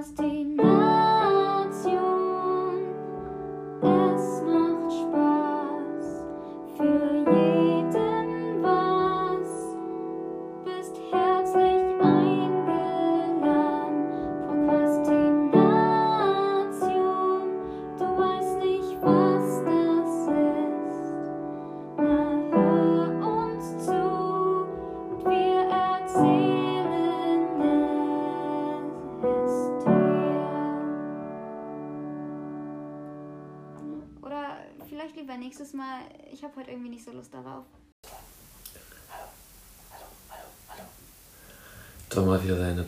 Prokrastination. 0.00 0.69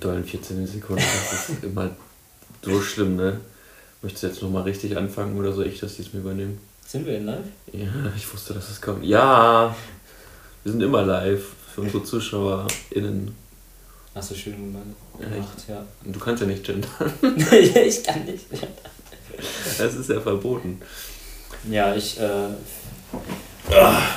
Tollen 0.03 0.25
14 0.25 0.67
Sekunden. 0.67 1.03
Das 1.31 1.49
ist 1.49 1.63
immer 1.65 1.91
so 2.63 2.81
schlimm, 2.81 3.17
ne? 3.17 3.41
Möchtest 4.03 4.25
du 4.25 4.27
jetzt 4.29 4.43
nochmal 4.43 4.63
richtig 4.65 4.97
anfangen 4.97 5.39
oder 5.39 5.53
soll 5.53 5.67
ich 5.67 5.79
das 5.79 5.97
diesmal 5.97 6.23
übernehmen? 6.23 6.59
Sind 6.87 7.07
wir 7.07 7.17
in 7.17 7.27
live? 7.27 7.47
Ja, 7.73 8.13
ich 8.17 8.33
wusste, 8.33 8.53
dass 8.55 8.69
es 8.69 8.81
kommt. 8.81 9.05
Ja! 9.05 9.75
Wir 10.65 10.73
sind 10.73 10.83
immer 10.83 11.03
live 11.03 11.45
für 11.75 11.83
unsere 11.83 12.03
ZuschauerInnen. 12.05 13.35
Hast 14.15 14.31
du 14.31 14.35
schön 14.35 14.55
gemacht, 14.57 14.85
Ja, 15.67 15.75
ja. 15.75 15.87
Du 16.05 16.19
kannst 16.19 16.43
ja 16.43 16.47
nicht 16.47 16.65
gendern. 16.65 16.91
ich 17.23 18.05
kann 18.05 18.25
nicht. 18.27 18.45
Das 19.79 19.95
ist 19.95 20.11
ja 20.11 20.21
verboten. 20.21 20.83
Ja, 21.71 21.95
ich 21.95 22.21
äh, 22.21 22.49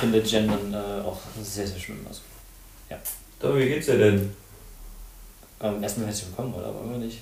finde 0.00 0.20
Gendern 0.20 0.74
äh, 0.74 1.02
auch 1.02 1.18
sehr, 1.42 1.66
sehr 1.66 1.78
schlimm. 1.78 2.04
Also, 2.06 2.20
Doch, 3.40 3.56
wie 3.56 3.68
geht's 3.68 3.86
dir 3.86 3.96
denn? 3.96 4.30
Ähm, 5.60 5.82
erstmal 5.82 6.06
herzlich 6.06 6.28
willkommen, 6.28 6.54
oder? 6.54 6.72
Wollen 6.74 6.92
wir 6.92 6.98
nicht 6.98 7.18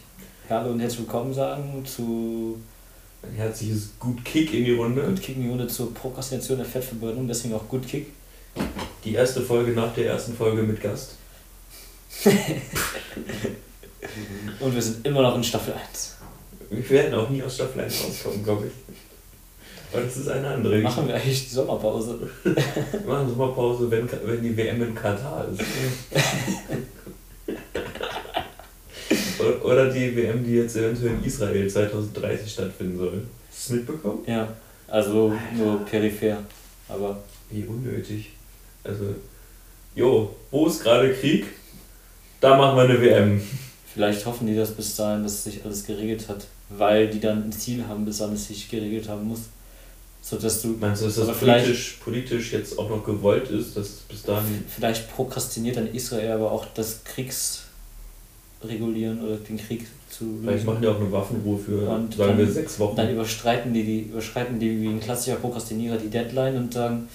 Hallo 0.49 0.71
und 0.71 0.81
herzlich 0.81 1.01
willkommen 1.01 1.33
sagen 1.33 1.85
zu 1.87 2.61
Ein 3.23 3.37
herzliches 3.37 3.91
Gut 3.99 4.25
Kick 4.25 4.53
in 4.53 4.65
die 4.65 4.75
Runde. 4.75 5.03
Good 5.03 5.23
Kick 5.23 5.37
die 5.41 5.49
Runde 5.49 5.69
zur 5.69 5.95
Prokrastination 5.95 6.59
der 6.59 6.67
Fettverbrennung, 6.67 7.29
deswegen 7.29 7.55
auch 7.55 7.69
Good 7.69 7.87
Kick. 7.87 8.09
Die 9.05 9.15
erste 9.15 9.41
Folge 9.41 9.73
nach 9.73 9.95
der 9.95 10.09
ersten 10.09 10.35
Folge 10.35 10.63
mit 10.63 10.81
Gast. 10.81 11.13
Und 14.61 14.75
wir 14.75 14.83
sind 14.83 15.07
immer 15.07 15.23
noch 15.23 15.37
in 15.37 15.45
Staffel 15.45 15.75
1. 15.75 16.17
Wir 16.71 16.91
werden 16.91 17.15
auch 17.15 17.31
nie 17.31 17.43
aus 17.43 17.55
Staffel 17.55 17.83
1 17.83 18.05
rauskommen, 18.05 18.45
glaube 18.45 18.67
ich. 18.67 18.73
Weil 19.93 20.05
das 20.05 20.17
ist 20.17 20.29
eine 20.29 20.49
andere 20.49 20.79
Machen 20.79 21.07
wir 21.07 21.15
eigentlich 21.15 21.49
die 21.49 21.55
Sommerpause? 21.55 22.29
Wir 22.45 22.55
machen 23.07 23.29
Sommerpause, 23.29 23.91
wenn, 23.91 24.09
wenn 24.25 24.43
die 24.43 24.57
WM 24.57 24.83
in 24.83 24.95
Katar 24.95 25.47
ist. 25.49 25.61
Oder- 29.63 29.91
die 29.91 30.17
WM, 30.17 30.45
die 30.45 30.55
jetzt 30.57 30.77
eventuell 30.77 31.15
in 31.15 31.25
Israel 31.25 31.69
2030 31.69 32.51
stattfinden 32.53 32.99
soll. 32.99 33.23
Hast 33.51 33.71
du 33.71 33.75
es 33.75 33.81
mitbekommen? 33.81 34.19
Ja, 34.27 34.49
also 34.89 35.33
nur 35.57 35.85
peripher. 35.85 36.39
Aber 36.89 37.23
Wie 37.51 37.65
unnötig. 37.65 38.31
Also, 38.83 39.15
jo, 39.95 40.35
wo 40.51 40.67
ist 40.67 40.83
gerade 40.83 41.13
Krieg? 41.15 41.47
Da 42.41 42.57
machen 42.57 42.77
wir 42.77 42.83
eine 42.85 43.01
WM. 43.01 43.41
vielleicht 43.93 44.27
hoffen 44.27 44.47
die 44.47 44.57
das 44.57 44.73
bis 44.73 44.97
dahin, 44.97 45.23
dass 45.23 45.45
sich 45.45 45.65
alles 45.65 45.85
geregelt 45.87 46.29
hat, 46.29 46.47
weil 46.69 47.09
die 47.09 47.21
dann 47.21 47.45
ein 47.45 47.53
Ziel 47.53 47.87
haben, 47.87 48.05
bis 48.05 48.21
wann 48.21 48.35
es 48.35 48.49
sich 48.49 48.69
geregelt 48.69 49.09
haben 49.09 49.25
muss. 49.29 49.41
So 50.21 50.37
dass 50.37 50.63
du 50.63 50.69
Meinst 50.81 51.03
du, 51.03 51.07
dass 51.07 51.17
das 51.17 51.39
politisch, 51.39 51.99
politisch 52.03 52.53
jetzt 52.53 52.79
auch 52.79 52.89
noch 52.89 53.05
gewollt 53.05 53.51
ist, 53.51 53.77
dass 53.77 53.89
bis 54.09 54.23
dahin. 54.23 54.65
Vielleicht 54.75 55.15
prokrastiniert 55.15 55.77
dann 55.77 55.87
Israel 55.95 56.33
aber 56.33 56.51
auch 56.51 56.67
das 56.75 57.05
Kriegsregulieren 58.65 59.23
oder 59.25 59.37
den 59.37 59.57
Krieg 59.57 59.87
zu 60.09 60.39
Vielleicht 60.43 60.67
machen 60.67 60.83
die 60.83 60.89
auch 60.89 61.01
eine 61.01 61.11
Waffenruhe 61.11 61.59
für, 61.59 61.89
Und 61.89 62.15
sagen 62.15 62.39
wir, 62.39 62.51
sechs 62.51 62.79
Wochen. 62.79 62.97
Dann 62.97 63.13
überschreiten 63.13 63.73
die, 63.73 63.85
die, 63.85 64.01
überschreiten 64.03 64.59
die 64.59 64.81
wie 64.81 64.89
ein 64.89 65.01
klassischer 65.01 65.37
Prokrastinierer 65.37 65.97
die 65.97 66.11
Deadline 66.11 66.57
und 66.57 66.75
sagen, 66.75 67.09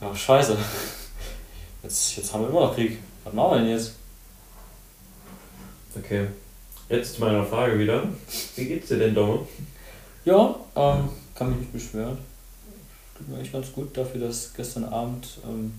ja 0.00 0.14
scheiße, 0.14 0.56
jetzt, 1.82 2.16
jetzt 2.16 2.32
haben 2.32 2.42
wir 2.42 2.50
immer 2.50 2.66
noch 2.66 2.74
Krieg. 2.74 2.98
Was 3.24 3.34
machen 3.34 3.52
wir 3.52 3.58
denn 3.60 3.70
jetzt? 3.70 3.94
Okay. 5.96 6.26
Jetzt 6.88 7.14
zu 7.14 7.20
meiner 7.20 7.44
Frage 7.44 7.78
wieder. 7.78 8.04
Wie 8.56 8.64
geht's 8.64 8.88
dir 8.88 8.98
denn, 8.98 9.14
Domme? 9.14 9.40
Ja, 10.24 10.54
ähm, 10.74 11.08
kann 11.34 11.50
mich 11.50 11.60
nicht 11.60 11.72
beschweren. 11.72 12.18
Tut 13.16 13.28
mir 13.28 13.40
echt 13.40 13.52
ganz 13.52 13.72
gut 13.72 13.96
dafür, 13.96 14.26
dass 14.26 14.54
gestern 14.54 14.84
Abend 14.84 15.38
ähm, 15.44 15.74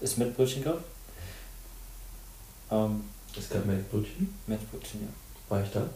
es 0.00 0.16
Mettbrötchen 0.16 0.64
gab. 0.64 0.82
Ähm, 2.70 3.04
Es 3.36 3.48
gab 3.50 3.66
mein 3.66 3.84
Brötchen. 3.90 4.32
Mettbrötchen, 4.46 5.00
ja. 5.02 5.08
War 5.48 5.62
ich 5.62 5.70
da? 5.70 5.88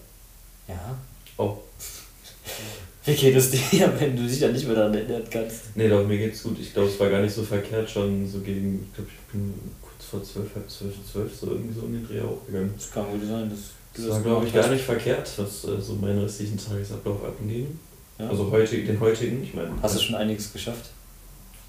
Ja. 0.67 0.97
Oh. 1.37 1.57
Wie 3.05 3.15
geht 3.15 3.37
es 3.37 3.51
dir, 3.51 3.93
wenn 3.99 4.17
du 4.17 4.27
dich 4.27 4.41
dann 4.41 4.53
nicht 4.53 4.67
mehr 4.67 4.75
daran 4.77 4.93
erinnern 4.95 5.23
kannst? 5.31 5.75
Nee, 5.77 5.89
doch, 5.89 6.07
mir 6.07 6.19
geht's 6.19 6.43
gut. 6.43 6.59
Ich 6.59 6.73
glaube, 6.75 6.89
es 6.89 6.99
war 7.01 7.09
gar 7.09 7.23
nicht 7.23 7.35
so 7.35 7.43
verkehrt 7.43 7.89
schon 7.89 8.29
so 8.29 8.41
gegen, 8.41 8.83
ich 8.89 8.95
glaube, 8.95 9.11
ich 9.11 9.33
bin 9.33 9.55
kurz 9.81 10.05
vor 10.11 10.23
zwölf, 10.25 10.55
halb 10.55 10.69
zwölf, 10.71 10.95
zwölf, 11.11 11.35
so 11.35 11.47
irgendwie 11.53 11.75
so 11.75 11.87
um 11.87 11.93
den 11.93 12.07
Dreh 12.07 12.21
hochgegangen. 12.21 12.75
Das 12.77 12.91
kann 12.91 13.11
gut 13.11 13.23
sein, 13.27 13.49
dass 13.49 13.59
du 13.95 14.03
Das 14.03 14.11
war, 14.11 14.21
glaube 14.23 14.47
ich, 14.47 14.53
gar 14.53 14.69
nicht 14.69 14.85
verkehrt, 14.85 15.31
was 15.39 15.65
äh, 15.65 15.81
so 15.81 15.95
meinen 15.95 16.19
restlichen 16.21 16.59
Tagesablauf 16.59 17.25
abging. 17.25 17.79
Ja. 18.19 18.29
Also 18.29 18.51
heute, 18.51 18.83
den 18.85 19.01
heutigen, 19.01 19.43
ich 19.43 19.55
meine, 19.55 19.71
Hast 19.81 19.97
du 19.97 20.01
schon 20.01 20.17
einiges 20.17 20.53
geschafft? 20.53 20.91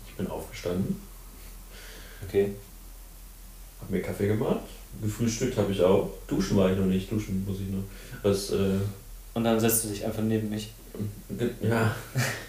ich 0.10 0.16
bin 0.16 0.28
aufgestanden, 0.28 1.00
Okay. 2.28 2.52
hab 3.80 3.90
mir 3.90 4.02
Kaffee 4.02 4.28
gemacht, 4.28 4.60
gefrühstückt 5.02 5.58
habe 5.58 5.72
ich 5.72 5.82
auch. 5.82 6.10
Duschen 6.28 6.58
war 6.58 6.72
ich 6.72 6.78
noch 6.78 6.86
nicht, 6.86 7.12
duschen 7.12 7.46
muss 7.46 7.58
ich 7.60 7.70
noch. 7.70 7.84
Das, 8.24 8.52
äh, 8.52 8.80
Und 9.34 9.44
dann 9.44 9.60
setzt 9.60 9.86
du 9.86 9.90
dich 9.90 10.06
einfach 10.06 10.24
neben 10.24 10.50
mich. 10.50 10.74
ja, 11.62 11.96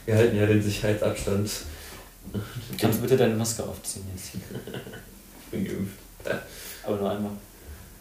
wir 0.06 0.14
halten 0.16 0.36
ja 0.36 0.46
den 0.46 0.62
Sicherheitsabstand. 0.62 1.50
Kannst 2.78 2.98
du 2.98 3.02
bitte 3.02 3.16
deine 3.16 3.34
Maske 3.34 3.62
aufziehen 3.64 4.04
jetzt? 4.14 4.32
Ich 4.34 5.50
bin 5.50 5.64
geimpft. 5.64 5.94
Aber 6.84 6.96
nur 6.96 7.10
einmal. 7.10 7.32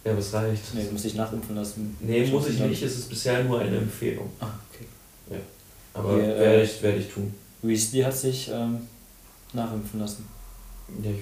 Ja, 0.04 0.16
was 0.16 0.32
reicht? 0.32 0.74
Nee, 0.74 0.84
du 0.84 0.92
musst 0.92 1.04
dich 1.04 1.14
nachimpfen 1.14 1.54
lassen. 1.56 1.96
Nee, 2.00 2.26
muss 2.26 2.48
ich 2.48 2.58
nicht, 2.58 2.82
es 2.82 2.96
ist 2.96 3.08
bisher 3.08 3.44
nur 3.44 3.60
eine 3.60 3.76
Empfehlung. 3.76 4.30
Ah, 4.40 4.48
okay. 4.72 4.86
Aber 5.92 6.16
Wir, 6.16 6.36
äh, 6.36 6.40
werde 6.40 6.62
ich, 6.62 6.82
werde 6.82 6.98
ich 6.98 7.08
tun. 7.08 7.34
Weasley 7.62 8.02
hat 8.02 8.16
sich 8.16 8.48
ähm, 8.50 8.78
nachimpfen 9.52 10.00
lassen. 10.00 10.26
Ja, 11.02 11.10
ich, 11.10 11.18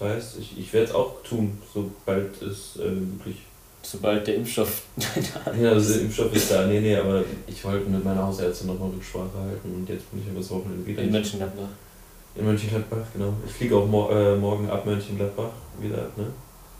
ich 0.00 0.06
weiß, 0.06 0.36
ich, 0.40 0.58
ich 0.58 0.72
werde 0.72 0.86
es 0.86 0.94
auch 0.94 1.22
tun, 1.22 1.58
sobald 1.74 2.40
es 2.42 2.76
äh, 2.76 2.90
wirklich. 3.18 3.36
Sobald 3.82 4.26
der 4.26 4.36
Impfstoff. 4.36 4.82
Ja, 5.60 5.72
also 5.72 5.94
der 5.94 6.02
Impfstoff 6.02 6.34
ist 6.34 6.50
da, 6.50 6.66
nee, 6.66 6.80
nee, 6.80 6.96
aber 6.96 7.22
ich 7.46 7.64
wollte 7.64 7.88
mit 7.88 8.04
meiner 8.04 8.26
Hausärztin 8.26 8.68
nochmal 8.68 8.90
Rücksprache 8.90 9.38
halten 9.38 9.74
und 9.74 9.88
jetzt 9.88 10.10
bin 10.10 10.22
ich 10.22 10.28
aber 10.30 10.38
das 10.38 10.50
Wochenende 10.50 10.86
wieder 10.86 11.02
in 11.02 11.10
Mönchengladbach. 11.10 11.68
in 12.34 12.44
Mönchengladbach, 12.44 13.06
genau. 13.12 13.34
Ich 13.46 13.52
fliege 13.52 13.76
auch 13.76 13.86
mor 13.86 14.10
äh, 14.10 14.36
morgen 14.36 14.70
ab 14.70 14.86
Mönchengladbach 14.86 15.50
wieder, 15.78 16.08
ne? 16.16 16.26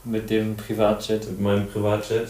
Mit 0.04 0.30
dem 0.30 0.56
Privatjet. 0.56 1.26
Mit 1.26 1.40
meinem 1.40 1.66
Privatjet. 1.68 2.28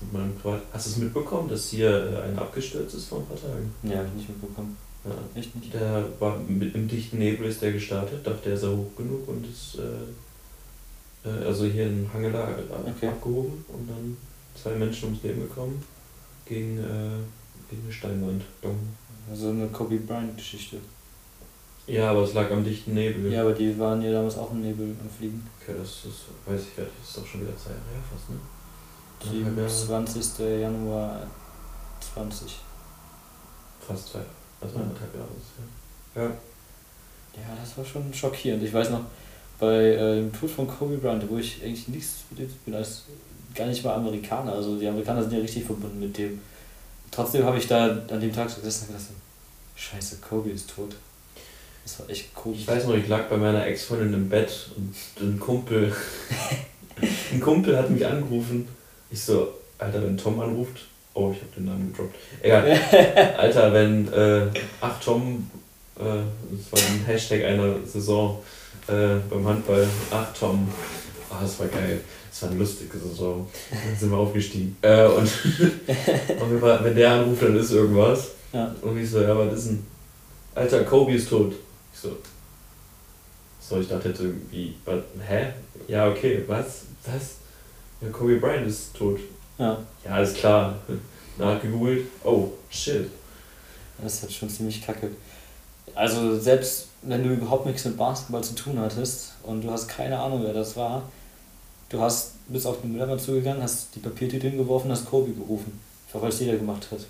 Mit 0.00 0.12
meinem 0.12 0.34
Privat 0.36 0.62
Hast 0.72 0.86
du 0.86 0.90
es 0.90 0.96
mitbekommen, 0.96 1.48
dass 1.48 1.68
hier 1.68 1.90
äh, 1.90 2.28
einer 2.28 2.42
abgestürzt 2.42 2.94
ist 2.94 3.08
vor 3.08 3.18
ein 3.18 3.26
paar 3.26 3.40
Tagen? 3.40 3.74
Ja, 3.82 3.98
hab 3.98 4.06
ich 4.06 4.12
nicht 4.14 4.28
mitbekommen. 4.28 4.76
Ja. 5.06 5.40
Echt 5.40 5.54
nicht? 5.54 5.72
Der 5.72 6.04
war 6.18 6.38
mit 6.38 6.74
im 6.74 6.88
dichten 6.88 7.18
Nebel 7.18 7.46
ist 7.48 7.62
der 7.62 7.72
gestartet, 7.72 8.26
dachte 8.26 8.50
er 8.50 8.56
sei 8.56 8.68
hoch 8.68 8.90
genug 8.96 9.28
und 9.28 9.46
ist 9.46 9.78
äh, 9.78 11.28
äh, 11.28 11.44
also 11.44 11.64
hier 11.64 11.86
in 11.86 12.08
Hangela 12.12 12.50
äh, 12.50 12.90
Okay. 12.90 13.08
abgehoben 13.08 13.64
und 13.68 13.88
dann 13.88 14.16
zwei 14.60 14.72
Menschen 14.72 15.06
ums 15.06 15.22
Leben 15.22 15.42
gekommen 15.42 15.82
gegen, 16.44 16.78
äh, 16.78 17.18
gegen 17.70 17.82
eine 17.84 17.92
Steinwand. 17.92 18.42
Also 19.30 19.50
eine 19.50 19.66
Kobe 19.68 19.96
Bryant-Geschichte. 19.98 20.78
Ja, 21.86 22.10
aber 22.10 22.22
es 22.22 22.34
lag 22.34 22.50
am 22.50 22.64
dichten 22.64 22.94
Nebel. 22.94 23.32
Ja, 23.32 23.42
aber 23.42 23.52
die 23.52 23.78
waren 23.78 24.02
ja 24.02 24.10
damals 24.12 24.36
auch 24.38 24.50
im 24.50 24.62
Nebel 24.62 24.94
am 25.00 25.08
Fliegen. 25.08 25.46
Okay, 25.60 25.74
das 25.78 25.88
ist, 26.04 26.24
weiß 26.46 26.62
ich 26.62 26.76
gar 26.76 26.82
nicht, 26.84 26.96
das 27.00 27.08
ist 27.08 27.18
doch 27.18 27.26
schon 27.26 27.42
wieder 27.42 27.56
zwei 27.56 27.70
Jahre 27.70 27.82
her 27.92 28.02
fast, 28.10 28.30
ne? 28.30 28.36
Anderthalb 29.22 29.58
Jahre. 29.58 29.70
27. 29.70 30.60
Januar 30.60 31.26
20. 32.14 32.56
Fast 33.86 34.08
zwei, 34.08 34.20
also 34.60 34.76
Ja. 34.76 34.82
anderthalb 34.82 35.14
Jahre 35.14 35.28
ist 35.38 35.52
ja. 36.16 36.22
Ja. 36.22 36.28
Ja, 36.28 37.56
das 37.60 37.76
war 37.76 37.84
schon 37.84 38.12
schockierend. 38.14 38.62
Ich 38.62 38.72
weiß 38.72 38.90
noch, 38.90 39.02
bei 39.58 39.92
äh, 39.92 40.16
dem 40.16 40.32
Tod 40.32 40.50
von 40.50 40.66
Kobe 40.66 40.96
Bryant, 40.96 41.28
wo 41.28 41.36
ich 41.36 41.62
eigentlich 41.62 41.88
nichts 41.88 42.24
mit 42.30 42.40
dem 42.40 42.50
bin, 42.64 42.74
als 42.74 43.02
gar 43.54 43.66
nicht 43.66 43.84
mal 43.84 43.94
Amerikaner. 43.94 44.52
Also 44.52 44.78
die 44.78 44.86
Amerikaner 44.88 45.22
sind 45.22 45.32
ja 45.32 45.38
richtig 45.40 45.64
verbunden 45.64 46.00
mit 46.00 46.16
dem. 46.16 46.40
Trotzdem 47.10 47.44
habe 47.44 47.58
ich 47.58 47.66
da 47.66 47.84
an 47.86 48.20
dem 48.20 48.32
Tag 48.32 48.48
so 48.50 48.56
gesessen 48.56 48.86
und 48.88 48.94
gedacht, 48.94 49.10
scheiße, 49.76 50.16
Kobe 50.18 50.50
ist 50.50 50.70
tot. 50.70 50.96
Das 51.84 52.00
war 52.00 52.10
echt 52.10 52.34
komisch. 52.34 52.60
Ich 52.60 52.68
weiß 52.68 52.86
noch, 52.86 52.94
ich 52.94 53.06
lag 53.06 53.28
bei 53.28 53.36
meiner 53.36 53.64
Ex-Freundin 53.66 54.14
im 54.14 54.28
Bett 54.28 54.70
und 54.76 54.94
ein 55.20 55.38
Kumpel, 55.38 55.94
ein 57.32 57.40
Kumpel 57.40 57.76
hat 57.78 57.90
mich 57.90 58.04
angerufen. 58.04 58.66
Ich 59.10 59.22
so, 59.22 59.54
Alter, 59.78 60.02
wenn 60.02 60.16
Tom 60.16 60.40
anruft. 60.40 60.80
Oh, 61.16 61.32
ich 61.34 61.40
habe 61.40 61.50
den 61.56 61.64
Namen 61.64 61.90
gedroppt. 61.90 62.14
Egal. 62.42 62.78
Alter, 63.38 63.72
wenn. 63.72 64.06
Äh, 64.12 64.50
ach, 64.82 65.00
Tom. 65.02 65.50
Äh, 65.98 66.02
das 66.02 66.72
war 66.72 66.90
ein 66.90 67.06
Hashtag 67.06 67.42
einer 67.42 67.74
Saison 67.86 68.42
äh, 68.86 69.16
beim 69.30 69.46
Handball. 69.46 69.88
Ach, 70.10 70.26
Tom. 70.38 70.68
Ah, 71.30 71.38
das 71.40 71.58
war 71.58 71.68
geil. 71.68 72.02
Das 72.28 72.42
war 72.42 72.50
eine 72.50 72.58
lustige 72.58 72.98
Saison. 72.98 73.48
Dann 73.70 73.96
sind 73.98 74.10
wir 74.10 74.18
aufgestiegen. 74.18 74.76
Äh, 74.82 75.06
und 75.06 75.26
jeden 75.58 76.60
Fall, 76.60 76.84
wenn 76.84 76.94
der 76.94 77.12
anruft, 77.12 77.42
dann 77.42 77.56
ist 77.56 77.72
irgendwas. 77.72 78.32
Ja. 78.52 78.74
Und 78.82 78.98
ich 78.98 79.10
so, 79.10 79.22
ja, 79.22 79.38
was 79.38 79.54
ist 79.54 79.68
denn? 79.68 79.86
Alter, 80.54 80.84
Kobe 80.84 81.14
ist 81.14 81.30
tot. 81.30 81.54
Ich 81.94 81.98
so. 81.98 82.18
So, 83.58 83.80
ich 83.80 83.88
dachte 83.88 84.10
jetzt 84.10 84.20
irgendwie, 84.20 84.74
was, 84.84 85.00
hä? 85.26 85.46
Ja, 85.88 86.10
okay, 86.10 86.42
was? 86.46 86.82
Was? 87.06 87.36
Ja, 88.02 88.10
Kobe 88.10 88.36
Bryant 88.36 88.66
ist 88.66 88.94
tot. 88.94 89.18
Ja. 89.58 89.78
Ja, 90.04 90.10
alles 90.10 90.34
klar. 90.34 90.76
Nachgegoogelt. 91.38 92.06
Oh, 92.24 92.48
shit. 92.70 93.10
Das 94.02 94.14
ist 94.14 94.22
halt 94.22 94.32
schon 94.32 94.50
ziemlich 94.50 94.84
kacke. 94.84 95.10
Also 95.94 96.38
selbst 96.38 96.88
wenn 97.02 97.22
du 97.22 97.32
überhaupt 97.32 97.66
nichts 97.66 97.84
mit 97.84 97.96
Basketball 97.96 98.42
zu 98.42 98.54
tun 98.54 98.78
hattest 98.78 99.32
und 99.42 99.62
du 99.62 99.70
hast 99.70 99.88
keine 99.88 100.18
Ahnung, 100.18 100.42
wer 100.44 100.52
das 100.52 100.76
war, 100.76 101.02
du 101.88 102.00
hast 102.00 102.32
bis 102.48 102.66
auf 102.66 102.80
den 102.80 102.92
Müllermann 102.92 103.18
zugegangen, 103.18 103.62
hast 103.62 103.94
die 103.94 104.00
Papiertüte 104.00 104.48
hingeworfen, 104.48 104.90
hast 104.90 105.06
Kobe 105.06 105.32
gerufen. 105.32 105.78
Einfach 106.06 106.22
weil 106.22 106.28
es 106.28 106.40
jeder 106.40 106.56
gemacht 106.56 106.86
hat. 106.90 107.00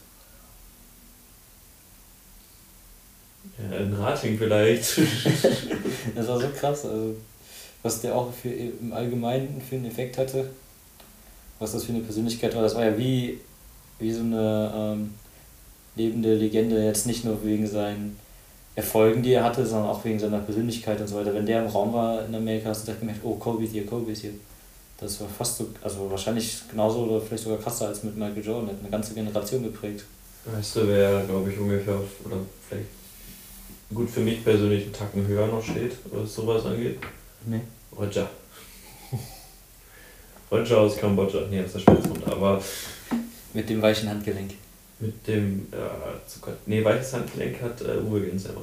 Ja, 3.58 3.76
ein 3.78 3.94
Rating 3.94 4.38
vielleicht. 4.38 5.00
Das 6.14 6.28
war 6.28 6.40
so 6.40 6.48
krass, 6.48 6.84
also 6.84 7.16
was 7.82 8.00
der 8.00 8.14
auch 8.14 8.32
für 8.32 8.48
im 8.48 8.92
Allgemeinen 8.92 9.60
für 9.60 9.74
einen 9.74 9.86
Effekt 9.86 10.16
hatte, 10.18 10.50
was 11.58 11.72
das 11.72 11.84
für 11.84 11.92
eine 11.92 12.02
Persönlichkeit 12.02 12.54
war, 12.54 12.62
das 12.62 12.74
war 12.74 12.84
ja 12.84 12.98
wie, 12.98 13.40
wie 13.98 14.12
so 14.12 14.20
eine 14.20 14.72
ähm, 14.74 15.14
lebende 15.94 16.34
Legende, 16.34 16.84
jetzt 16.84 17.06
nicht 17.06 17.24
nur 17.24 17.42
wegen 17.44 17.66
seinen 17.66 18.16
Erfolgen, 18.74 19.22
die 19.22 19.32
er 19.32 19.44
hatte, 19.44 19.64
sondern 19.64 19.90
auch 19.90 20.04
wegen 20.04 20.18
seiner 20.18 20.40
Persönlichkeit 20.40 21.00
und 21.00 21.08
so 21.08 21.16
weiter. 21.16 21.32
Wenn 21.32 21.46
der 21.46 21.64
im 21.64 21.70
Raum 21.70 21.94
war 21.94 22.26
in 22.26 22.34
Amerika, 22.34 22.68
hast 22.68 22.82
du 22.82 22.86
direkt 22.86 23.00
gemerkt, 23.00 23.20
oh, 23.24 23.34
Kobe 23.34 23.64
ist 23.64 23.72
hier, 23.72 23.86
Kobe 23.86 24.12
ist 24.12 24.20
hier. 24.20 24.32
Das 24.98 25.20
war 25.20 25.28
fast 25.28 25.58
so, 25.58 25.66
also 25.82 26.10
wahrscheinlich 26.10 26.60
genauso 26.70 27.00
oder 27.00 27.20
vielleicht 27.20 27.44
sogar 27.44 27.58
krasser 27.58 27.88
als 27.88 28.02
mit 28.02 28.16
Michael 28.16 28.44
Jordan, 28.44 28.68
hat 28.68 28.80
eine 28.80 28.90
ganze 28.90 29.14
Generation 29.14 29.62
geprägt. 29.62 30.04
Weißt 30.44 30.76
du, 30.76 30.88
wer, 30.88 31.22
glaube 31.24 31.50
ich, 31.50 31.58
ungefähr 31.58 31.94
auf, 31.94 32.24
oder 32.24 32.36
vielleicht 32.68 32.88
gut 33.92 34.10
für 34.10 34.20
mich 34.20 34.44
persönlich 34.44 34.84
einen 34.84 34.92
Tacken 34.92 35.26
höher 35.26 35.46
noch 35.46 35.62
steht, 35.62 35.92
was 36.10 36.34
sowas 36.34 36.64
angeht? 36.66 36.98
Nee. 37.46 37.60
Roger. 37.96 38.28
Roger 40.50 40.78
aus 40.78 40.96
Kambodscha. 40.96 41.40
Nee, 41.50 41.62
das 41.62 41.74
ist 41.74 41.86
der 41.86 41.92
Spitzhund, 41.92 42.26
aber 42.26 42.62
Mit 43.52 43.68
dem 43.68 43.82
weichen 43.82 44.08
Handgelenk. 44.08 44.52
mit 45.00 45.26
dem, 45.26 45.66
äh, 45.72 46.28
Zucker. 46.28 46.52
Nee, 46.66 46.84
weiches 46.84 47.12
Handgelenk 47.12 47.60
hat 47.62 47.80
äh, 47.82 47.98
Uwe 47.98 48.20
Gensheimer. 48.22 48.62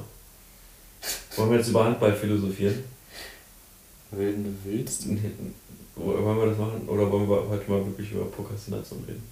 Wollen 1.36 1.50
wir 1.50 1.58
jetzt 1.58 1.68
über 1.68 1.84
Handball 1.84 2.12
philosophieren? 2.14 2.82
Wenn 4.10 4.44
du 4.44 4.50
willst. 4.64 5.06
Nee, 5.06 5.18
Wollen 5.96 6.38
wir 6.38 6.46
das 6.46 6.58
machen? 6.58 6.88
Oder 6.88 7.10
wollen 7.10 7.28
wir 7.28 7.48
heute 7.48 7.70
mal 7.70 7.84
wirklich 7.86 8.10
über 8.12 8.24
Prokrastination 8.24 9.04
reden? 9.06 9.22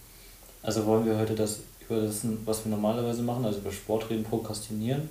Also 0.63 0.85
wollen 0.87 1.05
wir 1.07 1.19
heute 1.19 1.35
das 1.35 1.61
über 1.89 2.01
das, 2.01 2.21
was 2.45 2.65
wir 2.65 2.71
normalerweise 2.71 3.23
machen, 3.23 3.45
also 3.45 3.59
über 3.59 3.73
Sport 3.73 4.11
reden, 4.11 4.23
prokrastinieren. 4.25 5.09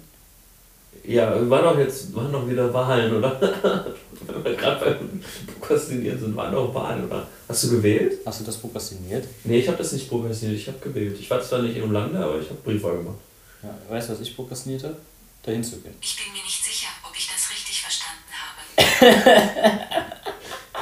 Ja, 1.04 1.50
waren 1.50 1.64
doch 1.64 1.78
jetzt, 1.80 2.16
waren 2.16 2.32
doch 2.32 2.48
wieder 2.48 2.72
Wahlen, 2.74 3.16
oder? 3.16 3.40
Wenn 4.22 4.44
wir 4.44 4.56
gerade 4.56 4.86
beim 4.86 5.24
Prokrastinieren 5.48 6.20
sind, 6.20 6.36
waren 6.36 6.54
doch 6.54 6.74
Wahlen, 6.74 7.06
oder? 7.06 7.28
Hast 7.48 7.64
du 7.64 7.72
gewählt? 7.72 8.20
Hast 8.26 8.42
du 8.42 8.44
das 8.46 8.58
prokrastiniert? 8.58 9.28
Nee, 9.44 9.60
ich 9.60 9.68
habe 9.68 9.78
das 9.78 9.92
nicht 9.94 10.08
prokrastiniert, 10.08 10.60
ich 10.60 10.68
habe 10.68 10.78
gewählt. 10.80 11.18
Ich 11.20 11.30
war 11.30 11.42
zwar 11.42 11.64
nicht 11.64 11.76
im 11.78 11.92
Lande, 11.92 12.20
aber 12.24 12.40
ich 12.40 12.50
habe 12.50 12.60
Briefwahl 12.64 12.98
gemacht. 12.98 13.18
Ja, 13.64 13.76
weißt 13.90 14.10
du, 14.10 14.14
was 14.14 14.22
ich 14.22 14.36
prokrastiniert 14.36 14.84
habe? 14.84 14.98
Dahin 15.44 15.64
zu 15.64 15.78
gehen. 15.82 15.96
Ich 16.02 16.16
bin 16.16 16.32
mir 16.34 16.44
nicht 16.44 16.64
sicher, 16.64 16.90
ob 17.04 17.16
ich 17.18 17.28
das 17.28 17.50
richtig 17.50 17.82
verstanden 17.82 18.32
habe. 18.32 20.12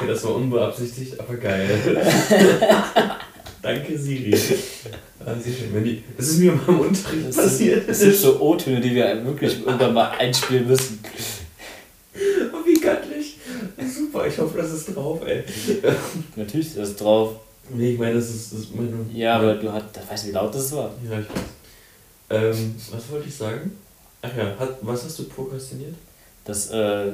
Okay, 0.00 0.08
das 0.08 0.24
war 0.24 0.36
unbeabsichtigt, 0.36 1.20
aber 1.20 1.34
geil. 1.34 1.68
Danke, 3.62 3.98
Siri. 3.98 4.34
Ah, 5.22 5.34
sehr 5.38 5.52
schön. 5.52 5.74
Wenn 5.74 5.84
die, 5.84 6.02
das 6.16 6.28
ist 6.28 6.38
mir 6.38 6.52
mal 6.52 6.62
im 6.68 6.80
Unterricht 6.80 7.28
Das 7.28 7.36
passiert. 7.36 7.80
sind, 7.80 7.88
das 7.90 7.98
sind 8.00 8.14
so 8.16 8.40
O-Töne, 8.40 8.80
die 8.80 8.94
wir 8.94 9.22
wirklich 9.22 9.58
irgendwann 9.66 9.92
mal 9.92 10.08
einspielen 10.12 10.66
müssen. 10.66 10.98
Oh, 12.54 12.66
wie 12.66 12.80
göttlich. 12.80 13.36
Super, 13.94 14.26
ich 14.26 14.38
hoffe, 14.38 14.56
das 14.56 14.72
ist 14.72 14.96
drauf, 14.96 15.20
ey. 15.26 15.44
Natürlich 16.36 16.68
ist 16.68 16.78
das 16.78 16.96
drauf. 16.96 17.34
Nee, 17.68 17.92
ich 17.92 17.98
meine, 17.98 18.14
das 18.14 18.30
ist, 18.30 18.50
das 18.50 18.60
ist 18.60 18.74
meine. 18.74 18.92
Ja, 19.12 19.36
aber 19.36 19.56
du 19.56 19.70
hast, 19.70 19.84
da 19.92 20.00
weißt 20.10 20.24
du, 20.24 20.28
wie 20.28 20.32
laut 20.32 20.54
das 20.54 20.72
war. 20.72 20.90
Ja, 21.04 21.20
ich 21.20 21.26
weiß. 21.28 22.54
Ähm, 22.56 22.74
was 22.90 23.10
wollte 23.10 23.28
ich 23.28 23.34
sagen? 23.34 23.72
Ach 24.22 24.34
ja, 24.34 24.56
hat, 24.58 24.78
was 24.80 25.04
hast 25.04 25.18
du 25.18 25.24
prokrastiniert? 25.24 25.94
Das, 26.46 26.70
äh, 26.70 27.12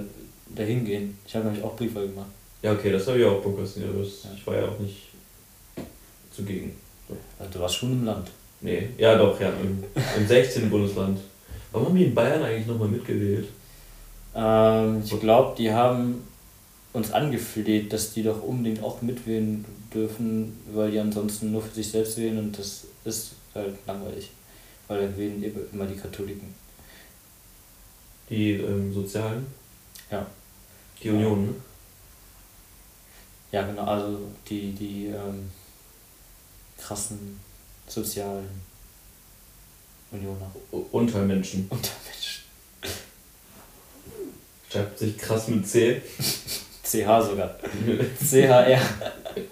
dahin 0.55 0.85
gehen. 0.85 1.19
Ich 1.27 1.35
habe 1.35 1.47
nämlich 1.47 1.65
auch 1.65 1.75
Briefwahl 1.75 2.07
gemacht. 2.07 2.31
Ja, 2.63 2.73
okay, 2.73 2.93
das 2.93 3.05
habe 3.09 3.19
ich 3.19 3.25
auch 3.25 3.43
prokrastiniert. 3.43 3.91
Das, 4.01 4.23
Ja. 4.23 4.31
Ich 4.37 4.47
war 4.47 4.57
ja 4.57 4.69
auch 4.69 4.79
nicht 4.79 5.06
zugegen. 6.37 6.73
Also, 7.39 7.53
du 7.53 7.61
warst 7.61 7.77
schon 7.77 7.93
im 7.93 8.05
Land. 8.05 8.31
Nee, 8.61 8.89
ja 8.99 9.17
doch, 9.17 9.39
ja, 9.41 9.51
im, 9.51 9.85
im 10.17 10.27
16. 10.27 10.71
Bundesland. 10.71 11.21
Warum 11.73 11.89
haben 11.89 11.97
die 11.97 12.05
in 12.05 12.15
Bayern 12.15 12.43
eigentlich 12.43 12.67
nochmal 12.67 12.89
mitgewählt? 12.89 13.49
Ähm, 14.35 15.03
ich 15.05 15.21
glaube, 15.21 15.55
die 15.57 15.73
haben 15.73 16.23
uns 16.93 17.13
angefleht, 17.13 17.93
dass 17.93 18.13
die 18.13 18.23
doch 18.23 18.43
unbedingt 18.43 18.83
auch 18.83 19.03
mitwählen 19.03 19.65
dürfen, 19.93 20.59
weil 20.73 20.91
die 20.91 20.99
ansonsten 20.99 21.53
nur 21.53 21.63
für 21.63 21.75
sich 21.75 21.91
selbst 21.91 22.17
wählen 22.17 22.39
und 22.39 22.59
das 22.59 22.87
ist 23.05 23.33
halt 23.55 23.75
langweilig. 23.87 24.31
Weil 24.89 25.03
dann 25.03 25.17
wählen 25.17 25.43
eben 25.43 25.61
immer 25.73 25.87
die 25.87 25.97
Katholiken. 25.97 26.55
Die 28.31 28.53
ähm, 28.53 28.93
Sozialen? 28.93 29.47
Ja. 30.11 30.27
Die 31.03 31.11
Union, 31.11 31.47
ne? 31.47 31.55
Ja, 33.53 33.67
genau, 33.67 33.85
also 33.85 34.19
die, 34.49 34.73
die 34.73 35.07
ähm, 35.07 35.51
krassen 36.87 37.41
sozialen 37.89 38.49
Unioner. 40.11 40.51
Untermenschen. 40.93 41.69
Untermenschen. 41.69 42.45
Schreibt 44.71 44.99
sich 44.99 45.19
krass 45.19 45.49
mit 45.49 45.67
C. 45.67 46.01
CH 46.85 47.23
sogar. 47.23 47.57
CHR. 48.25 48.81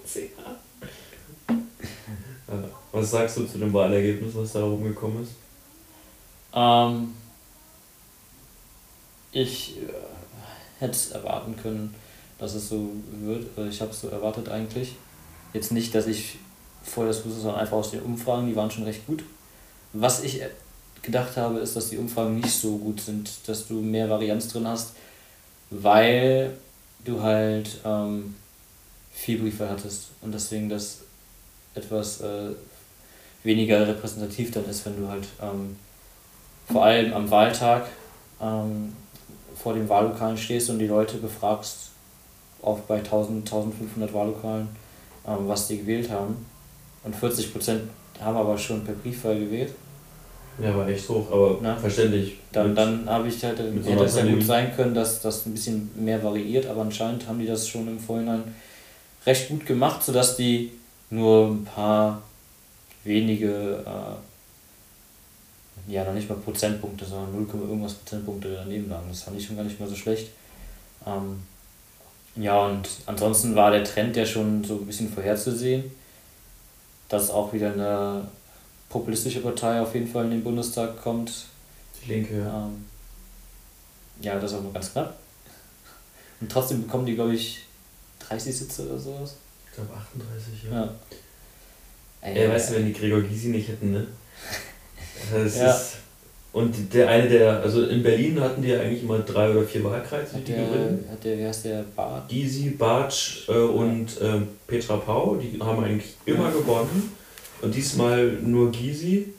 C. 0.05 0.31
Was 2.91 3.11
sagst 3.11 3.37
du 3.37 3.45
zu 3.45 3.57
dem 3.57 3.73
Wahlergebnis, 3.73 4.33
was 4.35 4.53
da 4.53 4.63
rumgekommen 4.63 5.23
ist? 5.23 5.33
Ähm, 6.53 7.13
ich 9.33 9.75
äh, 9.77 9.81
hätte 10.79 10.91
es 10.93 11.11
erwarten 11.11 11.57
können, 11.57 11.93
dass 12.37 12.53
es 12.53 12.69
so 12.69 12.91
wird. 13.11 13.47
Ich 13.69 13.81
habe 13.81 13.91
es 13.91 13.99
so 13.99 14.07
erwartet 14.07 14.47
eigentlich. 14.47 14.95
Jetzt 15.51 15.73
nicht, 15.73 15.93
dass 15.93 16.07
ich 16.07 16.37
vorher 16.85 17.11
das 17.11 17.25
wusste, 17.25 17.41
sondern 17.41 17.61
einfach 17.61 17.77
aus 17.77 17.91
den 17.91 18.01
Umfragen, 18.01 18.47
die 18.47 18.55
waren 18.55 18.71
schon 18.71 18.83
recht 18.83 19.05
gut. 19.05 19.23
Was 19.93 20.23
ich 20.23 20.41
gedacht 21.01 21.37
habe, 21.37 21.59
ist, 21.59 21.75
dass 21.75 21.89
die 21.89 21.97
Umfragen 21.97 22.39
nicht 22.39 22.53
so 22.53 22.77
gut 22.77 23.01
sind, 23.01 23.29
dass 23.47 23.67
du 23.67 23.75
mehr 23.75 24.09
Varianz 24.09 24.47
drin 24.47 24.67
hast, 24.67 24.93
weil 25.69 26.57
du 27.03 27.21
halt 27.21 27.79
ähm, 27.85 28.35
viel 29.11 29.39
Briefe 29.39 29.69
hattest 29.69 30.09
und 30.21 30.33
deswegen 30.33 30.69
das 30.69 31.01
etwas 31.75 32.21
äh, 32.21 32.51
weniger 33.43 33.87
repräsentativ 33.87 34.51
dann 34.51 34.65
ist, 34.69 34.85
wenn 34.85 34.99
du 34.99 35.07
halt 35.07 35.27
ähm, 35.41 35.75
vor 36.71 36.85
allem 36.85 37.13
am 37.13 37.29
Wahltag 37.29 37.87
ähm, 38.41 38.93
vor 39.55 39.73
den 39.73 39.87
Wahllokalen 39.87 40.37
stehst 40.37 40.69
und 40.69 40.79
die 40.79 40.87
Leute 40.87 41.17
befragst, 41.17 41.91
auch 42.61 42.79
bei 42.79 42.97
1000, 42.97 43.45
1500 43.45 44.13
Wahllokalen, 44.13 44.69
ähm, 45.27 45.47
was 45.47 45.67
die 45.67 45.77
gewählt 45.77 46.09
haben. 46.09 46.45
Und 47.05 47.15
40% 47.15 47.79
haben 48.19 48.35
aber 48.37 48.57
schon 48.57 48.83
per 48.83 48.93
Briefwahl 48.95 49.39
gewählt. 49.39 49.73
Ja, 50.61 50.75
war 50.75 50.87
echt 50.87 51.07
hoch, 51.09 51.29
aber 51.31 51.59
Na? 51.61 51.75
verständlich. 51.75 52.37
Dann, 52.51 52.69
Mit- 52.69 52.77
dann 52.77 53.09
habe 53.09 53.27
ich 53.27 53.43
halt, 53.43 53.57
so 53.57 53.63
hätte 53.63 53.91
einer 53.91 54.01
es 54.03 54.15
ja 54.15 54.25
gut 54.25 54.43
sein 54.43 54.73
können, 54.75 54.93
dass 54.95 55.21
das 55.21 55.45
ein 55.45 55.51
bisschen 55.53 55.89
mehr 55.95 56.23
variiert, 56.23 56.65
aber 56.65 56.81
anscheinend 56.81 57.27
haben 57.27 57.39
die 57.39 57.45
das 57.45 57.67
schon 57.67 57.87
im 57.87 57.99
Vorhinein 57.99 58.41
recht 59.25 59.49
gut 59.49 59.65
gemacht, 59.65 60.01
sodass 60.01 60.37
die 60.37 60.71
nur 61.09 61.47
ein 61.49 61.65
paar 61.65 62.21
wenige, 63.03 63.83
äh, 63.85 64.15
ja, 65.91 66.03
noch 66.05 66.13
nicht 66.13 66.29
mal 66.29 66.37
Prozentpunkte, 66.37 67.05
sondern 67.05 67.33
0, 67.33 67.47
irgendwas 67.67 67.93
Prozentpunkte 67.95 68.55
daneben 68.55 68.89
lagen. 68.89 69.07
Das 69.09 69.23
fand 69.23 69.37
ich 69.37 69.45
schon 69.45 69.57
gar 69.57 69.63
nicht 69.63 69.79
mal 69.79 69.89
so 69.89 69.95
schlecht. 69.95 70.29
Ähm, 71.05 71.43
ja, 72.41 72.65
und 72.65 72.87
ansonsten 73.05 73.55
war 73.55 73.71
der 73.71 73.83
Trend 73.83 74.15
ja 74.15 74.25
schon 74.25 74.63
so 74.63 74.75
ein 74.75 74.85
bisschen 74.85 75.11
vorherzusehen, 75.11 75.83
dass 77.09 77.29
auch 77.29 77.53
wieder 77.53 77.73
eine 77.73 78.27
populistische 78.89 79.41
Partei 79.41 79.81
auf 79.81 79.93
jeden 79.93 80.07
Fall 80.07 80.25
in 80.25 80.31
den 80.31 80.43
Bundestag 80.43 81.01
kommt. 81.01 81.45
Die 82.03 82.11
Linke, 82.13 82.39
ja. 82.39 82.65
Ähm, 82.65 82.85
ja, 84.21 84.39
das 84.39 84.51
ist 84.51 84.57
aber 84.57 84.71
ganz 84.71 84.91
knapp. 84.91 85.15
Und 86.41 86.51
trotzdem 86.51 86.83
bekommen 86.83 87.05
die, 87.05 87.15
glaube 87.15 87.33
ich, 87.35 87.65
30 88.19 88.57
Sitze 88.57 88.87
oder 88.89 88.99
sowas. 88.99 89.35
Ich 89.67 89.75
glaube 89.75 89.93
38, 89.93 90.63
ja. 90.71 90.81
Ja. 90.81 90.93
Ey, 92.21 92.49
weißt 92.49 92.71
du, 92.71 92.75
wenn 92.75 92.85
die 92.87 92.93
Gregor 92.93 93.21
Gysi 93.21 93.49
nicht 93.49 93.67
hätten, 93.69 93.91
ne? 93.91 94.07
Das 95.31 95.55
Ja. 95.57 95.71
ist. 95.71 95.97
Und 96.55 96.93
der 96.93 97.09
eine, 97.09 97.27
der, 97.27 97.59
also 97.61 97.85
in 97.85 98.01
Berlin 98.01 98.39
hatten 98.39 98.61
die 98.61 98.69
ja 98.69 98.79
eigentlich 98.79 99.03
immer 99.03 99.19
drei 99.19 99.49
oder 99.51 99.63
vier 99.63 99.83
Wahlkreise, 99.83 100.37
die 100.37 100.53
der, 100.53 100.65
gewinnen. 100.65 101.05
hat 101.11 101.21
der, 101.21 101.37
wie 101.37 101.45
heißt 101.45 101.65
der, 101.65 101.83
Bart? 101.93 102.29
Gysi, 102.29 102.69
Bartsch 102.69 103.49
äh, 103.49 103.57
und 103.57 104.07
ähm, 104.21 104.47
Petra 104.65 104.95
Pau, 104.95 105.35
die 105.35 105.59
haben 105.59 105.83
eigentlich 105.83 106.13
immer 106.25 106.49
gewonnen. 106.51 107.11
Und 107.61 107.75
diesmal 107.75 108.25
nur 108.41 108.71
Gysi. 108.71 109.33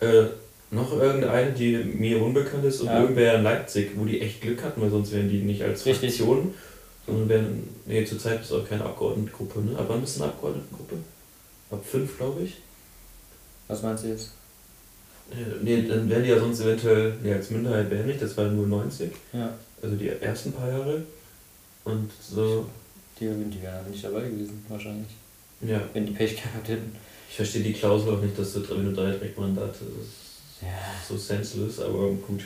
Äh, 0.00 0.24
noch 0.70 0.92
irgendeine, 0.98 1.52
die 1.52 1.76
mir 1.76 2.22
unbekannt 2.22 2.64
ist, 2.64 2.80
und 2.80 2.86
Ja. 2.86 3.02
irgendwer 3.02 3.34
in 3.34 3.42
Leipzig, 3.42 3.90
wo 3.94 4.06
die 4.06 4.22
echt 4.22 4.40
Glück 4.40 4.62
hatten, 4.64 4.80
weil 4.80 4.90
sonst 4.90 5.12
wären 5.12 5.28
die 5.28 5.42
nicht 5.42 5.62
als 5.62 5.84
Richtig. 5.84 6.16
Fraktion, 6.16 6.54
sondern 7.06 7.28
wären, 7.28 7.68
nee, 7.84 8.02
zurzeit 8.06 8.40
ist 8.40 8.52
auch 8.52 8.66
keine 8.66 8.84
Abgeordnetengruppe, 8.84 9.60
ne? 9.60 9.72
Aber 9.78 9.90
wann 9.90 10.02
ist 10.02 10.16
eine 10.20 10.30
Abgeordnetengruppe? 10.32 10.96
Ab 11.70 11.84
fünf, 11.84 12.16
glaube 12.16 12.42
ich. 12.44 12.54
Was 13.68 13.82
meinst 13.82 14.04
du 14.04 14.08
jetzt? 14.08 14.30
Äh, 15.30 15.62
Nee, 15.62 15.82
dann 15.88 16.08
wären 16.08 16.22
die 16.22 16.30
ja 16.30 16.38
sonst 16.38 16.60
eventuell, 16.60 17.14
nee, 17.22 17.32
als 17.34 17.50
Minderheit 17.50 17.90
wäre 17.90 18.04
nicht, 18.04 18.22
das 18.22 18.36
war 18.36 18.46
nur 18.46 18.66
90, 18.66 19.10
Ja, 19.32 19.50
also 19.82 19.96
die 19.96 20.08
ersten 20.08 20.52
paar 20.52 20.68
Jahre. 20.70 21.02
Und 21.84 22.10
so, 22.20 22.66
die, 23.18 23.26
die 23.26 23.62
wären 23.62 23.90
nicht 23.90 24.04
dabei 24.04 24.20
gewesen, 24.22 24.64
wahrscheinlich. 24.68 25.08
ja, 25.62 25.80
Wenn 25.92 26.06
die 26.06 26.12
Pech 26.12 26.36
gehabt 26.36 26.68
hätten. 26.68 26.94
ich 27.30 27.36
verstehe 27.36 27.62
die 27.62 27.72
Klausel 27.72 28.14
auch 28.14 28.20
nicht, 28.20 28.38
dass 28.38 28.52
du, 28.54 28.60
wenn 28.70 28.84
du 28.86 28.92
drei 28.92 29.10
Direktmandate, 29.12 29.68
das 29.80 30.06
ist 30.06 30.62
Ja. 30.62 30.68
so 31.08 31.16
senseless, 31.16 31.80
aber 31.80 32.08
gut. 32.26 32.44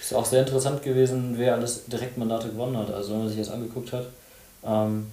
Ist 0.00 0.14
auch 0.14 0.26
sehr 0.26 0.40
interessant 0.40 0.82
gewesen, 0.82 1.34
wer 1.36 1.54
alles 1.54 1.84
Direktmandate 1.86 2.48
gewonnen 2.48 2.76
hat. 2.76 2.90
Also 2.92 3.12
wenn 3.12 3.18
man 3.20 3.28
sich 3.28 3.38
das 3.38 3.50
angeguckt 3.50 3.92
hat, 3.92 4.06
ähm, 4.64 5.06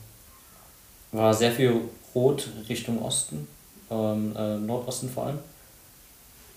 war 1.11 1.33
sehr 1.33 1.51
viel 1.51 1.73
Rot 2.15 2.47
Richtung 2.67 3.01
Osten, 3.03 3.47
ähm, 3.91 4.35
äh, 4.35 4.57
Nordosten 4.57 5.09
vor 5.09 5.27
allem. 5.27 5.39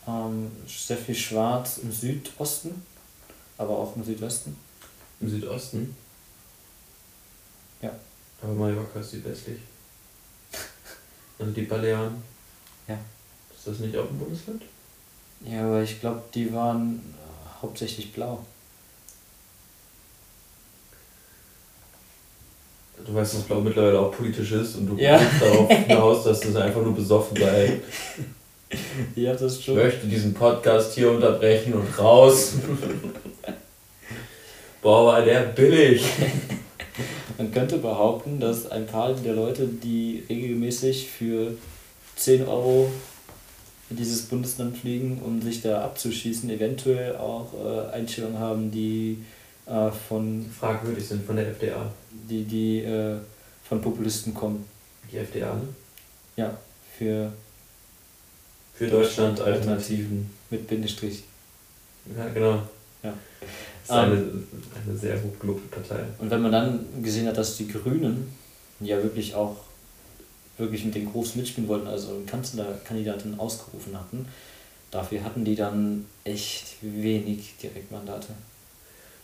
Ähm, 0.06 0.50
sehr 0.66 0.96
viel 0.96 1.14
Schwarz 1.14 1.78
im 1.78 1.92
Südosten, 1.92 2.82
aber 3.58 3.78
auch 3.78 3.94
im 3.96 4.04
Südwesten. 4.04 4.56
Im 5.20 5.28
Südosten? 5.30 5.96
Ja. 7.80 7.90
Aber 8.42 8.52
Mallorca 8.52 9.00
ist 9.00 9.10
südwestlich. 9.12 9.58
Also 11.38 11.52
die 11.52 11.62
Balearen? 11.62 12.22
Ja. 12.86 12.98
Ist 13.56 13.66
das 13.66 13.78
nicht 13.80 13.96
auch 13.96 14.08
ein 14.08 14.18
Bundesland? 14.18 14.62
Ja, 15.44 15.64
aber 15.66 15.82
ich 15.82 15.98
glaube, 16.00 16.22
die 16.34 16.52
waren 16.52 16.96
äh, 17.16 17.62
hauptsächlich 17.62 18.12
blau. 18.12 18.44
Du 23.04 23.12
weißt, 23.14 23.34
dass 23.34 23.42
Blau 23.42 23.60
mittlerweile 23.60 23.98
auch 23.98 24.12
politisch 24.14 24.52
ist 24.52 24.76
und 24.76 24.86
du 24.86 24.96
Ja. 24.96 25.18
darauf 25.40 25.68
hinaus, 25.86 26.24
dass 26.24 26.40
das 26.40 26.54
einfach 26.54 26.82
nur 26.82 26.94
besoffen 26.94 27.36
sei. 27.36 27.80
Ja, 29.14 29.34
das 29.34 29.58
Ich 29.58 29.68
möchte 29.68 30.06
diesen 30.06 30.34
Podcast 30.34 30.94
hier 30.94 31.10
unterbrechen 31.10 31.74
und 31.74 31.98
raus. 31.98 32.54
Boah, 34.80 35.06
war 35.06 35.22
der 35.22 35.40
billig. 35.40 36.04
Man 37.38 37.52
könnte 37.52 37.78
behaupten, 37.78 38.40
dass 38.40 38.70
ein 38.70 38.86
paar 38.86 39.14
der 39.14 39.34
Leute, 39.34 39.66
die 39.66 40.24
regelmäßig 40.28 41.08
für 41.08 41.52
10 42.16 42.46
Euro 42.46 42.90
in 43.90 43.96
dieses 43.96 44.22
Bundesland 44.22 44.76
fliegen, 44.76 45.20
um 45.24 45.40
sich 45.40 45.62
da 45.62 45.84
abzuschießen, 45.84 46.48
eventuell 46.50 47.16
auch 47.16 47.52
äh, 47.54 47.94
Einstellungen 47.94 48.38
haben, 48.38 48.70
die 48.70 49.18
äh, 49.66 49.90
von 50.08 50.46
Fragwürdig 50.58 51.06
sind 51.06 51.24
von 51.26 51.36
der 51.36 51.48
FDA. 51.48 51.90
die, 52.28 52.44
die 52.44 52.78
äh, 52.80 53.16
von 53.68 53.80
Populisten 53.80 54.34
kommen. 54.34 54.64
Die 55.10 55.18
FDA, 55.18 55.54
ne? 55.54 55.68
Ja, 56.36 56.56
für 56.98 57.32
Für 58.74 58.88
Deutschland 58.88 59.40
Alternativen. 59.40 60.30
mit 60.50 60.66
Bindestrich. 60.66 61.24
Ja, 62.16 62.28
genau. 62.28 62.62
Ja. 63.02 63.14
Das 63.40 63.84
ist 63.84 63.90
eine, 63.90 64.24
eine 64.86 64.98
sehr 64.98 65.22
hochgelobte 65.22 65.68
Partei. 65.68 66.04
Und 66.18 66.30
wenn 66.30 66.42
man 66.42 66.52
dann 66.52 67.02
gesehen 67.02 67.26
hat, 67.26 67.36
dass 67.36 67.56
die 67.56 67.68
Grünen 67.68 68.32
ja 68.80 69.02
wirklich 69.02 69.34
auch 69.34 69.56
wirklich 70.58 70.84
mit 70.84 70.94
den 70.94 71.10
Großen 71.10 71.40
mitspielen 71.40 71.68
wollten, 71.68 71.86
also 71.86 72.14
eine 72.14 72.24
Kanzlerkandidatin 72.24 73.38
ausgerufen 73.38 73.98
hatten, 73.98 74.26
dafür 74.90 75.24
hatten 75.24 75.44
die 75.44 75.56
dann 75.56 76.06
echt 76.24 76.76
wenig 76.80 77.54
Direktmandate. 77.60 78.28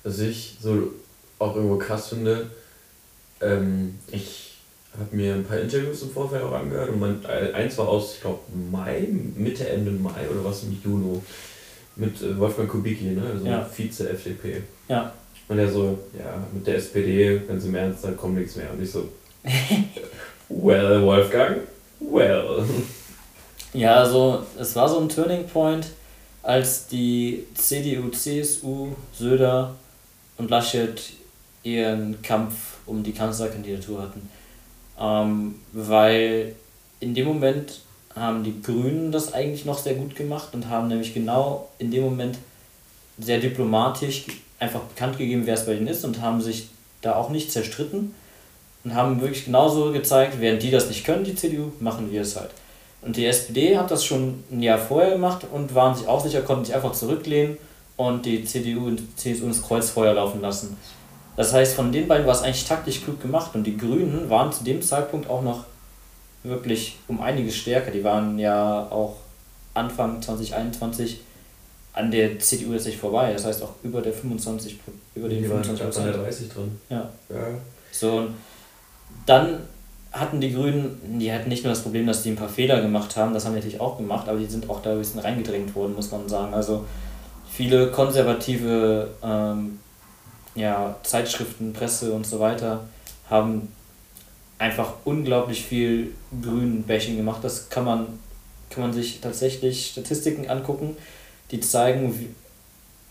Was 0.03 0.19
ich 0.21 0.57
so 0.61 0.93
auch 1.39 1.55
irgendwo 1.55 1.79
krass 1.79 2.09
finde, 2.09 2.51
ähm, 3.41 3.99
ich 4.11 4.58
habe 4.93 5.17
mir 5.17 5.35
ein 5.35 5.45
paar 5.45 5.59
Interviews 5.59 6.03
im 6.03 6.11
Vorfeld 6.11 6.43
auch 6.43 6.53
angehört 6.53 6.91
und 6.91 7.01
mein, 7.01 7.25
eins 7.27 7.79
war 7.79 7.89
aus, 7.89 8.15
ich 8.15 8.21
glaube, 8.21 8.41
Mai, 8.71 9.09
Mitte, 9.37 9.69
Ende 9.69 9.91
Mai 9.91 10.29
oder 10.31 10.45
was 10.45 10.65
im 10.65 10.79
Juni, 10.83 11.21
mit 11.97 12.21
äh, 12.23 12.39
Wolfgang 12.39 12.69
Kubicki, 12.69 13.05
ne? 13.07 13.23
also 13.33 13.45
Ja. 13.45 13.65
Vize-FDP. 13.65 14.63
Ja, 14.89 15.13
Und 15.49 15.59
er 15.59 15.71
so, 15.71 15.99
ja, 16.19 16.45
mit 16.53 16.67
der 16.67 16.77
SPD, 16.77 17.41
ganz 17.47 17.65
im 17.65 17.75
Ernst, 17.75 18.05
da 18.05 18.13
kommt 18.13 18.37
nichts 18.37 18.57
mehr. 18.57 18.73
Und 18.73 18.83
ich 18.83 18.91
so, 18.91 19.09
well, 20.49 21.03
Wolfgang, 21.03 21.59
well. 22.01 22.65
ja, 23.73 23.97
also 23.97 24.43
es 24.59 24.75
war 24.77 24.89
so 24.89 25.01
ein 25.01 25.09
Turning 25.09 25.47
Point, 25.47 25.89
als 26.43 26.87
die 26.87 27.45
CDU, 27.55 28.09
CSU, 28.11 28.89
Söder 29.13 29.75
und 30.39 30.51
Laschet 30.51 31.03
ihren 31.63 32.23
Kampf 32.23 32.55
um 32.87 33.03
die 33.03 33.13
Kanzlerkandidatur 33.13 34.03
hatten. 34.03 34.31
Ähm, 35.01 35.57
weil 35.73 36.55
in 37.01 37.15
dem 37.15 37.27
Moment 37.27 37.81
haben 38.15 38.43
die 38.43 38.61
Grünen 38.61 39.13
das 39.13 39.33
eigentlich 39.33 39.65
noch 39.65 39.79
sehr 39.79 39.95
gut 39.95 40.17
gemacht 40.17 40.49
und 40.53 40.69
haben 40.69 40.89
nämlich 40.89 41.15
genau 41.15 41.69
in 41.79 41.91
dem 41.91 42.03
Moment 42.03 42.39
sehr 43.19 43.39
diplomatisch 43.39 44.25
einfach 44.59 44.81
bekannt 44.81 45.19
gegeben, 45.19 45.43
wer 45.45 45.55
es 45.55 45.67
bei 45.67 45.75
ihnen 45.75 45.87
ist 45.87 46.05
und 46.05 46.21
haben 46.21 46.41
sich 46.41 46.69
da 47.01 47.15
auch 47.15 47.31
nicht 47.31 47.53
zerstritten 47.53 48.15
und 48.85 48.95
haben 48.95 49.21
wirklich 49.21 49.45
genauso 49.45 49.93
gezeigt, 49.93 50.41
während 50.41 50.63
die 50.63 50.71
das 50.71 50.89
nicht 50.89 51.05
können, 51.05 51.25
die 51.25 51.35
CDU, 51.35 51.73
machen 51.81 52.11
wir 52.11 52.23
es 52.23 52.37
halt. 52.37 52.51
Und 53.03 53.17
die 53.17 53.27
SPD 53.27 53.77
hat 53.79 53.91
das 53.91 54.05
schon 54.05 54.43
ein 54.51 54.63
Jahr 54.63 54.79
vorher 54.79 55.13
gemacht 55.13 55.47
und 55.53 55.75
waren 55.75 55.95
sich 55.95 56.09
auch 56.09 56.23
sicher, 56.25 56.43
konnten 56.43 56.65
sich 56.65 56.75
einfach 56.75 56.93
zurücklehnen 56.93 57.57
und 57.97 58.27
die 58.27 58.45
CDU 58.45 58.87
und 58.87 59.19
CSU 59.19 59.47
ins 59.47 59.63
Kreuzfeuer 59.63 60.15
laufen 60.15 60.41
lassen. 60.41 60.77
Das 61.39 61.53
heißt, 61.53 61.75
von 61.77 61.93
den 61.93 62.09
beiden 62.09 62.27
war 62.27 62.35
es 62.35 62.43
eigentlich 62.43 62.65
taktisch 62.65 63.03
klug 63.05 63.23
gemacht 63.23 63.53
und 63.55 63.63
die 63.63 63.77
Grünen 63.79 64.29
waren 64.29 64.53
zu 64.53 64.65
dem 64.65 64.83
Zeitpunkt 64.83 65.31
auch 65.31 65.41
noch 65.43 65.67
wirklich 66.43 66.97
um 67.07 67.21
einiges 67.21 67.55
stärker. 67.57 67.93
Die 67.93 68.03
waren 68.03 68.39
ja 68.41 68.89
auch 68.91 69.15
Anfang 69.73 70.21
2021 70.21 71.21
an 71.93 72.11
der 72.11 72.41
CDU 72.41 72.73
jetzt 72.73 72.87
nicht 72.87 72.99
vorbei. 72.99 73.33
Das 73.33 73.45
heißt 73.45 73.63
auch 73.63 73.71
über 73.85 74.03
der 74.03 74.13
25 74.13 74.85
Pro- 74.85 74.91
über 75.15 75.29
den 75.29 75.43
Die 75.45 75.49
waren 75.49 75.63
25 75.63 75.81
knapp 75.95 75.97
an 75.97 76.13
der 76.13 76.19
Prozent. 76.19 76.51
30 76.51 76.55
drin. 76.55 76.81
Ja. 76.91 77.09
Ja. 77.29 77.47
So, 77.93 78.17
und 78.19 78.35
dann 79.27 79.61
hatten 80.11 80.41
die 80.41 80.53
Grünen, 80.53 81.19
die 81.21 81.33
hatten 81.33 81.49
nicht 81.49 81.63
nur 81.63 81.73
das 81.73 81.83
Problem, 81.83 82.07
dass 82.09 82.25
die 82.25 82.31
ein 82.31 82.37
paar 82.37 82.49
Fehler 82.49 82.81
gemacht 82.81 83.17
haben, 83.17 83.33
das 83.33 83.45
haben 83.45 83.53
die 83.53 83.59
natürlich 83.59 83.81
auch 83.81 83.97
gemacht, 83.97 84.29
aber 84.29 84.39
die 84.41 84.47
sind 84.47 84.69
auch 84.69 84.83
da 84.83 84.91
ein 84.91 84.99
bisschen 84.99 85.21
reingedrängt 85.21 85.73
worden, 85.77 85.95
muss 85.95 86.11
man 86.11 86.29
sagen. 86.29 86.53
Also 86.53 86.85
viele 87.49 87.93
konservative 87.93 89.09
ähm, 89.23 89.79
ja, 90.59 90.97
Zeitschriften, 91.03 91.73
Presse 91.73 92.13
und 92.13 92.27
so 92.27 92.41
weiter 92.41 92.85
haben 93.31 93.73
einfach 94.59 94.95
unglaublich 95.05 95.65
viel 95.65 96.13
grünen 96.43 96.83
Bashing 96.83 97.17
gemacht. 97.17 97.43
Das 97.43 97.69
kann 97.69 97.85
man, 97.85 98.07
kann 98.71 98.83
man 98.83 98.93
sich 98.93 99.21
tatsächlich 99.21 99.91
Statistiken 99.91 100.51
angucken, 100.51 100.97
die 101.51 101.61
zeigen, 101.61 102.19
wie, 102.19 102.35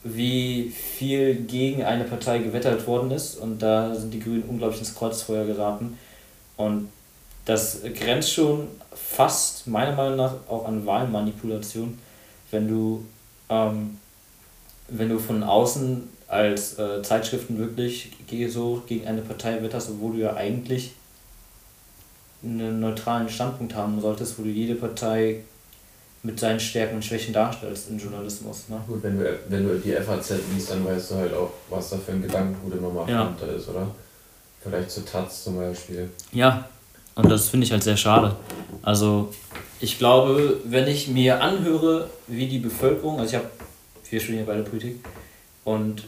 wie 0.03 0.69
viel 0.69 1.35
gegen 1.35 1.83
eine 1.83 2.03
Partei 2.03 2.39
gewettert 2.39 2.85
worden 2.85 3.11
ist. 3.11 3.35
Und 3.35 3.59
da 3.61 3.95
sind 3.95 4.13
die 4.13 4.19
Grünen 4.19 4.43
unglaublich 4.43 4.79
ins 4.79 4.95
Kreuzfeuer 4.95 5.45
geraten. 5.45 5.97
Und 6.57 6.89
das 7.45 7.81
grenzt 7.97 8.33
schon 8.33 8.67
fast, 8.93 9.67
meiner 9.67 9.95
Meinung 9.95 10.17
nach, 10.17 10.33
auch 10.49 10.67
an 10.67 10.85
Wahlmanipulation, 10.85 11.97
wenn 12.51 12.67
du, 12.67 13.05
ähm, 13.49 13.97
wenn 14.89 15.09
du 15.09 15.17
von 15.17 15.43
außen 15.43 16.09
als 16.27 16.77
äh, 16.77 17.01
Zeitschriften 17.01 17.57
wirklich 17.57 18.11
so 18.49 18.83
gegen 18.85 19.07
eine 19.07 19.21
Partei 19.21 19.61
wetterst, 19.61 19.89
obwohl 19.89 20.13
du 20.13 20.19
ja 20.19 20.35
eigentlich 20.35 20.91
einen 22.43 22.79
neutralen 22.79 23.29
Standpunkt 23.29 23.73
haben 23.75 23.99
solltest, 24.01 24.37
wo 24.37 24.43
du 24.43 24.49
jede 24.49 24.75
Partei 24.75 25.43
mit 26.23 26.39
seinen 26.39 26.59
Stärken 26.59 26.95
und 26.95 27.05
Schwächen 27.05 27.33
darstellst 27.33 27.89
im 27.89 27.97
Journalismus. 27.97 28.65
Ne? 28.69 28.81
Gut, 28.87 29.01
wenn 29.03 29.17
du, 29.19 29.39
wenn 29.47 29.67
du 29.67 29.79
die 29.79 29.93
FAZ 29.93 30.33
liest, 30.53 30.71
dann 30.71 30.85
weißt 30.85 31.11
du 31.11 31.15
halt 31.15 31.33
auch, 31.33 31.51
was 31.69 31.89
da 31.91 31.97
für 31.97 32.11
ein 32.11 32.21
Gedankengut 32.21 32.73
immer 32.73 32.89
mal 32.89 33.09
Ja. 33.09 33.23
dahinter 33.23 33.55
ist, 33.55 33.69
oder? 33.69 33.87
Vielleicht 34.61 34.91
zu 34.91 35.05
Taz 35.05 35.45
zum 35.45 35.55
Beispiel. 35.57 36.09
Ja, 36.33 36.67
und 37.15 37.29
das 37.31 37.49
finde 37.49 37.65
ich 37.65 37.71
halt 37.71 37.83
sehr 37.83 37.95
schade. 37.97 38.35
Also 38.81 39.33
ich 39.79 39.97
glaube, 39.97 40.59
wenn 40.65 40.87
ich 40.87 41.07
mir 41.07 41.41
anhöre, 41.41 42.09
wie 42.27 42.47
die 42.47 42.59
Bevölkerung, 42.59 43.19
also 43.19 43.29
ich 43.29 43.35
habe, 43.35 43.49
wir 44.09 44.19
studieren 44.19 44.45
ja 44.45 44.51
beide 44.51 44.63
Politik, 44.67 44.97
und 45.63 46.03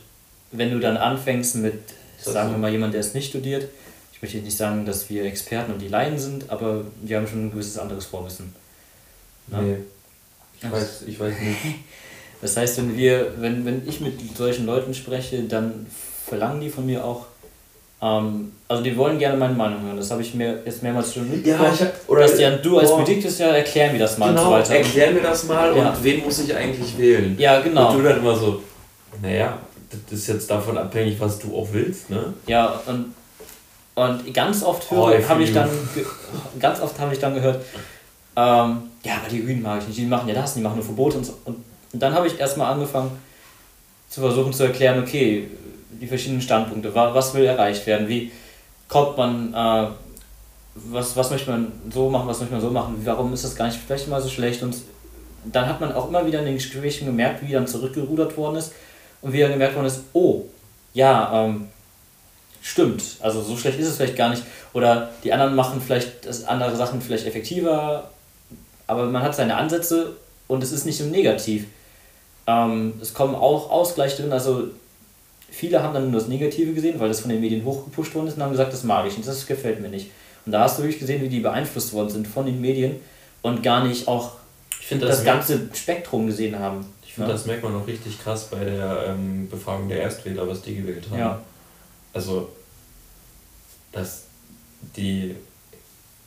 wenn 0.52 0.72
du 0.72 0.80
dann 0.80 0.98
anfängst 0.98 1.56
mit, 1.58 1.76
das 2.24 2.34
sagen 2.34 2.52
wir 2.52 2.58
mal, 2.58 2.72
jemand, 2.72 2.94
der 2.94 3.02
es 3.02 3.14
nicht 3.14 3.30
studiert, 3.30 3.68
ich 4.14 4.22
möchte 4.22 4.38
jetzt 4.38 4.46
nicht 4.46 4.58
sagen, 4.58 4.86
dass 4.86 5.10
wir 5.10 5.24
Experten 5.26 5.72
und 5.74 5.80
die 5.82 5.88
Laien 5.88 6.18
sind, 6.18 6.50
aber 6.50 6.84
wir 7.02 7.18
haben 7.18 7.28
schon 7.28 7.46
ein 7.48 7.52
gewisses 7.52 7.78
anderes 7.78 8.06
Vorwissen. 8.06 8.54
Ne? 9.48 9.62
Nee. 9.62 9.76
Ich 10.62 10.72
weiß, 10.72 11.04
ich 11.08 11.20
weiß 11.20 11.34
nicht. 11.40 11.58
Das 12.42 12.56
heißt, 12.56 12.78
wenn 12.78 12.96
wir, 12.96 13.34
wenn, 13.40 13.66
wenn 13.66 13.86
ich 13.86 14.00
mit 14.00 14.14
solchen 14.38 14.66
Leuten 14.66 14.94
spreche, 14.94 15.44
dann 15.44 15.86
verlangen 16.26 16.62
die 16.62 16.70
von 16.70 16.86
mir 16.86 17.04
auch, 17.04 17.26
ähm, 18.02 18.54
also 18.70 18.82
die 18.82 18.96
wollen 18.96 19.20
gerne 19.20 19.36
meine 19.36 19.54
Meinung 19.56 19.82
hören. 19.84 19.98
Das 19.98 20.10
habe 20.10 20.22
ich 20.22 20.34
mir 20.34 20.62
jetzt 20.66 20.82
mehrmals 20.82 21.14
schon 21.14 21.30
mitbekommen. 21.30 21.70
ich 21.74 21.82
hab, 21.82 21.94
oder 22.08 22.22
Bastian, 22.22 22.62
du 22.64 22.78
als 22.80 22.96
Benediktus 22.96 23.40
ja, 23.40 23.48
erklär 23.48 23.92
mir 23.92 24.00
das 24.00 24.18
mal 24.18 24.30
und 24.30 24.38
so 24.38 24.44
Genau, 24.44 24.56
weiter. 24.56 24.74
erklär 24.76 25.12
mir 25.12 25.22
das 25.22 25.44
mal 25.44 25.76
Ja. 25.76 25.90
und 25.90 26.02
wen 26.02 26.24
muss 26.24 26.40
ich 26.40 26.56
eigentlich 26.56 26.98
wählen? 26.98 27.36
Ja, 27.38 27.60
genau. 27.60 27.92
Und 27.92 27.98
du 27.98 28.04
dann 28.08 28.20
immer 28.20 28.34
so, 28.38 28.64
naja, 29.22 29.58
das 29.90 30.20
ist 30.20 30.28
jetzt 30.28 30.50
davon 30.52 30.78
abhängig, 30.78 31.20
was 31.20 31.40
du 31.40 31.56
auch 31.56 31.68
willst, 31.72 32.10
ne? 32.10 32.34
Ja, 32.48 32.80
und, 32.86 33.14
und 33.96 34.34
ganz 34.34 34.64
oft 34.64 34.86
Oh, 34.92 35.08
höre, 35.10 35.20
I 35.20 35.24
habe 35.24 35.44
ich 35.44 35.54
dann 35.54 35.70
ganz 36.60 36.80
oft 36.80 37.00
habe 37.00 37.14
ich 37.14 37.20
dann 37.20 37.34
gehört, 37.34 37.64
ähm, 38.36 38.78
ja, 39.04 39.16
aber 39.20 39.30
die 39.30 39.44
Grünen 39.44 39.62
mag 39.62 39.82
ich 39.82 39.88
nicht, 39.88 40.00
die 40.00 40.06
machen 40.06 40.28
ja 40.30 40.36
das, 40.36 40.54
die 40.54 40.62
machen 40.62 40.76
nur 40.76 40.86
Verbote 40.86 41.18
und 41.18 41.26
so. 41.26 41.34
Und, 41.46 41.58
und 41.92 42.00
dann 42.02 42.14
habe 42.14 42.28
ich 42.28 42.40
erstmal 42.40 42.72
angefangen 42.72 43.12
zu 44.10 44.22
versuchen 44.22 44.54
zu 44.54 44.64
erklären, 44.64 45.02
okay, 45.02 45.48
die 45.92 46.08
verschiedenen 46.08 46.42
Standpunkte, 46.42 46.94
wa- 46.94 47.14
was 47.14 47.34
will 47.34 47.46
erreicht 47.46 47.86
werden, 47.88 48.08
wie 48.08 48.32
kommt 48.88 49.18
man, 49.18 49.54
äh, 49.54 49.88
was, 50.76 51.16
was 51.16 51.30
möchte 51.32 51.50
man 51.52 51.72
so 51.94 52.10
machen, 52.10 52.28
was 52.28 52.40
möchte 52.40 52.54
man 52.54 52.62
so 52.62 52.70
machen, 52.70 53.02
warum 53.04 53.34
ist 53.34 53.44
das 53.44 53.56
gar 53.56 53.66
nicht 53.68 53.80
vielleicht 53.86 54.08
mal 54.08 54.22
so 54.22 54.30
schlecht 54.30 54.62
und 54.64 54.76
dann 55.46 55.68
hat 55.68 55.80
man 55.82 55.92
auch 55.94 56.08
immer 56.10 56.26
wieder 56.26 56.40
in 56.40 56.46
den 56.46 56.56
Gesprächen 56.56 57.06
gemerkt, 57.06 57.42
wie 57.46 57.52
dann 57.54 57.66
zurückgerudert 57.68 58.36
worden 58.38 58.58
ist 58.58 58.72
und 59.22 59.34
wie 59.34 59.42
dann 59.42 59.52
gemerkt 59.52 59.76
worden 59.76 59.88
ist, 59.88 60.02
oh, 60.14 60.46
ja, 60.94 61.46
ähm, 61.46 61.68
stimmt, 62.62 63.04
also 63.22 63.42
so 63.42 63.58
schlecht 63.58 63.80
ist 63.80 63.88
es 63.88 63.98
vielleicht 63.98 64.16
gar 64.16 64.30
nicht. 64.30 64.44
Oder 64.74 65.12
die 65.24 65.34
anderen 65.34 65.56
machen 65.56 65.82
vielleicht 65.82 66.28
andere 66.48 66.76
Sachen 66.76 67.02
vielleicht 67.02 67.26
effektiver, 67.26 68.10
aber 68.88 69.06
man 69.06 69.22
hat 69.22 69.36
seine 69.36 69.56
Ansätze 69.56 70.16
und 70.48 70.64
es 70.64 70.72
ist 70.72 70.86
nicht 70.86 70.98
so 70.98 71.06
negativ. 71.06 71.66
Ähm, 72.48 72.94
es 73.02 73.14
kommen 73.14 73.36
auch 73.36 73.70
Ausgleiche 73.70 74.22
drin, 74.22 74.34
also 74.34 74.70
viele 75.52 75.84
haben 75.84 75.94
dann 75.94 76.12
nur 76.12 76.20
das 76.20 76.30
Negative 76.30 76.74
gesehen, 76.74 77.00
weil 77.00 77.08
das 77.08 77.20
von 77.20 77.30
den 77.30 77.42
Medien 77.42 77.66
hochgepusht 77.66 78.16
worden 78.16 78.28
ist 78.28 78.38
und 78.38 78.44
haben 78.44 78.52
gesagt, 78.52 78.74
das 78.74 78.84
mag 78.84 79.06
ich 79.08 79.18
nicht, 79.18 79.28
das 79.28 79.46
gefällt 79.46 79.82
mir 79.82 79.90
nicht. 79.90 80.12
Und 80.46 80.52
da 80.54 80.62
hast 80.62 80.78
du 80.78 80.84
wirklich 80.84 81.00
gesehen, 81.00 81.22
wie 81.22 81.30
die 81.30 81.42
beeinflusst 81.42 81.94
worden 81.94 82.10
sind 82.10 82.28
von 82.28 82.46
den 82.46 82.62
Medien 82.62 83.00
und 83.42 83.62
gar 83.62 83.86
nicht 83.86 84.08
auch 84.08 84.32
Ich 84.80 84.88
finde 84.88 85.06
das, 85.06 85.18
das, 85.18 85.26
ganze 85.26 85.70
Spektrum 85.74 86.28
gesehen 86.28 86.58
haben. 86.58 86.86
Ich 87.10 87.16
find, 87.16 87.28
das 87.28 87.48
merkt 87.48 87.64
man 87.64 87.76
auch 87.76 87.88
richtig 87.88 88.22
krass 88.22 88.52
bei 88.52 88.64
der 88.64 89.08
ähm, 89.08 89.50
Befragung 89.50 89.90
der 89.90 90.04
Erstwähler, 90.04 90.48
was 90.48 90.62
die 90.62 90.76
gewählt 90.76 91.06
haben. 91.10 91.20
Ja. 91.20 91.42
Also, 92.14 92.50
dass 93.92 94.26
die 94.96 95.36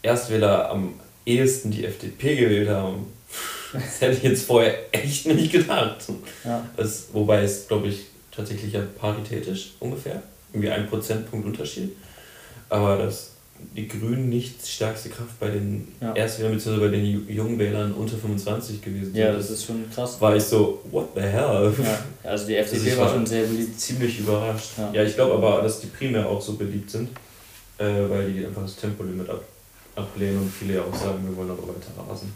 Erstwähler 0.02 0.70
am 0.70 0.94
ehesten 1.24 1.70
die 1.70 1.84
FDP 1.84 2.34
gewählt 2.34 2.68
haben, 2.68 3.06
das 3.72 4.00
hätte 4.00 4.16
ich 4.16 4.22
jetzt 4.24 4.44
vorher 4.44 4.76
echt 4.90 5.24
nicht 5.26 5.52
gedacht. 5.52 6.04
Ja. 6.42 6.68
Das, 6.76 7.06
wobei 7.12 7.44
es, 7.44 7.68
glaube 7.68 7.86
ich, 7.86 8.06
tatsächlich 8.34 8.72
ja 8.72 8.82
paritätisch 8.98 9.74
ungefähr. 9.78 10.20
Irgendwie 10.52 10.70
ein 10.70 10.88
Prozentpunkt 10.88 11.46
Unterschied. 11.46 11.96
Aber 12.68 12.96
dass 12.96 13.31
die 13.76 13.88
Grünen 13.88 14.28
nicht 14.28 14.62
die 14.62 14.70
stärkste 14.70 15.08
Kraft 15.08 15.38
bei 15.40 15.48
den 15.48 15.88
Ja. 16.00 16.12
Erstwählern 16.14 16.52
bzw. 16.54 16.78
bei 16.78 16.88
den 16.88 17.04
Ju- 17.04 17.30
jungen 17.30 17.58
Wählern 17.58 17.92
unter 17.92 18.16
25 18.16 18.80
gewesen 18.82 19.14
ja, 19.14 19.26
sind. 19.26 19.38
das 19.38 19.50
ist 19.50 19.64
schon 19.64 19.84
krass. 19.94 20.20
war 20.20 20.36
ich 20.36 20.42
so, 20.44 20.80
what 20.90 21.08
the 21.14 21.20
hell? 21.20 21.72
Ja, 21.82 21.98
also 22.30 22.46
die 22.46 22.56
FDP 22.56 22.96
war 22.96 23.06
war- 23.06 23.14
schon 23.14 23.26
sehr 23.26 23.44
beliebt. 23.44 23.78
Ziemlich 23.80 24.18
überrascht. 24.20 24.70
Ja. 24.78 24.90
Ja, 24.92 25.02
ich 25.04 25.14
glaube 25.14 25.34
aber, 25.34 25.62
dass 25.62 25.80
die 25.80 25.86
primär 25.88 26.26
auch 26.28 26.40
so 26.40 26.54
beliebt 26.54 26.90
sind, 26.90 27.08
äh, 27.78 27.84
weil 28.08 28.30
die 28.32 28.44
einfach 28.46 28.62
das 28.62 28.76
Tempolimit 28.76 29.28
ab, 29.30 29.42
ablehnen 29.96 30.38
und 30.38 30.50
viele 30.52 30.74
ja 30.74 30.80
auch 30.82 30.94
sagen, 30.94 31.18
wir 31.26 31.36
wollen 31.36 31.50
aber 31.50 31.62
weiter 31.68 31.92
rasen. 32.10 32.32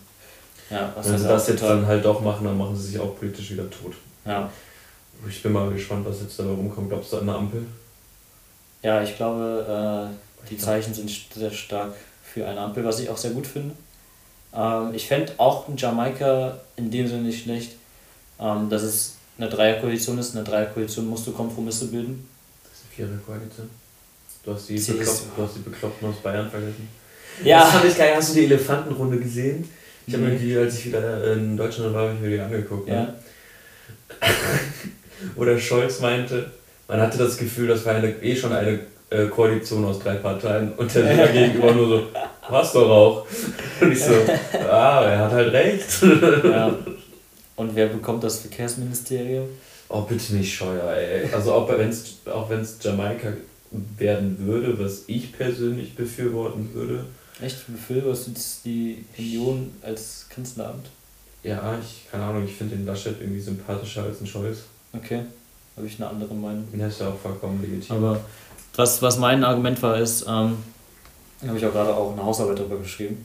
Ja, 0.70 0.92
was 0.96 1.06
Wenn 1.10 1.18
sie 1.18 1.24
halt 1.26 1.34
das 1.36 1.48
jetzt 1.48 1.62
dann 1.62 1.86
halt 1.86 2.04
doch 2.04 2.20
machen, 2.20 2.44
dann 2.44 2.58
machen 2.58 2.76
sie 2.76 2.88
sich 2.88 2.98
auch 2.98 3.16
politisch 3.18 3.50
wieder 3.52 3.70
tot. 3.70 3.94
Ja. 4.24 4.50
Ich 5.28 5.42
bin 5.42 5.52
mal 5.52 5.70
gespannt, 5.70 6.04
was 6.06 6.20
jetzt 6.20 6.38
dabei 6.38 6.50
rumkommt. 6.50 6.88
Glaubst 6.90 7.12
du 7.12 7.16
an 7.18 7.22
eine 7.28 7.38
Ampel? 7.38 7.62
Ja, 8.82 9.02
ich 9.02 9.16
glaube, 9.16 10.10
äh, 10.12 10.25
die 10.50 10.58
Zeichen 10.58 10.94
sind 10.94 11.10
sehr 11.34 11.50
stark 11.50 11.94
für 12.22 12.46
eine 12.46 12.60
Ampel, 12.60 12.84
was 12.84 13.00
ich 13.00 13.08
auch 13.08 13.16
sehr 13.16 13.32
gut 13.32 13.46
finde. 13.46 13.74
Ähm, 14.54 14.94
ich 14.94 15.06
fände 15.06 15.32
auch 15.38 15.68
in 15.68 15.76
Jamaika 15.76 16.58
in 16.76 16.90
dem 16.90 17.06
Sinne 17.08 17.22
nicht 17.22 17.42
schlecht, 17.42 17.72
ähm, 18.40 18.70
dass 18.70 18.82
es 18.82 19.16
eine 19.38 19.48
Dreierkoalition 19.48 20.18
ist. 20.18 20.34
Eine 20.34 20.44
Dreierkoalition 20.44 21.06
musst 21.06 21.26
du 21.26 21.32
Kompromisse 21.32 21.88
bilden. 21.88 22.28
Das 22.62 22.72
ist 22.72 22.84
eine 22.84 23.08
Viererkoalition. 23.08 23.70
Du 24.44 24.54
hast 24.54 24.68
die. 24.68 24.74
Bekloppten, 24.74 25.30
du 25.36 25.42
hast 25.42 25.56
die 25.56 25.60
Bekloppten 25.60 26.08
aus 26.08 26.16
Bayern 26.16 26.50
vergessen. 26.50 26.88
Das 27.38 27.46
Ja, 27.46 27.64
fand 27.64 27.84
ich 27.84 27.96
geil. 27.96 28.14
Hast 28.16 28.30
du 28.30 28.34
die 28.34 28.44
Elefantenrunde 28.44 29.18
gesehen? 29.18 29.68
Ich 30.06 30.14
habe 30.14 30.22
mir 30.22 30.38
die, 30.38 30.56
als 30.56 30.78
ich 30.78 30.86
wieder 30.86 31.32
in 31.32 31.56
Deutschland 31.56 31.92
war, 31.92 32.04
habe 32.04 32.14
ich 32.14 32.20
mir 32.20 32.30
die 32.30 32.40
angeguckt. 32.40 32.86
Ne? 32.86 32.94
ja. 32.94 33.14
Wo 35.34 35.44
der 35.44 35.58
Scholz 35.58 36.00
meinte, 36.00 36.52
man 36.86 37.00
hatte 37.00 37.18
das 37.18 37.36
Gefühl, 37.36 37.66
das 37.68 37.84
war 37.84 37.94
eine, 37.94 38.10
eh 38.22 38.36
schon 38.36 38.52
eine 38.52 38.80
äh, 39.10 39.26
Koalition 39.26 39.84
aus 39.84 39.98
drei 39.98 40.14
Parteien 40.14 40.72
und 40.76 40.94
der 40.94 41.08
Sieger 41.08 41.28
gegenüber 41.28 41.72
nur 41.72 41.88
so, 41.88 42.02
was 42.48 42.72
doch 42.72 42.88
auch. 42.88 43.26
Und 43.80 43.92
ich 43.92 44.02
so, 44.02 44.12
ah, 44.70 45.04
er 45.04 45.18
hat 45.18 45.32
halt 45.32 45.52
recht. 45.52 46.02
ja. 46.44 46.74
Und 47.56 47.74
wer 47.74 47.86
bekommt 47.86 48.22
das 48.24 48.40
Verkehrsministerium? 48.40 49.48
Oh, 49.88 50.02
bitte 50.02 50.34
nicht 50.34 50.52
Scheuer, 50.52 50.92
ey. 50.92 51.32
Also 51.32 51.52
auch 51.52 51.68
wenn 51.68 51.88
es 51.88 52.16
auch 52.26 52.50
wenn's 52.50 52.78
Jamaika 52.82 53.28
werden 53.98 54.36
würde, 54.40 54.78
was 54.78 55.04
ich 55.06 55.32
persönlich 55.32 55.94
befürworten 55.94 56.70
würde, 56.74 57.04
Echt, 57.40 57.66
befürwortest 57.66 58.26
du 58.26 58.30
jetzt 58.30 58.64
die 58.64 59.04
Union 59.18 59.70
als 59.82 60.26
Kanzleramt? 60.30 60.86
ja, 61.42 61.78
ich, 61.78 62.10
keine 62.10 62.24
Ahnung, 62.24 62.44
ich 62.44 62.54
finde 62.54 62.76
den 62.76 62.86
Laschet 62.86 63.14
irgendwie 63.20 63.40
sympathischer 63.40 64.02
als 64.02 64.20
ein 64.20 64.26
Scholz. 64.26 64.58
Okay, 64.92 65.20
habe 65.76 65.86
ich 65.86 65.96
eine 66.00 66.08
andere 66.08 66.34
Meinung. 66.34 66.66
Den 66.72 66.80
ist 66.80 67.00
ja 67.00 67.08
auch 67.08 67.18
vollkommen 67.18 67.60
legitim. 67.62 67.96
Aber 67.96 68.20
was, 68.76 69.02
was 69.02 69.18
mein 69.18 69.44
Argument 69.44 69.82
war, 69.82 69.98
ist, 69.98 70.22
ähm, 70.22 70.58
habe 71.46 71.58
ich 71.58 71.66
auch 71.66 71.72
gerade 71.72 71.94
auch 71.94 72.12
eine 72.12 72.24
Hausarbeit 72.24 72.58
darüber 72.58 72.78
geschrieben. 72.78 73.22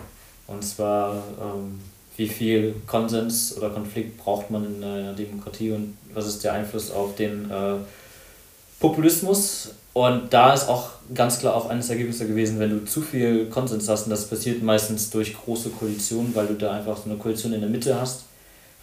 Und 0.47 0.63
zwar, 0.63 1.23
ähm, 1.39 1.79
wie 2.17 2.27
viel 2.27 2.75
Konsens 2.87 3.57
oder 3.57 3.69
Konflikt 3.69 4.17
braucht 4.17 4.51
man 4.51 4.65
in 4.65 4.83
einer 4.83 5.13
Demokratie 5.13 5.71
und 5.71 5.97
was 6.13 6.27
ist 6.27 6.43
der 6.43 6.53
Einfluss 6.53 6.91
auf 6.91 7.15
den 7.15 7.49
äh, 7.49 7.75
Populismus? 8.79 9.69
Und 9.93 10.33
da 10.33 10.53
ist 10.53 10.69
auch 10.69 10.89
ganz 11.13 11.39
klar 11.39 11.55
auch 11.55 11.69
eines 11.69 11.89
Ergebnisse 11.89 12.27
gewesen, 12.27 12.59
wenn 12.59 12.69
du 12.69 12.85
zu 12.85 13.01
viel 13.01 13.47
Konsens 13.47 13.89
hast, 13.89 14.03
und 14.03 14.11
das 14.11 14.27
passiert 14.27 14.63
meistens 14.63 15.09
durch 15.09 15.35
große 15.35 15.69
Koalitionen, 15.69 16.33
weil 16.35 16.47
du 16.47 16.53
da 16.53 16.71
einfach 16.71 16.97
so 16.97 17.09
eine 17.09 17.17
Koalition 17.17 17.53
in 17.53 17.61
der 17.61 17.69
Mitte 17.69 17.99
hast, 17.99 18.23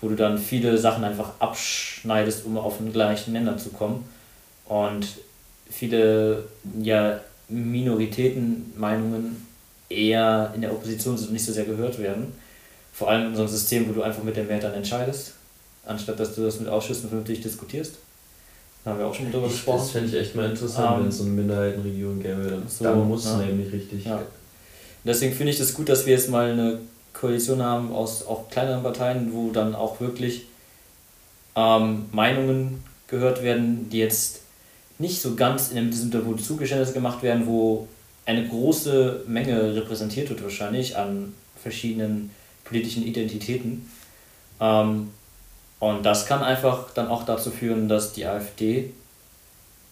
wo 0.01 0.09
du 0.09 0.17
dann 0.17 0.39
viele 0.39 0.77
Sachen 0.77 1.05
einfach 1.05 1.33
abschneidest, 1.39 2.45
um 2.45 2.59
auf 2.59 2.79
den 2.79 2.93
gleichen 2.93 3.33
Nenner 3.33 3.57
zu 3.57 3.71
kommen. 3.71 4.05
Und 4.67 5.07
viele 5.71 6.45
ja, 6.83 7.21
Minoritätenmeinungen 7.49 9.47
eher 9.89 10.53
in 10.55 10.61
der 10.61 10.73
Opposition 10.73 11.17
sind 11.17 11.29
und 11.29 11.33
nicht 11.35 11.45
so 11.45 11.53
sehr 11.53 11.65
gehört 11.65 11.99
werden. 11.99 12.33
Vor 12.93 13.11
allem 13.11 13.29
in 13.29 13.35
so 13.35 13.43
einem 13.43 13.51
System, 13.51 13.89
wo 13.89 13.93
du 13.93 14.03
einfach 14.03 14.23
mit 14.23 14.37
der 14.37 14.45
Mehrheit 14.45 14.65
dann 14.65 14.75
entscheidest, 14.75 15.35
anstatt 15.87 16.19
dass 16.19 16.35
du 16.35 16.43
das 16.43 16.61
mit 16.61 16.69
Ausschüssen 16.69 17.09
vernünftig 17.09 17.41
diskutierst. 17.41 17.95
Da 18.85 18.91
haben 18.91 18.99
wir 19.01 19.07
auch 19.07 19.15
schon 19.15 19.31
drüber 19.31 19.49
gesprochen. 19.49 19.79
das 19.79 19.91
fände 19.91 20.09
ich 20.09 20.15
echt 20.15 20.35
mal 20.35 20.51
interessant, 20.51 20.97
Ähm, 20.97 21.03
wenn 21.03 21.09
es 21.09 21.19
so 21.19 21.25
eine 21.25 21.33
Minderheitenregion 21.33 22.23
gäbe. 22.23 22.43
Dann, 22.43 22.63
so, 22.69 22.85
dann 22.85 23.09
muss 23.09 23.25
es 23.25 23.33
ja. 23.33 23.39
nämlich 23.39 23.73
richtig. 23.73 24.05
Ja. 24.05 24.23
Deswegen 25.05 25.35
finde 25.35 25.53
ich 25.53 25.59
das 25.59 25.75
gut, 25.75 25.89
dass 25.89 26.07
wir 26.07 26.15
jetzt 26.15 26.29
mal 26.29 26.51
eine 26.51 26.79
Koalition 27.13 27.63
haben 27.63 27.93
aus 27.93 28.27
auch 28.27 28.49
kleineren 28.51 28.83
Parteien, 28.83 29.33
wo 29.33 29.51
dann 29.51 29.75
auch 29.75 30.01
wirklich 30.01 30.47
ähm, 31.57 32.07
Meinungen 32.13 32.83
gehört 33.09 33.43
werden, 33.43 33.89
die 33.91 33.99
jetzt 33.99 34.41
nicht 34.99 35.21
so 35.21 35.35
ganz 35.35 35.71
in 35.71 35.93
sind, 35.93 36.15
wo 36.27 36.35
Zugeständnisse 36.35 36.93
gemacht 36.93 37.23
werden, 37.23 37.47
wo 37.47 37.87
eine 38.27 38.47
große 38.47 39.25
Menge 39.27 39.75
repräsentiert 39.75 40.29
wird 40.29 40.43
wahrscheinlich 40.43 40.97
an 40.97 41.35
verschiedenen 41.63 42.31
politischen 42.65 43.05
Identitäten. 43.05 43.89
Ähm, 44.61 45.11
und 45.79 46.03
das 46.05 46.27
kann 46.27 46.43
einfach 46.43 46.91
dann 46.93 47.09
auch 47.09 47.25
dazu 47.25 47.51
führen, 47.51 47.89
dass 47.89 48.13
die 48.13 48.27
AfD 48.27 48.91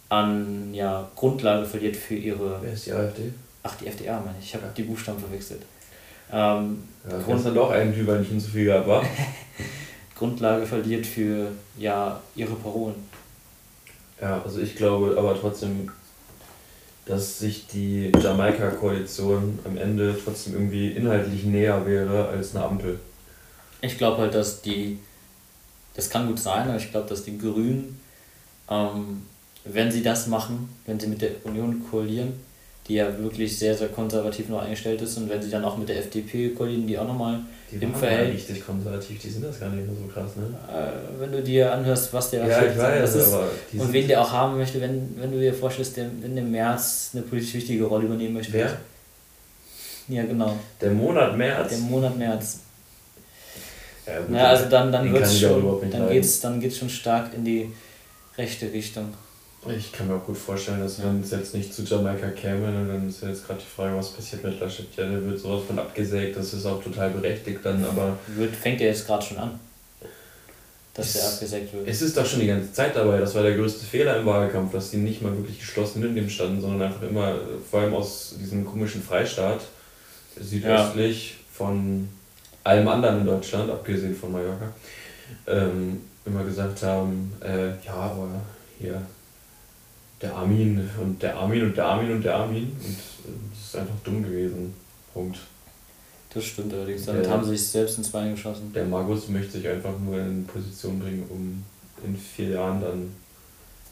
an 0.09 0.73
ja, 0.75 1.09
Grundlage 1.17 1.65
verliert 1.67 1.97
für 1.97 2.15
ihre 2.15 2.59
Wer 2.63 2.73
ist 2.73 2.87
die 2.87 2.93
AfD? 2.93 3.33
Ach, 3.63 3.75
die 3.77 3.87
FDA 3.87 4.21
meine 4.21 4.37
ich. 4.41 4.47
Ich 4.47 4.55
habe 4.55 4.65
die 4.77 4.83
Buchstaben 4.83 5.19
verwechselt. 5.19 5.63
Ähm, 6.33 6.83
Ja, 7.09 7.19
Grund- 7.19 7.37
gestern 7.39 7.55
doch 7.55 7.71
ein 7.71 7.93
Glühweinchen 7.93 8.41
zu 8.41 8.51
viel 8.51 8.67
gehabt, 8.67 8.87
war. 8.87 9.05
Grundlage 10.17 10.67
verliert 10.67 11.07
für 11.07 11.49
ja, 11.79 12.21
ihre 12.35 12.55
Parolen. 12.55 12.95
Ja, 14.21 14.43
also 14.43 14.61
ich 14.61 14.77
glaube 14.77 15.15
aber 15.19 15.39
trotzdem, 15.39 15.91
dass 17.05 17.39
sich 17.39 17.67
die 17.67 18.11
Jamaika-Koalition 18.21 19.59
am 19.65 19.77
Ende 19.77 20.19
trotzdem 20.23 20.55
irgendwie 20.55 20.91
inhaltlich 20.93 21.45
näher 21.45 21.87
wäre 21.87 22.29
als 22.29 22.55
eine 22.55 22.65
Ampel. 22.65 22.99
Ich 23.81 23.99
glaube 23.99 24.23
halt, 24.23 24.35
dass 24.35 24.63
die, 24.63 24.99
das 25.95 26.11
kann 26.11 26.27
gut 26.27 26.39
sein, 26.39 26.69
aber 26.69 26.77
ich 26.77 26.91
glaube, 26.91 27.09
dass 27.09 27.25
die 27.25 27.39
Grünen, 27.39 28.01
ähm, 28.69 29.23
wenn 29.65 29.93
sie 29.93 30.03
das 30.03 30.27
machen, 30.27 30.69
wenn 30.87 30.99
sie 30.99 31.07
mit 31.07 31.23
der 31.23 31.45
Union 31.45 31.85
koalieren, 31.91 32.33
die 32.89 32.95
ja 32.95 33.19
wirklich 33.19 33.59
sehr, 33.59 33.75
sehr 33.75 33.89
konservativ 33.89 34.49
noch 34.49 34.63
eingestellt 34.63 35.01
ist. 35.03 35.17
Und 35.19 35.29
wenn 35.29 35.43
sie 35.43 35.51
dann 35.51 35.65
auch 35.65 35.77
mit 35.77 35.89
der 35.89 35.99
FDP 35.99 36.51
koalieren, 36.51 36.87
die 36.87 36.97
auch 36.99 37.07
nochmal 37.07 37.41
Die 37.71 37.77
im 37.85 37.95
Verhältnis. 37.95 38.43
richtig 38.49 38.65
konservativ, 38.65 39.21
die 39.21 39.29
sind 39.31 39.45
das 39.45 39.59
gar 39.59 39.71
nicht 39.71 39.87
mehr 39.87 39.97
so 39.97 40.07
krass, 40.07 40.37
ne? 40.37 40.55
Äh, 40.73 41.21
wenn 41.21 41.33
du 41.33 41.43
dir 41.43 41.73
anhörst, 41.73 42.13
was 42.13 42.31
der 42.31 42.47
Ja, 42.47 42.63
ich 42.65 42.79
weiß, 42.79 43.15
ist, 43.17 43.33
aber 43.33 43.49
die 43.73 43.77
und 43.79 43.83
sind- 43.87 43.93
wen 43.93 44.07
der 44.09 44.21
auch 44.23 44.31
haben 44.31 44.57
möchte, 44.57 44.81
wenn, 44.81 45.15
wenn 45.19 45.33
du 45.33 45.41
dir 45.41 45.53
vorstellst, 45.53 45.97
der 45.97 46.05
in 46.23 46.37
dem 46.37 46.51
März 46.51 47.11
eine 47.15 47.23
politisch 47.23 47.55
wichtige 47.55 47.85
Rolle 47.85 48.05
übernehmen 48.05 48.35
möchte. 48.35 48.53
Wer? 48.53 48.77
Ja, 50.09 50.23
genau. 50.25 50.57
Der 50.81 50.93
Monat 50.93 51.37
März. 51.37 51.69
Der 51.71 51.79
Monat 51.79 52.17
März. 52.17 52.61
ja, 54.07 54.21
gut, 54.21 54.37
Ja, 54.37 54.45
also 54.51 54.69
dann, 54.71 54.93
dann 54.93 55.03
den 55.05 55.13
wird 55.13 55.25
kann 55.25 55.33
es 55.33 55.37
ich 55.39 55.47
auch 55.47 55.51
schon, 55.51 55.61
überhaupt 55.63 55.83
nicht 55.83 55.95
dann 55.95 56.03
leiden. 56.03 56.15
geht's, 56.15 56.41
dann 56.41 56.61
geht's 56.61 56.77
schon 56.79 56.89
stark 56.89 57.35
in 57.35 57.45
die 57.45 57.73
rechte 58.39 58.73
Richtung. 58.73 59.13
Ich 59.69 59.93
kann 59.93 60.09
mir 60.09 60.15
auch 60.15 60.25
gut 60.25 60.37
vorstellen, 60.37 60.81
dass 60.81 61.03
wenn 61.03 61.21
es 61.23 61.31
jetzt 61.31 61.55
nicht 61.55 61.73
zu 61.75 61.83
Jamaika 61.83 62.29
käme, 62.31 62.67
dann 62.87 63.09
ist 63.09 63.23
ja 63.23 63.29
jetzt 63.29 63.47
gerade 63.47 63.61
die 63.61 63.67
Frage, 63.75 63.97
was 63.97 64.11
passiert 64.11 64.45
mit 64.45 64.61
Laschet. 64.61 64.87
Ja, 64.97 65.05
der 65.09 65.25
wird 65.25 65.39
sowas 65.39 65.63
von 65.67 65.79
abgesägt, 65.79 66.37
das 66.37 66.53
ist 66.55 66.67
auch 66.67 66.83
total 66.83 67.11
berechtigt 67.11 67.61
dann, 67.65 67.85
aber 67.85 68.17
Wird, 68.29 68.55
fängt 68.55 68.81
ja 68.81 68.87
jetzt 68.89 69.07
gerade 69.07 69.25
schon 69.25 69.39
an, 69.39 69.59
dass 70.95 71.13
der 71.15 71.23
Es- 71.23 71.35
abgesägt 71.35 71.73
wird. 71.73 71.89
es 71.89 72.03
ist 72.03 72.17
doch 72.17 72.27
schon 72.27 72.41
die 72.41 72.47
ganze 72.47 72.73
Zeit 72.73 72.95
dabei. 72.95 73.19
Das 73.19 73.35
war 73.35 73.43
der 73.43 73.57
größte 73.57 73.85
Fehler 73.85 74.19
im 74.19 74.27
Wahlkampf, 74.27 74.73
dass 74.73 74.91
die 74.91 74.99
nicht 74.99 75.23
mal 75.23 75.37
wirklich 75.37 75.59
geschlossen 75.59 76.03
in 76.05 76.15
dem 76.15 76.29
standen, 76.31 76.61
sondern 76.61 76.83
einfach 76.91 77.03
immer, 77.03 77.35
vor 77.71 77.81
allem 77.81 77.95
aus 77.95 78.35
diesem 78.41 78.65
komischen 78.65 79.03
Freistaat, 79.03 79.61
südöstlich 80.41 81.37
von 81.53 82.09
allem 82.65 82.89
anderen 82.89 83.21
in 83.21 83.27
Deutschland, 83.27 83.71
abgesehen 83.71 84.15
von 84.15 84.33
Mallorca, 84.33 84.73
ähm, 85.47 86.01
immer 86.25 86.45
gesagt 86.45 86.83
haben, 86.83 87.33
äh, 87.43 87.69
ja, 87.87 87.95
aber 87.95 88.29
hier 88.79 89.01
der 90.23 90.35
Armin 90.35 90.89
und 91.01 91.23
der 91.23 91.37
Armin 91.37 91.63
und 91.65 91.77
der 91.77 91.85
Armin 91.87 92.13
und 92.13 92.23
der 92.25 92.35
Armin 92.37 92.65
und 92.65 92.97
das 93.51 93.67
ist 93.67 93.77
einfach 93.77 93.95
dumm 94.05 94.23
gewesen. 94.23 94.75
Punkt. 95.13 95.39
Das 96.33 96.45
stimmt 96.45 96.73
allerdings. 96.75 97.07
Damit 97.07 97.25
Ja. 97.27 97.33
haben 97.33 97.45
sie 97.45 97.51
sich 97.57 97.67
selbst 97.67 97.99
ins 97.99 98.11
Bein 98.11 98.33
geschossen. 98.35 98.73
Der 98.75 98.85
Magus 98.85 99.29
möchte 99.29 99.53
sich 99.53 99.69
einfach 99.69 99.99
nur 99.99 100.19
in 100.19 100.45
Position 100.47 100.99
bringen, 100.99 101.25
um 101.31 101.63
in 102.05 102.17
vier 102.17 102.51
Jahren 102.51 102.81
dann 102.81 103.13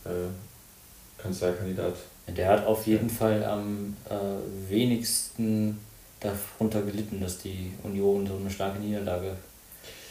äh, 0.04 1.22
Kanzlerkandidat. 1.22 1.94
Der 2.28 2.48
hat 2.48 2.66
auf 2.66 2.86
jeden 2.86 3.08
Fall 3.08 3.42
am 3.44 3.96
äh, 4.08 4.70
wenigsten 4.70 5.78
darunter 6.20 6.82
gelitten, 6.82 7.20
dass 7.20 7.38
die 7.38 7.72
Union 7.82 8.26
so 8.26 8.36
eine 8.36 8.50
starke 8.50 8.78
Niederlage 8.78 9.32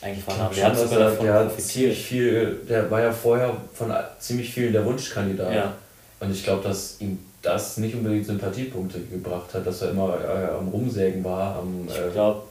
eingefahren 0.02 0.41
hat. 0.41 0.56
Der 0.56 0.65
hat 0.65 0.78
sogar 0.78 0.99
davon 0.99 1.26
der 1.26 1.45
profitiert. 1.45 1.95
viel, 1.95 2.62
der 2.67 2.89
war 2.91 3.02
ja 3.02 3.12
vorher 3.12 3.56
von 3.73 3.91
ziemlich 4.19 4.52
vielen 4.54 4.73
der 4.73 4.86
Wunschkandidat. 4.86 5.54
Ja. 5.54 5.73
Und 6.19 6.32
ich 6.32 6.43
glaube, 6.43 6.67
dass 6.67 7.02
ihm 7.02 7.19
das 7.41 7.78
nicht 7.78 7.93
unbedingt 7.93 8.26
Sympathiepunkte 8.26 8.99
gebracht 9.02 9.54
hat, 9.54 9.67
dass 9.67 9.82
er 9.82 9.91
immer 9.91 10.17
äh, 10.19 10.58
am 10.58 10.69
Rumsägen 10.69 11.23
war. 11.23 11.58
Am, 11.58 11.88
Ich 11.88 11.97
äh, 11.97 12.10
glaube, 12.12 12.43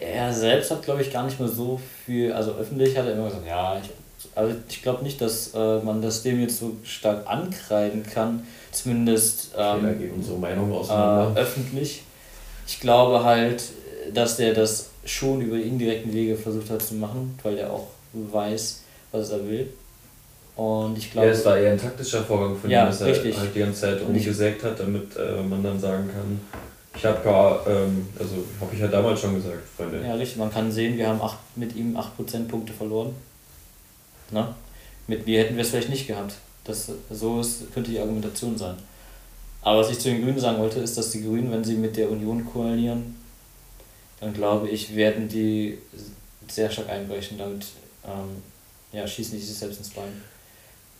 er 0.00 0.32
selbst 0.32 0.70
hat, 0.70 0.82
glaube 0.82 1.02
ich, 1.02 1.12
gar 1.12 1.24
nicht 1.24 1.38
mehr 1.38 1.48
so 1.48 1.80
viel, 2.04 2.32
also 2.32 2.52
öffentlich 2.52 2.96
hat 2.96 3.06
er 3.06 3.12
immer 3.12 3.26
gesagt, 3.26 3.46
ja, 3.46 3.78
ich, 3.80 3.90
also 4.34 4.54
ich 4.68 4.82
glaube 4.82 5.04
nicht, 5.04 5.20
dass 5.20 5.54
äh, 5.54 5.78
man 5.78 6.02
das 6.02 6.22
dem 6.22 6.40
jetzt 6.40 6.58
so 6.58 6.72
stark 6.82 7.26
ankreiden 7.26 8.02
kann, 8.02 8.46
zumindest 8.72 9.50
ähm, 9.56 9.98
geht 9.98 10.12
unsere 10.12 10.38
Meinung 10.38 10.72
äh, 10.72 10.74
auseinander. 10.74 11.40
öffentlich. 11.40 12.02
Ich 12.66 12.80
glaube 12.80 13.22
halt, 13.22 13.62
dass 14.12 14.36
der 14.36 14.54
das 14.54 14.90
schon 15.04 15.40
über 15.40 15.56
indirekten 15.56 16.12
Wege 16.12 16.36
versucht 16.36 16.70
hat 16.70 16.82
zu 16.82 16.94
machen, 16.94 17.38
weil 17.42 17.58
er 17.58 17.72
auch 17.72 17.86
weiß, 18.12 18.82
was 19.12 19.30
er 19.30 19.46
will. 19.48 19.68
Und 20.56 20.96
ich 20.96 21.12
glaube, 21.12 21.26
ja, 21.28 21.32
es 21.34 21.44
war 21.44 21.58
eher 21.58 21.72
ein 21.72 21.78
taktischer 21.78 22.24
Vorgang 22.24 22.56
von 22.56 22.70
Ja, 22.70 22.84
ihm, 22.84 22.86
dass 22.86 23.02
er 23.02 23.08
richtig. 23.08 23.36
halt 23.38 23.54
die 23.54 23.58
ganze 23.58 23.80
Zeit 23.82 24.00
umgesägt 24.00 24.64
hat, 24.64 24.80
damit 24.80 25.14
äh, 25.16 25.42
man 25.42 25.62
dann 25.62 25.78
sagen 25.78 26.08
kann, 26.10 26.40
ich 26.96 27.04
habe 27.04 27.22
gar, 27.22 27.66
ähm, 27.66 28.08
also 28.18 28.36
habe 28.58 28.74
ich 28.74 28.80
ja 28.80 28.88
damals 28.88 29.20
schon 29.20 29.34
gesagt, 29.34 29.58
Freunde. 29.76 30.02
Ja, 30.02 30.14
richtig. 30.14 30.38
Man 30.38 30.50
kann 30.50 30.72
sehen, 30.72 30.96
wir 30.96 31.08
haben 31.08 31.20
acht, 31.20 31.36
mit 31.56 31.76
ihm 31.76 31.94
8 31.94 32.16
Prozentpunkte 32.16 32.72
verloren. 32.72 33.14
Na? 34.30 34.54
Mit 35.06 35.26
mir 35.26 35.40
hätten 35.40 35.56
wir 35.56 35.62
es 35.62 35.70
vielleicht 35.70 35.90
nicht 35.90 36.06
gehabt. 36.06 36.34
Das, 36.64 36.90
so 37.10 37.40
ist, 37.40 37.72
könnte 37.74 37.90
die 37.90 38.00
Argumentation 38.00 38.56
sein. 38.56 38.76
Aber 39.60 39.80
was 39.80 39.90
ich 39.90 39.98
zu 39.98 40.08
den 40.08 40.22
Grünen 40.22 40.40
sagen 40.40 40.58
wollte, 40.58 40.80
ist, 40.80 40.96
dass 40.96 41.10
die 41.10 41.22
Grünen, 41.22 41.52
wenn 41.52 41.62
sie 41.62 41.74
mit 41.74 41.96
der 41.96 42.10
Union 42.10 42.46
koalieren, 42.50 43.14
dann 44.20 44.32
glaube 44.32 44.68
ich, 44.70 44.96
werden 44.96 45.28
die 45.28 45.76
sehr 46.48 46.70
stark 46.70 46.88
einbrechen. 46.88 47.36
Damit 47.36 47.66
ähm, 48.06 48.42
ja, 48.92 49.06
schießen 49.06 49.38
die 49.38 49.44
sich 49.44 49.56
selbst 49.58 49.78
ins 49.78 49.90
Bein. 49.90 50.22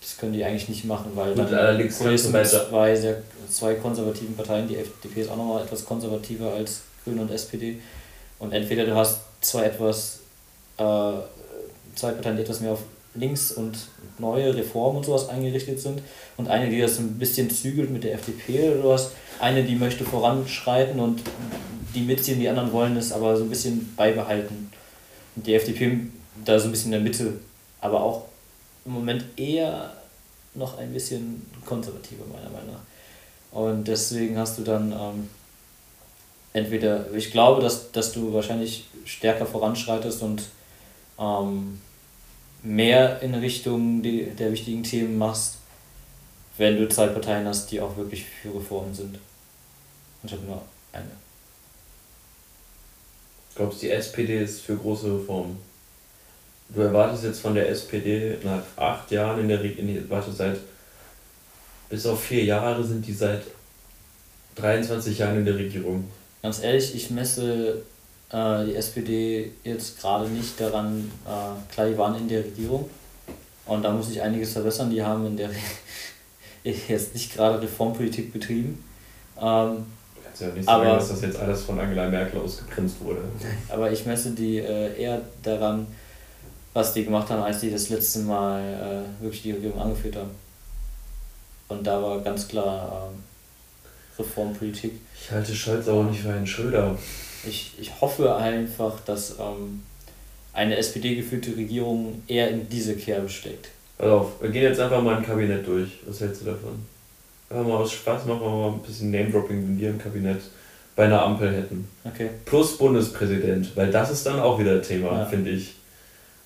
Das 0.06 0.18
können 0.18 0.34
die 0.34 0.44
eigentlich 0.44 0.68
nicht 0.68 0.84
machen, 0.84 1.10
weil 1.16 1.34
Gut, 1.34 1.46
dann 1.46 1.54
allerdings 1.54 1.98
zwei, 1.98 2.94
sehr, 2.94 3.22
zwei 3.50 3.74
konservativen 3.74 4.36
Parteien. 4.36 4.68
Die 4.68 4.76
FDP 4.76 5.22
ist 5.22 5.30
auch 5.30 5.36
nochmal 5.36 5.64
etwas 5.64 5.84
konservativer 5.84 6.52
als 6.52 6.82
Grüne 7.02 7.22
und 7.22 7.30
SPD. 7.32 7.78
Und 8.38 8.52
entweder 8.52 8.86
du 8.86 8.94
hast 8.94 9.22
zwei 9.40 9.64
etwas, 9.64 10.20
äh, 10.76 10.82
zwei 11.96 12.12
Parteien, 12.12 12.36
die 12.36 12.42
etwas 12.42 12.60
mehr 12.60 12.70
auf 12.70 12.84
links 13.16 13.50
und 13.50 13.76
neue 14.18 14.54
Reformen 14.54 14.98
und 14.98 15.06
sowas 15.06 15.28
eingerichtet 15.28 15.80
sind 15.80 16.00
und 16.36 16.46
eine, 16.48 16.70
die 16.70 16.80
das 16.80 16.98
ein 16.98 17.18
bisschen 17.18 17.50
zügelt 17.50 17.90
mit 17.90 18.04
der 18.04 18.14
FDP 18.14 18.70
oder 18.70 18.82
du 18.82 18.92
hast 18.92 19.10
eine, 19.40 19.64
die 19.64 19.74
möchte 19.74 20.04
voranschreiten 20.04 21.00
und 21.00 21.20
die 21.96 22.02
mitziehen, 22.02 22.38
die 22.38 22.48
anderen 22.48 22.72
wollen 22.72 22.96
es 22.96 23.10
aber 23.10 23.36
so 23.36 23.42
ein 23.42 23.50
bisschen 23.50 23.92
beibehalten. 23.96 24.70
Und 25.34 25.46
die 25.46 25.54
FDP 25.54 25.98
da 26.44 26.60
so 26.60 26.66
ein 26.66 26.70
bisschen 26.70 26.92
in 26.92 27.02
der 27.02 27.10
Mitte, 27.10 27.32
aber 27.80 28.00
auch 28.00 28.24
im 28.84 28.92
Moment 28.92 29.24
eher 29.36 29.95
noch 30.56 30.78
ein 30.78 30.92
bisschen 30.92 31.44
konservativer 31.64 32.24
meiner 32.32 32.50
Meinung 32.50 32.72
nach. 32.72 33.58
Und 33.58 33.88
deswegen 33.88 34.38
hast 34.38 34.58
du 34.58 34.62
dann 34.62 34.92
ähm, 34.92 35.28
entweder, 36.52 37.12
ich 37.12 37.30
glaube, 37.30 37.62
dass, 37.62 37.92
dass 37.92 38.12
du 38.12 38.32
wahrscheinlich 38.32 38.86
stärker 39.04 39.46
voranschreitest 39.46 40.22
und 40.22 40.42
ähm, 41.18 41.80
mehr 42.62 43.22
in 43.22 43.34
Richtung 43.34 44.02
die, 44.02 44.24
der 44.30 44.52
wichtigen 44.52 44.82
Themen 44.82 45.18
machst, 45.18 45.58
wenn 46.58 46.76
du 46.76 46.88
zwei 46.88 47.08
Parteien 47.08 47.46
hast, 47.46 47.70
die 47.70 47.80
auch 47.80 47.96
wirklich 47.96 48.24
für 48.24 48.54
Reformen 48.54 48.94
sind. 48.94 49.18
Anstatt 50.22 50.44
nur 50.44 50.62
eine. 50.92 51.10
Glaubst 53.54 53.82
du, 53.82 53.86
die 53.86 53.92
SPD 53.92 54.42
ist 54.42 54.60
für 54.60 54.76
große 54.76 55.06
Reformen? 55.06 55.58
Du 56.68 56.81
erwartest 56.81 57.24
jetzt 57.24 57.40
von 57.40 57.55
der 57.55 57.68
SPD 57.68 58.37
nach 58.42 58.62
acht 58.76 59.11
Jahren 59.11 59.40
in 59.40 59.48
der 59.48 59.62
Regierung, 59.62 60.05
warte, 60.09 60.33
seit 60.33 60.59
bis 61.88 62.05
auf 62.07 62.20
vier 62.22 62.44
Jahre 62.44 62.83
sind 62.85 63.07
die 63.07 63.12
seit 63.12 63.42
23 64.57 65.18
Jahren 65.18 65.38
in 65.38 65.44
der 65.44 65.55
Regierung. 65.57 66.05
Ganz 66.42 66.62
ehrlich, 66.62 66.94
ich 66.94 67.11
messe 67.11 67.83
äh, 68.31 68.64
die 68.64 68.74
SPD 68.74 69.52
jetzt 69.62 70.00
gerade 70.00 70.29
nicht 70.29 70.61
daran, 70.61 71.11
äh, 71.24 71.72
klar, 71.72 71.88
die 71.88 71.96
waren 71.96 72.16
in 72.16 72.29
der 72.29 72.44
Regierung 72.44 72.90
und 73.66 73.83
da 73.83 73.92
muss 73.92 74.11
ich 74.11 74.20
einiges 74.20 74.52
verbessern. 74.52 74.90
Die 74.90 75.02
haben 75.02 75.26
in 75.26 75.37
der 75.37 75.50
Re 75.50 75.55
jetzt 76.88 77.14
nicht 77.14 77.33
gerade 77.35 77.62
Reformpolitik 77.62 78.33
betrieben. 78.33 78.83
Ähm, 79.40 79.87
Du 80.16 80.22
kannst 80.24 80.40
ja 80.42 80.48
nicht 80.48 80.68
Aber- 80.68 80.85
sagen, 80.85 80.98
dass 80.98 81.09
das 81.11 81.20
jetzt 81.22 81.38
alles 81.38 81.62
von 81.62 81.79
Angela 81.79 82.09
Merkel 82.09 82.40
ausgegrenzt 82.40 82.96
wurde. 83.00 83.20
aber 83.68 83.92
ich 83.92 84.05
messe 84.05 84.33
die 84.33 84.59
äh, 84.59 85.00
eher 85.00 85.22
daran, 85.42 85.87
was 86.76 86.92
die 86.92 87.04
gemacht 87.06 87.30
haben, 87.30 87.42
als 87.42 87.60
die 87.60 87.70
das 87.70 87.88
letzte 87.88 88.18
Mal 88.18 88.60
äh, 89.18 89.22
wirklich 89.22 89.40
die 89.42 89.52
Regierung 89.52 89.80
angeführt 89.80 90.16
haben. 90.16 90.30
Und 91.68 91.86
da 91.86 92.02
war 92.02 92.20
ganz 92.20 92.46
klar 92.46 93.08
ähm, 93.10 93.22
Reformpolitik. 94.18 94.92
Ich 95.18 95.30
halte 95.30 95.54
Scholz 95.54 95.88
aber 95.88 96.04
nicht 96.04 96.20
für 96.20 96.30
einen 96.32 96.46
Schröder. 96.46 96.96
Ich, 97.48 97.72
ich 97.78 97.98
hoffe 98.00 98.36
einfach, 98.36 99.00
dass 99.00 99.36
ähm, 99.40 99.82
eine 100.52 100.76
SPD-geführte 100.76 101.56
Regierung 101.56 102.22
eher 102.28 102.50
in 102.50 102.68
diese 102.68 102.94
Kerbe 102.94 103.28
steckt. 103.30 103.68
Pass 103.96 104.08
auf, 104.10 104.32
wir 104.42 104.50
gehen 104.50 104.64
jetzt 104.64 104.78
einfach 104.80 105.02
mal 105.02 105.16
ein 105.16 105.24
Kabinett 105.24 105.66
durch. 105.66 105.88
Was 106.06 106.20
hältst 106.20 106.42
du 106.42 106.46
davon? 106.46 106.84
Einfach 107.48 107.66
mal 107.66 107.76
aus 107.78 107.92
Spaß 107.92 108.26
machen 108.26 108.40
wir 108.42 108.50
mal 108.50 108.72
ein 108.72 108.82
bisschen 108.82 109.10
Name-Dropping, 109.10 109.62
wenn 109.62 109.80
wir 109.80 109.88
ein 109.88 109.98
Kabinett 109.98 110.42
bei 110.94 111.06
einer 111.06 111.22
Ampel 111.22 111.50
hätten. 111.54 111.88
Okay. 112.04 112.28
Plus 112.44 112.76
Bundespräsident, 112.76 113.74
weil 113.76 113.90
das 113.90 114.10
ist 114.10 114.26
dann 114.26 114.40
auch 114.40 114.58
wieder 114.58 114.82
Thema, 114.82 115.20
Ja. 115.20 115.24
finde 115.24 115.50
ich. 115.52 115.72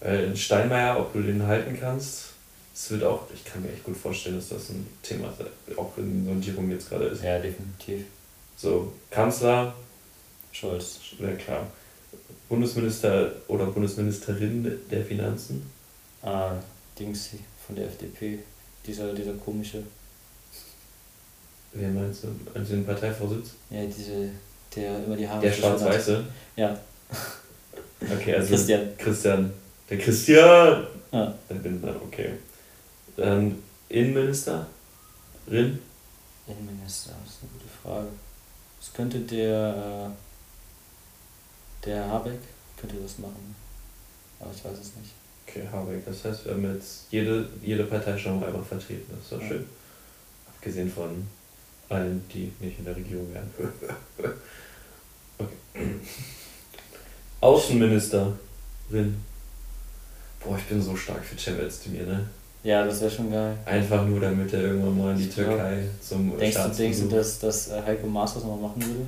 Weil 0.01 0.35
Steinmeier, 0.37 0.99
ob 0.99 1.13
du 1.13 1.21
den 1.23 1.47
halten 1.47 1.77
kannst, 1.79 2.27
es 2.75 2.91
wird 2.91 3.05
auch, 3.05 3.25
ich 3.35 3.45
kann 3.45 3.63
mir 3.63 3.71
echt 3.73 3.85
gut 3.85 3.97
vorstellen, 3.97 4.37
dass 4.37 4.49
das 4.49 4.71
ein 4.71 4.87
Thema 5.03 5.33
auch 5.77 5.93
in 5.99 6.25
Sondierung 6.25 6.71
jetzt 6.71 6.89
gerade 6.89 7.07
ist. 7.07 7.23
Ja, 7.23 7.39
definitiv. 7.39 8.07
So, 8.57 8.93
Kanzler, 9.11 9.75
Scholz. 10.53 10.99
ja 11.19 11.33
klar. 11.33 11.67
Bundesminister 12.49 13.33
oder 13.49 13.67
Bundesministerin 13.67 14.79
der 14.91 15.05
Finanzen. 15.05 15.71
Ah, 16.23 16.53
Dings 16.99 17.31
von 17.67 17.77
der 17.77 17.87
FDP. 17.87 18.39
Dieser, 18.87 19.13
dieser 19.13 19.35
komische, 19.35 19.83
Wer 21.73 21.89
meinst 21.91 22.25
du? 22.25 22.29
Also 22.53 22.73
den 22.75 22.85
Parteivorsitz? 22.85 23.51
ja, 23.71 23.85
diese, 23.85 24.31
der 24.75 25.05
immer 25.05 25.17
die 25.17 25.29
Haare 25.29 25.43
Der. 25.43 25.53
Schwarz-Weiße? 25.53 26.25
Ja. 26.57 26.79
Okay, 28.01 28.35
also 28.35 28.49
Christian. 28.49 28.89
Christian. 28.99 29.53
Der 29.91 29.99
Christian! 29.99 30.87
Ja. 31.13 31.35
Der 31.49 31.57
Lindner, 31.59 31.97
okay. 32.03 32.35
Dann 33.17 33.61
Innenministerin? 33.89 34.67
Innenminister, 35.49 37.13
das 37.25 37.35
ist 37.35 37.41
eine 37.43 37.51
gute 37.53 37.69
Frage. 37.83 38.09
Das 38.79 38.93
könnte 38.93 39.19
der, 39.21 40.13
äh, 41.83 41.85
der 41.87 42.07
Habeck, 42.09 42.39
könnte 42.81 42.97
das 42.97 43.19
machen. 43.19 43.55
Aber 44.39 44.51
ich 44.55 44.65
weiß 44.65 44.79
es 44.79 44.95
nicht. 44.97 45.11
Okay, 45.47 45.67
Habeck. 45.71 46.05
Das 46.07 46.25
heißt, 46.25 46.45
wir 46.47 46.53
haben 46.53 46.73
jetzt 46.75 47.07
jede, 47.11 47.49
jede 47.61 47.85
Partei 47.85 48.17
schon 48.17 48.39
mal 48.39 48.47
einmal 48.47 48.63
vertreten. 48.65 49.07
Das 49.11 49.21
ist 49.25 49.33
doch 49.33 49.41
Ja. 49.43 49.49
schön. 49.49 49.67
Abgesehen 50.55 50.91
von 50.91 51.27
allen, 51.89 52.25
die 52.33 52.53
nicht 52.61 52.79
in 52.79 52.85
der 52.85 52.95
Regierung 52.95 53.27
wären. 53.35 53.51
okay. 55.39 55.57
Außenministerin. 57.41 58.37
Boah, 60.43 60.57
ich 60.57 60.65
bin 60.65 60.81
so 60.81 60.97
stark 60.97 61.23
für 61.25 61.37
Özdemir, 61.53 62.07
ne? 62.07 62.27
Ja, 62.63 62.85
das 62.85 63.01
wäre 63.01 63.11
schon 63.11 63.31
geil. 63.31 63.57
Einfach 63.65 64.05
nur, 64.07 64.21
damit 64.21 64.53
er 64.53 64.63
irgendwann 64.63 64.99
mal 64.99 65.13
in 65.13 65.19
die 65.19 65.29
Türkei 65.31 65.85
zum 66.03 66.37
Denkst 66.39 66.57
du, 66.57 66.69
denkst 66.71 66.99
du, 67.01 67.09
dass, 67.09 67.39
dass 67.39 67.69
äh, 67.69 67.83
Heiko 67.85 68.07
Maas 68.07 68.35
das 68.35 68.43
nochmal 68.45 68.69
machen 68.71 68.83
würde? 68.85 69.07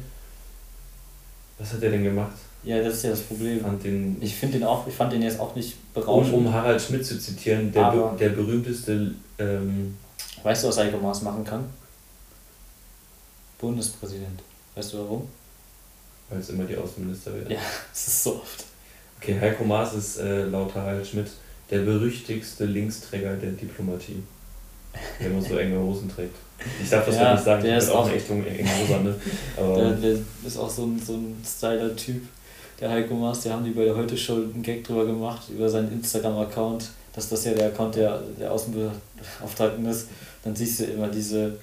Was 1.59 1.73
hat 1.75 1.83
er 1.83 1.91
denn 1.91 2.05
gemacht? 2.05 2.33
Ja, 2.65 2.83
das 2.83 2.95
ist 2.95 3.03
ja 3.05 3.11
das 3.11 3.21
Problem. 3.21 3.61
fand 3.61 3.85
den 3.85 4.17
Ich 4.21 4.35
finde 4.37 4.59
den 4.59 4.67
auch, 4.67 4.87
ich 4.87 4.95
fand 4.95 5.13
den 5.13 5.23
jetzt 5.23 5.39
auch 5.39 5.55
nicht 5.55 5.75
Um, 5.95 6.03
berauschend. 6.03 6.35
um 6.35 6.53
Harald 6.53 6.81
Schmidt 6.81 7.05
zu 7.05 7.19
zitieren, 7.19 7.71
der, 7.73 7.91
be 7.91 8.17
der 8.19 8.31
berühmteste, 8.31 9.15
ähm, 9.39 9.97
Weißt 10.43 10.65
du, 10.65 10.69
was 10.69 10.79
Heiko 10.79 10.99
Maas 10.99 11.23
machen 11.23 11.45
kann? 11.45 11.65
Bundespräsident. 13.59 14.41
Weißt 14.75 14.93
du 14.95 14.99
warum? 14.99 15.29
weil 16.33 16.41
es 16.41 16.49
immer 16.49 16.65
die 16.65 16.77
Außenminister 16.77 17.35
werden. 17.35 17.51
Ja, 17.51 17.59
das 17.93 18.09
ist 18.09 18.23
so 18.25 18.37
oft. 18.37 18.65
Okay, 19.23 19.39
Heiko 19.41 19.63
Maas 19.63 19.95
ist 19.95 20.19
äh, 20.19 20.47
laut 20.47 20.75
Harald 20.75 21.07
Schmidt 21.07 21.29
der 21.71 21.79
berüchtigste 21.79 22.65
Linksträger 22.65 23.35
der 23.37 23.53
Diplomatie. 23.53 24.21
Der 25.21 25.29
immer 25.29 25.41
so 25.41 25.57
enge 25.57 25.79
Hosen 25.79 26.11
trägt. 26.11 26.35
Ich 26.83 26.91
darf 26.91 27.07
das 27.07 27.15
Ja, 27.15 27.23
ja, 27.23 27.35
nicht 27.35 27.45
sagen, 27.45 27.63
der 27.63 27.79
ist 27.79 27.91
auch 27.91 28.11
echt 28.11 28.29
enge 28.29 28.45
Hose, 28.45 29.01
ne? 29.01 29.15
Aber 29.57 29.77
Der, 29.77 29.93
der 29.93 30.19
ist 30.45 30.59
auch 30.59 30.69
so 30.69 30.87
ein, 30.87 31.01
so 31.01 31.15
ein 31.15 31.41
Styler-Typ. 31.47 32.23
Der 32.81 32.91
Heiko 32.91 33.15
Maas, 33.15 33.43
der 33.43 33.53
haben 33.53 33.65
die 33.65 33.71
bei 33.71 33.85
der 33.85 33.95
Heute 33.97 34.17
Show 34.17 34.35
einen 34.35 34.63
Gag 34.63 34.83
drüber 34.83 35.07
gemacht, 35.07 35.43
über 35.51 35.69
seinen 35.69 35.93
Instagram-Account, 35.93 36.91
dass 37.15 37.29
das 37.29 37.45
ja 37.45 37.55
der 37.55 37.69
Account 37.69 37.95
der, 37.95 38.21
der 38.41 38.51
Außenbeauftragten 38.53 39.87
ist. 39.87 40.09
Dann 40.43 40.57
siehst 40.57 40.81
du 40.81 40.85
immer 40.85 41.07
diese 41.07 41.57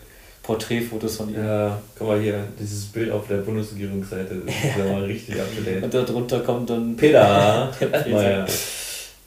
Porträtfotos 0.50 1.18
von 1.18 1.30
ihm. 1.30 1.44
ja, 1.46 1.80
guck 1.98 2.08
mal 2.08 2.20
hier, 2.20 2.44
dieses 2.60 2.86
Bild 2.86 3.12
auf 3.12 3.28
der 3.28 3.38
Bundesregierungsseite 3.38 4.42
das 4.46 4.56
ist 4.56 4.78
ja 4.78 4.92
mal 4.94 5.04
richtig 5.04 5.36
up 5.40 5.48
to 5.56 5.62
date. 5.62 5.84
Und 5.84 5.94
darunter 5.94 6.40
kommt 6.40 6.70
dann 6.70 6.96
Peter. 6.96 7.72
Meier. 8.10 8.48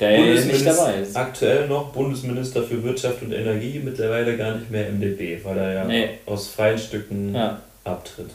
der 0.01 0.11
nicht 0.11 0.21
Bundesminister- 0.21 0.75
dabei 0.77 0.95
ist. 1.01 1.17
Aktuell 1.17 1.69
noch 1.69 1.93
Bundesminister 1.93 2.63
für 2.65 2.83
Wirtschaft 2.83 3.23
und 3.23 3.33
Energie, 3.33 3.81
mittlerweile 3.85 4.37
gar 4.37 4.57
nicht 4.57 4.71
mehr 4.71 4.89
MdB, 4.91 5.45
weil 5.45 5.59
er 5.59 5.73
ja 5.75 5.85
Nee. 5.85 6.11
aus 6.27 6.49
freien 6.49 6.79
Stücken 6.79 7.35
Ja, 7.35 7.61
abtritt. 7.85 8.31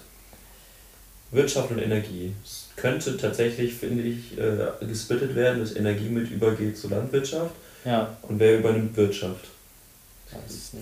Wirtschaft 1.31 1.71
und 1.71 1.79
Energie. 1.79 2.31
Es 2.43 2.69
könnte 2.77 3.17
tatsächlich, 3.17 3.73
finde 3.73 4.03
ich, 4.03 4.37
äh, 4.37 4.85
gesplittet 4.85 5.35
werden, 5.35 5.59
dass 5.59 5.75
Energie 5.75 6.07
mit 6.09 6.31
übergeht 6.31 6.77
zur 6.77 6.91
Landwirtschaft 6.91 7.51
ja. 7.83 8.15
und 8.21 8.39
wer 8.39 8.59
übernimmt 8.59 8.95
Wirtschaft. 8.95 9.45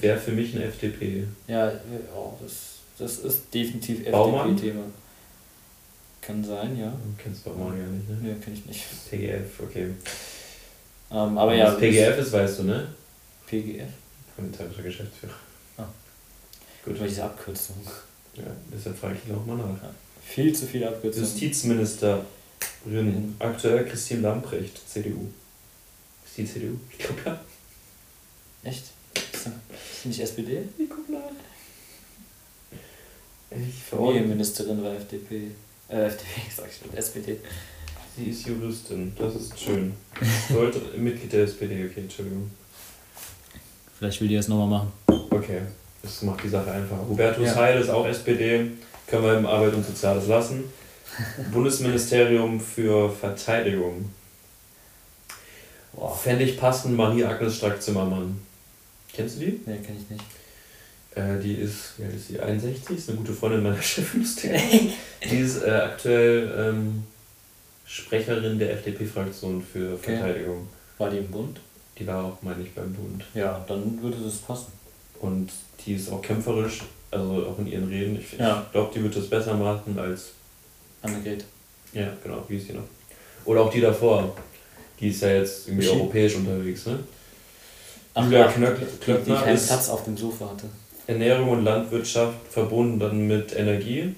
Wäre 0.01 0.19
für 0.19 0.31
mich 0.31 0.55
eine 0.55 0.65
FDP. 0.65 1.25
Ja, 1.47 1.71
oh, 2.15 2.34
das, 2.41 2.79
das 2.97 3.19
ist 3.19 3.53
definitiv 3.53 4.10
Baumann? 4.12 4.51
FDP-Thema. 4.51 4.84
Kann 6.21 6.43
sein, 6.43 6.77
ja. 6.77 6.93
Kennst 7.17 7.45
du 7.45 7.51
auch 7.51 7.58
mal 7.58 7.77
gar 7.77 7.88
nicht, 7.88 8.10
ne? 8.10 8.17
Nö, 8.21 8.36
kenn 8.43 8.53
ich 8.53 8.65
nicht. 8.65 8.84
PGF, 9.10 9.60
okay. 9.62 9.89
Ähm, 11.12 11.38
aber 11.38 11.53
ja, 11.53 11.71
Was 11.71 11.79
PGF 11.79 12.17
ist, 12.17 12.31
weißt 12.31 12.60
du, 12.60 12.63
ne? 12.63 12.88
PGF. 13.45 13.89
Parlamentarischer 14.36 14.84
Geschäftsführer. 14.84 15.34
Gut, 16.86 16.99
weil 16.99 17.08
diese 17.08 17.23
Abkürzung. 17.23 17.77
Ja, 18.36 18.43
deshalb 18.71 18.97
frage 18.97 19.15
ich 19.15 19.29
ihn 19.29 19.36
auch 19.36 19.45
mal 19.45 19.58
nach. 19.58 19.65
Viel 20.23 20.53
zu 20.53 20.67
viele 20.67 20.88
Abkürzungen. 20.88 21.27
Justizministerin, 21.27 23.36
aktuell 23.39 23.86
Christine 23.86 24.21
Lamprecht, 24.21 24.79
CDU. 24.88 25.27
Ist 26.25 26.38
die 26.38 26.45
CDU? 26.45 26.77
Ich 26.91 26.99
glaube 26.99 27.21
ja. 27.25 27.39
Echt? 28.63 28.86
Nicht 30.03 30.19
SPD? 30.19 30.63
Ich 30.77 30.89
guck 30.89 31.10
nach. 31.10 31.19
Ich 33.51 33.84
Familienministerin 33.84 34.84
war 34.84 34.93
FDP. 34.93 35.51
Äh, 35.89 36.05
FDP, 36.08 36.29
sag 36.55 36.67
ich 36.69 36.77
schon, 36.77 36.97
SPD. 36.97 37.38
Sie 38.17 38.29
ist 38.29 38.47
Juristin, 38.47 39.13
das 39.17 39.36
ist 39.36 39.60
schön. 39.60 39.93
Sollte 40.49 40.79
Mitglied 40.97 41.34
der 41.34 41.43
SPD, 41.43 41.86
okay, 41.86 42.01
Entschuldigung. 42.01 42.49
Vielleicht 43.97 44.21
will 44.21 44.27
die 44.27 44.36
das 44.36 44.47
nochmal 44.47 44.67
machen. 44.67 44.91
Okay, 45.29 45.62
das 46.01 46.21
macht 46.21 46.43
die 46.43 46.49
Sache 46.49 46.71
einfacher. 46.71 47.05
Hubertus 47.08 47.45
Ja. 47.45 47.55
Heil 47.55 47.81
ist 47.81 47.89
auch 47.89 48.05
SPD, 48.05 48.71
können 49.08 49.23
wir 49.23 49.38
im 49.38 49.45
Arbeit 49.45 49.73
und 49.73 49.86
Soziales 49.86 50.27
lassen. 50.27 50.63
Bundesministerium 51.51 52.60
für 52.60 53.10
Verteidigung. 53.10 54.10
Boah. 55.93 56.15
Fände 56.15 56.43
ich 56.43 56.58
passend 56.58 56.95
Marie-Agnes 56.95 57.58
Strack-Zimmermann. 57.58 58.44
Kennst 59.15 59.38
du 59.38 59.45
die? 59.45 59.60
Nee, 59.65 59.78
kenn 59.86 59.95
ich 60.01 60.10
nicht. 60.10 60.23
Äh, 61.15 61.39
die 61.41 61.54
ist, 61.56 61.93
ja, 61.97 62.08
ist 62.08 62.30
die 62.30 62.39
61, 62.39 62.97
ist 62.97 63.10
eine 63.10 63.17
gute 63.19 63.34
Freundin 63.34 63.63
meiner 63.63 63.82
Chefin. 63.82 64.21
lustig. 64.21 64.51
die 65.32 65.38
ist 65.38 65.63
äh, 65.63 65.69
aktuell 65.71 66.54
ähm, 66.58 67.04
Sprecherin 67.86 68.60
der 68.60 68.73
FDP-Fraktion 68.73 69.62
für 69.63 69.93
Okay. 69.93 70.17
Verteidigung. 70.17 70.67
War 70.97 71.10
die 71.10 71.17
im 71.19 71.28
Bund? 71.28 71.60
Die 71.97 72.06
war 72.08 72.25
auch, 72.25 72.41
meine 72.41 72.62
ich, 72.62 72.71
beim 72.73 72.91
Bund. 72.93 73.23
Ja, 73.34 73.63
dann 73.67 74.01
würde 74.01 74.17
das 74.23 74.36
passen. 74.38 74.73
Und 75.21 75.49
die 75.86 75.93
ist 75.93 76.12
auch 76.12 76.21
kämpferisch, 76.21 76.82
also 77.12 77.45
auch 77.47 77.60
in 77.60 77.67
ihren 77.67 77.88
Reden. 77.88 78.17
Ich, 78.19 78.38
Ja. 78.38 78.63
ich 78.65 78.71
glaube, 78.73 78.91
die 78.93 79.01
wird 79.04 79.15
das 79.15 79.30
besser 79.30 79.54
machen 79.54 79.97
als. 79.97 80.32
Annegret. 81.01 81.45
Ja, 81.93 82.12
genau, 82.23 82.43
wie 82.49 82.58
ist 82.58 82.67
die 82.67 82.73
noch? 82.73 82.84
Oder 83.45 83.62
auch 83.62 83.71
die 83.71 83.80
davor. 83.80 84.36
Die 84.99 85.10
ist 85.10 85.21
ja 85.21 85.30
jetzt 85.30 85.67
irgendwie 85.67 85.88
Uschi. 85.88 85.95
europäisch 85.99 86.36
unterwegs, 86.36 86.86
ne? 86.88 86.99
Julia 88.15 88.39
ja, 88.39 88.47
Knöck- 88.47 88.80
die, 88.80 88.97
Klöckner 89.04 89.36
keinen 89.41 89.56
ist- 89.56 89.67
Platz 89.67 89.89
auf 89.89 90.04
dem 90.06 90.15
Sofa 90.17 90.45
hatte. 90.49 90.65
Ernährung 91.08 91.49
und 91.49 91.63
Landwirtschaft 91.63 92.36
verbunden 92.49 92.99
dann 92.99 93.28
mit 93.28 93.56
Energie 93.56 94.15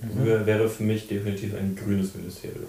Mhm. 0.00 0.24
wär- 0.26 0.46
wäre 0.46 0.68
für 0.68 0.82
mich 0.84 1.08
definitiv 1.08 1.54
ein 1.54 1.74
grünes 1.76 2.14
Ministerium. 2.14 2.68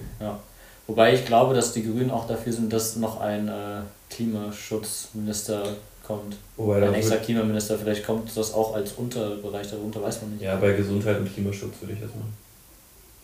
Wobei 0.88 1.13
ich 1.13 1.25
glaube, 1.25 1.53
dass 1.53 1.73
die 1.73 1.84
Grünen 1.84 2.10
auch 2.10 2.25
dafür 2.27 2.51
sind, 2.53 2.73
dass 2.73 2.95
noch 2.95 3.19
ein 3.21 3.47
äh, 3.47 3.82
Klimaschutzminister 4.10 5.63
kommt. 6.05 6.36
Wobei 6.58 6.82
Ein 6.88 6.93
extra 6.95 7.17
Klimaminister, 7.17 7.77
vielleicht 7.77 8.05
kommt 8.05 8.36
das 8.36 8.53
auch 8.53 8.73
als 8.75 8.93
Unterbereich 8.93 9.69
darunter, 9.69 10.01
weiß 10.01 10.21
man 10.23 10.32
nicht. 10.32 10.41
ja, 10.41 10.55
bei 10.55 10.71
Gesundheit 10.73 11.17
und 11.19 11.32
Klimaschutz 11.32 11.73
würde 11.82 11.93
ich 11.93 11.99
das 12.01 12.10
machen. 12.10 12.34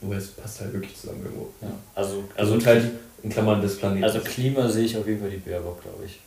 Wobei 0.01 0.15
es 0.17 0.27
passt 0.27 0.61
halt 0.61 0.73
wirklich 0.73 0.95
zusammen 0.95 1.21
irgendwo. 1.23 1.47
Ja, 1.61 1.69
Also, 1.95 2.23
also, 2.35 2.53
Gesundheit 2.55 2.83
in 3.23 3.29
Klammern 3.31 3.61
des 3.61 3.77
Planeten. 3.77 4.03
also 4.03 4.19
Klima 4.19 4.67
sehe 4.69 4.85
ich 4.85 4.95
auf 4.97 5.07
jeden 5.07 5.19
Fall 5.21 5.31
die 5.31 5.37
Baerbock, 5.37 5.81
glaube 5.81 6.05
ich. 6.05 6.19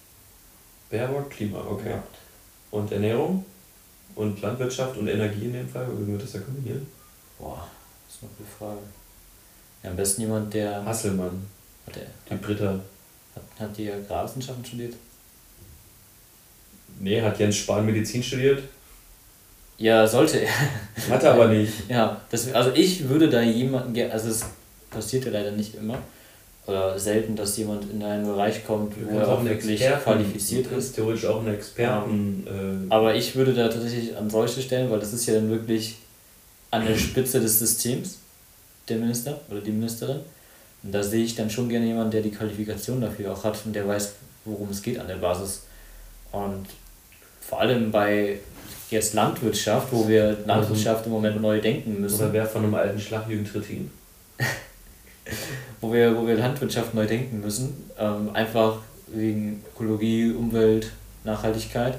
Baerbock, 0.91 1.31
Klima, 1.31 1.59
okay. 1.61 1.91
Ja. 1.91 2.03
Und 2.71 2.91
Ernährung 2.93 3.45
und 4.15 4.41
Landwirtschaft 4.41 4.97
und 4.97 5.09
Energie 5.09 5.47
in 5.47 5.53
dem 5.53 5.69
Fall, 5.69 5.87
würden 5.87 6.13
wir 6.13 6.19
das 6.19 6.33
da 6.33 6.39
kombinieren? 6.41 6.87
Boah, 7.39 7.67
das 8.07 8.17
ist 8.17 8.23
noch 8.23 8.31
eine 8.39 8.49
Frage. 8.59 8.87
Ja, 9.83 9.91
am 9.91 9.97
besten 9.97 10.23
jemand, 10.23 10.53
der. 10.53 10.85
Hasselmann, 10.85 11.47
Hat, 11.87 11.97
der, 11.97 12.07
die 12.31 12.35
Britta. 12.35 12.81
hat, 13.35 13.43
hat 13.59 13.77
die 13.79 13.91
Agrarwissenschaften 13.91 14.65
studiert? 14.65 14.95
Nee, 17.01 17.23
hat 17.23 17.39
Jens 17.39 17.57
Spahn 17.57 17.87
Medizin 17.87 18.23
studiert? 18.23 18.63
Ja, 19.77 20.05
sollte 20.07 20.41
er. 20.41 20.51
Hat 21.09 21.23
er 21.23 21.35
aber 21.35 21.47
nicht. 21.49 21.89
Ja, 21.89 22.21
das, 22.31 22.53
also 22.53 22.73
ich 22.75 23.09
würde 23.09 23.31
da 23.31 23.41
jemanden, 23.41 24.11
also 24.11 24.29
es 24.31 24.45
passiert 24.91 25.25
ja 25.27 25.31
leider 25.31 25.53
nicht 25.53 25.77
immer 25.77 25.99
oder 26.69 26.99
selten, 26.99 27.35
dass 27.35 27.57
jemand 27.57 27.91
in 27.91 28.03
einen 28.03 28.27
Bereich 28.27 28.67
kommt, 28.67 28.93
wo 29.11 29.19
er 29.19 29.27
auch 29.27 29.43
wirklich 29.43 29.81
Experten- 29.81 30.03
qualifiziert 30.05 30.71
ist. 30.71 30.95
theoretisch 30.95 31.25
auch 31.25 31.41
einen 31.41 31.55
Experten. 31.55 32.47
Äh, 32.47 32.93
Aber 32.93 33.15
ich 33.15 33.35
würde 33.35 33.55
da 33.55 33.69
tatsächlich 33.69 34.15
an 34.15 34.29
solche 34.29 34.61
stellen, 34.61 34.91
weil 34.91 35.01
das 35.01 35.15
ist 35.15 35.25
ja 35.27 35.35
dann 35.35 35.49
wirklich 35.51 35.97
an 36.71 36.87
der 36.87 36.95
Spitze 36.97 37.41
des 37.41 37.59
Systems, 37.59 38.19
der 38.87 38.99
Minister 38.99 39.41
oder 39.51 39.63
die 39.63 39.71
Ministerin. 39.71 40.21
Und 40.83 40.93
da 40.93 41.03
sehe 41.03 41.25
ich 41.25 41.35
dann 41.35 41.49
schon 41.49 41.71
gerne 41.71 41.87
jemanden, 41.87 42.11
der 42.11 42.21
die 42.21 42.31
Qualifikation 42.31 43.01
dafür 43.01 43.33
auch 43.33 43.45
hat 43.45 43.59
und 43.65 43.73
der 43.75 43.89
weiß, 43.89 44.13
worum 44.45 44.69
es 44.69 44.83
geht 44.83 44.99
an 45.01 45.09
der 45.09 45.17
Basis. 45.17 45.63
Und 46.33 46.67
vor 47.41 47.61
allem 47.61 47.91
bei 47.91 48.41
jetzt 48.91 49.15
Landwirtschaft, 49.15 49.89
wo 49.91 50.07
wir 50.07 50.37
Landwirtschaft 50.45 51.07
im 51.07 51.13
Moment 51.13 51.41
neu 51.41 51.63
denken 51.63 51.99
müssen. 52.03 52.21
oder 52.21 52.33
wer 52.35 52.45
von 52.47 52.65
einem 52.65 52.75
alten 52.75 53.01
Schlachtjügen 53.01 53.47
Trittin? 53.47 53.91
wo 55.81 55.93
wir, 55.93 56.17
wo 56.17 56.27
wir 56.27 56.37
Landwirtschaft 56.37 56.95
neu 56.95 57.07
denken 57.07 57.41
müssen. 57.41 57.91
Ähm, 57.99 58.31
einfach 58.33 58.79
wegen 59.09 59.63
Ökologie, 59.75 60.33
Umwelt, 60.33 60.93
Nachhaltigkeit 61.25 61.95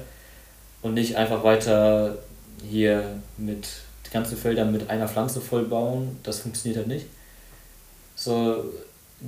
und 0.82 0.94
nicht 0.94 1.16
einfach 1.16 1.44
weiter 1.44 2.18
hier 2.68 3.04
mit 3.36 3.68
die 4.06 4.10
ganzen 4.10 4.36
Felder 4.36 4.64
mit 4.64 4.90
einer 4.90 5.08
Pflanze 5.08 5.40
vollbauen. 5.40 6.16
Das 6.22 6.40
funktioniert 6.40 6.78
halt 6.78 6.88
nicht. 6.88 7.06
So 8.16 8.64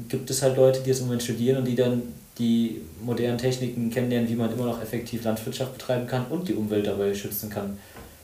gibt 0.08 0.30
es 0.30 0.42
halt 0.42 0.56
Leute, 0.56 0.80
die 0.80 0.90
jetzt 0.90 1.00
im 1.00 1.06
Moment 1.06 1.22
studieren 1.22 1.58
und 1.58 1.64
die 1.66 1.74
dann 1.74 2.02
die 2.38 2.80
modernen 3.02 3.38
Techniken 3.38 3.90
kennenlernen, 3.90 4.28
wie 4.28 4.34
man 4.34 4.52
immer 4.52 4.66
noch 4.66 4.82
effektiv 4.82 5.24
Landwirtschaft 5.24 5.72
betreiben 5.74 6.06
kann 6.06 6.26
und 6.26 6.48
die 6.48 6.54
Umwelt 6.54 6.86
dabei 6.86 7.14
schützen 7.14 7.50
kann. 7.50 7.78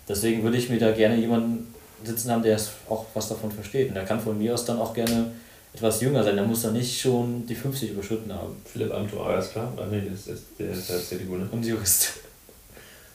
Deswegen 0.08 0.42
würde 0.42 0.56
ich 0.56 0.70
mir 0.70 0.78
da 0.78 0.92
gerne 0.92 1.16
jemanden 1.16 1.72
sitzen 2.02 2.30
haben, 2.30 2.42
der 2.42 2.58
auch 2.88 3.04
was 3.12 3.28
davon 3.28 3.52
versteht. 3.52 3.88
Und 3.88 3.94
der 3.94 4.04
kann 4.04 4.20
von 4.20 4.38
mir 4.38 4.54
aus 4.54 4.64
dann 4.64 4.78
auch 4.78 4.94
gerne 4.94 5.32
etwas 5.78 6.00
jünger 6.00 6.22
sein. 6.22 6.36
Der 6.36 6.44
muss 6.44 6.62
dann 6.62 6.72
nicht 6.74 7.00
schon 7.00 7.46
die 7.46 7.54
50 7.54 7.90
überschritten 7.92 8.32
haben. 8.32 8.54
Philipp 8.70 8.92
Amthor, 8.92 9.28
alles 9.28 9.50
klar? 9.50 9.72
Ah, 9.76 9.86
nee, 9.90 10.02
das 10.10 10.26
ist 10.26 10.44
der, 10.58 10.70
ist 10.70 10.90
der 10.90 10.98
CDU, 11.00 11.36
ne? 11.36 11.48
Und 11.50 11.64
Jurist. 11.64 12.14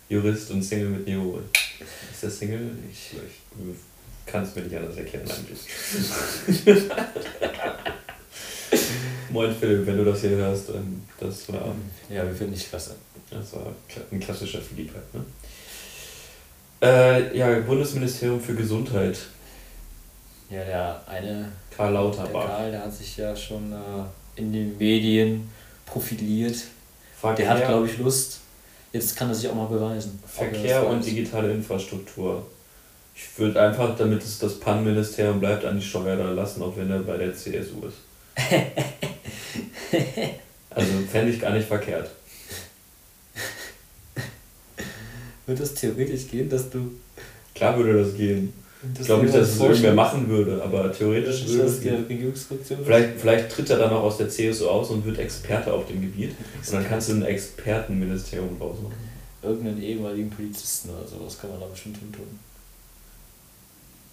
Jurist 0.10 0.52
und 0.52 0.63
Single 0.63 0.89
mit 0.89 1.08
Neo. 1.08 1.39
Ist 2.12 2.23
der 2.23 2.30
Single? 2.30 2.71
Ich, 2.91 3.12
ich 3.13 3.41
kann 4.26 4.43
es 4.43 4.56
mir 4.56 4.62
nicht 4.63 4.76
anders 4.76 4.95
erklären 4.97 5.26
eigentlich. 5.30 5.60
Moin 9.30 9.54
Philipp, 9.56 9.86
wenn 9.86 9.97
du 9.97 10.06
das 10.06 10.21
hier 10.21 10.30
hörst, 10.32 10.69
ähm, 10.69 11.02
das 11.19 11.52
war, 11.52 11.76
Ja, 12.10 12.26
wir 12.26 12.34
finden 12.34 12.54
dich 12.54 12.69
klasse. 12.69 12.95
das 13.30 13.54
war 13.54 13.73
ein 14.12 14.19
klassischer 14.19 14.62
Philipp 14.62 14.91
halt, 14.93 15.13
ne? 15.13 15.26
Äh, 16.82 17.38
ja, 17.38 17.60
Bundesministerium 17.62 18.39
für 18.41 18.56
Gesundheit. 18.56 19.17
Ja, 20.53 20.63
der 20.63 21.01
eine, 21.07 21.51
Karl 21.75 21.91
der 21.91 22.01
Lauterbach. 22.01 22.45
Karl, 22.45 22.71
der 22.71 22.83
hat 22.83 22.93
sich 22.93 23.17
ja 23.17 23.35
schon 23.35 23.73
äh, 23.73 24.39
in 24.39 24.53
den 24.53 24.77
Medien 24.77 25.49
profiliert. 25.83 26.57
Der 27.37 27.49
hat, 27.49 27.65
glaube 27.65 27.87
ich, 27.87 27.97
Lust. 27.97 28.41
Jetzt 28.91 29.15
kann 29.15 29.29
er 29.29 29.35
sich 29.35 29.49
auch 29.49 29.55
mal 29.55 29.65
beweisen. 29.65 30.19
er 30.21 30.29
Verkehr 30.29 30.87
und 30.87 31.03
digitale 31.03 31.51
Infrastruktur. 31.51 32.45
Ich 33.15 33.39
würde 33.39 33.59
einfach, 33.59 33.97
damit 33.97 34.21
es 34.21 34.37
das 34.37 34.59
PAN-Ministerium 34.59 35.39
bleibt, 35.39 35.65
an 35.65 35.79
die 35.79 35.85
Steuer 35.85 36.17
da 36.17 36.29
lassen, 36.29 36.61
auch 36.61 36.77
wenn 36.77 36.91
er 36.91 36.99
bei 36.99 37.17
der 37.17 37.33
CSU 37.33 37.87
ist. 37.87 37.97
Also 40.75 40.91
fände 41.11 41.31
ich 41.31 41.39
gar 41.39 41.51
nicht 41.51 41.67
verkehrt. 41.67 42.09
Wird 45.45 45.59
das 45.59 45.75
theoretisch 45.75 46.27
gehen, 46.27 46.49
dass 46.49 46.67
du. 46.67 46.93
Klar 47.53 47.77
würde 47.77 48.03
das 48.03 48.15
gehen. 48.15 48.51
Ich 48.99 49.05
glaube 49.05 49.23
nicht, 49.23 49.35
dass 49.35 49.49
es 49.49 49.59
irgendwer 49.59 49.93
machen 49.93 50.27
würde, 50.27 50.61
aber 50.63 50.91
theoretisch 50.91 51.47
würde 51.47 51.63
es. 51.63 51.81
Regierungsfraktion 52.09 52.79
Vielleicht, 52.83 53.19
vielleicht 53.19 53.49
tritt 53.51 53.69
er 53.69 53.77
dann 53.77 53.91
auch 53.91 54.03
aus 54.03 54.17
der 54.17 54.27
CSU 54.29 54.67
aus 54.67 54.89
und 54.89 55.05
wird 55.05 55.19
Experte 55.19 55.71
auf 55.73 55.87
dem 55.87 56.01
Gebiet. 56.01 56.31
Und 56.65 56.73
dann 56.73 56.85
kannst 56.87 57.09
du 57.09 57.13
ein 57.13 57.23
Expertenministerium 57.23 58.57
draus 58.59 58.77
machen. 58.83 58.95
irgendeinen 59.41 59.81
ehemaligen 59.81 60.29
Polizisten 60.29 60.89
oder 60.89 61.07
sowas 61.07 61.37
kann 61.39 61.49
man 61.51 61.59
da 61.61 61.65
bestimmt 61.67 61.97
hin 61.97 62.11
tun. 62.11 62.39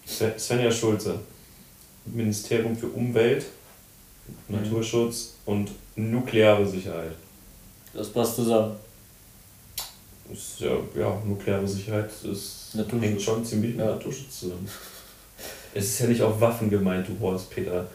Sven- 0.05 0.37
Svenja 0.39 0.71
Schulze. 0.71 1.19
Ministerium 2.05 2.75
für 2.75 2.87
Umwelt, 2.87 3.45
Naturschutz 4.47 5.35
und 5.45 5.69
nukleare 5.95 6.65
Sicherheit. 6.67 7.11
Das 7.93 8.09
passt 8.09 8.37
zusammen. 8.37 8.75
Ist 10.31 10.59
ja, 10.61 10.71
ja, 10.97 11.21
nukleare 11.25 11.67
Sicherheit 11.67 12.09
ist, 12.23 12.60
Naturschutz. 12.73 13.03
hängt 13.03 13.21
schon 13.21 13.45
ziemlich 13.45 13.75
mit 13.75 13.85
Ja. 13.85 13.91
Naturschutz 13.93 14.39
zusammen. 14.41 14.67
Es 15.73 15.85
ist 15.85 15.99
ja 15.99 16.07
nicht 16.07 16.21
auf 16.21 16.39
Waffen 16.41 16.69
gemeint, 16.69 17.07
du 17.07 17.17
Horst 17.25 17.49
Peter. 17.49 17.85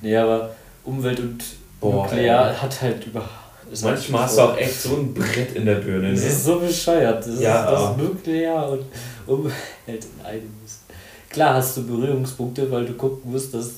Nee, 0.00 0.16
aber 0.16 0.50
Umwelt 0.84 1.20
und 1.20 1.38
Boah, 1.80 2.04
Nuklear 2.04 2.50
ey. 2.50 2.56
hat 2.56 2.82
halt 2.82 3.06
über. 3.06 3.20
halt 3.20 3.82
Manchmal 3.82 4.22
hast 4.22 4.38
du 4.38 4.42
auch 4.42 4.56
echt 4.56 4.82
so 4.82 4.96
ein 4.96 5.12
Brett 5.12 5.54
in 5.54 5.66
der 5.66 5.74
Birne. 5.76 6.10
Das 6.12 6.20
Ne? 6.22 6.26
ist 6.28 6.44
so 6.44 6.58
bescheuert. 6.58 7.26
Das 7.26 7.38
Ja. 7.40 7.64
ist 7.64 7.72
das 7.72 7.96
Nuklear 7.98 8.70
und 8.70 8.84
Umwelt 9.26 9.54
in 9.86 10.24
einem 10.24 10.50
ist. 10.64 10.80
Klar 11.28 11.54
hast 11.54 11.76
du 11.76 11.86
Berührungspunkte, 11.86 12.70
weil 12.70 12.86
du 12.86 12.94
gucken 12.94 13.30
musst, 13.30 13.52
dass, 13.52 13.70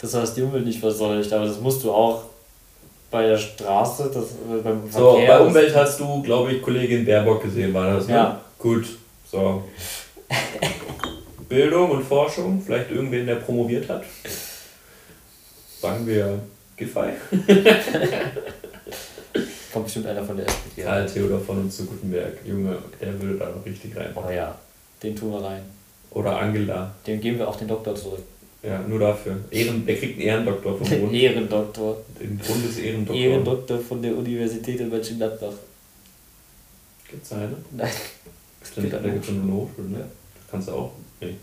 dass 0.00 0.12
was 0.14 0.34
die 0.34 0.42
Umwelt 0.42 0.66
nicht 0.66 0.80
verseucht. 0.80 1.32
Aber 1.32 1.44
das 1.46 1.60
musst 1.60 1.84
du 1.84 1.92
auch 1.92 2.24
bei 3.12 3.28
der 3.28 3.38
Straße, 3.38 4.10
das, 4.12 4.24
beim 4.64 4.80
So, 4.90 5.12
Verkehr. 5.12 5.38
bei 5.38 5.44
Umwelt 5.46 5.76
hast 5.76 6.00
du, 6.00 6.20
glaube 6.22 6.52
ich, 6.52 6.62
Kollegin 6.62 7.04
Baerbock 7.04 7.42
gesehen, 7.44 7.72
war 7.72 7.94
das, 7.94 8.08
ne? 8.08 8.14
Ja. 8.14 8.40
Gut, 8.58 8.86
so. 9.32 9.64
Bildung 11.48 11.90
und 11.90 12.04
Forschung, 12.04 12.62
vielleicht 12.64 12.90
irgendwen, 12.90 13.26
der 13.26 13.36
promoviert 13.36 13.88
hat. 13.88 14.04
Sagen 15.80 16.06
wir 16.06 16.38
Giffey. 16.76 17.12
Kommt 19.72 19.86
bestimmt 19.86 20.06
einer 20.06 20.22
von 20.22 20.36
der 20.36 20.46
SPD. 20.46 20.82
Karl 20.82 21.06
Theodor 21.06 21.40
von 21.40 21.58
uns 21.60 21.78
zu 21.78 21.86
Gutenberg. 21.86 22.38
Junge, 22.44 22.76
der 23.00 23.20
würde 23.20 23.38
da 23.38 23.48
noch 23.48 23.64
richtig 23.64 23.96
rein. 23.96 24.10
Oh 24.14 24.30
ja, 24.30 24.54
den 25.02 25.16
tun 25.16 25.32
wir 25.32 25.42
rein. 25.42 25.62
Oder 26.10 26.38
Angela. 26.38 26.94
Dem 27.06 27.20
geben 27.20 27.38
wir 27.38 27.48
auch 27.48 27.56
den 27.56 27.68
Doktor 27.68 27.94
zurück. 27.94 28.22
Ja, 28.62 28.78
nur 28.80 29.00
dafür. 29.00 29.38
Ehren, 29.50 29.84
der 29.86 29.96
kriegt 29.96 30.18
einen 30.18 30.28
Ehrendoktor 30.28 30.78
vom 30.78 30.88
Bund. 30.88 31.12
Ehrendoktor. 31.14 31.96
Den 32.20 32.38
Bundesehrendoktor. 32.38 33.16
Ehrendoktor 33.16 33.80
von 33.80 34.02
der 34.02 34.16
Universität 34.16 34.78
in 34.78 34.88
Mönchengladbach. 34.90 35.54
Gibt's 37.10 37.30
da 37.30 37.36
eine? 37.36 37.56
Nein. 37.72 37.90
Stimmt, 38.64 38.92
da 38.92 38.98
gibt 39.00 39.24
es 39.24 39.30
eine 39.30 39.52
Hochschule, 39.52 39.88
ne? 39.88 39.98
Ja. 40.00 40.04
Kannst 40.50 40.68
du 40.68 40.72
auch? 40.72 40.92
Nee. 41.20 41.36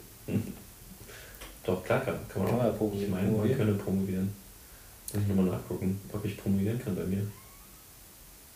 Doch, 1.64 1.84
klar 1.84 2.00
kann, 2.00 2.16
kann 2.28 2.42
man 2.42 2.46
Kann 2.48 2.56
auch. 2.56 2.64
man 2.64 2.72
ja 2.72 2.78
promovieren. 2.78 3.06
Ich 3.06 3.10
meine, 3.10 3.32
man 3.32 3.58
könne 3.58 3.74
promovieren. 3.74 4.34
Muss 5.14 5.24
ich 5.24 5.28
nochmal 5.30 5.46
nachgucken, 5.46 6.00
ob 6.12 6.24
ich 6.26 6.38
promovieren 6.38 6.80
kann 6.84 6.96
bei 6.96 7.04
mir. 7.04 7.26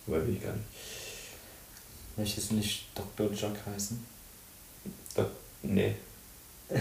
Weil 0.06 0.28
will 0.28 0.36
ich 0.36 0.44
gar 0.44 0.54
nicht. 0.54 0.66
Möchtest 2.16 2.52
du 2.52 2.56
nicht 2.56 2.86
Dr. 2.94 3.32
Jack 3.34 3.58
heißen? 3.66 4.04
Nee. 5.64 5.96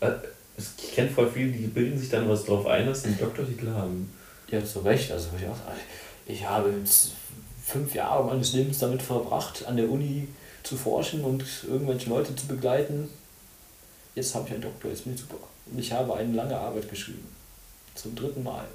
Äh, 0.00 0.12
ich 0.56 0.94
kenne 0.94 1.10
voll 1.10 1.28
viele, 1.28 1.50
die 1.50 1.66
bilden 1.66 1.98
sich 1.98 2.08
dann 2.08 2.28
was 2.28 2.44
drauf 2.44 2.66
ein, 2.66 2.86
dass 2.86 3.02
sie 3.02 3.08
einen 3.08 3.18
Doktortitel 3.18 3.68
haben. 3.70 4.08
Ja, 4.48 4.64
zu 4.64 4.78
Recht. 4.78 5.10
Also 5.10 5.30
ich, 5.36 5.44
auch, 5.48 5.56
ich 6.24 6.48
habe 6.48 6.70
jetzt 6.70 7.14
fünf 7.64 7.92
Jahre 7.96 8.24
meines 8.24 8.52
Lebens 8.52 8.78
damit 8.78 9.02
verbracht, 9.02 9.66
an 9.66 9.76
der 9.76 9.90
Uni 9.90 10.28
zu 10.68 10.76
forschen 10.76 11.24
und 11.24 11.42
irgendwelche 11.66 12.10
Leute 12.10 12.36
zu 12.36 12.46
begleiten. 12.46 13.08
Jetzt 14.14 14.34
habe 14.34 14.46
ich 14.46 14.52
einen 14.52 14.62
Doktor, 14.62 14.90
ist 14.90 15.06
mir 15.06 15.16
super. 15.16 15.36
Und 15.66 15.78
ich 15.78 15.92
habe 15.92 16.14
eine 16.14 16.34
lange 16.34 16.56
Arbeit 16.56 16.90
geschrieben. 16.90 17.26
Zum 17.94 18.14
dritten 18.14 18.42
Mal. 18.42 18.66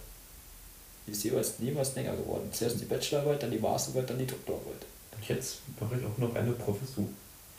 Die 1.06 1.12
ist 1.12 1.24
jeweils 1.24 1.60
niemals 1.60 1.96
länger 1.96 2.16
geworden. 2.16 2.50
Zuerst 2.52 2.80
die 2.80 2.86
Bachelorarbeit, 2.86 3.44
dann 3.44 3.52
die 3.52 3.60
Masterarbeit, 3.60 4.10
dann 4.10 4.18
die 4.18 4.26
Doktorarbeit. 4.26 4.86
Und 5.16 5.30
jetzt 5.30 5.58
mache 5.80 5.96
ich 6.00 6.06
auch 6.06 6.18
noch 6.18 6.34
eine 6.36 6.52
Professur. 6.54 7.06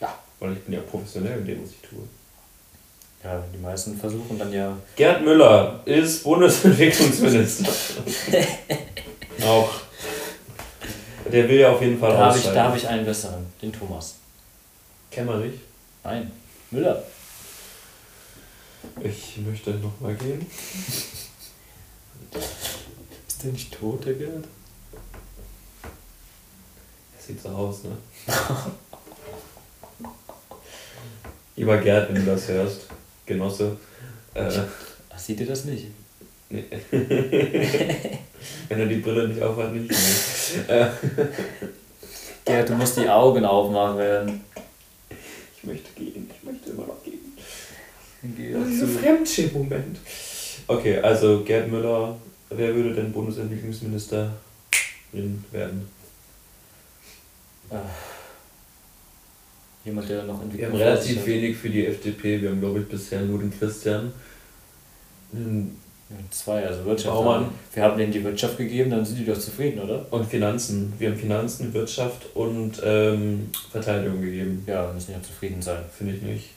Ja. 0.01 0.19
Weil 0.39 0.53
ich 0.53 0.63
bin 0.63 0.73
ja 0.73 0.81
professionell 0.81 1.39
in 1.39 1.45
dem, 1.45 1.63
was 1.63 1.69
ich 1.69 1.89
tue. 1.89 1.99
Ja, 3.23 3.43
die 3.53 3.57
meisten 3.57 3.97
versuchen 3.97 4.37
dann 4.37 4.51
ja. 4.51 4.77
Gerd 4.95 5.23
Müller 5.23 5.79
ist 5.85 6.23
Bundesentwicklungsminister. 6.23 7.71
auch. 9.45 9.71
Der 11.31 11.49
will 11.49 11.59
ja 11.59 11.71
auf 11.71 11.81
jeden 11.81 11.97
Fall 11.97 12.11
Da 12.11 12.25
habe 12.27 12.37
ich, 12.37 12.43
da 12.43 12.63
habe 12.65 12.77
ich 12.77 12.87
einen 12.87 13.05
besseren, 13.05 13.45
den 13.61 13.71
Thomas. 13.71 14.15
Kämmerich. 15.15 15.61
Nein, 16.03 16.29
Müller. 16.71 17.01
Ich 19.01 19.37
möchte 19.37 19.69
nochmal 19.75 20.13
gehen. 20.15 20.45
Ist 23.25 23.41
der 23.41 23.53
nicht 23.53 23.73
tot, 23.73 24.05
der 24.05 24.15
Gerd? 24.15 24.43
Sieht 27.17 27.41
so 27.41 27.47
aus, 27.47 27.85
ne? 27.85 27.95
Lieber 31.55 31.77
Gerd, 31.77 32.09
wenn 32.09 32.25
du 32.25 32.31
das 32.31 32.49
hörst, 32.49 32.81
Genosse. 33.25 33.77
Äh, 34.33 34.51
Ach, 35.09 35.17
sieht 35.17 35.39
ihr 35.39 35.47
das 35.47 35.63
nicht? 35.63 35.87
nee. 36.49 36.65
wenn 36.91 38.79
er 38.79 38.85
die 38.85 38.97
Brille 38.97 39.29
nicht 39.29 39.41
aufhat, 39.41 39.71
nicht. 39.71 39.89
Gerd, 42.43 42.69
du 42.69 42.73
musst 42.73 42.97
die 42.97 43.07
Augen 43.07 43.45
aufmachen 43.45 44.41
möchte 45.65 45.89
gehen, 45.95 46.29
ich 46.29 46.43
möchte 46.43 46.69
immer 46.71 46.87
noch 46.87 47.03
gehen. 47.03 47.19
Geh 48.35 48.51
Das 48.53 48.67
ist 48.69 48.81
ein 48.83 48.89
Fremdschämen-Moment. 48.99 49.97
Okay, 50.67 50.97
also 50.99 51.43
Gerd 51.43 51.69
Müller, 51.71 52.17
wer 52.49 52.73
würde 52.75 52.93
denn 52.95 53.11
Bundesentwicklungsministerin 53.11 54.31
werden? 55.51 55.87
Äh, 57.69 57.75
Jemand, 59.85 60.09
der 60.09 60.23
noch 60.23 60.39
Wir 60.39 60.43
entwickelt. 60.45 60.71
haben 60.71 60.77
relativ 60.79 61.25
wenig 61.27 61.55
für 61.57 61.69
die 61.69 61.85
FDP, 61.85 62.41
wir 62.41 62.49
haben 62.49 62.59
glaube 62.59 62.79
ich 62.79 62.87
bisher 62.87 63.21
nur 63.21 63.37
den 63.39 63.51
Christian. 63.55 64.11
Den 65.31 65.77
Zwei, 66.29 66.65
also 66.65 66.85
Wirtschaft. 66.85 67.15
Baumann. 67.15 67.49
Wir 67.73 67.83
haben 67.83 67.97
denen 67.97 68.11
die 68.11 68.23
Wirtschaft 68.23 68.57
gegeben, 68.57 68.91
dann 68.91 69.03
sind 69.03 69.17
die 69.17 69.25
doch 69.25 69.39
zufrieden, 69.39 69.79
oder? 69.79 70.05
Und 70.11 70.29
Finanzen. 70.29 70.93
Wir 70.99 71.09
haben 71.09 71.17
Finanzen, 71.17 71.73
Wirtschaft 71.73 72.27
und 72.35 72.79
ähm, 72.83 73.49
Verteidigung 73.71 74.21
gegeben. 74.21 74.63
Ja, 74.67 74.91
müssen 74.93 75.13
ja 75.13 75.21
zufrieden 75.23 75.61
sein. 75.61 75.83
Finde 75.97 76.13
ich 76.13 76.21
nicht. 76.21 76.49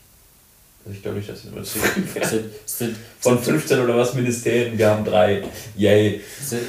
Also 0.85 0.97
ich 0.97 1.03
glaube 1.03 1.19
nicht, 1.19 1.31
dass 1.31 1.45
wir 1.45 1.53
werden. 2.15 2.51
sind, 2.67 2.97
Von 3.21 3.39
15 3.39 3.81
oder 3.81 3.97
was 3.97 4.15
Ministerien, 4.15 4.77
wir 4.77 4.91
haben 4.91 5.05
drei. 5.05 5.43
Yay. 5.77 6.21
sind, 6.43 6.63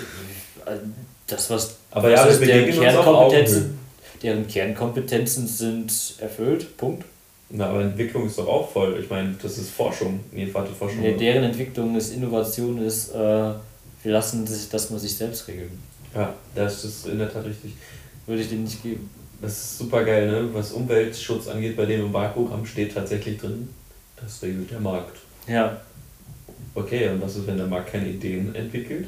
das, 1.27 1.49
was 1.49 1.75
Aber 1.91 2.09
ja, 2.09 2.25
was 2.25 2.39
wir 2.39 2.47
deren 2.47 2.71
Kernkompetenzen, 2.71 3.80
deren 4.23 4.47
Kernkompetenzen 4.47 5.47
sind 5.47 6.15
erfüllt, 6.19 6.77
Punkt. 6.77 7.05
Na, 7.51 7.67
aber 7.67 7.81
Entwicklung 7.81 8.27
ist 8.27 8.37
doch 8.37 8.47
auch 8.47 8.69
voll. 8.71 8.99
Ich 9.01 9.09
meine, 9.09 9.35
das 9.41 9.57
ist 9.57 9.71
Forschung. 9.71 10.19
Nee, 10.31 10.49
warte, 10.53 10.71
Forschung. 10.71 11.01
Nee, 11.01 11.15
deren 11.17 11.43
Entwicklung 11.43 11.95
ist 11.95 12.13
Innovation, 12.13 12.79
ist, 12.81 13.09
äh, 13.09 13.15
wir 13.17 14.11
lassen 14.11 14.45
sich, 14.45 14.69
dass 14.69 14.89
man 14.91 14.99
sich 14.99 15.15
selbst 15.15 15.47
regeln. 15.47 15.71
Ja, 16.13 16.33
das 16.53 16.85
ist 16.85 17.07
in 17.07 17.17
der 17.17 17.31
Tat 17.31 17.45
richtig. 17.45 17.73
Würde 18.27 18.41
ich 18.43 18.49
denen 18.49 18.63
nicht 18.65 18.83
geben. 18.83 19.09
das 19.41 19.53
ist 19.53 19.77
super 19.79 20.03
geil, 20.03 20.29
ne? 20.29 20.49
Was 20.53 20.71
Umweltschutz 20.73 21.47
angeht, 21.47 21.75
bei 21.75 21.85
dem 21.85 22.01
im 22.05 22.13
Wahlprogramm 22.13 22.65
steht 22.65 22.93
tatsächlich 22.93 23.39
drin, 23.39 23.69
das 24.21 24.41
regelt 24.43 24.69
der 24.69 24.79
Markt. 24.79 25.17
Ja. 25.47 25.79
Okay, 26.75 27.09
und 27.09 27.21
was 27.21 27.35
ist, 27.35 27.47
wenn 27.47 27.57
der 27.57 27.65
Markt 27.65 27.91
keine 27.91 28.07
Ideen 28.09 28.53
entwickelt? 28.53 29.07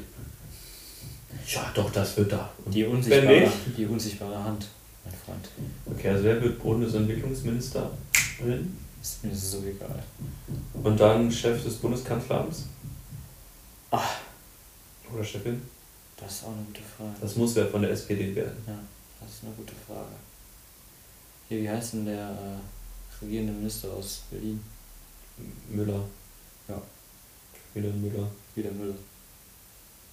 Ja, 1.46 1.70
doch, 1.74 1.90
das 1.92 2.16
wird 2.16 2.32
da. 2.32 2.50
Und 2.64 2.74
Die 2.74 2.82
wenn 2.84 2.90
unsichtbare, 2.92 3.40
nicht? 3.40 3.52
die 3.76 3.86
unsichtbare 3.86 4.44
Hand, 4.44 4.66
mein 5.04 5.14
Freund. 5.24 5.48
Okay, 5.96 6.08
also 6.08 6.24
wer 6.24 6.42
wird 6.42 6.58
Bundesentwicklungsministerin? 8.42 8.76
Ist 9.02 9.24
mir 9.24 9.34
so 9.34 9.62
egal. 9.66 10.02
Und 10.82 11.00
dann 11.00 11.30
Chef 11.30 11.62
des 11.64 11.76
Bundeskanzleramts? 11.76 12.64
Ah. 13.90 14.00
Oder 15.12 15.24
Chefin? 15.24 15.60
Das 16.16 16.32
ist 16.32 16.44
auch 16.44 16.52
eine 16.52 16.62
gute 16.66 16.80
Frage. 16.82 17.10
Das 17.20 17.36
muss 17.36 17.54
wer 17.56 17.66
von 17.66 17.82
der 17.82 17.90
SPD 17.90 18.34
werden. 18.34 18.56
Ja, 18.66 18.78
das 19.20 19.30
ist 19.34 19.44
eine 19.44 19.52
gute 19.54 19.74
Frage. 19.86 20.12
Hier, 21.48 21.62
wie 21.62 21.68
heißt 21.68 21.94
denn 21.94 22.06
der 22.06 22.30
äh, 22.30 23.24
regierende 23.24 23.52
Minister 23.52 23.90
aus 23.90 24.22
Berlin? 24.30 24.60
Müller. 25.68 26.00
Ja. 26.68 26.80
Wieder 27.74 27.88
Müller. 27.90 28.28
Wieder 28.54 28.70
Müller. 28.70 28.94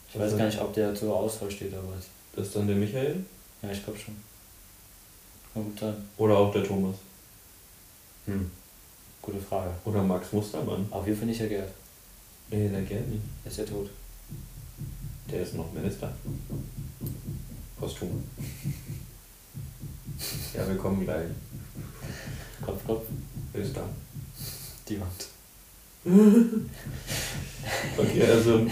Ich 0.10 0.20
Also- 0.20 0.34
weiß 0.34 0.40
gar 0.40 0.46
nicht, 0.48 0.60
ob 0.60 0.74
der 0.74 0.96
zur 0.96 1.16
Auswahl 1.16 1.52
steht, 1.52 1.74
aber 1.74 1.94
Das 2.36 2.48
ist 2.48 2.56
dann 2.56 2.68
der 2.68 2.76
Michael? 2.76 3.24
ja, 3.62 3.70
ich 3.72 3.84
glaube 3.84 4.00
schon. 4.00 4.16
Kann 5.54 5.64
gut 5.66 5.80
sein. 5.80 5.96
Oder 6.18 6.38
auch 6.38 6.52
der 6.52 6.64
Thomas? 6.64 6.96
Hm. 8.30 8.52
Gute 9.24 9.40
Frage. 9.40 9.72
Oder 9.86 10.04
Max 10.04 10.32
Mustermann? 10.32 10.86
Auf 10.92 11.06
jeden 11.08 11.18
Fall 11.18 11.28
nicht 11.28 11.42
der 11.42 11.50
Gerd. 11.50 11.70
Nee, 12.52 12.70
der 12.70 12.82
geht 12.84 13.10
nicht. 13.10 13.24
Ist 13.44 13.58
ja 13.58 13.64
tot. 13.66 13.90
Der 15.32 15.42
ist 15.42 15.56
noch 15.56 15.72
Minister. 15.74 16.12
Posthum. 17.80 18.24
Ja, 20.54 20.68
wir 20.68 20.76
kommen 20.76 21.04
gleich. 21.06 21.28
Kopf, 22.64 22.86
Kopf, 22.86 23.06
Bis 23.54 23.74
dann. 23.74 23.90
die 24.88 25.00
Wand. 25.00 25.26
Okay, 27.98 28.24
also 28.24 28.66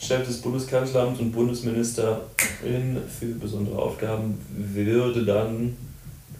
Chef 0.00 0.26
des 0.26 0.40
Bundeskanzleramts 0.40 1.20
und 1.20 1.32
Bundesministerin 1.32 3.00
für 3.08 3.34
besondere 3.34 3.78
Aufgaben 3.78 4.38
würde 4.50 5.24
dann 5.24 5.76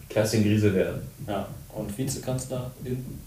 Kerstin 0.09 0.43
Griese 0.43 0.73
werden. 0.73 1.01
Ja, 1.27 1.47
und 1.77 1.97
Vizekanzlerin? 1.97 3.19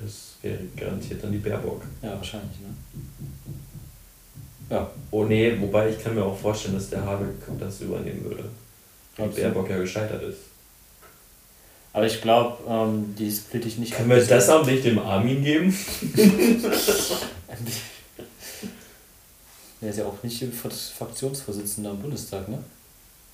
Das 0.00 0.36
wäre 0.42 0.58
garantiert 0.76 1.22
dann 1.22 1.32
die 1.32 1.38
Baerbock. 1.38 1.82
Ja, 2.02 2.10
wahrscheinlich, 2.16 2.58
ne? 2.60 2.74
Ja, 4.70 4.90
Oh 5.10 5.24
nee, 5.24 5.56
wobei 5.60 5.88
ich 5.90 5.98
kann 6.02 6.14
mir 6.14 6.24
auch 6.24 6.38
vorstellen, 6.38 6.74
dass 6.74 6.90
der 6.90 7.04
Habeck 7.04 7.28
das 7.58 7.80
übernehmen 7.80 8.22
würde. 8.24 8.44
Weil? 9.16 9.28
Baerbock 9.30 9.70
ja 9.70 9.78
gescheitert 9.78 10.22
ist. 10.22 10.38
aber 11.92 12.06
ich 12.06 12.20
glaube, 12.20 12.58
ähm, 12.68 13.14
die 13.18 13.30
split 13.32 13.64
ich 13.66 13.78
nicht. 13.78 13.94
Können 13.94 14.10
wir 14.10 14.22
das 14.24 14.48
Amt 14.48 14.66
nicht 14.66 14.84
dem 14.84 14.98
Armin 14.98 15.42
geben? 15.42 15.74
Der 19.80 19.90
ist 19.90 19.98
ja 19.98 20.06
auch 20.06 20.22
nicht 20.22 20.44
Fraktionsvorsitzender 20.52 21.90
im 21.90 22.00
Bundestag, 22.00 22.48
ne? 22.48 22.58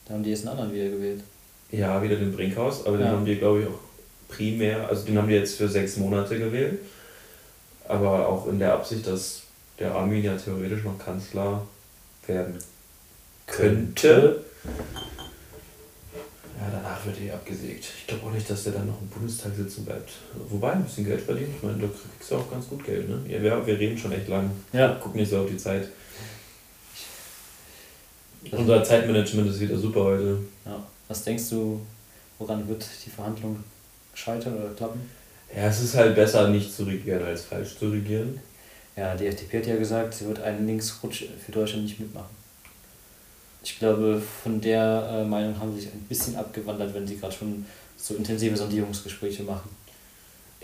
Da 0.07 0.15
haben 0.15 0.23
die 0.23 0.31
jetzt 0.31 0.41
einen 0.47 0.51
anderen 0.59 0.73
wieder 0.75 0.91
gewählt. 0.91 1.23
Ja, 1.71 2.03
wieder 2.03 2.17
den 2.17 2.33
Brinkhaus, 2.33 2.85
aber 2.87 2.99
den 2.99 3.07
Ja. 3.07 3.13
haben 3.13 3.25
wir, 3.27 3.37
glaube 3.37 3.63
ich, 3.63 3.67
auch 3.67 3.79
primär, 4.37 4.89
also 4.89 5.05
den 5.07 5.19
haben 5.19 5.29
wir 5.29 5.39
jetzt 5.39 5.57
für 5.57 5.69
sechs 5.69 5.97
Monate 5.97 6.39
gewählt. 6.39 6.81
Aber 7.87 8.29
auch 8.29 8.47
in 8.49 8.59
der 8.59 8.73
Absicht, 8.73 9.07
dass 9.07 9.43
der 9.79 9.95
Armin 9.95 10.25
ja 10.25 10.37
theoretisch 10.37 10.85
noch 10.85 10.99
Kanzler 10.99 11.67
werden 12.27 12.59
könnte. 13.47 14.45
Ja, 16.59 16.71
danach 16.73 17.05
wird 17.05 17.19
er 17.21 17.27
eh 17.27 17.31
abgesägt. 17.33 17.85
Ich 17.99 18.07
glaube 18.07 18.27
auch 18.27 18.33
nicht, 18.33 18.49
dass 18.49 18.65
der 18.65 18.75
dann 18.75 18.87
noch 18.87 19.01
im 19.01 19.09
Bundestag 19.09 19.53
sitzen 19.55 19.85
bleibt. 19.85 20.13
Wobei, 20.49 20.73
ein 20.73 20.85
bisschen 20.85 21.05
Geld 21.05 21.21
verdienen, 21.21 21.53
ich 21.57 21.63
meine, 21.63 21.79
da 21.79 21.87
kriegst 21.87 22.31
du 22.31 22.37
auch 22.37 22.51
ganz 22.51 22.69
gut 22.69 22.85
Geld, 22.85 23.09
ne? 23.09 23.21
Ja, 23.29 23.43
wir, 23.43 23.67
wir 23.67 23.79
reden 23.79 23.99
schon 23.99 24.13
echt 24.13 24.29
lang. 24.29 24.51
Ja. 24.73 24.99
Guck 25.03 25.15
nicht 25.15 25.31
so 25.31 25.41
auf 25.41 25.51
die 25.51 25.59
Zeit. 25.59 25.89
Unser 28.51 28.85
Zeitmanagement 28.85 29.51
ist 29.51 29.61
wieder 29.61 29.77
super 29.77 30.05
heute. 30.05 30.39
ja. 30.65 30.83
Was 31.09 31.23
denkst 31.23 31.51
du, 31.51 31.81
woran 32.39 32.67
wird 32.67 32.87
die 33.05 33.11
Verhandlung 33.11 33.63
scheitern 34.15 34.57
oder 34.57 34.73
klappen? 34.75 35.01
Ja, 35.55 35.69
es 35.69 35.81
ist 35.81 35.95
halt 35.95 36.15
besser, 36.15 36.49
nicht 36.49 36.75
zu 36.75 36.85
regieren, 36.85 37.23
als 37.23 37.45
falsch 37.45 37.79
zu 37.79 37.91
regieren. 37.91 38.41
Ja, 38.97 39.15
die 39.15 39.27
FDP 39.27 39.59
hat 39.59 39.67
ja 39.67 39.77
gesagt, 39.77 40.15
sie 40.15 40.27
wird 40.27 40.41
einen 40.41 40.67
Linksrutsch 40.67 41.25
für 41.45 41.53
Deutschland 41.53 41.85
nicht 41.85 42.01
mitmachen. 42.01 42.35
Ich 43.63 43.79
glaube, 43.79 44.21
von 44.43 44.61
der 44.61 45.09
äh, 45.11 45.25
Meinung 45.25 45.59
haben 45.59 45.75
sie 45.75 45.83
sich 45.83 45.93
ein 45.93 46.07
bisschen 46.09 46.37
abgewandert, 46.37 46.95
wenn 46.95 47.07
sie 47.07 47.17
gerade 47.17 47.35
schon 47.35 47.65
so 47.97 48.15
intensive 48.15 48.57
Sondierungsgespräche 48.57 49.43
machen. 49.43 49.71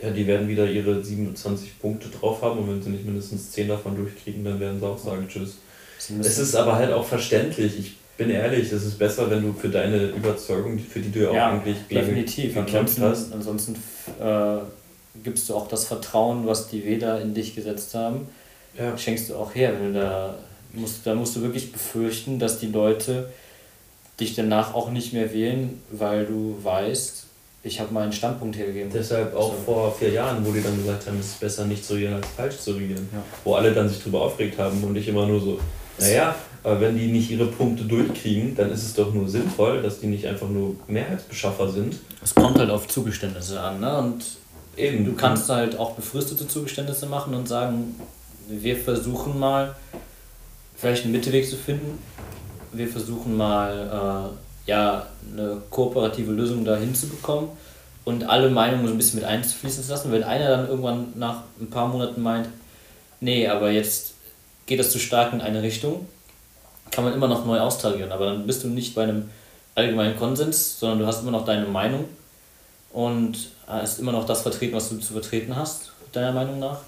Ja, 0.01 0.11
die 0.11 0.27
werden 0.27 0.49
wieder 0.49 0.71
ihre 0.71 1.03
27 1.03 1.79
Punkte 1.79 2.09
drauf 2.09 2.43
haben 2.43 2.61
und 2.61 2.69
wenn 2.69 2.83
sie 2.83 2.91
nicht 2.91 3.05
mindestens 3.05 3.51
10 3.53 3.69
davon 3.69 3.97
durchkriegen, 3.97 4.45
dann 4.45 4.61
werden 4.61 4.79
sie 4.79 4.87
auch 4.87 4.99
sagen 4.99 5.27
Tschüss. 5.29 5.57
Es 5.99 6.39
ist 6.39 6.55
aber 6.55 6.77
halt 6.77 6.93
auch 6.93 7.05
verständlich. 7.05 7.79
Ich 7.79 7.97
bin 8.21 8.31
ehrlich, 8.31 8.71
es 8.71 8.85
ist 8.85 8.99
besser, 8.99 9.31
wenn 9.31 9.43
du 9.43 9.53
für 9.55 9.71
deine 9.71 10.09
Überzeugung, 10.09 10.79
für 10.79 11.01
die 11.01 11.11
du 11.11 11.21
ja 11.25 11.31
auch 11.31 11.35
ja, 11.35 11.51
eigentlich 11.53 11.77
definitiv. 11.91 12.55
gekämpft 12.55 12.99
Ansonsten, 13.01 13.03
hast. 13.03 13.33
ansonsten 13.33 13.75
äh, 14.23 14.59
gibst 15.25 15.49
du 15.49 15.55
auch 15.55 15.69
das 15.69 15.87
Vertrauen, 15.87 16.47
was 16.47 16.69
die 16.69 16.85
Wähler 16.85 17.21
in 17.23 17.33
dich 17.33 17.55
gesetzt 17.55 17.95
haben, 17.95 18.29
Ja. 18.79 18.97
schenkst 18.99 19.31
du 19.31 19.37
auch 19.37 19.55
her. 19.55 19.73
Wenn 19.81 19.95
du 19.95 20.01
da 20.01 20.35
musst, 20.75 21.07
da 21.07 21.15
musst 21.15 21.35
du 21.37 21.41
wirklich 21.41 21.73
befürchten, 21.73 22.39
dass 22.39 22.59
die 22.59 22.67
Leute 22.69 23.31
dich 24.21 24.35
danach 24.35 24.75
auch 24.75 24.91
nicht 24.91 25.15
mehr 25.15 25.33
wählen, 25.33 25.81
weil 25.91 26.27
du 26.27 26.57
weißt, 26.63 27.25
ich 27.63 27.81
habe 27.81 27.93
meinen 27.95 28.13
Standpunkt 28.13 28.57
hergegeben. 28.59 28.91
Deshalb 28.93 29.35
auch 29.35 29.55
So. 29.55 29.63
vor 29.65 29.95
vier 29.99 30.11
Jahren, 30.11 30.45
wo 30.47 30.53
die 30.53 30.63
dann 30.63 30.77
gesagt 30.77 31.07
haben, 31.07 31.19
es 31.19 31.27
ist 31.29 31.41
besser 31.41 31.65
nicht 31.65 31.85
zu 31.85 31.95
regieren 31.95 32.15
als 32.15 32.27
falsch 32.37 32.59
zu 32.59 32.73
regieren. 32.73 33.09
Ja. 33.13 33.23
Wo 33.45 33.55
alle 33.55 33.73
dann 33.73 33.89
sich 33.89 34.03
drüber 34.03 34.21
aufgeregt 34.23 34.59
haben 34.59 34.85
und 34.85 34.95
ich 34.97 35.09
immer 35.09 35.27
nur 35.27 35.41
so, 35.41 35.59
naja, 35.99 36.35
aber 36.63 36.81
wenn 36.81 36.97
die 36.97 37.07
nicht 37.07 37.31
ihre 37.31 37.47
Punkte 37.47 37.85
durchkriegen, 37.85 38.55
dann 38.55 38.71
ist 38.71 38.83
es 38.83 38.95
doch 38.95 39.13
nur 39.15 39.29
sinnvoll, 39.29 39.83
dass 39.83 40.01
die 40.01 40.07
nicht 40.07 40.27
einfach 40.27 40.49
nur 40.49 40.77
Mehrheitsbeschaffer 40.89 41.71
sind. 41.71 41.97
Es 42.23 42.35
kommt 42.35 42.59
halt 42.59 42.71
auf 42.71 42.89
Zugeständnisse 42.89 43.61
an, 43.61 43.81
ne? 43.81 43.99
Und 43.99 44.25
Eben, 44.81 45.05
du 45.05 45.13
kannst 45.13 45.51
halt 45.51 45.79
auch 45.79 45.93
befristete 45.93 46.47
Zugeständnisse 46.47 47.07
machen 47.07 47.35
und 47.35 47.47
sagen, 47.47 47.95
wir 48.49 48.77
versuchen 48.77 49.39
mal 49.39 49.75
vielleicht 50.77 51.05
einen 51.05 51.13
Mittelweg 51.13 51.49
zu 51.49 51.57
finden. 51.57 51.99
Wir 52.73 52.89
versuchen 52.89 53.37
mal 53.37 54.33
äh, 54.67 54.71
ja 54.71 55.07
eine 55.31 55.61
kooperative 55.71 56.33
Lösung 56.33 56.65
da 56.65 56.77
hinzubekommen 56.77 57.51
und 58.05 58.25
alle 58.25 58.49
Meinungen 58.49 58.87
so 58.87 58.93
ein 58.93 58.97
bisschen 58.97 59.21
mit 59.21 59.29
einfließen 59.29 59.85
zu 59.85 59.91
lassen. 59.91 60.13
Wenn 60.13 60.23
einer 60.23 60.49
dann 60.49 60.69
irgendwann 60.69 61.13
nach 61.17 61.43
ein 61.61 61.69
paar 61.69 61.89
Monaten 61.89 62.23
meint, 62.23 62.49
nee, 63.21 63.47
aber 63.49 63.71
jetzt 63.71 64.15
geht 64.67 64.79
das 64.79 64.91
zu 64.91 64.99
stark 64.99 65.33
in 65.33 65.41
eine 65.41 65.63
Richtung, 65.63 66.07
kann 66.91 67.05
man 67.05 67.15
immer 67.15 67.29
noch 67.29 67.45
neu 67.45 67.61
austarieren, 67.61 68.13
aber 68.13 68.27
dann 68.27 68.47
bist 68.47 68.65
du 68.65 68.69
nicht 68.69 68.95
bei 68.95 69.05
einem 69.05 69.31
allgemeinen 69.75 70.17
Konsens, 70.19 70.79
sondern 70.79 71.01
du 71.01 71.07
hast 71.07 71.23
immer 71.23 71.31
noch 71.31 71.45
deine 71.45 71.67
Meinung 71.67 72.05
und 72.93 73.51
hast 73.67 73.99
immer 73.99 74.13
noch 74.13 74.27
das 74.27 74.43
vertreten, 74.43 74.75
was 74.75 74.89
du 74.89 74.99
zu 74.99 75.13
vertreten 75.13 75.55
hast, 75.55 75.93
deiner 76.13 76.33
Meinung 76.33 76.59
nach. 76.59 76.81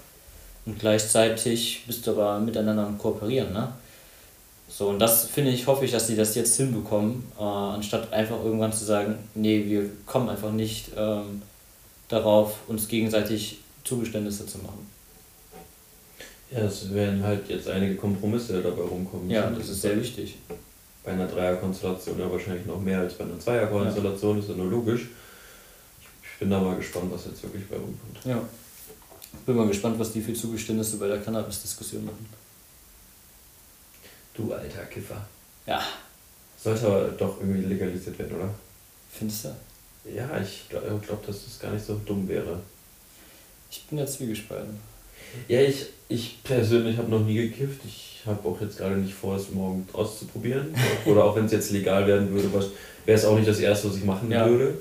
Und 0.65 0.79
gleichzeitig 0.79 1.83
bist 1.87 2.05
du 2.05 2.11
aber 2.11 2.39
miteinander 2.39 2.85
am 2.85 2.97
Kooperieren, 2.97 3.53
ne? 3.53 3.69
So, 4.69 4.87
und 4.87 4.97
das 4.97 5.25
finde 5.25 5.51
ich, 5.51 5.67
hoffe 5.67 5.85
ich, 5.85 5.91
dass 5.91 6.07
sie 6.07 6.15
das 6.15 6.33
jetzt 6.33 6.57
hinbekommen, 6.57 7.23
äh, 7.39 7.43
anstatt 7.43 8.11
einfach 8.11 8.43
irgendwann 8.43 8.73
zu 8.73 8.83
sagen, 8.83 9.19
nee, 9.35 9.65
wir 9.67 9.87
kommen 10.07 10.29
einfach 10.29 10.51
nicht 10.51 10.89
ähm, 10.97 11.43
darauf, 12.07 12.55
uns 12.67 12.87
gegenseitig 12.87 13.59
Zugeständnisse 13.83 14.47
zu 14.47 14.57
machen. 14.59 14.89
Ja, 16.53 16.59
es 16.65 16.93
werden 16.93 17.23
halt 17.23 17.47
jetzt 17.49 17.67
einige 17.67 17.95
Kompromisse 17.95 18.61
dabei 18.61 18.83
rumkommen. 18.83 19.29
Ja, 19.29 19.49
das 19.49 19.69
ist 19.69 19.81
sehr 19.81 19.99
wichtig. 19.99 20.35
Bei 21.03 21.11
einer 21.11 21.27
Dreierkonstellation 21.27 22.19
ja 22.19 22.31
wahrscheinlich 22.31 22.65
noch 22.65 22.79
mehr 22.79 22.99
als 22.99 23.15
bei 23.15 23.23
einer 23.25 23.39
Zweierkonstellation, 23.39 24.39
ist 24.39 24.49
ja 24.49 24.55
nur 24.55 24.69
logisch. 24.69 25.01
Ich, 25.99 26.07
ich 26.33 26.39
bin 26.39 26.49
da 26.49 26.59
mal 26.59 26.75
gespannt, 26.77 27.11
was 27.11 27.25
jetzt 27.25 27.41
wirklich 27.43 27.67
bei 27.67 27.75
rumkommt. 27.75 28.19
Ja. 28.25 28.41
Bin 29.45 29.55
mal 29.55 29.67
gespannt, 29.67 29.97
was 29.99 30.13
die 30.13 30.21
für 30.21 30.33
Zugeständnisse 30.33 30.97
bei 30.97 31.07
der 31.07 31.21
Cannabis-Diskussion 31.21 32.05
machen. 32.05 32.25
Du 34.35 34.53
alter 34.53 34.85
Kiffer. 34.85 35.25
Ja, 35.65 35.81
Sollte 36.63 36.87
aber 36.87 37.09
doch 37.09 37.39
irgendwie 37.41 37.61
legalisiert 37.61 38.17
werden, 38.19 38.37
oder? 38.37 38.49
findest 39.11 39.45
du? 39.45 39.49
Ja, 40.15 40.39
ich 40.41 40.67
glaube, 40.69 40.99
glaub, 41.05 41.25
dass 41.25 41.43
das 41.43 41.59
gar 41.59 41.71
nicht 41.71 41.85
so 41.85 41.99
dumm 42.05 42.27
wäre. 42.27 42.59
Ich 43.69 43.83
bin 43.85 43.99
ja 43.99 44.05
zwiegespalten. 44.05 44.79
Ja, 45.47 45.61
ich, 45.61 45.85
ich 46.09 46.37
persönlich 46.43 46.97
habe 46.97 47.09
noch 47.09 47.25
nie 47.25 47.35
gekifft. 47.35 47.81
Ich 47.85 48.21
habe 48.25 48.47
auch 48.47 48.59
jetzt 48.61 48.77
gerade 48.77 48.95
nicht 48.95 49.13
vor, 49.13 49.35
es 49.35 49.49
morgen 49.51 49.87
auszuprobieren. 49.93 50.73
Oder 51.05 51.25
auch 51.25 51.35
wenn 51.35 51.45
es 51.45 51.51
jetzt 51.51 51.71
legal 51.71 52.07
werden 52.07 52.31
würde, 52.31 52.49
wäre 53.05 53.17
es 53.17 53.25
auch 53.25 53.35
nicht 53.35 53.47
das 53.47 53.59
Erste, 53.59 53.89
was 53.89 53.97
ich 53.97 54.03
machen 54.05 54.31
Ja. 54.31 54.47
würde. 54.49 54.75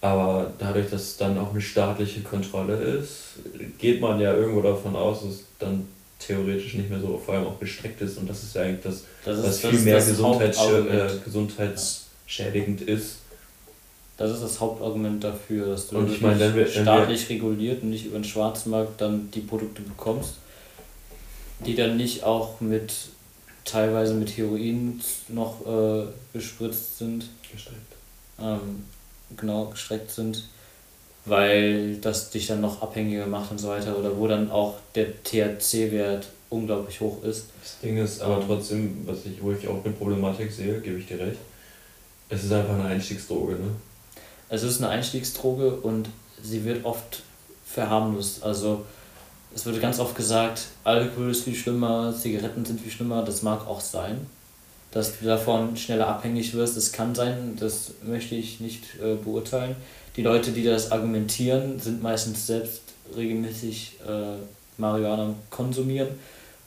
Aber 0.00 0.52
dadurch, 0.58 0.90
dass 0.90 1.02
es 1.02 1.16
dann 1.16 1.38
auch 1.38 1.52
eine 1.52 1.60
staatliche 1.60 2.22
Kontrolle 2.22 2.74
ist, 2.76 3.34
geht 3.78 4.00
man 4.00 4.20
ja 4.20 4.34
irgendwo 4.34 4.60
davon 4.60 4.96
aus, 4.96 5.22
dass 5.22 5.30
es 5.30 5.44
dann 5.60 5.86
theoretisch 6.18 6.74
nicht 6.74 6.90
mehr 6.90 7.00
so 7.00 7.20
vor 7.24 7.34
allem 7.34 7.46
auch 7.46 7.58
gestreckt 7.60 8.00
ist. 8.00 8.18
Und 8.18 8.28
das 8.28 8.42
ist 8.42 8.54
ja 8.54 8.62
eigentlich 8.62 8.82
das, 8.82 9.04
Das 9.24 9.38
was 9.38 9.46
ist- 9.56 9.64
das 9.64 9.70
viel 9.70 9.78
ist 9.78 9.84
mehr 9.84 9.94
das 9.96 10.08
gesundheits 10.08 10.58
äh, 10.58 11.08
gesundheitsschädigend 11.24 12.80
ist. 12.82 13.16
Das 14.22 14.30
ist 14.32 14.42
das 14.44 14.60
Hauptargument 14.60 15.22
dafür, 15.24 15.66
dass 15.66 15.88
du 15.88 15.98
Und 15.98 16.12
ich 16.12 16.20
meine, 16.20 16.38
wenn 16.38 16.54
wir- 16.54 16.64
wenn 16.66 16.74
wir- 16.74 16.82
staatlich 16.82 17.28
reguliert 17.28 17.82
und 17.82 17.90
nicht 17.90 18.06
über 18.06 18.18
den 18.18 18.24
Schwarzmarkt 18.24 19.00
dann 19.00 19.30
die 19.32 19.40
Produkte 19.40 19.82
bekommst, 19.82 20.34
die 21.66 21.74
dann 21.74 21.96
nicht 21.96 22.22
auch 22.22 22.60
mit 22.60 22.92
teilweise 23.64 24.14
mit 24.14 24.36
Heroin 24.36 25.00
noch 25.28 25.66
äh, 25.66 26.04
bespritzt 26.32 26.98
sind, 26.98 27.24
Gestreckt. 27.52 27.78
ähm, 28.40 28.84
genau 29.36 29.66
gestreckt 29.66 30.10
sind, 30.10 30.44
weil 31.24 31.96
das 31.96 32.30
dich 32.30 32.46
dann 32.48 32.60
noch 32.60 32.80
abhängiger 32.82 33.26
macht 33.26 33.50
und 33.50 33.58
so 33.58 33.68
weiter 33.68 33.96
oder 33.98 34.16
wo 34.16 34.26
dann 34.26 34.50
auch 34.50 34.74
der 34.94 35.22
THC-Wert 35.24 36.26
unglaublich 36.50 37.00
hoch 37.00 37.22
ist. 37.24 37.46
Das 37.62 37.78
Ding 37.80 37.96
ist 37.96 38.20
aber 38.20 38.38
Ähm. 38.38 38.44
trotzdem, 38.46 38.98
was 39.06 39.18
ich, 39.24 39.42
wo 39.42 39.52
ich 39.52 39.66
auch 39.68 39.84
eine 39.84 39.92
Problematik 39.94 40.50
sehe, 40.52 40.80
gebe 40.80 40.98
ich 40.98 41.06
dir 41.06 41.18
recht. 41.20 41.38
Es 42.28 42.44
ist 42.44 42.52
einfach 42.52 42.74
eine 42.74 42.84
Einstiegsdroge, 42.84 43.54
ne? 43.54 43.70
Es 44.52 44.62
ist 44.62 44.82
eine 44.82 44.90
Einstiegsdroge 44.90 45.76
und 45.76 46.10
sie 46.42 46.66
wird 46.66 46.84
oft 46.84 47.22
verharmlost. 47.64 48.42
Also 48.42 48.84
es 49.54 49.64
wird 49.64 49.80
ganz 49.80 49.98
oft 49.98 50.14
gesagt, 50.14 50.66
Alkohol 50.84 51.30
ist 51.30 51.44
viel 51.44 51.54
schlimmer, 51.54 52.14
Zigaretten 52.14 52.62
sind 52.62 52.78
viel 52.78 52.92
schlimmer. 52.92 53.22
Das 53.22 53.42
mag 53.42 53.66
auch 53.66 53.80
sein, 53.80 54.26
dass 54.90 55.18
du 55.18 55.24
davon 55.24 55.74
schneller 55.78 56.06
abhängig 56.06 56.52
wirst. 56.52 56.76
Das 56.76 56.92
kann 56.92 57.14
sein, 57.14 57.56
das 57.58 57.92
möchte 58.02 58.34
ich 58.34 58.60
nicht 58.60 58.84
äh, 59.02 59.14
beurteilen. 59.14 59.74
Die 60.16 60.22
Leute, 60.22 60.52
die 60.52 60.64
das 60.64 60.92
argumentieren, 60.92 61.80
sind 61.80 62.02
meistens 62.02 62.46
selbst 62.46 62.82
regelmäßig 63.16 64.00
äh, 64.06 64.36
Marihuana 64.76 65.34
konsumieren 65.48 66.08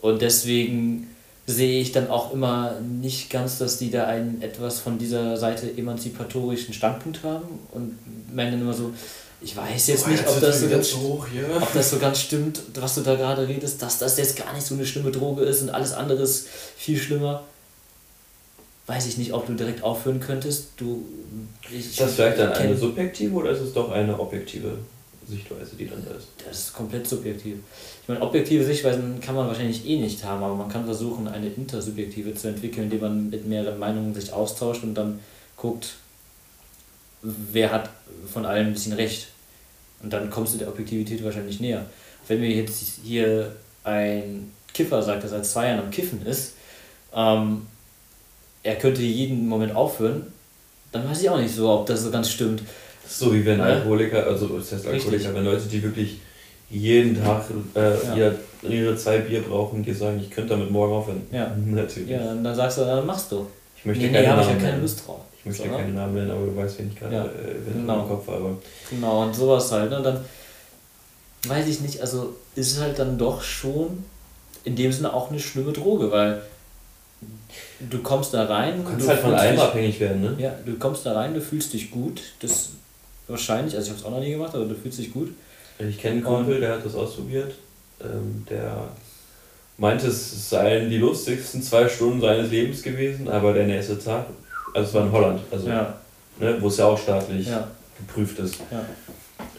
und 0.01 0.23
deswegen 0.23 1.14
sehe 1.47 1.79
ich 1.79 1.91
dann 1.91 2.09
auch 2.09 2.33
immer 2.33 2.79
nicht 2.81 3.29
ganz, 3.29 3.59
dass 3.59 3.77
die 3.77 3.91
da 3.91 4.07
einen 4.07 4.41
etwas 4.41 4.79
von 4.79 4.97
dieser 4.97 5.37
Seite 5.37 5.69
emanzipatorischen 5.77 6.73
Standpunkt 6.73 7.23
haben 7.23 7.59
und 7.71 7.97
meinen 8.33 8.53
dann 8.53 8.61
immer 8.61 8.73
so, 8.73 8.93
ich 9.41 9.55
weiß 9.55 9.87
jetzt 9.87 10.07
nicht, 10.07 10.27
ob 10.27 10.41
das, 10.41 10.61
so 10.61 10.69
ganz, 10.69 10.95
hoch 10.95 11.27
hier. 11.27 11.47
ob 11.61 11.71
das 11.73 11.91
so 11.91 11.99
ganz 11.99 12.19
stimmt, 12.19 12.61
was 12.75 12.95
du 12.95 13.01
da 13.01 13.15
gerade 13.15 13.47
redest, 13.47 13.81
dass 13.81 13.99
das 13.99 14.17
jetzt 14.17 14.37
gar 14.37 14.51
nicht 14.53 14.65
so 14.65 14.73
eine 14.73 14.85
schlimme 14.85 15.11
Droge 15.11 15.43
ist 15.43 15.61
und 15.61 15.69
alles 15.69 15.93
andere 15.93 16.23
ist 16.23 16.47
viel 16.77 16.97
schlimmer. 16.97 17.43
Weiß 18.87 19.07
ich 19.07 19.17
nicht, 19.17 19.33
ob 19.33 19.45
du 19.45 19.53
direkt 19.53 19.83
aufhören 19.83 20.19
könntest. 20.19 20.69
Du, 20.77 21.05
ich, 21.71 21.87
Ist 21.87 21.99
das 21.99 22.13
vielleicht 22.13 22.39
dann 22.39 22.53
eine 22.53 22.77
subjektive 22.77 23.35
oder 23.35 23.51
ist 23.51 23.61
es 23.61 23.73
doch 23.73 23.91
eine 23.91 24.19
objektive 24.19 24.77
Sichtweise, 25.27 25.75
die 25.75 25.87
dann 25.87 26.03
da 26.05 26.15
ist? 26.15 26.27
Das 26.45 26.59
ist 26.59 26.73
komplett 26.73 27.07
subjektiv. 27.07 27.57
Ich 28.01 28.07
meine, 28.07 28.21
objektive 28.21 28.63
Sichtweisen 28.63 29.19
kann 29.19 29.35
man 29.35 29.47
wahrscheinlich 29.47 29.85
eh 29.87 29.99
nicht 29.99 30.23
haben, 30.23 30.43
aber 30.43 30.55
man 30.55 30.69
kann 30.69 30.85
versuchen, 30.85 31.27
eine 31.27 31.47
intersubjektive 31.47 32.33
zu 32.35 32.49
entwickeln, 32.49 32.85
indem 32.85 33.01
man 33.01 33.29
mit 33.29 33.47
mehreren 33.47 33.79
Meinungen 33.79 34.13
sich 34.13 34.31
austauscht 34.31 34.83
und 34.83 34.93
dann 34.93 35.19
guckt, 35.57 35.95
wer 37.21 37.71
hat 37.71 37.89
von 38.31 38.45
allen 38.45 38.67
ein 38.67 38.73
bisschen 38.73 38.93
recht. 38.93 39.27
Und 40.03 40.13
dann 40.13 40.29
kommst 40.29 40.53
du 40.53 40.57
der 40.59 40.67
Objektivität 40.67 41.23
wahrscheinlich 41.23 41.59
näher. 41.59 41.85
Wenn 42.27 42.39
mir 42.39 42.49
jetzt 42.49 42.99
hier 43.03 43.55
ein 43.83 44.51
Kiffer 44.73 45.01
sagt, 45.01 45.23
der 45.23 45.29
seit 45.29 45.45
zwei 45.45 45.67
Jahren 45.67 45.79
am 45.79 45.91
Kiffen 45.91 46.25
ist, 46.25 46.53
ähm, 47.13 47.65
er 48.61 48.75
könnte 48.75 49.01
jeden 49.01 49.47
Moment 49.47 49.75
aufhören, 49.75 50.33
dann 50.91 51.09
weiß 51.09 51.21
ich 51.21 51.29
auch 51.29 51.39
nicht 51.39 51.53
so, 51.53 51.69
ob 51.69 51.85
das 51.85 52.01
so 52.01 52.11
ganz 52.11 52.29
stimmt. 52.29 52.61
So 53.07 53.33
wie 53.33 53.45
wenn. 53.45 53.59
Alkoholiker, 53.61 54.25
also 54.25 54.47
das 54.47 54.71
heißt 54.71 54.85
Alkoholiker, 54.87 55.11
Richtig. 55.13 55.33
wenn 55.35 55.45
Leute, 55.45 55.65
die 55.67 55.83
wirklich 55.83 56.19
jeden 56.69 57.21
Tag 57.21 57.43
äh, 57.75 58.17
Ja. 58.19 58.31
ihre, 58.67 58.97
zwei 58.97 59.19
Bier 59.19 59.41
brauchen, 59.41 59.83
die 59.83 59.93
sagen, 59.93 60.19
ich 60.19 60.29
könnte 60.31 60.51
damit 60.55 60.71
morgen 60.71 60.93
aufhören. 60.93 61.21
Ja. 61.31 61.51
Natürlich. 61.65 62.09
Ja, 62.09 62.19
dann, 62.19 62.43
dann 62.43 62.55
sagst 62.55 62.77
du, 62.79 62.81
dann 62.81 63.05
machst 63.05 63.31
du. 63.31 63.45
Ich 63.77 63.85
möchte 63.85 64.03
nee, 64.05 64.09
nee, 64.11 64.25
habe 64.27 64.41
ich 64.41 64.47
ja 64.47 64.53
Namen 64.53 64.57
keine 64.59 64.71
nennen. 64.71 64.81
Lust 64.81 65.05
drauf. 65.07 65.19
Ich 65.39 65.45
möchte 65.45 65.63
So, 65.63 65.69
ne? 65.69 65.77
keine 65.77 65.93
Namen 65.93 66.15
nennen, 66.15 66.31
aber 66.31 66.45
du 66.47 66.55
weißt, 66.55 66.79
wen 66.79 66.89
ich 66.91 66.99
gerade 66.99 67.15
Ja, 67.15 67.25
äh, 67.25 67.71
genau. 67.71 68.01
im 68.01 68.07
Kopf 68.07 68.27
habe. 68.27 68.57
Genau, 68.89 69.23
und 69.23 69.35
sowas 69.35 69.71
halt. 69.71 69.91
Ne? 69.91 70.01
Dann 70.01 70.19
weiß 71.47 71.67
ich 71.67 71.81
nicht, 71.81 72.01
also 72.01 72.35
ist 72.55 72.71
es 72.71 72.81
halt 72.81 72.97
dann 72.97 73.17
doch 73.19 73.43
schon 73.43 74.03
in 74.63 74.75
dem 74.75 74.91
Sinne 74.91 75.13
auch 75.13 75.29
eine 75.29 75.39
schlimme 75.39 75.71
Droge, 75.71 76.09
weil 76.11 76.41
du 77.79 77.99
kommst 77.99 78.33
da 78.33 78.45
rein. 78.45 78.77
Du 78.83 78.89
kannst 78.89 79.05
du 79.05 79.09
halt 79.09 79.19
von 79.19 79.33
allem 79.35 79.59
abhängig 79.59 79.99
werden, 79.99 80.21
ne? 80.21 80.35
Ja, 80.39 80.55
du 80.65 80.73
kommst 80.79 81.05
da 81.05 81.13
rein, 81.13 81.35
du 81.35 81.41
fühlst 81.41 81.73
dich 81.73 81.91
gut. 81.91 82.21
Das 82.39 82.71
wahrscheinlich, 83.27 83.75
also 83.75 83.85
ich 83.85 83.89
habe 83.91 83.99
es 83.99 84.05
auch 84.05 84.11
noch 84.11 84.19
nie 84.19 84.31
gemacht, 84.31 84.53
aber 84.55 84.65
du 84.65 84.75
fühlst 84.75 84.99
dich 84.99 85.11
gut. 85.13 85.29
Ich 85.79 85.97
kenne 85.99 86.15
einen 86.15 86.23
Kumpel, 86.23 86.59
der 86.59 86.73
hat 86.75 86.85
das 86.85 86.95
ausprobiert. 86.95 87.53
Ähm, 88.01 88.45
der 88.49 88.89
meinte, 89.77 90.07
es 90.07 90.49
seien 90.49 90.89
die 90.89 90.97
lustigsten 90.97 91.61
zwei 91.61 91.87
Stunden 91.89 92.21
seines 92.21 92.49
Lebens 92.51 92.81
gewesen, 92.81 93.27
aber 93.27 93.53
der 93.53 93.67
nächste 93.67 93.97
Tag, 93.99 94.25
also 94.73 94.87
es 94.87 94.93
war 94.93 95.03
in 95.05 95.11
Holland, 95.11 95.41
also 95.51 95.67
Ja, 95.69 95.95
ne, 96.39 96.57
wo 96.61 96.67
es 96.67 96.77
ja 96.77 96.85
auch 96.85 96.97
staatlich 96.97 97.47
ja, 97.47 97.67
geprüft 97.97 98.39
ist. 98.39 98.55
ja, 98.71 98.85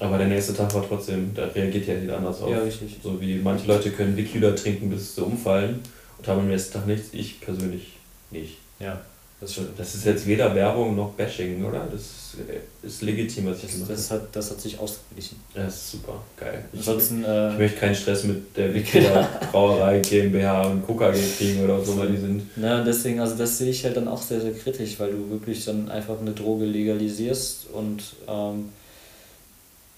Aber 0.00 0.16
der 0.18 0.28
nächste 0.28 0.54
Tag 0.54 0.72
war 0.74 0.86
trotzdem, 0.86 1.32
da 1.34 1.46
reagiert 1.46 1.86
ja 1.86 1.94
jeder 1.94 2.16
anders 2.18 2.40
auf. 2.40 2.50
ja, 2.50 2.58
richtig. 2.60 2.96
So 3.02 3.20
wie 3.20 3.34
manche 3.36 3.66
Leute 3.66 3.90
können 3.90 4.16
Liquida 4.16 4.52
trinken, 4.52 4.88
bis 4.90 5.14
sie 5.14 5.22
umfallen 5.22 5.80
und 6.18 6.28
haben 6.28 6.40
am 6.40 6.48
nächsten 6.48 6.72
Tag 6.74 6.86
nichts. 6.86 7.08
Ich 7.12 7.40
persönlich 7.40 7.92
nicht. 8.30 8.56
Ja, 8.80 9.00
das 9.40 9.52
stimmt. 9.52 9.78
Das 9.78 9.94
ist 9.94 10.04
jetzt 10.06 10.26
weder 10.26 10.54
Werbung 10.54 10.96
noch 10.96 11.12
Bashing, 11.12 11.62
oder? 11.62 11.86
Das 11.92 12.00
ist, 12.00 12.36
ist 12.82 13.02
legitim, 13.02 13.44
was 13.46 13.58
ich 13.58 13.64
Das, 13.64 13.72
gemacht 13.72 13.90
das, 13.90 14.10
hat, 14.10 14.22
das 14.32 14.50
hat 14.50 14.58
sich 14.60 14.78
ausgeglichen. 14.78 15.38
Das 15.52 15.74
ist 15.74 15.90
super, 15.90 16.22
geil. 16.38 16.64
Ich, 16.72 16.78
Ansonsten, 16.78 17.20
ich 17.20 17.28
äh, 17.28 17.50
möchte 17.58 17.78
keinen 17.78 17.94
Stress 17.94 18.24
mit 18.24 18.56
der 18.56 18.68
Liquida 18.68 19.28
Brauerei 19.52 20.00
GmbH 20.00 20.68
und 20.68 20.86
Coca 20.86 21.12
kriegen 21.12 21.62
oder 21.62 21.84
so, 21.84 21.98
weil 21.98 22.08
die 22.08 22.16
sind. 22.16 22.48
Na, 22.56 22.82
deswegen, 22.82 23.20
also 23.20 23.36
das 23.36 23.58
sehe 23.58 23.68
ich 23.70 23.84
halt 23.84 23.98
dann 23.98 24.08
auch 24.08 24.22
sehr, 24.22 24.40
sehr 24.40 24.54
kritisch, 24.54 24.98
weil 24.98 25.12
du 25.12 25.28
wirklich 25.28 25.66
dann 25.66 25.90
einfach 25.90 26.18
eine 26.18 26.32
Droge 26.32 26.64
legalisierst 26.64 27.66
und 27.74 28.02
ähm, 28.26 28.70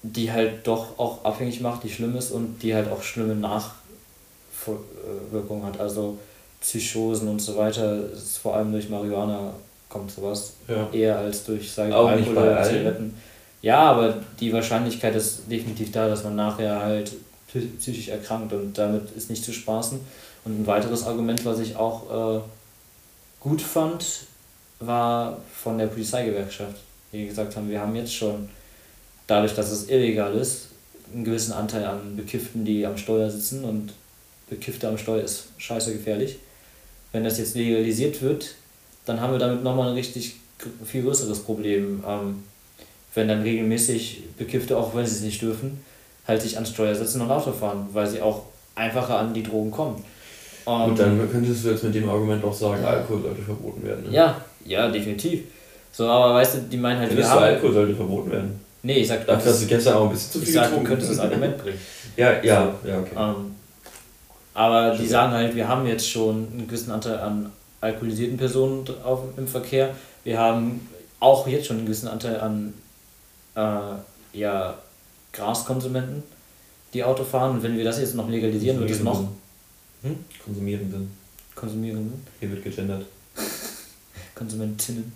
die 0.02 0.32
halt 0.32 0.66
doch 0.66 0.98
auch 0.98 1.24
abhängig 1.24 1.60
macht, 1.60 1.84
die 1.84 1.90
schlimm 1.90 2.16
ist 2.16 2.32
und 2.32 2.60
die 2.62 2.74
halt 2.74 2.90
auch 2.90 3.04
schlimme 3.04 3.36
Nachwirkungen 3.36 5.64
hat. 5.64 5.78
Also 5.78 6.18
Psychosen 6.60 7.28
und 7.28 7.40
so 7.40 7.56
weiter, 7.56 8.10
ist 8.12 8.38
vor 8.38 8.56
allem 8.56 8.72
durch 8.72 8.88
Marihuana 8.88 9.52
kommt 9.88 10.10
sowas 10.10 10.54
Ja. 10.66 10.88
eher 10.92 11.18
als 11.18 11.44
durch, 11.44 11.70
sage 11.72 11.88
ich 11.90 11.94
mal, 11.94 12.06
Alkohol 12.14 12.36
oder. 12.38 12.62
Zigaretten. 12.62 13.14
Ja, 13.62 13.78
aber 13.90 14.14
die 14.38 14.52
Wahrscheinlichkeit 14.52 15.14
ist 15.16 15.42
definitiv 15.50 15.90
da, 15.92 16.08
dass 16.08 16.24
man 16.24 16.36
nachher 16.36 16.80
halt 16.80 17.12
psy- 17.52 17.68
psychisch 17.78 18.08
erkrankt 18.08 18.52
und 18.52 18.76
damit 18.76 19.10
ist 19.16 19.30
nicht 19.30 19.44
zu 19.44 19.52
spaßen. 19.52 19.98
Und 20.44 20.60
ein 20.62 20.66
weiteres 20.66 21.04
Argument, 21.04 21.44
was 21.44 21.58
ich 21.58 21.74
auch 21.76 22.38
äh, 22.38 22.40
gut 23.40 23.60
fand, 23.60 24.04
war 24.80 25.38
von 25.54 25.78
der 25.78 25.86
Polizeigewerkschaft, 25.86 26.76
die 27.12 27.26
gesagt 27.26 27.56
haben, 27.56 27.68
wir 27.68 27.80
haben 27.80 27.96
jetzt 27.96 28.14
schon, 28.14 28.48
dadurch, 29.26 29.54
dass 29.54 29.70
es 29.70 29.88
illegal 29.88 30.34
ist, 30.34 30.68
einen 31.12 31.24
gewissen 31.24 31.52
Anteil 31.52 31.84
an 31.84 32.16
Bekifften, 32.16 32.64
die 32.64 32.86
am 32.86 32.96
Steuer 32.96 33.30
sitzen 33.30 33.64
und 33.64 33.92
Bekiffte 34.48 34.86
am 34.88 34.98
Steuer 34.98 35.22
ist 35.22 35.48
scheiße 35.56 35.92
gefährlich. 35.92 36.38
Wenn 37.12 37.24
das 37.24 37.38
jetzt 37.38 37.54
legalisiert 37.56 38.20
wird, 38.22 38.54
dann 39.06 39.20
haben 39.20 39.32
wir 39.32 39.38
damit 39.38 39.62
nochmal 39.62 39.88
ein 39.88 39.94
richtig 39.94 40.36
viel 40.84 41.02
größeres 41.02 41.40
Problem. 41.40 42.02
Ähm, 42.06 42.42
wenn 43.14 43.28
dann 43.28 43.42
regelmäßig 43.42 44.22
Bekiffte, 44.36 44.76
auch 44.76 44.94
wenn 44.94 45.06
sie 45.06 45.16
es 45.16 45.22
nicht 45.22 45.42
dürfen, 45.42 45.80
halt 46.26 46.42
sich 46.42 46.54
ans 46.56 46.70
Steuer 46.70 46.94
setzen 46.94 47.20
und 47.22 47.30
Auto 47.30 47.52
fahren, 47.52 47.88
weil 47.92 48.06
sie 48.06 48.20
auch 48.20 48.42
einfacher 48.74 49.18
an 49.18 49.32
die 49.34 49.42
Drogen 49.42 49.70
kommen. 49.70 50.04
Ähm, 50.66 50.82
Und 50.82 50.98
dann 50.98 51.30
könntest 51.32 51.64
du 51.64 51.70
jetzt 51.70 51.84
mit 51.84 51.94
dem 51.94 52.08
Argument 52.08 52.44
auch 52.44 52.54
sagen, 52.54 52.84
Alkohol 52.84 53.22
sollte 53.22 53.42
verboten 53.42 53.82
werden. 53.84 54.04
Ne? 54.04 54.14
ja, 54.14 54.40
ja, 54.64 54.88
definitiv. 54.90 55.44
So, 55.90 56.06
aber 56.06 56.34
weißt 56.34 56.54
du, 56.56 56.58
die 56.70 56.76
meinen 56.76 56.98
halt, 56.98 57.08
wir 57.08 57.16
Findest 57.16 57.32
du, 57.32 57.36
haben. 57.36 57.44
Alkohol 57.44 57.72
sollte 57.72 57.94
verboten 57.94 58.30
werden? 58.30 58.60
Nee, 58.82 58.98
ich 58.98 59.08
sag, 59.08 59.26
Dafür 59.26 59.50
hast 59.50 59.62
du 59.62 59.66
gestern 59.66 59.94
auch 59.94 60.04
ein 60.04 60.10
bisschen 60.10 60.32
zu 60.32 60.38
ich 60.38 60.44
viel 60.44 60.54
sag 60.54 60.70
du 60.70 60.84
könntest 60.84 61.10
das 61.10 61.18
Argument 61.18 61.58
bringen. 61.58 61.78
Ja, 62.16 62.42
ja, 62.42 62.74
ja, 62.86 62.98
okay. 62.98 63.16
Ähm, 63.16 63.54
aber 64.58 64.96
die 64.96 65.06
sagen 65.06 65.32
halt, 65.32 65.54
wir 65.54 65.68
haben 65.68 65.86
jetzt 65.86 66.08
schon 66.10 66.48
einen 66.52 66.66
gewissen 66.66 66.90
Anteil 66.90 67.18
an 67.20 67.52
alkoholisierten 67.80 68.36
Personen 68.36 68.84
auf, 69.04 69.20
im 69.36 69.46
Verkehr. 69.46 69.94
Wir 70.24 70.38
haben 70.38 70.88
auch 71.20 71.46
jetzt 71.46 71.66
schon 71.66 71.76
einen 71.76 71.86
gewissen 71.86 72.08
Anteil 72.08 72.40
an 72.40 72.74
äh, 73.54 74.38
ja, 74.38 74.74
Graskonsumenten, 75.32 76.24
die 76.92 77.04
Auto 77.04 77.22
fahren. 77.22 77.52
Und 77.56 77.62
wenn 77.62 77.76
wir 77.76 77.84
das 77.84 78.00
jetzt 78.00 78.14
noch 78.16 78.28
legalisieren, 78.28 78.80
wird 78.80 78.90
es 78.90 79.00
noch 79.02 79.28
Hm? 80.02 80.16
Konsumierenden. 80.44 81.10
Konsumierenden, 81.54 82.26
Hier 82.40 82.50
wird 82.50 82.62
gegendert. 82.64 83.06
Konsumentinnen. 84.34 85.12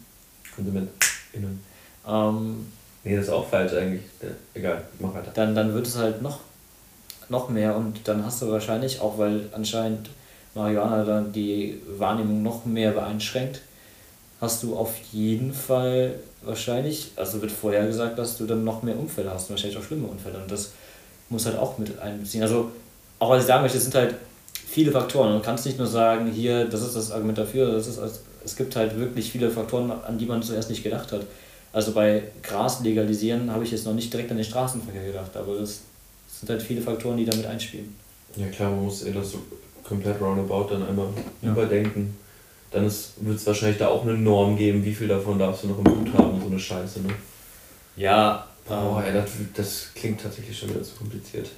KonsumentInnen. 0.54 1.60
Ähm, 2.06 2.66
Nee, 3.04 3.16
das 3.16 3.24
ist 3.24 3.30
auch 3.32 3.48
falsch 3.48 3.72
eigentlich. 3.72 4.02
Egal, 4.54 4.84
mach 5.00 5.12
weiter. 5.14 5.32
dann, 5.34 5.56
dann 5.56 5.74
wird 5.74 5.86
es 5.88 5.96
halt 5.96 6.22
noch, 6.22 6.38
noch 7.32 7.48
mehr 7.48 7.76
und 7.76 8.06
dann 8.06 8.24
hast 8.24 8.40
du 8.42 8.50
wahrscheinlich, 8.50 9.00
auch 9.00 9.18
weil 9.18 9.48
anscheinend 9.50 10.10
Marihuana 10.54 11.02
dann 11.02 11.32
die 11.32 11.80
Wahrnehmung 11.98 12.42
noch 12.44 12.64
mehr 12.64 12.92
beeinschränkt, 12.92 13.62
hast 14.40 14.62
du 14.62 14.76
auf 14.76 14.94
jeden 15.10 15.52
Fall 15.52 16.14
wahrscheinlich, 16.42 17.10
also 17.16 17.42
wird 17.42 17.50
vorher 17.50 17.86
gesagt, 17.86 18.18
dass 18.18 18.36
du 18.36 18.46
dann 18.46 18.62
noch 18.62 18.82
mehr 18.82 18.98
Unfälle 18.98 19.30
hast, 19.30 19.50
wahrscheinlich 19.50 19.78
auch 19.78 19.82
schlimme 19.82 20.06
Unfälle 20.06 20.38
und 20.38 20.50
das 20.50 20.72
muss 21.28 21.46
halt 21.46 21.58
auch 21.58 21.78
mit 21.78 21.98
einbeziehen. 21.98 22.42
Also 22.42 22.70
auch 23.18 23.30
was 23.30 23.42
ich 23.42 23.46
sagen 23.46 23.62
möchte, 23.62 23.78
es 23.78 23.84
sind 23.84 23.94
halt 23.94 24.14
viele 24.66 24.92
Faktoren. 24.92 25.32
Du 25.32 25.40
kannst 25.42 25.64
nicht 25.64 25.78
nur 25.78 25.86
sagen, 25.86 26.30
hier, 26.30 26.66
das 26.66 26.82
ist 26.82 26.96
das 26.96 27.10
Argument 27.10 27.38
dafür, 27.38 27.72
das 27.72 27.86
ist, 27.86 27.98
es 28.44 28.56
gibt 28.56 28.76
halt 28.76 28.98
wirklich 28.98 29.30
viele 29.30 29.50
Faktoren, 29.50 29.90
an 29.90 30.18
die 30.18 30.26
man 30.26 30.42
zuerst 30.42 30.68
nicht 30.68 30.82
gedacht 30.82 31.12
hat. 31.12 31.22
Also 31.72 31.92
bei 31.92 32.24
Gras 32.42 32.80
legalisieren 32.80 33.50
habe 33.50 33.64
ich 33.64 33.70
jetzt 33.70 33.86
noch 33.86 33.94
nicht 33.94 34.12
direkt 34.12 34.30
an 34.30 34.36
den 34.36 34.44
Straßenverkehr 34.44 35.06
gedacht, 35.06 35.36
aber 35.36 35.58
das 35.58 35.80
sind 36.42 36.50
halt 36.50 36.62
viele 36.62 36.80
Faktoren, 36.82 37.16
die 37.16 37.24
damit 37.24 37.46
einspielen. 37.46 37.94
Ja 38.36 38.48
klar, 38.48 38.70
man 38.70 38.84
muss 38.84 39.02
eher 39.02 39.14
das 39.14 39.30
so 39.30 39.38
komplett 39.84 40.20
roundabout 40.20 40.68
dann 40.74 40.84
einmal 40.86 41.06
Ja. 41.40 41.52
überdenken. 41.52 42.16
Dann 42.72 42.84
wird 42.84 43.36
es 43.36 43.46
wahrscheinlich 43.46 43.78
da 43.78 43.88
auch 43.88 44.02
eine 44.02 44.14
Norm 44.14 44.56
geben, 44.56 44.84
wie 44.84 44.94
viel 44.94 45.06
davon 45.06 45.38
darfst 45.38 45.62
du 45.62 45.68
noch 45.68 45.78
im 45.78 45.84
Blut 45.84 46.12
haben, 46.14 46.40
so 46.40 46.46
eine 46.48 46.58
Scheiße, 46.58 47.00
ne? 47.00 47.10
Ja, 47.96 48.48
Boah, 48.66 49.02
ey, 49.04 49.12
das, 49.12 49.30
das 49.54 49.88
klingt 49.94 50.20
tatsächlich 50.20 50.56
schon 50.58 50.70
wieder 50.70 50.82
zu 50.82 50.94
kompliziert. 50.94 51.48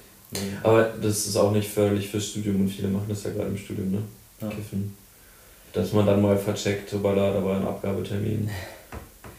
Aber 0.63 0.83
das 1.01 1.27
ist 1.27 1.37
auch 1.37 1.51
nicht 1.51 1.69
förderlich 1.69 2.09
fürs 2.09 2.27
Studium 2.27 2.61
und 2.61 2.69
viele 2.69 2.87
machen 2.87 3.05
das 3.07 3.23
ja 3.23 3.29
gerade 3.31 3.49
im 3.49 3.57
Studium, 3.57 3.91
ne? 3.91 4.01
Ja. 4.41 4.49
Kiffen. 4.49 4.95
Dass 5.71 5.93
man 5.93 6.05
dann 6.05 6.21
mal 6.21 6.37
vercheckt, 6.37 6.89
so 6.89 6.99
da, 6.99 7.13
da 7.13 7.43
war 7.43 7.57
ein 7.57 7.65
Abgabetermin. 7.67 8.49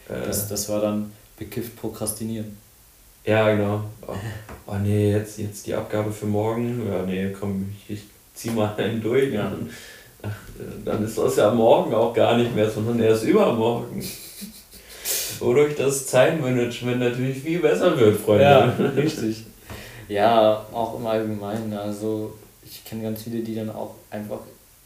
Äh, 0.09 0.25
das, 0.25 0.47
das 0.47 0.69
war 0.69 0.81
dann 0.81 1.11
bekifft 1.37 1.75
prokrastinieren. 1.75 2.57
Ja, 3.27 3.53
genau. 3.53 3.83
Oh, 4.07 4.13
oh 4.65 4.75
nee, 4.81 5.11
jetzt, 5.11 5.37
jetzt 5.37 5.67
die 5.67 5.75
Abgabe 5.75 6.11
für 6.11 6.25
morgen. 6.25 6.87
Ja, 6.89 7.03
nee, 7.03 7.31
komm, 7.37 7.69
ich, 7.87 7.97
ich 7.97 8.03
zieh 8.33 8.51
mal 8.51 8.73
einen 8.77 9.01
durch. 9.01 9.33
Ja. 9.33 9.51
Ach, 10.23 10.35
dann 10.85 11.03
ist 11.03 11.17
das 11.17 11.35
ja 11.35 11.51
morgen 11.51 11.93
auch 11.93 12.13
gar 12.13 12.37
nicht 12.37 12.55
mehr, 12.55 12.69
sondern 12.69 12.99
erst 12.99 13.23
übermorgen. 13.23 14.03
Wodurch 15.39 15.75
das 15.75 16.07
Zeitmanagement 16.07 16.99
natürlich 16.99 17.39
viel 17.39 17.59
besser 17.59 17.97
wird, 17.99 18.19
Freunde. 18.19 18.43
Ja, 18.43 18.65
richtig. 18.95 19.45
Ja, 20.07 20.65
auch 20.71 20.97
im 20.97 21.05
Allgemeinen. 21.05 21.73
Also 21.73 22.33
ich 22.65 22.83
kenne 22.85 23.03
ganz 23.03 23.23
viele, 23.23 23.41
die 23.41 23.55
dann 23.55 23.69
auch 23.69 23.95
einfach, 24.09 24.39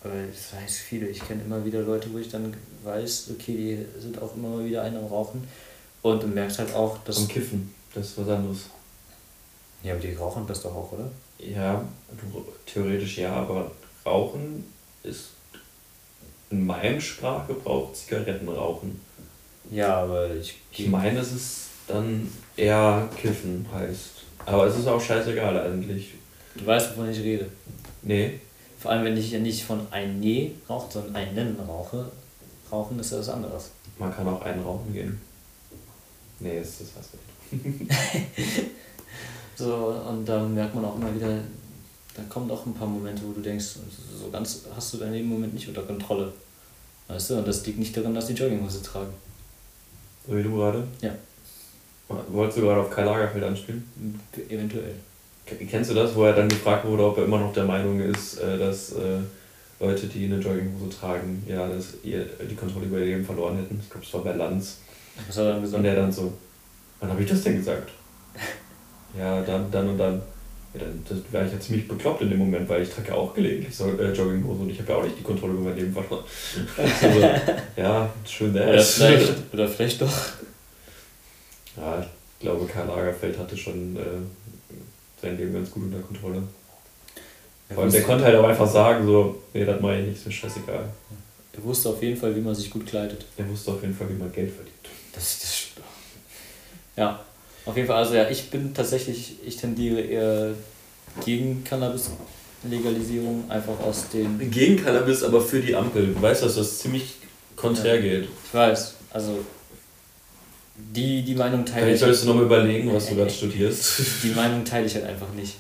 das 0.04 0.60
heißt 0.60 0.78
viele, 0.80 1.08
ich 1.08 1.26
kenne 1.26 1.44
immer 1.44 1.64
wieder 1.64 1.82
Leute, 1.82 2.10
wo 2.12 2.18
ich 2.18 2.30
dann 2.30 2.54
weiß, 2.84 3.32
okay, 3.32 3.56
die 3.56 4.02
sind 4.02 4.22
auch 4.22 4.36
immer 4.36 4.50
mal 4.50 4.66
wieder 4.66 4.82
einen 4.82 4.98
am 4.98 5.06
Rauchen. 5.06 5.48
Und 6.02 6.24
du 6.24 6.28
merkst 6.28 6.60
halt 6.60 6.74
auch, 6.74 6.98
dass. 7.06 7.20
Am 7.20 7.28
Kiffen, 7.28 7.74
das 7.94 8.08
ist 8.08 8.18
was 8.20 8.30
anderes. 8.30 8.70
Ja, 9.84 9.94
aber 9.94 10.02
die 10.02 10.14
rauchen 10.14 10.46
das 10.48 10.62
doch 10.62 10.76
auch, 10.76 10.92
oder? 10.92 11.10
Ja, 11.40 11.84
theoretisch 12.66 13.18
ja, 13.18 13.34
aber 13.34 13.72
Rauchen 14.06 14.64
ist 15.04 15.30
in 16.50 16.66
meinem 16.66 17.02
Sprachgebrauch 17.02 17.94
Zigarettenrauchen. 17.94 19.00
Ja, 19.72 20.04
aber 20.04 20.34
ich. 20.36 20.56
Ich 20.72 20.88
meine, 20.88 21.20
es 21.20 21.32
dann 21.88 22.32
eher 22.56 23.10
Kiffen 23.20 23.66
heißt. 23.74 24.10
Aber 24.46 24.68
es 24.68 24.78
ist 24.78 24.88
auch 24.88 25.02
scheißegal 25.02 25.60
eigentlich. 25.60 26.10
Du 26.56 26.66
weißt, 26.66 26.92
wovon 26.92 27.10
ich 27.10 27.20
rede. 27.20 27.48
Nee, 28.04 28.40
Vor 28.80 28.92
allem, 28.92 29.06
wenn 29.06 29.18
ich 29.18 29.32
ja 29.32 29.40
nicht 29.40 29.64
von 29.64 29.86
ein 29.92 30.20
Nee 30.20 30.54
rauche, 30.68 30.92
sondern 30.92 31.16
einen 31.16 31.60
rauche. 31.68 32.12
Rauchen 32.72 33.00
ist 33.00 33.12
ja 33.12 33.20
was 33.20 33.30
anderes. 33.30 33.72
man 34.00 34.14
kann 34.14 34.28
auch 34.28 34.42
einen 34.42 34.64
rauchen 34.64 34.92
gehen. 34.94 35.22
Nee, 36.40 36.60
ist 36.60 36.82
das 36.82 36.88
was 36.98 37.14
nicht. 37.14 37.24
So, 39.62 39.94
und 40.10 40.28
dann 40.28 40.56
merkt 40.56 40.74
man 40.74 40.86
auch 40.86 40.96
immer 40.96 41.14
wieder, 41.14 41.38
da 42.16 42.24
kommen 42.30 42.50
auch 42.50 42.66
ein 42.66 42.74
paar 42.74 42.88
Momente, 42.88 43.22
wo 43.24 43.32
du 43.32 43.42
denkst, 43.42 43.66
so 44.20 44.30
ganz 44.32 44.62
hast 44.76 44.94
du 44.94 44.98
dein 44.98 45.14
Leben 45.14 45.26
im 45.26 45.34
Moment 45.34 45.54
nicht 45.54 45.68
unter 45.68 45.84
Kontrolle. 45.84 46.34
Weißt 47.08 47.30
du, 47.30 47.38
und 47.38 47.48
das 47.48 47.64
liegt 47.66 47.78
nicht 47.78 47.96
daran, 47.96 48.16
dass 48.16 48.26
die 48.26 48.34
Jogginghose 48.34 48.82
tragen. 48.82 49.14
So 50.28 50.36
wie 50.36 50.42
du 50.42 50.56
gerade? 50.56 50.88
Ja. 51.02 51.14
Wolltest 52.08 52.58
du 52.58 52.62
gerade 52.64 52.82
auf 52.82 52.90
Karl 52.90 53.06
Lagerfeld 53.06 53.44
anspielen? 53.44 53.88
Eventuell. 54.50 54.96
Kennst 55.70 55.92
du 55.92 55.94
das, 55.94 56.16
wo 56.16 56.24
er 56.24 56.34
dann 56.34 56.50
gefragt 56.50 56.86
wurde, 56.86 57.06
ob 57.06 57.18
er 57.20 57.26
immer 57.26 57.40
noch 57.40 57.54
der 57.54 57.66
Meinung 57.66 58.00
ist, 58.00 58.40
äh, 58.40 58.58
dass 58.58 58.94
äh, 58.94 59.20
Leute, 59.80 60.08
die 60.08 60.26
eine 60.26 60.40
Jogginghose 60.40 60.90
tragen, 60.90 61.44
ja, 61.48 61.68
dass 61.68 61.96
ihr 62.04 62.26
die 62.50 62.56
Kontrolle 62.56 62.86
über 62.88 63.00
ihr 63.00 63.06
Leben 63.06 63.26
verloren 63.26 63.58
hätten? 63.58 63.80
Ich 63.82 63.90
glaube, 63.90 64.06
es 64.06 64.14
war 64.14 64.24
bei 64.24 64.34
Lanz. 64.34 64.78
Was 65.28 65.38
hat 65.38 65.44
er 65.44 65.50
dann 65.50 65.58
Und 65.58 65.64
gesagt? 65.64 65.84
der 65.84 65.96
dann 65.96 66.12
so, 66.12 66.34
wann 67.02 67.10
habe 67.10 67.22
ich 67.22 67.30
das 67.30 67.44
denn 67.44 67.58
gesagt? 67.58 67.92
Ja, 69.18 69.42
dann, 69.42 69.70
dann 69.70 69.90
und 69.90 69.98
dann. 69.98 70.22
Ja, 70.74 70.80
dann 70.80 71.04
das 71.04 71.18
wäre 71.34 71.46
ich 71.46 71.52
ja 71.52 71.60
ziemlich 71.60 71.86
bekloppt 71.86 72.22
in 72.22 72.30
dem 72.30 72.40
Moment, 72.40 72.70
weil 72.70 72.82
ich 72.82 72.90
trage 72.90 73.10
ja 73.10 73.16
auch 73.16 73.34
gelegentlich 73.34 73.76
so, 73.76 73.90
äh, 74.00 74.14
Jogginghose 74.14 74.62
und 74.62 74.70
ich 74.70 74.80
habe 74.80 74.94
ja 74.94 74.98
auch 75.00 75.04
nicht 75.04 75.20
die 75.20 75.24
Kontrolle 75.24 75.52
über 75.52 75.64
mein 75.64 75.76
Leben 75.76 75.92
verloren. 75.92 76.24
also, 76.78 77.20
ja, 77.76 78.10
schön 78.26 78.52
Oder 78.52 78.68
wär's. 78.68 78.94
vielleicht, 78.94 79.34
oder 79.52 79.68
vielleicht 79.68 80.02
doch. 80.02 80.18
Ja, 81.76 82.00
ich 82.00 82.40
glaube, 82.40 82.66
Karl 82.68 82.88
Lagerfeld 82.88 83.38
hatte 83.38 83.58
schon 83.58 83.98
äh, 83.98 84.00
sein 85.22 85.38
Leben 85.38 85.54
ganz 85.54 85.72
gut 85.72 85.84
unter 85.84 86.00
Kontrolle. 86.00 86.44
Vor 87.74 87.84
allem, 87.84 87.92
der 87.92 88.04
konnte 88.04 88.24
halt 88.24 88.36
auch 88.38 88.48
einfach 88.48 88.70
sagen, 88.70 89.06
so, 89.06 89.42
nee, 89.54 89.66
das 89.66 89.82
mache 89.82 90.00
ich 90.00 90.08
nicht, 90.08 90.18
ist 90.20 90.26
mir 90.26 90.32
scheißegal. 90.32 90.86
Er 91.54 91.64
wusste 91.64 91.90
auf 91.90 92.02
jeden 92.02 92.16
Fall, 92.16 92.34
wie 92.34 92.42
man 92.42 92.56
sich 92.56 92.70
gut 92.70 92.86
kleidet. 92.86 93.26
Er 93.38 93.50
wusste 93.50 93.72
auf 93.72 93.82
jeden 93.82 93.94
Fall, 93.94 94.08
wie 94.10 94.14
man 94.14 94.32
Geld 94.32 94.54
verdient. 94.54 94.76
Das, 95.14 95.40
das. 95.40 95.68
Ja, 96.98 97.20
auf 97.66 97.76
jeden 97.76 97.88
Fall, 97.88 97.98
also 97.98 98.16
ja, 98.16 98.30
ich 98.30 98.50
bin 98.50 98.74
tatsächlich, 98.74 99.36
ich 99.46 99.56
tendiere 99.58 100.02
eher 100.02 100.54
gegen 101.26 101.64
Cannabis-Legalisierung, 101.64 103.50
einfach 103.50 103.80
aus 103.80 104.10
den. 104.10 104.52
Gegen 104.52 104.84
Cannabis, 104.84 105.24
aber 105.24 105.42
für 105.42 105.60
die 105.60 105.76
Ampel. 105.76 106.14
Du 106.14 106.22
weißt, 106.22 106.44
dass 106.44 106.56
das 106.56 106.80
ziemlich 106.80 107.16
konträr 107.56 107.96
Ja. 107.96 108.02
geht. 108.02 108.24
Ich 108.46 108.54
weiß, 108.54 108.96
also 109.12 109.40
die, 110.76 111.22
die 111.22 111.36
Meinung 111.36 111.66
teile 111.66 111.82
Vielleicht 111.82 111.96
ich. 111.96 112.00
solltest 112.02 112.24
du 112.24 112.28
nochmal 112.30 112.46
überlegen, 112.46 112.94
was 112.94 113.08
du 113.08 113.16
gerade 113.16 113.30
studierst. 113.30 114.00
Die 114.24 114.30
Meinung 114.36 114.66
teile 114.66 114.86
ich 114.88 114.96
halt 114.96 115.06
einfach 115.06 115.32
nicht. 115.36 115.56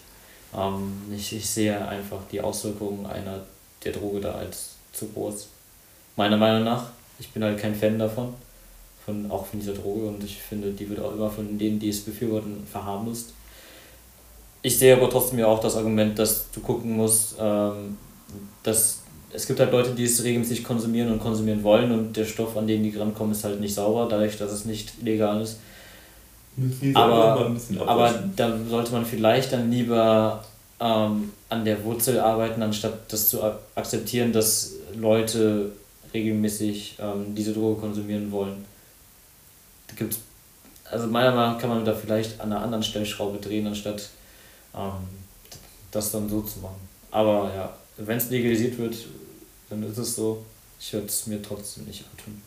Ähm, 0.57 0.93
ich, 1.15 1.35
ich 1.35 1.47
sehe 1.47 1.87
einfach 1.87 2.19
die 2.31 2.41
Auswirkungen 2.41 3.05
einer 3.05 3.41
der 3.83 3.91
Droge 3.91 4.19
da 4.21 4.31
als 4.33 4.71
zu 4.93 5.07
groß. 5.09 5.47
Meiner 6.15 6.37
Meinung 6.37 6.63
nach. 6.63 6.89
Ich 7.19 7.29
bin 7.29 7.43
halt 7.43 7.59
kein 7.59 7.75
Fan 7.75 7.99
davon. 7.99 8.33
Von, 9.05 9.31
auch 9.31 9.45
von 9.47 9.59
dieser 9.59 9.73
Droge 9.73 10.07
und 10.07 10.23
ich 10.23 10.37
finde, 10.37 10.71
die 10.71 10.87
wird 10.89 10.99
auch 10.99 11.13
immer 11.13 11.29
von 11.29 11.57
denen, 11.57 11.79
die 11.79 11.89
es 11.89 12.01
befürworten, 12.01 12.65
verharmlost. 12.71 13.33
Ich 14.61 14.77
sehe 14.77 14.95
aber 14.95 15.09
trotzdem 15.09 15.39
ja 15.39 15.47
auch 15.47 15.59
das 15.59 15.75
Argument, 15.75 16.17
dass 16.19 16.51
du 16.51 16.59
gucken 16.61 16.95
musst, 16.97 17.35
ähm, 17.39 17.97
dass 18.63 18.99
es 19.33 19.47
gibt 19.47 19.59
halt 19.59 19.71
Leute, 19.71 19.95
die 19.95 20.03
es 20.03 20.23
regelmäßig 20.23 20.63
konsumieren 20.63 21.11
und 21.11 21.19
konsumieren 21.19 21.63
wollen 21.63 21.91
und 21.91 22.15
der 22.17 22.25
Stoff, 22.25 22.57
an 22.57 22.67
den 22.67 22.83
die 22.83 22.95
rankommen, 22.95 23.31
ist 23.31 23.43
halt 23.43 23.59
nicht 23.61 23.73
sauber, 23.73 24.07
dadurch, 24.09 24.37
dass 24.37 24.51
es 24.51 24.65
nicht 24.65 25.01
legal 25.01 25.41
ist. 25.41 25.57
Aber, 26.93 27.55
aber 27.85 28.13
da 28.35 28.57
sollte 28.69 28.91
man 28.91 29.05
vielleicht 29.05 29.53
dann 29.53 29.71
lieber 29.71 30.43
ähm, 30.79 31.31
an 31.49 31.65
der 31.65 31.83
Wurzel 31.85 32.19
arbeiten, 32.19 32.61
anstatt 32.61 33.11
das 33.11 33.29
zu 33.29 33.43
ak- 33.43 33.59
akzeptieren, 33.75 34.33
dass 34.33 34.73
Leute 34.95 35.71
regelmäßig 36.13 36.97
ähm, 36.99 37.33
diese 37.35 37.53
Droge 37.53 37.79
konsumieren 37.81 38.31
wollen. 38.31 38.65
Da 39.91 39.97
gibt's, 39.97 40.19
also 40.85 41.07
meiner 41.07 41.31
Meinung 41.35 41.53
nach 41.53 41.61
kann 41.61 41.69
man 41.69 41.85
da 41.85 41.93
vielleicht 41.93 42.39
an 42.39 42.51
einer 42.51 42.61
anderen 42.61 42.83
Stellschraube 42.83 43.39
drehen, 43.39 43.67
anstatt 43.67 44.09
ähm, 44.73 45.07
das 45.91 46.11
dann 46.11 46.29
so 46.29 46.41
zu 46.41 46.59
machen. 46.59 46.87
Aber 47.11 47.53
ja, 47.53 47.77
wenn 47.97 48.17
es 48.17 48.29
legalisiert 48.29 48.77
wird, 48.77 48.95
dann 49.69 49.83
ist 49.83 49.97
es 49.97 50.15
so. 50.15 50.45
Ich 50.79 50.93
würde 50.93 51.07
es 51.07 51.27
mir 51.27 51.41
trotzdem 51.41 51.85
nicht 51.85 52.05
antun. 52.09 52.41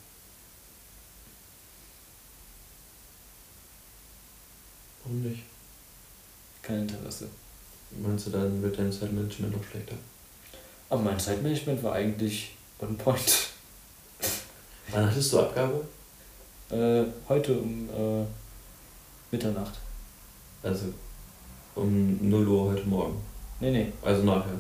Warum 5.05 5.22
nicht? 5.22 5.42
Kein 6.62 6.88
Interesse. 6.88 7.28
Meinst 7.90 8.26
du, 8.26 8.30
dann 8.30 8.62
wird 8.62 8.78
dein 8.78 8.90
Zeitmanagement 8.90 9.55
noch 9.55 9.64
schlechter? 9.64 9.95
Aber 10.88 11.03
mein 11.03 11.20
Zeitmanagement 11.20 11.82
war 11.82 11.92
eigentlich 11.92 12.57
on 12.80 12.97
point. 12.97 13.51
Wann 14.88 15.11
hattest 15.11 15.32
du 15.32 15.40
Abgabe? 15.40 15.86
Äh, 16.71 17.05
heute 17.29 17.59
um 17.59 17.89
äh, 17.91 18.25
Mitternacht. 19.31 19.75
Also 20.62 20.87
um 21.75 22.29
0 22.29 22.49
Uhr 22.49 22.73
heute 22.73 22.85
Morgen. 22.87 23.21
Nee, 23.61 23.71
nee. 23.71 23.93
Also 24.03 24.23
nachher. 24.23 24.59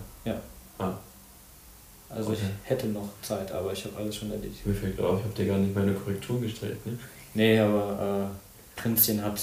Also 2.10 2.30
Okay. 2.30 2.38
ich 2.42 2.68
hätte 2.70 2.86
noch 2.88 3.08
Zeit, 3.22 3.50
aber 3.50 3.72
ich 3.72 3.84
habe 3.86 3.96
alles 3.96 4.14
schon 4.14 4.30
erledigt. 4.30 4.64
Mir 4.64 4.74
fällt 4.74 5.00
auf, 5.00 5.18
ich 5.18 5.24
habe 5.24 5.34
dir 5.34 5.46
gar 5.46 5.58
nicht 5.58 5.74
meine 5.74 5.92
Korrektur 5.94 6.40
gestellt. 6.40 6.84
Ne? 6.86 6.96
Nee, 7.34 7.58
aber 7.58 8.30
äh, 8.30 8.80
Prinzchen 8.80 9.20
hat, 9.20 9.40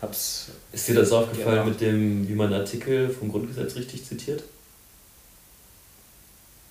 hat 0.00 0.10
Ist 0.10 0.88
dir 0.88 0.94
das 0.94 1.10
aufgefallen 1.10 1.56
Ja. 1.56 1.64
mit 1.64 1.80
dem, 1.80 2.28
wie 2.28 2.34
man 2.34 2.52
Artikel 2.52 3.08
vom 3.08 3.30
Grundgesetz 3.32 3.74
richtig 3.74 4.04
zitiert? 4.04 4.44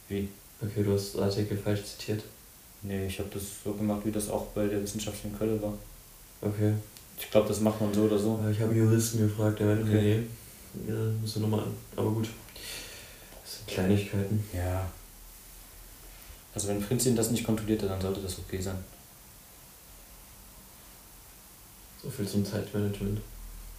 wie? 0.08 0.30
Okay, 0.62 0.82
du 0.84 0.94
hast 0.94 1.18
Artikel 1.18 1.58
falsch 1.58 1.84
zitiert. 1.84 2.24
Nee, 2.84 3.08
ich 3.08 3.20
habe 3.20 3.30
das 3.34 3.44
so 3.64 3.74
gemacht, 3.74 4.02
wie 4.06 4.12
das 4.12 4.30
auch 4.30 4.48
bei 4.48 4.68
der 4.68 4.82
wissenschaftlichen 4.82 5.36
Quelle 5.38 5.62
war. 5.62 5.74
Okay. 6.42 6.74
Ich 7.18 7.32
glaube, 7.32 7.48
das 7.48 7.62
macht 7.62 7.80
man 7.80 7.94
so 7.94 8.02
oder 8.04 8.18
so. 8.20 8.40
Ich 8.52 8.60
habe 8.60 8.72
einen 8.72 8.80
Juristen 8.90 9.20
gefragt, 9.20 9.60
der 9.60 9.68
meinte, 9.68 9.84
Okay. 9.84 10.24
nee, 10.74 10.92
ja, 10.92 11.00
musst 11.22 11.36
du 11.38 11.40
nochmal 11.42 11.62
an. 11.62 11.74
Aber 11.96 12.12
gut. 12.12 12.28
Das 13.44 13.58
sind 13.58 13.68
Kleinigkeiten. 13.68 14.44
Ja. 14.54 14.86
Also 16.54 16.68
wenn 16.68 16.82
Prinzchen 16.82 17.16
das 17.16 17.32
nicht 17.32 17.46
kontrolliert, 17.46 17.84
dann 17.84 18.02
sollte 18.02 18.22
das 18.22 18.38
okay 18.40 18.60
sein. 18.62 18.78
So 22.02 22.10
viel 22.10 22.28
zum 22.28 22.46
Zeitmanagement. 22.46 23.22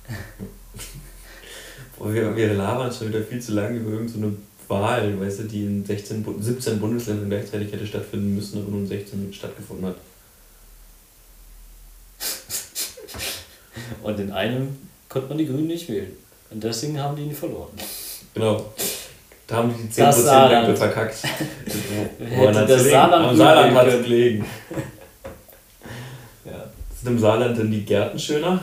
Boah, 1.99 2.13
wir, 2.13 2.35
wir 2.35 2.55
labern 2.55 2.93
schon 2.93 3.09
wieder 3.09 3.23
viel 3.23 3.41
zu 3.41 3.53
lange 3.53 3.79
über 3.79 3.91
irgendeine 3.91 4.35
Wahl, 4.69 5.19
weißt 5.21 5.41
du, 5.41 5.43
die 5.45 5.65
in 5.65 5.85
16, 5.85 6.23
Bu- 6.23 6.41
17 6.41 6.79
Bundesländern 6.81 7.29
gleichzeitig 7.31 7.73
hätte 7.73 7.87
stattfinden 7.87 8.35
müssen, 8.35 8.61
aber 8.61 8.71
nur 8.71 8.81
in 8.81 8.87
16 8.87 9.33
stattgefunden 9.33 9.87
hat. 9.87 9.97
Und 14.03 14.21
in 14.21 14.33
einem 14.33 14.77
konnte 15.09 15.29
man 15.29 15.39
die 15.39 15.47
Grünen 15.47 15.67
nicht 15.67 15.89
wählen. 15.89 16.13
Und 16.51 16.63
deswegen 16.63 16.99
haben 17.01 17.17
die 17.17 17.23
ihn 17.23 17.35
verloren. 17.35 17.73
Genau. 18.35 18.73
Da 19.47 19.57
haben 19.57 19.75
die 19.77 19.83
die 19.89 20.01
Das 20.01 20.19
10% 20.19 20.23
Saarland. 20.23 20.79
Verkackt. 20.79 21.17
Woran 22.37 22.57
hat's 22.57 22.69
das? 22.71 22.85
Saarland 22.91 23.27
Am 23.29 23.37
Saarland 23.37 23.75
hat 23.77 23.87
es 23.89 24.03
gelegen. 24.03 24.45
Ja. 26.47 26.71
Sind 27.03 27.13
im 27.13 27.19
Saarland 27.19 27.57
denn 27.57 27.71
die 27.71 27.87
Gärten 27.87 28.19
schöner? 28.19 28.63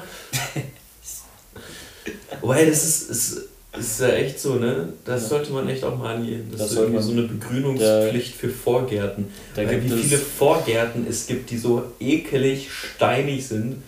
Wobei, 2.39 2.66
das 2.66 2.84
ist, 2.84 3.10
ist, 3.10 3.49
ist 3.78 3.99
ja 4.01 4.09
echt 4.09 4.39
so, 4.39 4.55
ne? 4.55 4.89
Das 5.05 5.24
Ja. 5.24 5.28
sollte 5.30 5.51
man 5.53 5.67
echt 5.69 5.84
auch 5.84 5.97
mal 5.97 6.15
angehen. 6.15 6.47
Das, 6.51 6.61
Das 6.61 6.72
ist 6.72 6.78
irgendwie 6.78 7.01
so 7.01 7.11
eine 7.11 7.24
Begrünungspflicht 7.24 8.36
für 8.36 8.49
Vorgärten. 8.49 9.28
Da 9.55 9.65
Weil 9.65 9.80
gibt 9.80 9.95
wie 9.95 10.01
viele 10.01 10.17
Vorgärten 10.17 11.05
es 11.09 11.28
gibt, 11.28 11.49
die 11.49 11.57
so 11.57 11.84
ekelig 11.99 12.69
steinig 12.72 13.47
sind. 13.47 13.82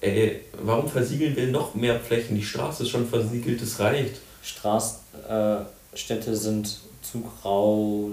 Ey, 0.00 0.40
warum 0.60 0.88
versiegeln 0.88 1.36
wir 1.36 1.46
noch 1.48 1.74
mehr 1.74 1.98
Flächen? 1.98 2.36
Die 2.36 2.42
Straße 2.42 2.82
ist 2.82 2.90
schon 2.90 3.08
versiegelt, 3.08 3.62
das 3.62 3.78
reicht. 3.78 4.16
Straßen, 4.42 4.98
äh, 5.28 5.56
Städte 5.94 6.36
sind 6.36 6.78
zu 7.02 7.22
grau, 7.40 8.10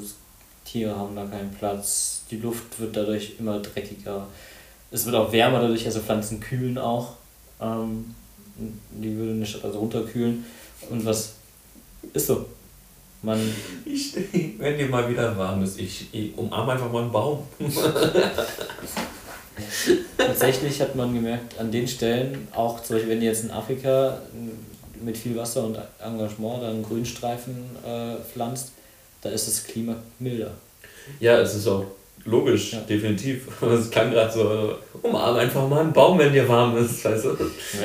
Tiere 0.66 0.96
haben 0.96 1.16
da 1.16 1.26
keinen 1.26 1.52
Platz, 1.52 2.24
die 2.30 2.38
Luft 2.38 2.80
wird 2.80 2.96
dadurch 2.96 3.34
immer 3.40 3.60
dreckiger. 3.60 4.28
Es 4.92 5.06
wird 5.06 5.16
auch 5.16 5.32
wärmer 5.32 5.62
dadurch, 5.62 5.86
also 5.86 6.00
Pflanzen 6.00 6.40
kühlen 6.40 6.78
auch. 6.78 7.14
Ähm, 7.60 8.14
die 8.92 9.16
würde 9.16 9.32
eine 9.32 9.46
Stadt 9.46 9.64
also 9.66 9.80
runterkühlen. 9.80 10.46
Und 10.90 11.06
was 11.06 11.34
ist 12.14 12.28
so? 12.28 12.46
Man, 13.22 13.40
Ich, 13.86 14.16
wenn 14.58 14.78
dir 14.78 14.88
mal 14.88 15.10
wieder 15.10 15.38
warm 15.38 15.62
ist, 15.64 15.80
ich, 15.80 16.08
ich 16.14 16.38
umarme 16.38 16.74
einfach 16.74 16.92
mal 16.92 17.02
einen 17.04 17.12
Baum. 17.12 17.46
tatsächlich 20.18 20.80
hat 20.82 20.96
man 20.96 21.14
gemerkt, 21.14 21.60
an 21.60 21.72
den 21.72 21.88
Stellen, 21.88 22.48
auch 22.54 22.82
zum 22.82 22.96
Beispiel, 22.96 23.12
wenn 23.12 23.22
ihr 23.22 23.30
jetzt 23.30 23.44
in 23.44 23.52
Afrika 23.52 24.22
mit 25.02 25.18
viel 25.18 25.36
Wasser 25.36 25.66
und 25.66 25.78
Engagement 26.02 26.64
dann 26.64 26.84
Grünstreifen 26.84 27.66
äh, 27.86 28.16
pflanzt, 28.32 28.72
da 29.22 29.30
ist 29.30 29.48
das 29.48 29.66
Klima 29.66 29.96
milder. 30.20 30.52
Ja, 31.20 31.40
es 31.40 31.56
ist 31.56 31.68
auch 31.68 31.86
logisch, 32.30 32.74
Ja. 32.74 32.80
definitiv. 32.82 33.48
Es 33.62 33.90
klang 33.90 34.12
gerade 34.12 34.32
so, 34.32 34.76
umarme 35.02 35.40
einfach 35.40 35.68
mal 35.68 35.82
einen 35.82 35.94
Baum, 35.94 36.18
wenn 36.20 36.32
dir 36.34 36.48
warm 36.48 36.78
ist, 36.78 37.04
weißt 37.06 37.26
du? 37.26 37.38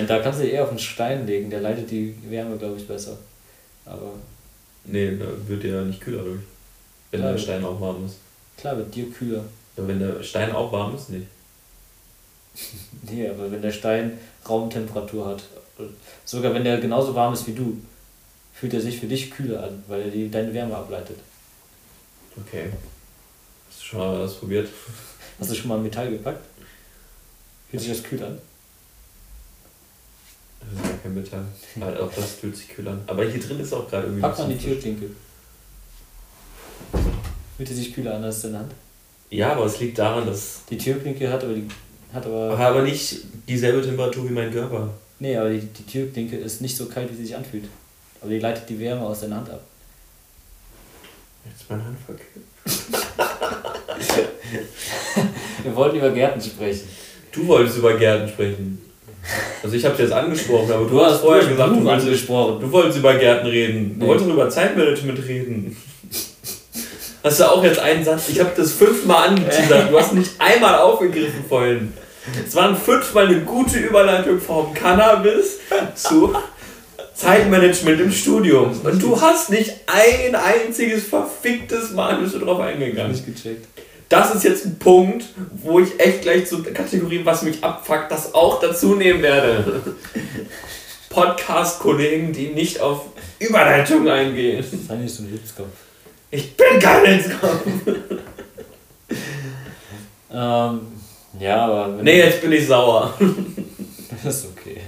Da 0.07 0.19
kannst 0.21 0.41
du 0.41 0.45
eher 0.47 0.63
auf 0.65 0.71
einen 0.71 0.79
Stein 0.79 1.27
legen, 1.27 1.51
der 1.51 1.61
leitet 1.61 1.91
die 1.91 2.15
Wärme, 2.29 2.57
glaube 2.57 2.77
ich, 2.79 2.87
besser. 2.87 3.17
Aber 3.85 4.13
Nee, 4.87 5.17
da 5.17 5.27
wird 5.49 5.63
dir 5.63 5.77
ja 5.77 5.83
nicht 5.83 6.01
kühler 6.01 6.23
durch. 6.23 6.41
Wenn 7.11 7.23
Ja. 7.23 7.33
der 7.33 7.39
Stein 7.39 7.65
auch 7.65 7.81
warm 7.81 8.05
ist. 8.07 8.17
klar 8.59 8.77
wird 8.77 8.95
dir 8.95 9.11
kühler. 9.11 9.45
Aber 9.77 9.89
wenn 9.89 9.99
der 9.99 10.23
Stein 10.23 10.53
auch 10.53 10.71
warm 10.73 10.95
ist, 10.95 11.11
nicht. 11.11 11.27
Nee, 13.11 13.29
aber 13.29 13.51
wenn 13.51 13.63
der 13.63 13.73
Stein 13.73 14.19
Raumtemperatur 14.49 15.27
hat, 15.27 15.43
sogar 16.25 16.55
wenn 16.55 16.65
der 16.65 16.79
genauso 16.79 17.15
warm 17.15 17.35
ist 17.35 17.47
wie 17.47 17.53
du, 17.53 17.77
fühlt 18.55 18.75
er 18.75 18.81
sich 18.81 18.99
für 19.01 19.07
dich 19.07 19.31
kühler 19.31 19.65
an, 19.65 19.83
weil 19.89 20.03
er 20.03 20.09
die, 20.11 20.31
deine 20.31 20.53
Wärme 20.55 20.77
ableitet. 20.77 21.17
Okay. 22.41 22.67
Hast 23.75 23.83
du 23.83 23.87
schon 23.87 23.99
mal 23.99 24.19
das 24.21 24.35
probiert? 24.35 24.69
Hast 25.41 25.51
du 25.51 25.55
schon 25.55 25.69
mal 25.69 25.79
Metall 25.79 26.11
gepackt? 26.11 26.45
Fühlt 27.71 27.83
sich 27.83 27.93
das 27.93 28.03
kühl 28.05 28.23
an? 28.23 28.39
Das 30.61 30.81
ist 30.81 30.91
ja 30.91 30.97
kein 31.03 31.15
Metall. 31.15 31.45
Aber 31.81 32.05
auch 32.05 32.13
das 32.13 32.33
fühlt 32.33 32.57
sich 32.57 32.69
kühl 32.69 32.87
an. 32.87 33.03
Aber 33.07 33.25
hier 33.25 33.41
drin 33.41 33.59
ist 33.59 33.73
auch 33.73 33.89
gerade 33.91 34.05
irgendwie. 34.05 34.23
Pack 34.23 34.39
mal 34.39 34.49
die. 34.49 34.57
Türklinke. 34.57 35.07
Fühlt 37.57 37.69
sie 37.69 37.75
sich 37.75 37.93
kühler 37.93 38.15
an 38.15 38.25
als 38.25 38.43
deine 38.43 38.61
Hand? 38.61 38.73
Ja, 39.31 39.53
aber 39.53 39.67
es 39.67 39.81
liegt 39.81 39.99
daran, 39.99 40.25
dass. 40.27 40.61
Die 40.71 40.79
Türklinke 40.79 41.31
hat 41.31 41.43
aber 41.43 41.55
die. 41.55 41.69
Hat 42.13 42.25
aber. 42.25 42.57
Aber 42.57 42.83
nicht 42.83 43.23
dieselbe 43.49 43.83
Temperatur 43.83 44.29
wie 44.29 44.35
mein 44.35 44.53
Körper. 44.53 44.89
Nee, 45.19 45.37
aber 45.37 45.51
die, 45.51 45.61
die 45.61 45.85
Türklinke 45.85 46.37
ist 46.37 46.61
nicht 46.61 46.77
so 46.77 46.87
kalt, 46.87 47.11
wie 47.11 47.17
sie 47.17 47.27
sich 47.27 47.37
anfühlt. 47.37 47.65
Aber 48.21 48.31
die 48.31 48.39
leitet 48.39 48.69
die 48.69 48.79
Wärme 48.79 49.05
aus 49.05 49.21
deiner 49.21 49.37
Hand 49.37 49.51
ab. 49.51 49.63
Jetzt 51.45 51.63
ist 51.63 51.71
meine 51.71 51.85
Hand 51.85 51.99
verkühlt. 52.07 53.04
Wir 55.63 55.75
wollten 55.77 55.97
über 55.97 56.11
Gärten 56.11 56.41
sprechen. 56.41 56.89
Du 57.33 57.47
wolltest 57.47 57.79
über 57.79 57.95
Gärten 57.95 58.29
sprechen. 58.29 58.81
Also 59.63 59.75
ich 59.77 59.85
habe 59.85 60.01
jetzt 60.03 60.13
angesprochen, 60.13 60.71
aber 60.71 60.85
du, 60.85 60.91
Du 60.91 61.05
hast 61.05 61.21
vorher 61.23 61.45
gesagt, 61.47 61.71
du 61.73 61.85
wolltest, 61.85 62.07
angesprochen. 62.07 62.61
du 62.61 62.71
wolltest 62.73 62.99
über 62.99 63.15
Gärten 63.15 63.47
reden. 63.47 63.95
Du 63.99 64.05
Nee. 64.05 64.11
wolltest 64.11 64.29
über 64.31 64.51
Zeitmanagement 64.51 65.27
reden. 65.27 65.77
Hast 67.23 67.41
du 67.41 67.45
auch 67.51 67.65
jetzt 67.65 67.79
einen 67.79 68.05
Satz? 68.05 68.29
Ich 68.29 68.39
habe 68.39 68.51
das 68.55 68.73
fünfmal 68.73 69.29
angeteasert. 69.31 69.91
Du 69.91 69.99
hast 69.99 70.13
nicht 70.13 70.33
einmal 70.39 70.79
aufgegriffen 70.79 71.43
vorhin. 71.49 71.93
Es 72.47 72.55
waren 72.55 72.77
fünfmal 72.77 73.27
eine 73.27 73.41
gute 73.41 73.79
Überleitung 73.79 74.39
vom 74.41 74.75
Cannabis 74.75 75.59
zu 75.95 76.35
Zeitmanagement 77.15 78.01
im 78.03 78.13
Studium. 78.13 78.79
Und 78.85 79.03
du 79.03 79.19
hast 79.19 79.49
nicht 79.51 79.73
ein 79.87 80.35
einziges 80.35 81.05
verficktes 81.05 81.93
Mal 81.93 82.17
bist 82.19 82.35
du 82.35 82.41
drauf 82.41 82.61
eingegangen. 82.61 83.13
Nicht 83.13 83.25
gecheckt. 83.25 83.67
Das 84.09 84.35
ist 84.35 84.45
jetzt 84.45 84.67
ein 84.67 84.79
Punkt, 84.79 85.25
wo 85.63 85.81
ich 85.81 85.99
echt 85.99 86.23
gleich 86.23 86.47
zu 86.47 86.63
Kategorien, 86.63 87.25
was 87.25 87.43
mich 87.43 87.63
abfuckt, 87.65 88.11
das 88.11 88.35
auch 88.35 88.61
dazu 88.61 88.95
nehmen 88.95 89.23
werde. 89.23 89.83
Podcast-Kollegen, 91.09 92.33
die 92.33 92.49
nicht 92.49 92.81
auf 92.81 93.07
Überleitung 93.39 94.09
eingehen. 94.09 94.65
Sei 94.87 94.97
nicht 94.97 95.15
so 95.15 95.23
ein 95.23 95.29
Hitzkopf. 95.29 95.69
Ich 96.31 96.57
bin 96.57 96.79
kein 96.81 97.05
Hitzkopf. 97.07 97.63
Ähm, 100.37 100.81
ja, 101.39 101.65
aber 101.65 102.03
Nee, 102.03 102.19
jetzt 102.19 102.43
bin 102.43 102.51
ich 102.53 102.67
sauer. 102.67 103.15
Das 104.25 104.37
ist 104.37 104.49
okay. 104.57 104.81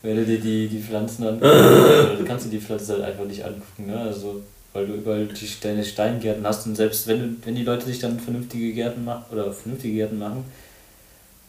Wenn 0.00 0.16
du 0.16 0.24
dir 0.24 0.40
die, 0.40 0.66
die 0.66 0.80
Pflanzen 0.80 1.26
an. 1.26 1.38
du 1.38 2.24
kannst 2.26 2.46
dir 2.46 2.50
die 2.50 2.60
Pflanzen 2.60 2.94
halt 2.94 3.04
einfach 3.04 3.24
nicht 3.24 3.44
angucken, 3.44 3.86
ne? 3.86 4.00
Also, 4.00 4.42
weil 4.72 4.86
du 4.86 4.94
überall 4.94 5.26
die, 5.26 5.48
deine 5.60 5.84
Steingärten 5.84 6.46
hast 6.46 6.66
und 6.66 6.76
selbst 6.76 7.06
wenn 7.06 7.18
du, 7.18 7.46
wenn 7.46 7.54
die 7.54 7.64
Leute 7.64 7.86
sich 7.86 7.98
dann 7.98 8.18
vernünftige 8.18 8.72
Gärten 8.72 9.04
machen 9.04 9.24
oder 9.30 9.52
vernünftige 9.52 9.94
Gärten 9.94 10.18
machen, 10.18 10.44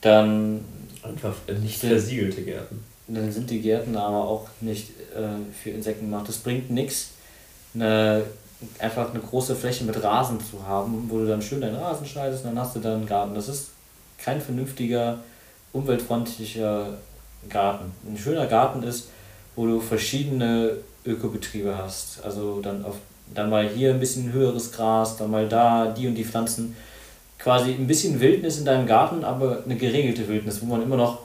dann, 0.02 0.66
Einfach 1.04 1.36
nicht 1.62 1.82
versiegelte 1.82 2.44
Gärten. 2.44 2.82
dann 3.10 3.30
sind 3.30 3.50
die 3.50 3.60
Gärten 3.60 3.98
aber 3.98 4.26
auch 4.26 4.48
nicht 4.62 4.92
äh, 5.14 5.54
für 5.54 5.72
Insekten 5.72 6.10
gemacht. 6.10 6.30
Es 6.30 6.38
bringt 6.38 6.72
nichts, 6.72 7.10
eine, 7.76 8.24
einfach 8.80 9.10
eine 9.10 9.20
große 9.20 9.54
Fläche 9.54 9.84
mit 9.84 10.02
Rasen 10.02 10.40
zu 10.40 10.66
haben, 10.66 11.10
wo 11.10 11.20
du 11.20 11.28
dann 11.28 11.42
schön 11.42 11.60
deinen 11.60 11.76
Rasen 11.76 12.08
schneidest 12.08 12.46
und 12.46 12.52
dann 12.56 12.64
hast 12.64 12.76
du 12.76 12.80
da 12.80 12.94
einen 12.94 13.06
Garten. 13.06 13.36
Das 13.36 13.50
ist 13.50 13.72
kein 14.18 14.40
vernünftiger, 14.40 15.20
umweltfreundlicher 15.74 16.98
Garten. 17.50 17.92
Ein 18.08 18.18
schöner 18.18 18.46
Garten 18.46 18.82
ist, 18.84 19.10
wo 19.58 19.66
du 19.66 19.82
verschiedene 19.82 20.78
Ökobetriebe 21.06 21.78
hast. 21.78 22.24
Also 22.24 22.62
dann 22.62 22.86
auf 22.86 22.96
dann 23.34 23.50
mal 23.50 23.68
hier 23.68 23.92
ein 23.92 24.00
bisschen 24.00 24.32
höheres 24.32 24.72
Gras, 24.72 25.18
dann 25.18 25.32
mal 25.32 25.48
da 25.48 25.88
die 25.88 26.08
und 26.08 26.16
die 26.16 26.26
Pflanzen. 26.26 26.76
Quasi 27.40 27.72
ein 27.72 27.88
bisschen 27.88 28.20
Wildnis 28.20 28.60
in 28.60 28.66
deinem 28.66 28.88
Garten, 28.88 29.24
aber 29.24 29.64
eine 29.66 29.76
geregelte 29.76 30.28
Wildnis, 30.28 30.62
wo 30.62 30.66
man 30.66 30.82
immer 30.82 30.96
noch 30.98 31.20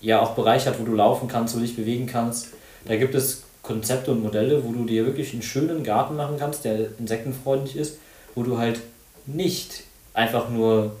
ja 0.00 0.20
auch 0.20 0.34
Bereich 0.34 0.66
hat, 0.66 0.78
wo 0.80 0.84
du 0.84 0.94
laufen 0.94 1.28
kannst, 1.28 1.54
wo 1.54 1.58
du 1.58 1.66
dich 1.66 1.76
bewegen 1.76 2.06
kannst. 2.06 2.48
Da 2.84 2.96
gibt 2.96 3.14
es 3.14 3.42
Konzepte 3.62 4.12
und 4.12 4.22
Modelle, 4.22 4.64
wo 4.64 4.72
du 4.72 4.84
dir 4.84 5.04
wirklich 5.04 5.32
einen 5.32 5.42
schönen 5.42 5.82
Garten 5.82 6.16
machen 6.16 6.36
kannst, 6.38 6.64
der 6.64 6.88
insektenfreundlich 6.98 7.76
ist, 7.76 7.98
wo 8.34 8.42
du 8.42 8.58
halt 8.58 8.80
nicht 9.26 9.82
einfach 10.14 10.48
nur 10.48 10.92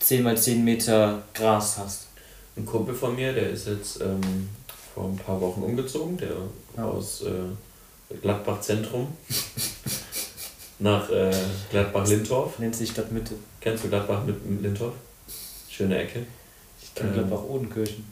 10 0.00 0.22
mal 0.22 0.36
10 0.36 0.64
Meter 0.64 1.22
Gras 1.32 1.78
hast. 1.78 2.06
Ein 2.56 2.66
Kumpel 2.66 2.94
von 2.94 3.16
mir, 3.16 3.32
der 3.32 3.50
ist 3.50 3.66
jetzt 3.66 4.00
ähm, 4.00 4.48
vor 4.94 5.04
ein 5.04 5.16
paar 5.16 5.40
Wochen 5.40 5.62
umgezogen, 5.62 6.16
der 6.16 6.28
Ja. 6.76 6.84
aus 6.84 7.22
äh, 7.22 7.30
Gladbach 8.22 8.60
Zentrum 8.60 9.08
nach 10.78 11.08
äh, 11.10 11.32
Gladbach-Lintorf. 11.70 12.58
Nennt 12.58 12.76
sich 12.76 12.90
Stadtmitte. 12.90 13.34
Kennst 13.60 13.84
du 13.84 13.88
Gladbach 13.88 14.24
mit 14.24 14.36
Lintorf? 14.62 14.94
Schöne 15.68 15.98
Ecke. 15.98 16.26
Ich 16.82 16.94
kenne 16.94 17.10
Ähm. 17.10 17.14
Gladbach-Odenkirchen. 17.16 18.04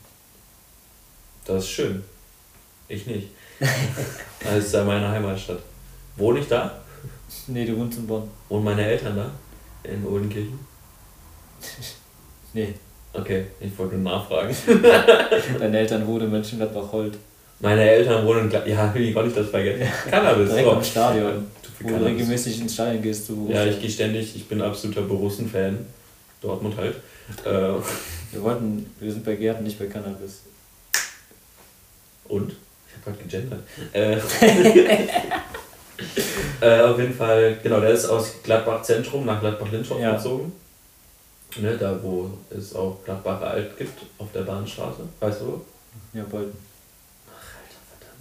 Das 1.45 1.64
ist 1.64 1.70
schön. 1.70 2.03
Ich 2.88 3.07
nicht. 3.07 3.28
Das 4.40 4.64
ist 4.64 4.74
ja 4.74 4.82
meine 4.82 5.09
Heimatstadt. 5.09 5.61
Wohne 6.16 6.40
ich 6.40 6.49
da? 6.49 6.80
Nee, 7.47 7.64
du 7.64 7.76
wohnst 7.76 7.99
in 7.99 8.07
Bonn. 8.09 8.28
Wohnen 8.49 8.64
meine 8.64 8.84
Eltern 8.84 9.16
da? 9.16 9.30
In 9.88 10.05
Odenkirchen? 10.05 10.59
Nee, 12.55 12.74
Okay, 13.14 13.47
ich 13.61 13.76
wollte 13.78 13.97
nur 13.97 14.11
nachfragen. 14.12 14.55
deine 15.59 15.78
Eltern 15.78 16.07
wohnen 16.07 16.24
in 16.24 16.30
Mönchengladbach-Holt. 16.30 17.18
Meine 17.63 17.89
Eltern 17.89 18.27
wohnen 18.27 18.41
in 18.41 18.51
Gladbach. 18.51 18.69
Ja, 18.71 18.93
wie 18.95 19.13
konnte 19.13 19.29
ich 19.31 19.37
das 19.37 19.49
vergessen? 19.49 19.87
Cannabis. 20.11 20.49
Direkt 20.49 20.67
so. 20.69 20.73
am 20.73 20.83
Stadion. 20.85 21.33
Du 21.63 21.69
Wo 21.85 21.89
du 21.89 21.95
Cannabis. 21.95 22.07
regelmäßig 22.09 22.61
ins 22.61 22.75
Stadion 22.75 23.03
gehst. 23.03 23.29
Du 23.29 23.49
Ja, 23.51 23.65
ich 23.65 23.81
gehe 23.81 23.89
ständig. 23.91 24.35
Ich 24.37 24.49
bin 24.49 24.61
absoluter 24.61 25.03
Borussen-Fan. 25.03 25.79
Dortmund 26.41 26.77
halt. 26.77 26.97
Äh, 27.47 27.81
Wir 28.33 28.43
wollten, 28.43 28.91
wir 28.99 29.13
sind 29.13 29.25
bei 29.25 29.37
Gärten, 29.37 29.63
nicht 29.63 29.79
bei 29.79 29.87
Cannabis. 29.87 30.41
Und? 32.29 32.51
Ich 32.89 33.07
habe 33.07 33.17
gerade 33.17 33.19
gegendert. 33.29 33.61
Äh, 33.93 34.17
äh, 36.61 36.81
auf 36.83 36.99
jeden 36.99 37.15
Fall, 37.15 37.59
genau, 37.63 37.79
der 37.81 37.91
ist 37.91 38.07
aus 38.07 38.43
Gladbach 38.43 38.83
Zentrum 38.83 39.25
nach 39.25 39.41
Gladbach 39.41 39.71
Lindorf 39.71 40.01
Ja. 40.01 40.17
gezogen. 40.17 40.53
Ne, 41.61 41.77
da 41.79 41.97
wo 42.03 42.31
es 42.51 42.75
auch 42.75 42.99
Gladbacher 43.05 43.47
Alt 43.51 43.77
gibt, 43.79 44.01
auf 44.19 44.29
der 44.35 44.41
Bahnstraße. 44.41 45.03
Weißt 45.21 45.43
du? 45.43 45.47
wo? 45.47 45.61
Ja, 46.19 46.25
Bolton. 46.25 46.57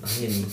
Nein. 0.02 0.45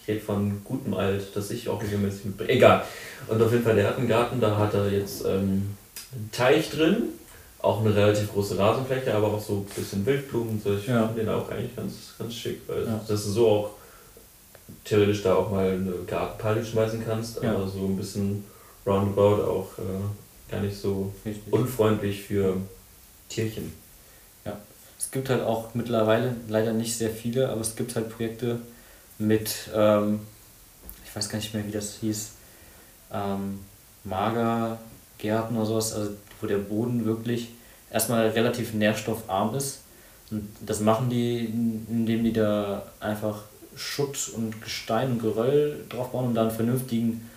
Ich 0.00 0.08
rede 0.08 0.20
von 0.20 0.60
gutem 0.64 0.94
Alt, 0.94 1.28
das 1.34 1.50
ich 1.50 1.68
auch 1.68 1.80
regelmäßig 1.82 2.24
mitbringe. 2.26 2.50
Egal. 2.50 2.84
Und 3.28 3.40
auf 3.40 3.52
jeden 3.52 3.62
Fall, 3.64 3.76
der 3.76 3.88
hat 3.88 3.98
einen 3.98 4.08
Garten, 4.08 4.40
da 4.40 4.56
hat 4.58 4.74
er 4.74 4.90
jetzt 4.90 5.24
ähm, 5.24 5.76
einen 6.12 6.30
Teich 6.32 6.70
drin. 6.70 7.04
Auch 7.60 7.80
eine 7.84 7.94
relativ 7.94 8.32
große 8.32 8.58
Rasenfläche, 8.58 9.14
aber 9.14 9.28
auch 9.28 9.40
so 9.40 9.58
ein 9.58 9.64
bisschen 9.80 10.04
Wildblumen. 10.04 10.60
So. 10.62 10.74
Ich 10.76 10.86
Ja. 10.88 11.06
finde 11.06 11.20
den 11.24 11.28
auch 11.32 11.48
eigentlich 11.48 11.76
ganz, 11.76 11.94
ganz 12.18 12.34
schick, 12.34 12.60
weil 12.66 12.84
Ja. 12.84 13.00
dass 13.06 13.24
du 13.24 13.30
so 13.30 13.48
auch 13.48 13.70
theoretisch 14.84 15.22
da 15.22 15.36
auch 15.36 15.50
mal 15.50 15.70
eine 15.70 15.92
Gartenparty 16.06 16.64
schmeißen 16.64 17.04
kannst, 17.06 17.40
Ja. 17.42 17.54
aber 17.54 17.68
so 17.68 17.86
ein 17.86 17.96
bisschen 17.96 18.44
roundabout 18.84 19.42
auch 19.44 19.78
äh, 19.78 20.50
gar 20.50 20.60
nicht 20.60 20.76
so 20.76 21.12
Richtig. 21.24 21.52
unfreundlich 21.52 22.22
für 22.22 22.56
Tierchen. 23.28 23.72
Es 25.02 25.10
gibt 25.10 25.28
halt 25.28 25.42
auch 25.42 25.74
mittlerweile 25.74 26.36
leider 26.48 26.72
nicht 26.72 26.96
sehr 26.96 27.10
viele, 27.10 27.48
aber 27.48 27.60
es 27.60 27.74
gibt 27.74 27.96
halt 27.96 28.08
Projekte 28.08 28.60
mit, 29.18 29.68
ähm, 29.74 30.20
ich 31.04 31.14
weiß 31.14 31.28
gar 31.28 31.38
nicht 31.38 31.52
mehr, 31.52 31.66
wie 31.66 31.72
das 31.72 31.96
hieß, 32.00 32.30
ähm, 33.12 33.58
Magergärten 34.04 35.56
oder 35.56 35.66
sowas, 35.66 35.92
also 35.92 36.12
wo 36.40 36.46
der 36.46 36.58
Boden 36.58 37.04
wirklich 37.04 37.48
erstmal 37.90 38.28
relativ 38.28 38.74
nährstoffarm 38.74 39.56
ist. 39.56 39.80
Und 40.30 40.48
das 40.60 40.78
machen 40.80 41.10
die, 41.10 41.46
indem 41.46 42.22
die 42.22 42.32
da 42.32 42.86
einfach 43.00 43.42
Schutt 43.74 44.30
und 44.34 44.62
Gestein 44.62 45.10
und 45.10 45.20
Geröll 45.20 45.84
drauf 45.88 46.12
bauen 46.12 46.28
und 46.28 46.34
dann 46.34 46.50
vernünftigen, 46.50 47.28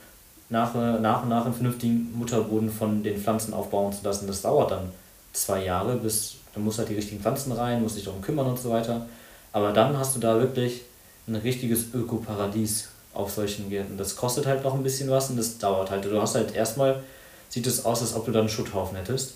nach, 0.49 0.75
nach 0.75 1.23
und 1.23 1.29
nach 1.29 1.45
einen 1.45 1.53
vernünftigen 1.55 2.13
Mutterboden 2.15 2.69
von 2.69 3.01
den 3.01 3.19
Pflanzen 3.19 3.55
aufbauen 3.55 3.91
zu 3.91 4.03
lassen. 4.03 4.27
Das 4.27 4.43
dauert 4.43 4.69
dann 4.69 4.91
zwei 5.33 5.65
Jahre, 5.65 5.95
bis 5.95 6.37
du 6.55 6.61
musst 6.61 6.79
halt 6.79 6.89
die 6.89 6.95
richtigen 6.95 7.21
Pflanzen 7.21 7.51
rein, 7.51 7.81
musst 7.81 7.97
dich 7.97 8.05
darum 8.05 8.21
kümmern 8.21 8.47
und 8.47 8.59
so 8.59 8.71
weiter. 8.71 9.05
Aber 9.51 9.71
dann 9.71 9.97
hast 9.97 10.15
du 10.15 10.19
da 10.19 10.39
wirklich 10.39 10.81
ein 11.27 11.35
richtiges 11.35 11.93
Ökoparadies 11.93 12.89
auf 13.13 13.31
solchen 13.31 13.69
Gärten. 13.69 13.97
Das 13.97 14.15
kostet 14.15 14.45
halt 14.45 14.63
noch 14.63 14.73
ein 14.73 14.83
bisschen 14.83 15.09
was 15.09 15.29
und 15.29 15.37
das 15.37 15.57
dauert 15.57 15.91
halt. 15.91 16.05
Du 16.05 16.21
hast 16.21 16.35
halt 16.35 16.53
erstmal, 16.53 17.03
sieht 17.49 17.67
es 17.67 17.85
aus, 17.85 18.01
als 18.01 18.15
ob 18.15 18.25
du 18.25 18.31
da 18.31 18.39
einen 18.39 18.49
Schutthaufen 18.49 18.97
hättest. 18.97 19.35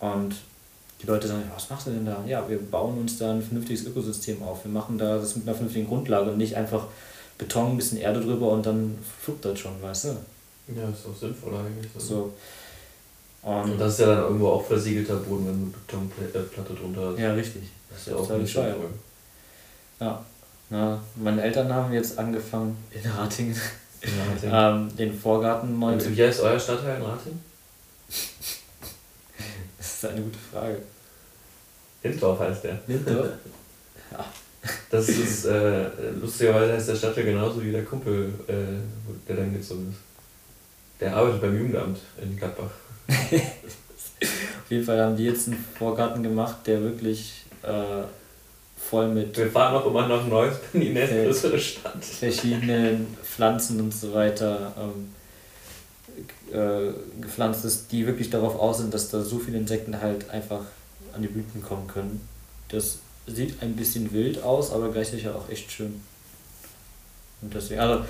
Und 0.00 0.34
die 1.02 1.06
Leute 1.06 1.28
sagen, 1.28 1.42
was 1.54 1.70
machst 1.70 1.86
du 1.86 1.90
denn 1.90 2.06
da? 2.06 2.24
Ja, 2.26 2.48
wir 2.48 2.58
bauen 2.58 2.98
uns 2.98 3.18
da 3.18 3.32
ein 3.32 3.42
vernünftiges 3.42 3.86
Ökosystem 3.86 4.42
auf. 4.42 4.64
Wir 4.64 4.72
machen 4.72 4.98
da 4.98 5.18
das 5.18 5.36
mit 5.36 5.46
einer 5.46 5.54
vernünftigen 5.54 5.86
Grundlage 5.86 6.30
und 6.30 6.38
nicht 6.38 6.56
einfach 6.56 6.86
Beton, 7.38 7.72
ein 7.72 7.76
bisschen 7.76 7.98
Erde 7.98 8.20
drüber 8.20 8.50
und 8.50 8.64
dann 8.64 8.98
flugt 9.20 9.44
das 9.44 9.58
schon, 9.58 9.80
weißt 9.82 10.04
du? 10.04 10.08
Ja, 10.74 10.88
ist 10.88 11.06
auch 11.06 11.18
sinnvoll 11.18 11.54
eigentlich. 11.54 11.90
So. 11.98 12.32
Und 13.46 13.78
das 13.78 13.92
ist 13.92 14.00
ja 14.00 14.06
dann 14.06 14.24
irgendwo 14.24 14.48
auch 14.48 14.66
versiegelter 14.66 15.14
Boden, 15.18 15.46
wenn 15.46 15.72
du 15.72 15.78
Betonplatte 15.78 16.74
drunter 16.74 17.12
hast. 17.12 17.18
ja, 17.20 17.32
richtig. 17.32 17.62
das 17.88 18.00
ist 18.00 18.06
ja 18.08 18.16
auch 18.16 18.28
nicht 18.38 18.52
sinnvoll. 18.52 18.90
Ja. 20.00 20.24
Na, 20.68 21.00
meine 21.14 21.42
Eltern 21.42 21.72
haben 21.72 21.92
jetzt 21.92 22.18
angefangen, 22.18 22.76
in 22.90 23.08
Ratingen 23.08 23.54
Ja, 24.42 24.70
ähm, 24.72 24.96
den 24.96 25.16
Vorgarten 25.16 25.78
neu 25.78 25.96
zu. 25.96 26.16
Wie 26.16 26.24
heißt 26.24 26.40
euer 26.40 26.58
Stadtteil 26.58 26.96
in 26.96 27.02
Rating? 27.02 27.40
Das 29.78 29.94
ist 29.94 30.10
eine 30.10 30.20
gute 30.22 30.38
Frage. 30.52 30.82
Hindorf 32.02 32.40
heißt 32.40 32.64
der. 32.64 32.80
Lindorf? 32.88 33.28
Das 34.90 35.08
ist, 35.08 35.44
äh, 35.44 35.88
lustigerweise 36.20 36.72
heißt 36.72 36.88
der 36.88 36.96
Stadtteil 36.96 37.24
genauso 37.24 37.62
wie 37.62 37.70
der 37.70 37.84
Kumpel, 37.84 38.34
äh, 38.48 38.52
der 39.28 39.36
dann 39.36 39.54
gezogen 39.54 39.88
ist. 39.92 40.15
Der 41.00 41.14
arbeitet 41.14 41.40
beim 41.42 41.56
Jugendamt 41.56 41.98
in 42.20 42.36
Gladbach. 42.36 42.70
Auf 43.08 44.70
jeden 44.70 44.84
Fall 44.84 45.00
haben 45.00 45.16
die 45.16 45.24
jetzt 45.24 45.48
einen 45.48 45.64
Vorgarten 45.78 46.22
gemacht, 46.22 46.66
der 46.66 46.82
wirklich 46.82 47.44
äh, 47.62 48.02
voll 48.76 49.08
mit 49.08 49.36
Wir 49.36 49.50
fahren 49.50 49.74
auch 49.74 49.86
immer 49.86 50.08
nach 50.08 50.26
Neuss, 50.26 50.54
in 50.72 50.80
die 50.80 50.90
nächstgrößere 50.90 51.58
Stadt. 51.58 52.04
verschiedenen 52.04 53.06
Pflanzen 53.22 53.80
und 53.80 53.92
so 53.92 54.14
weiter 54.14 54.72
ähm, 54.78 55.14
äh, 56.52 56.92
gepflanzt 57.20 57.64
ist, 57.64 57.92
die 57.92 58.06
wirklich 58.06 58.30
darauf 58.30 58.58
aus 58.58 58.78
sind, 58.78 58.94
dass 58.94 59.10
da 59.10 59.20
so 59.20 59.38
viele 59.38 59.58
Insekten 59.58 60.00
halt 60.00 60.30
einfach 60.30 60.62
an 61.12 61.22
die 61.22 61.28
Blüten 61.28 61.62
kommen 61.62 61.86
können. 61.86 62.26
Das 62.68 62.98
sieht 63.26 63.62
ein 63.62 63.76
bisschen 63.76 64.12
wild 64.12 64.42
aus, 64.42 64.72
aber 64.72 64.90
gleichzeitig 64.90 65.28
auch 65.28 65.48
echt 65.48 65.70
schön. 65.70 66.00
Und 67.42 67.52
deswegen, 67.54 67.80
also 67.80 68.04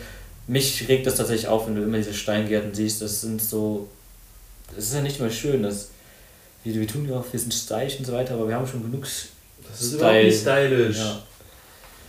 mich 0.46 0.88
regt 0.88 1.06
das 1.06 1.16
tatsächlich 1.16 1.48
auf, 1.48 1.66
wenn 1.66 1.76
du 1.76 1.82
immer 1.82 1.96
diese 1.98 2.14
Steingärten 2.14 2.74
siehst. 2.74 3.02
Das 3.02 3.20
sind 3.20 3.40
so, 3.42 3.88
das 4.74 4.86
ist 4.86 4.94
ja 4.94 5.02
nicht 5.02 5.20
mal 5.20 5.30
schön, 5.30 5.62
das, 5.62 5.88
wir, 6.64 6.74
wir 6.74 6.86
tun 6.86 7.08
ja 7.08 7.16
auch, 7.18 7.24
wir 7.30 7.40
sind 7.40 7.52
stylisch 7.52 7.98
und 7.98 8.04
so 8.04 8.12
weiter, 8.12 8.34
aber 8.34 8.48
wir 8.48 8.54
haben 8.54 8.66
schon 8.66 8.82
genug 8.82 9.02
Das 9.02 9.80
ist 9.80 9.86
Style. 9.94 9.98
überhaupt 9.98 10.24
nicht 10.24 10.40
stylisch. 10.40 10.96
Ja. 10.98 11.22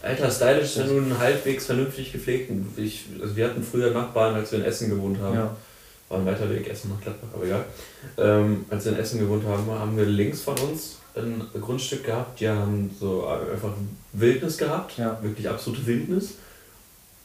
Alter, 0.04 0.32
stylisch, 0.32 0.78
wenn 0.78 0.88
du 0.88 0.98
einen 0.98 1.18
halbwegs 1.18 1.66
vernünftig 1.66 2.12
gepflegten. 2.12 2.68
Ich, 2.78 3.06
also 3.22 3.36
wir 3.36 3.46
hatten 3.46 3.64
früher 3.64 3.92
Nachbarn, 3.92 4.36
als 4.36 4.52
wir 4.52 4.60
in 4.60 4.66
Essen 4.66 4.90
gewohnt 4.90 5.20
haben. 5.20 5.36
Ja. 5.36 5.56
War 6.10 6.20
ein 6.20 6.26
weiter 6.26 6.50
Weg, 6.50 6.70
Essen 6.70 6.92
nach 6.92 7.02
Gladbach, 7.02 7.28
aber 7.34 7.44
egal. 7.46 7.66
Ähm, 8.18 8.66
als 8.70 8.86
wir 8.86 8.94
in 8.94 9.00
Essen 9.00 9.20
gewohnt 9.20 9.46
haben, 9.46 9.70
haben 9.70 9.98
wir 9.98 10.06
links 10.06 10.42
von 10.42 10.58
uns 10.60 10.98
ein 11.16 11.42
Grundstück 11.60 12.06
gehabt. 12.06 12.40
Die 12.40 12.48
haben 12.48 12.96
so 12.98 13.26
einfach 13.28 13.74
Wildnis 14.14 14.58
gehabt. 14.58 14.98
Ja. 14.98 15.18
Wirklich 15.22 15.50
absolute 15.50 15.86
Wildnis. 15.86 16.36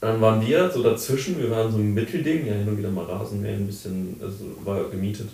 Dann 0.02 0.20
waren 0.20 0.44
wir 0.44 0.68
so 0.68 0.82
dazwischen, 0.82 1.38
wir 1.40 1.48
waren 1.52 1.70
so 1.70 1.78
ein 1.78 1.94
Mittelding, 1.94 2.44
ja 2.44 2.54
hin 2.54 2.66
und 2.68 2.76
wieder 2.76 2.90
mal 2.90 3.04
Rasenmähen, 3.04 3.60
ein 3.60 3.66
bisschen, 3.68 4.20
also 4.20 4.44
war 4.64 4.82
gemietet. 4.90 5.28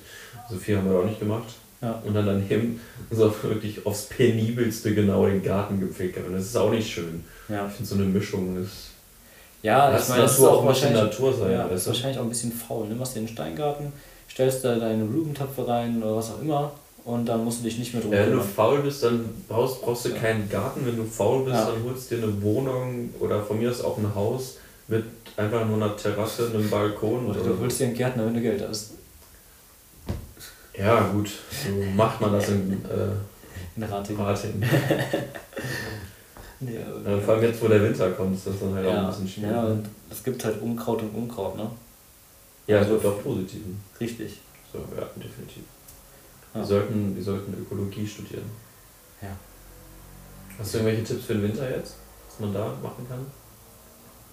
So 0.51 0.57
viel 0.57 0.77
haben 0.77 0.91
wir 0.91 0.99
auch 0.99 1.05
nicht 1.07 1.19
gemacht. 1.19 1.49
Ja. 1.81 2.03
Und 2.05 2.13
dann 2.15 2.27
daneben 2.27 2.79
so 3.11 3.33
wirklich 3.45 3.85
aufs 3.87 4.05
penibelste 4.07 4.95
genau 4.95 5.25
den 5.27 5.43
Garten 5.43 5.81
gepflegt. 5.81 6.19
Und 6.27 6.35
das 6.35 6.45
ist 6.45 6.57
auch 6.57 6.71
nicht 6.71 6.89
schön. 6.93 7.25
Ja. 7.49 7.67
Ich 7.67 7.73
finde 7.75 7.89
so 7.89 7.95
eine 7.95 8.05
Mischung 8.05 8.63
ist. 8.63 8.91
Ja, 9.63 9.91
Das 9.91 10.03
ich 10.05 10.09
meine, 10.11 10.23
das 10.23 10.33
ist 10.33 10.39
Natur 10.41 10.59
auch 10.59 10.67
wahrscheinlich, 10.67 11.03
Natur 11.03 11.33
sein, 11.33 11.51
ja, 11.53 11.67
das 11.67 11.79
ist 11.81 11.87
du? 11.87 11.91
wahrscheinlich 11.91 12.19
auch 12.19 12.23
ein 12.25 12.29
bisschen 12.29 12.53
faul. 12.53 12.89
Ne? 12.89 12.95
Machst 12.95 13.15
dir 13.15 13.21
einen 13.21 13.29
Steingarten, 13.29 13.93
stellst 14.31 14.65
da 14.65 14.77
deine 14.77 15.05
Blumentöpfe 15.05 15.67
rein 15.67 16.01
oder 16.03 16.15
was 16.17 16.31
auch 16.31 16.43
immer 16.43 16.73
und 17.05 17.27
dann 17.27 17.43
musst 17.43 17.61
du 17.61 17.65
dich 17.65 17.79
nicht 17.79 17.93
mehr 17.95 18.03
drum 18.03 18.13
Ja, 18.13 18.21
wenn 18.27 18.33
du 18.35 18.41
faul 18.41 18.81
bist, 18.83 19.03
dann 19.03 19.25
brauchst, 19.49 19.81
brauchst 19.83 20.05
du 20.05 20.11
Ja. 20.11 20.17
keinen 20.17 20.49
Garten. 20.51 20.83
Wenn 20.85 20.97
du 20.97 21.05
faul 21.05 21.45
bist, 21.45 21.57
Ja. 21.57 21.71
dann 21.73 21.83
holst 21.85 22.11
du 22.11 22.17
dir 22.17 22.23
eine 22.25 22.43
Wohnung 22.43 23.09
oder 23.19 23.43
von 23.43 23.59
mir 23.59 23.71
aus 23.71 23.81
auch 23.83 23.97
ein 23.99 24.15
Haus 24.15 24.58
mit 24.89 25.05
einfach 25.37 25.65
nur 25.67 25.77
einer 25.77 25.97
Terrasse, 25.97 26.49
einem 26.49 26.69
Balkon. 26.69 27.27
Oder 27.27 27.41
Oder 27.41 27.51
du 27.51 27.59
holst 27.61 27.81
dir 27.81 27.87
einen 27.87 27.95
Gärtner, 27.95 28.27
wenn 28.27 28.35
du 28.35 28.41
Geld 28.41 28.67
hast. 28.67 28.93
ja, 30.77 31.01
gut, 31.09 31.29
so 31.51 31.71
macht 31.95 32.21
man 32.21 32.33
das 32.33 32.49
in 32.49 32.73
äh, 32.85 33.77
In 33.77 33.83
Rating. 33.85 34.17
Rating. 34.21 34.63
Ja, 36.61 36.71
Ja, 37.13 37.21
vor 37.21 37.35
allem 37.35 37.45
jetzt, 37.45 37.63
wo 37.63 37.69
der 37.69 37.81
Winter 37.85 38.11
kommt, 38.11 38.35
ist 38.37 38.49
das 38.49 38.59
dann 38.59 38.75
halt 38.75 38.85
auch 38.87 38.91
ein 38.91 38.97
ja, 38.97 39.09
bisschen 39.11 39.29
schwierig. 39.29 39.51
ja, 39.53 39.63
und 39.63 39.89
es 40.11 40.25
gibt 40.25 40.45
halt 40.45 40.61
Unkraut 40.61 41.01
und 41.03 41.11
Unkraut, 41.15 41.57
ne? 41.57 41.71
Ja, 42.67 42.81
es 42.81 42.89
wird 42.89 43.05
auch 43.07 43.23
positiven. 43.23 43.81
Richtig. 44.01 44.41
So, 44.73 44.79
ja, 44.97 45.05
definitiv. 45.15 45.63
Ja. 46.53 46.61
Wir, 46.61 46.67
sollten, 46.67 47.15
wir 47.15 47.23
sollten 47.23 47.55
Ökologie 47.63 48.05
studieren. 48.05 48.51
Ja. 49.23 49.29
Hast 50.59 50.75
du 50.75 50.79
irgendwelche 50.79 51.05
Tipps 51.05 51.27
für 51.27 51.35
den 51.35 51.45
Winter 51.45 51.71
jetzt, 51.71 51.95
was 52.29 52.41
man 52.41 52.53
da 52.53 52.75
machen 52.83 53.07
kann? 53.09 53.25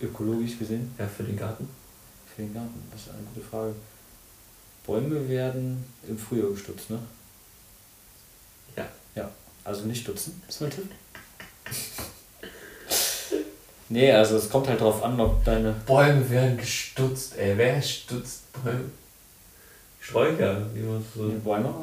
Ökologisch 0.01 0.57
gesehen 0.59 0.93
Ja, 0.97 1.07
für 1.07 1.23
den 1.23 1.37
Garten? 1.37 1.67
für 2.35 2.41
den 2.41 2.53
Garten, 2.53 2.83
das 2.91 3.01
ist 3.01 3.09
eine 3.09 3.23
gute 3.33 3.45
Frage. 3.47 3.73
Bäume 4.85 5.27
werden 5.29 5.83
im 6.07 6.17
Frühjahr 6.17 6.49
gestutzt, 6.51 6.89
ne? 6.89 6.99
Ja. 8.75 8.85
Ja, 9.15 9.31
also 9.63 9.85
nicht 9.85 10.01
stutzen, 10.01 10.41
Tipp. 10.49 10.89
nee, 13.89 14.11
also 14.11 14.35
es 14.37 14.49
kommt 14.49 14.67
halt 14.67 14.81
drauf 14.81 15.01
an, 15.01 15.19
ob 15.19 15.43
deine 15.45 15.71
Bäume 15.85 16.29
werden 16.29 16.57
gestutzt, 16.57 17.37
ey. 17.37 17.57
Wer 17.57 17.81
stutzt 17.81 18.41
Bäume? 18.51 18.89
Sträucher, 20.01 20.75
wie 20.75 20.81
man 20.81 21.03
so. 21.15 21.29
die 21.29 21.37
Bäume. 21.37 21.73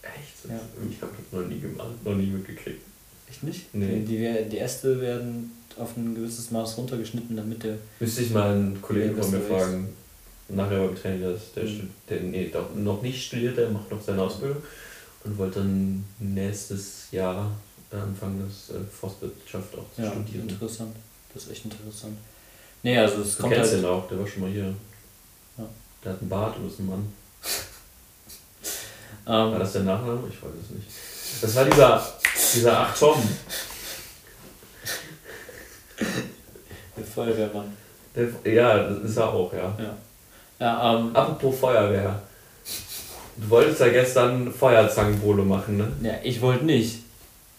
Echt? 0.00 0.48
Ja. 0.48 0.60
Ich 0.88 1.02
habe 1.02 1.12
das 1.16 1.40
noch 1.40 1.46
nie 1.46 1.60
gemacht, 1.60 2.02
noch 2.04 2.14
nie 2.14 2.26
mitgekriegt. 2.26 2.82
Echt 3.32 3.42
nicht? 3.44 3.74
Nee. 3.74 4.00
Die, 4.00 4.16
die, 4.18 4.48
die 4.50 4.58
Äste 4.58 5.00
werden 5.00 5.50
auf 5.78 5.96
ein 5.96 6.14
gewisses 6.14 6.50
Maß 6.50 6.76
runtergeschnitten, 6.76 7.34
damit 7.34 7.62
der. 7.64 7.76
Müsste 7.98 8.22
ich 8.22 8.30
mal 8.30 8.50
einen 8.52 8.80
Kollegen 8.82 9.16
von 9.20 9.30
mir 9.30 9.40
fragen, 9.40 9.88
nachher 10.50 10.86
beim 10.86 10.94
Training, 10.94 11.20
der, 11.22 11.30
ist- 11.30 11.56
der, 11.56 11.64
Mhm. 11.64 11.90
der 12.10 12.20
nee, 12.20 12.50
doch 12.52 12.74
noch 12.74 13.00
nicht 13.00 13.24
studiert, 13.26 13.56
der 13.56 13.70
macht 13.70 13.90
noch 13.90 14.02
seine 14.02 14.20
Ausbildung 14.22 14.58
und 15.24 15.38
wollte 15.38 15.60
dann 15.60 16.04
nächstes 16.18 17.10
Jahr 17.10 17.50
anfangen, 17.90 18.42
das 18.46 18.76
äh, 18.76 18.80
Forstwirtschaft 18.84 19.74
auch 19.78 19.84
zu 19.96 20.02
Ja, 20.02 20.10
studieren. 20.12 20.48
interessant. 20.48 20.94
Das 21.32 21.44
ist 21.44 21.50
echt 21.52 21.64
interessant. 21.64 22.18
Nee, 22.82 22.98
also 22.98 23.22
es 23.22 23.36
Du 23.36 23.42
kommt 23.42 23.54
kennst 23.54 23.72
halt. 23.72 23.82
den 23.82 23.88
auch, 23.88 24.06
der 24.08 24.18
war 24.18 24.26
schon 24.26 24.42
mal 24.42 24.50
hier. 24.50 24.74
Ja. 25.56 25.64
Der 26.04 26.12
hat 26.12 26.20
einen 26.20 26.28
Bart 26.28 26.56
und 26.58 26.66
ist 26.68 26.80
ein 26.80 26.86
Mann. 26.86 27.10
War 29.24 29.52
Ähm, 29.54 29.58
das 29.58 29.72
der 29.72 29.82
Nachname? 29.84 30.22
Ich 30.28 30.42
weiß 30.42 30.50
es 30.64 30.70
nicht. 30.74 30.88
Das 31.42 31.54
war 31.54 31.64
dieser, 31.64 32.12
dieser 32.54 32.78
Ach 32.80 32.96
Tom. 32.98 33.16
der 36.96 37.04
Feuerwehrmann. 37.04 37.72
Der, 38.14 38.52
ja, 38.52 38.88
das 38.88 38.98
ist 39.10 39.16
er 39.16 39.32
auch, 39.32 39.52
ja. 39.52 39.74
Ja. 39.78 39.96
Ja, 40.60 40.94
ähm, 40.98 41.10
Apropos 41.16 41.58
Feuerwehr. 41.58 42.22
Du 43.36 43.50
wolltest 43.50 43.80
ja 43.80 43.88
gestern 43.88 44.52
Feuerzangenbowle 44.52 45.42
machen, 45.42 45.78
ne? 45.78 45.88
Ja, 46.02 46.14
ich 46.22 46.40
wollte 46.40 46.64
nicht. 46.64 46.98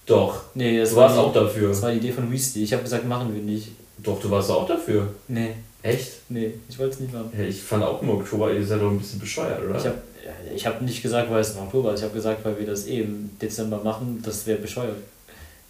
Doch. 0.05 0.43
Nee, 0.53 0.79
das 0.79 0.91
Du 0.91 0.97
war 0.97 1.03
warst 1.05 1.15
die, 1.15 1.19
auch 1.21 1.33
dafür. 1.33 1.69
Das 1.69 1.81
war 1.81 1.91
die 1.91 1.97
Idee 1.97 2.11
von 2.11 2.31
Weasley. 2.31 2.63
Ich 2.63 2.73
habe 2.73 2.83
gesagt, 2.83 3.05
machen 3.07 3.33
wir 3.33 3.41
nicht. 3.41 3.69
Doch, 3.97 4.19
du 4.21 4.29
warst 4.29 4.51
auch 4.51 4.67
dafür. 4.67 5.07
Nee, 5.27 5.55
Echt? 5.81 6.11
nee, 6.29 6.53
ich 6.69 6.77
wollte 6.77 6.93
es 6.95 6.99
nicht 6.99 7.13
machen. 7.13 7.31
Ja, 7.37 7.43
ich 7.43 7.61
fand 7.61 7.83
auch 7.83 8.01
im 8.01 8.09
Oktober, 8.09 8.51
ihr 8.51 8.65
seid 8.65 8.81
doch 8.81 8.89
ein 8.91 8.99
bisschen 8.99 9.19
bescheuert, 9.19 9.61
oder? 9.63 9.77
Ich 9.77 9.85
habe 9.85 9.97
ich 10.55 10.65
hab 10.65 10.81
nicht 10.81 11.01
gesagt, 11.01 11.29
weil 11.31 11.41
es 11.41 11.51
im 11.55 11.63
Oktober 11.63 11.93
ist. 11.93 11.99
Ich 11.99 12.03
habe 12.05 12.13
gesagt, 12.15 12.43
weil 12.45 12.57
wir 12.59 12.65
das 12.65 12.87
eh 12.87 13.01
im 13.01 13.29
Dezember 13.41 13.81
machen, 13.83 14.21
das 14.25 14.45
wäre 14.47 14.59
bescheuert. 14.59 14.97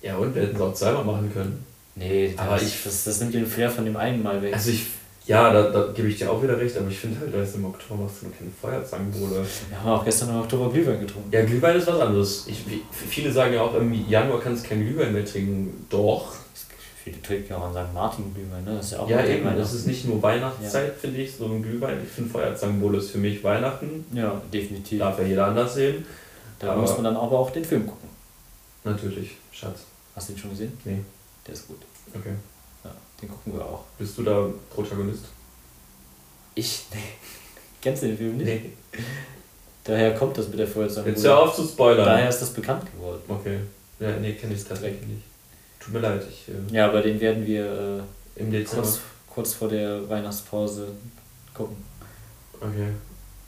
ja, 0.02 0.18
und 0.18 0.36
wir 0.36 0.44
hätten 0.44 0.56
es 0.56 0.62
auch 0.62 0.74
zweimal 0.74 1.04
machen 1.06 1.32
können. 1.34 1.66
Nee, 1.96 2.34
Aber 2.38 2.54
das, 2.56 2.64
ich- 2.64 2.84
das, 2.84 3.04
das 3.04 3.20
nimmt 3.20 3.34
den 3.34 3.46
Flair 3.46 3.70
von 3.70 3.86
dem 3.86 3.96
einen 3.98 4.22
Mal 4.24 4.42
weg. 4.42 4.54
Also 4.54 4.72
ich, 4.72 4.88
ja, 5.26 5.54
da, 5.54 5.70
da 5.70 5.92
gebe 5.94 6.08
ich 6.10 6.18
dir 6.18 6.30
auch 6.32 6.42
wieder 6.44 6.58
recht, 6.60 6.76
aber 6.78 6.90
ich 6.90 6.98
finde 7.00 7.20
halt, 7.22 7.34
weißt 7.34 7.54
du, 7.54 7.60
im 7.60 7.66
Oktober 7.66 8.04
machst 8.04 8.22
du 8.22 8.26
noch 8.28 8.34
keine 8.38 8.50
Feuerzangenbowle. 8.62 9.46
wir 9.70 9.80
haben 9.84 9.90
auch 9.92 10.04
gestern 10.04 10.30
im 10.30 10.36
Oktober 10.42 10.72
Glühwein 10.72 11.00
getrunken. 11.00 11.30
Ja, 11.32 11.46
Glühwein 11.46 11.78
ist 11.78 11.88
was 11.88 12.00
anderes. 12.00 12.46
Ich, 12.48 12.64
viele 13.10 13.32
sagen 13.32 13.54
ja 13.54 13.62
auch, 13.62 13.76
im 13.76 13.94
Januar 14.10 14.40
kannst 14.42 14.66
du 14.66 14.70
kein 14.70 14.82
Glühwein 14.86 15.14
mehr 15.14 15.24
trinken. 15.26 15.86
Doch. 15.90 16.36
Viele 17.04 17.22
trinken 17.22 17.48
ja 17.50 17.58
auch 17.58 17.64
an 17.64 17.74
St. 17.74 17.94
Martin 17.94 18.34
Glühwein, 18.34 18.64
ne? 18.64 18.76
Das 18.78 18.86
ist 18.86 18.92
ja 18.94 19.00
auch 19.00 19.10
Ja, 19.10 19.26
eben. 19.26 19.44
Weihnachten. 19.44 19.60
Das 19.60 19.74
ist 19.74 19.88
nicht 19.88 20.06
nur 20.06 20.22
Weihnachtszeit, 20.22 20.94
finde 20.96 21.22
ich, 21.22 21.36
so 21.36 21.46
ein 21.46 21.62
Glühwein. 21.62 21.98
Ich 22.02 22.10
finde 22.10 22.30
Feuerzangenbowle 22.30 23.00
ist 23.00 23.12
für 23.12 23.18
mich 23.18 23.44
Weihnachten. 23.44 24.06
Ja, 24.14 24.42
definitiv. 24.54 25.00
Darf 25.00 25.20
ja 25.20 25.26
jeder 25.26 25.48
anders 25.48 25.74
sehen. 25.74 26.06
Da 26.60 26.76
muss 26.78 26.94
man 26.94 27.04
dann 27.04 27.18
aber 27.18 27.38
auch 27.40 27.52
den 27.52 27.66
Film 27.66 27.86
gucken. 27.86 28.08
Natürlich, 28.86 29.32
Schatz. 29.52 29.82
Hast 30.16 30.30
du 30.30 30.34
den 30.34 30.40
schon 30.40 30.50
gesehen? 30.52 30.78
Nee. 30.86 31.00
Der 31.46 31.54
ist 31.54 31.68
gut. 31.68 31.82
Okay. 32.16 32.34
Ja, 32.86 32.92
den 33.22 33.30
gucken 33.30 33.54
wir 33.54 33.66
auch. 33.66 33.84
Bist 33.98 34.18
du 34.18 34.24
da 34.24 34.48
Protagonist? 34.74 35.26
Ich? 36.56 36.86
Nee. 36.94 37.00
Kennst 37.82 38.04
du 38.04 38.08
den 38.08 38.18
Film 38.18 38.38
nicht? 38.38 38.66
Daher 39.84 40.16
kommt 40.16 40.38
das 40.38 40.48
mit 40.48 40.58
der 40.60 40.68
Feuerzange. 40.68 41.10
Jetzt 41.10 41.26
hör 41.26 41.42
auf 41.42 41.54
zu 41.54 41.66
spoilern. 41.66 42.06
Daher 42.06 42.30
ist 42.30 42.40
das 42.40 42.52
bekannt 42.52 42.86
geworden. 42.94 43.22
Okay. 43.28 43.60
Ja, 44.00 44.12
nee, 44.18 44.34
kenne 44.34 44.54
ich 44.54 44.64
tatsächlich 44.64 45.06
nicht. 45.06 45.24
Tut 45.84 45.94
mir 45.94 46.00
leid, 46.00 46.24
ich. 46.30 46.48
Äh, 46.50 46.74
Ja, 46.76 46.88
aber 46.88 47.02
den 47.02 47.20
werden 47.20 47.46
wir 47.46 48.04
Im 48.36 48.48
äh, 48.48 48.60
Dezember. 48.60 48.84
kurz, 48.84 49.00
kurz 49.28 49.54
vor 49.54 49.70
der 49.70 50.08
Weihnachtspause 50.10 50.88
gucken. 51.54 51.78
Okay. 52.60 52.90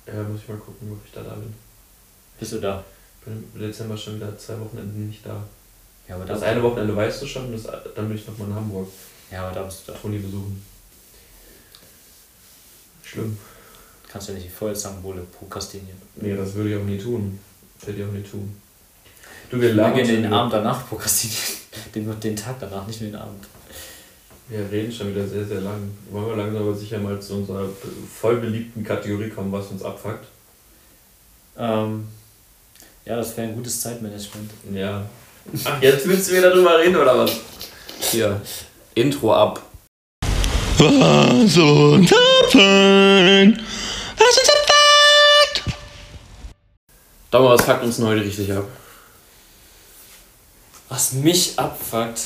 Ja, 0.08 0.24
muss 0.24 0.42
ich 0.42 0.50
mal 0.50 0.58
gucken, 0.58 0.92
ob 0.92 1.00
ich 1.06 1.12
da 1.12 1.22
da 1.24 1.34
bin. 1.36 1.54
Bist 2.40 2.52
du 2.54 2.60
da? 2.60 2.84
Ich 3.20 3.26
bin 3.26 3.44
im 3.54 3.60
Dezember 3.62 3.98
schon 3.98 4.16
wieder 4.18 4.38
zwei 4.38 4.60
Wochenenden 4.60 5.08
nicht 5.08 5.26
da. 5.26 5.42
Ja, 6.08 6.16
aber 6.16 6.26
Das 6.26 6.42
da, 6.42 6.48
eine 6.48 6.62
Wochenende 6.62 6.96
weißt 6.96 7.22
du 7.22 7.26
schon, 7.26 7.52
das, 7.52 7.64
dann 7.96 8.08
bin 8.08 8.18
ich 8.18 8.28
nochmal 8.28 8.50
in 8.50 8.56
Hamburg. 8.56 8.88
ja, 9.32 9.46
aber 9.48 9.56
da 9.56 9.64
bist 9.64 9.88
du 9.88 9.92
da. 9.94 9.98
Toni 9.98 10.20
besuchen. 10.20 10.64
Schlimm. 13.04 13.38
Kannst 14.08 14.28
ja 14.28 14.34
nicht 14.34 14.46
die 14.46 14.50
Feuerzangenbowle 14.52 15.22
prokrastinieren. 15.38 16.00
Nee, 16.16 16.36
das 16.36 16.54
würde 16.54 16.72
ich 16.72 16.76
auch 16.78 16.84
nie 16.86 16.98
tun. 16.98 17.40
Das 17.80 17.88
würde 17.88 18.02
ich 18.02 18.08
auch 18.08 18.12
nie 18.12 18.22
tun. 18.24 18.56
Du, 19.50 19.62
wir 19.62 19.70
Wir 19.70 19.76
labern 19.76 19.96
gehen 19.96 20.06
schon 20.06 20.24
den 20.24 20.34
Abend 20.34 20.54
danach 20.54 20.88
prokrastinieren. 20.88 21.44
Den, 21.94 22.20
den 22.20 22.36
Tag 22.36 22.56
danach, 22.60 22.88
nicht 22.88 23.02
nur 23.02 23.12
den 23.12 23.20
Abend. 23.20 23.46
Wir 24.48 24.60
reden 24.72 24.92
schon 24.92 25.14
wieder 25.14 25.28
sehr, 25.28 25.46
sehr 25.46 25.62
lang. 25.62 25.92
Wollen 26.10 26.28
wir 26.28 26.36
langsam 26.36 26.64
aber 26.64 26.76
sicher 26.76 27.00
mal 27.00 27.22
zu 27.22 27.36
unserer 27.36 27.68
voll 28.14 28.38
beliebten 28.38 28.84
Kategorie 28.84 29.30
kommen, 29.30 29.52
was 29.52 29.68
uns 29.68 29.84
abfuckt? 29.84 30.26
Ähm, 31.58 32.06
ja, 33.06 33.16
das 33.16 33.36
wäre 33.36 33.48
ein 33.48 33.56
gutes 33.56 33.82
Zeitmanagement. 33.82 34.52
Ja. 34.74 35.06
Ach, 35.64 35.82
jetzt 35.82 36.08
willst 36.08 36.30
du 36.30 36.36
wieder 36.36 36.52
drüber 36.52 36.78
reden, 36.80 36.96
oder 36.96 37.18
was? 37.18 37.32
Hier. 38.00 38.42
Intro 38.94 39.34
ab. 39.34 39.62
Was 40.78 41.58
uns 41.58 42.12
abfuckt, 42.12 42.56
was 44.18 44.38
uns 44.38 44.50
abfuckt. 44.50 45.78
Dauer, 47.32 47.52
was 47.52 47.66
fuckt 47.66 47.84
uns 47.84 47.98
denn 47.98 48.06
heute 48.06 48.22
richtig 48.22 48.52
ab? 48.52 48.66
Was 50.96 51.12
mich 51.12 51.60
abfuckt, 51.60 52.22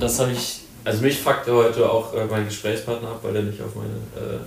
das 0.00 0.18
habe 0.18 0.32
ich. 0.32 0.60
Also 0.82 1.02
mich 1.02 1.18
fuckte 1.18 1.52
heute 1.52 1.90
auch 1.90 2.14
äh, 2.14 2.24
mein 2.24 2.46
Gesprächspartner 2.46 3.06
ab, 3.10 3.20
weil 3.22 3.36
er 3.36 3.42
nicht 3.42 3.60
auf 3.60 3.74
meine 3.74 3.96
äh, 4.16 4.38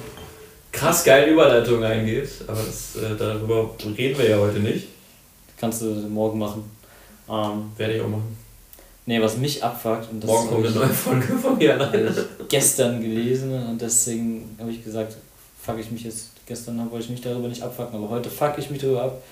krass 0.71 1.03
geile 1.03 1.31
Überleitung 1.31 1.83
eingeht. 1.83 2.27
Aber 2.47 2.57
das, 2.57 2.95
äh, 2.95 3.15
darüber 3.15 3.69
reden 3.95 4.17
wir 4.17 4.29
ja 4.31 4.39
heute 4.39 4.57
nicht. 4.61 4.87
Kannst 5.59 5.83
du 5.83 5.85
morgen 5.85 6.39
machen. 6.39 6.63
Ähm, 7.29 7.71
Werde 7.77 7.93
ich 7.93 8.01
auch 8.01 8.07
machen. 8.07 8.35
nee, 9.05 9.21
was 9.21 9.37
mich 9.37 9.63
abfuckt, 9.63 10.09
und 10.11 10.23
das 10.23 10.27
Morgen 10.27 10.49
kommt 10.49 10.65
eine 10.65 10.75
neue 10.77 10.89
Folge 10.89 11.37
von 11.37 11.57
mir 11.59 11.75
alleine. 11.75 12.25
gestern 12.49 12.99
gelesen 12.99 13.53
und 13.53 13.79
deswegen 13.79 14.55
habe 14.59 14.71
ich 14.71 14.83
gesagt, 14.83 15.17
fuck 15.61 15.77
ich 15.77 15.91
mich 15.91 16.01
jetzt. 16.01 16.31
Gestern 16.47 16.79
wollte 16.89 17.05
ich 17.05 17.11
mich 17.11 17.21
darüber 17.21 17.47
nicht 17.47 17.61
abfucken, 17.61 17.95
aber 17.95 18.09
heute 18.09 18.31
fuck 18.31 18.55
ich 18.57 18.71
mich 18.71 18.81
darüber 18.81 19.03
ab. 19.03 19.23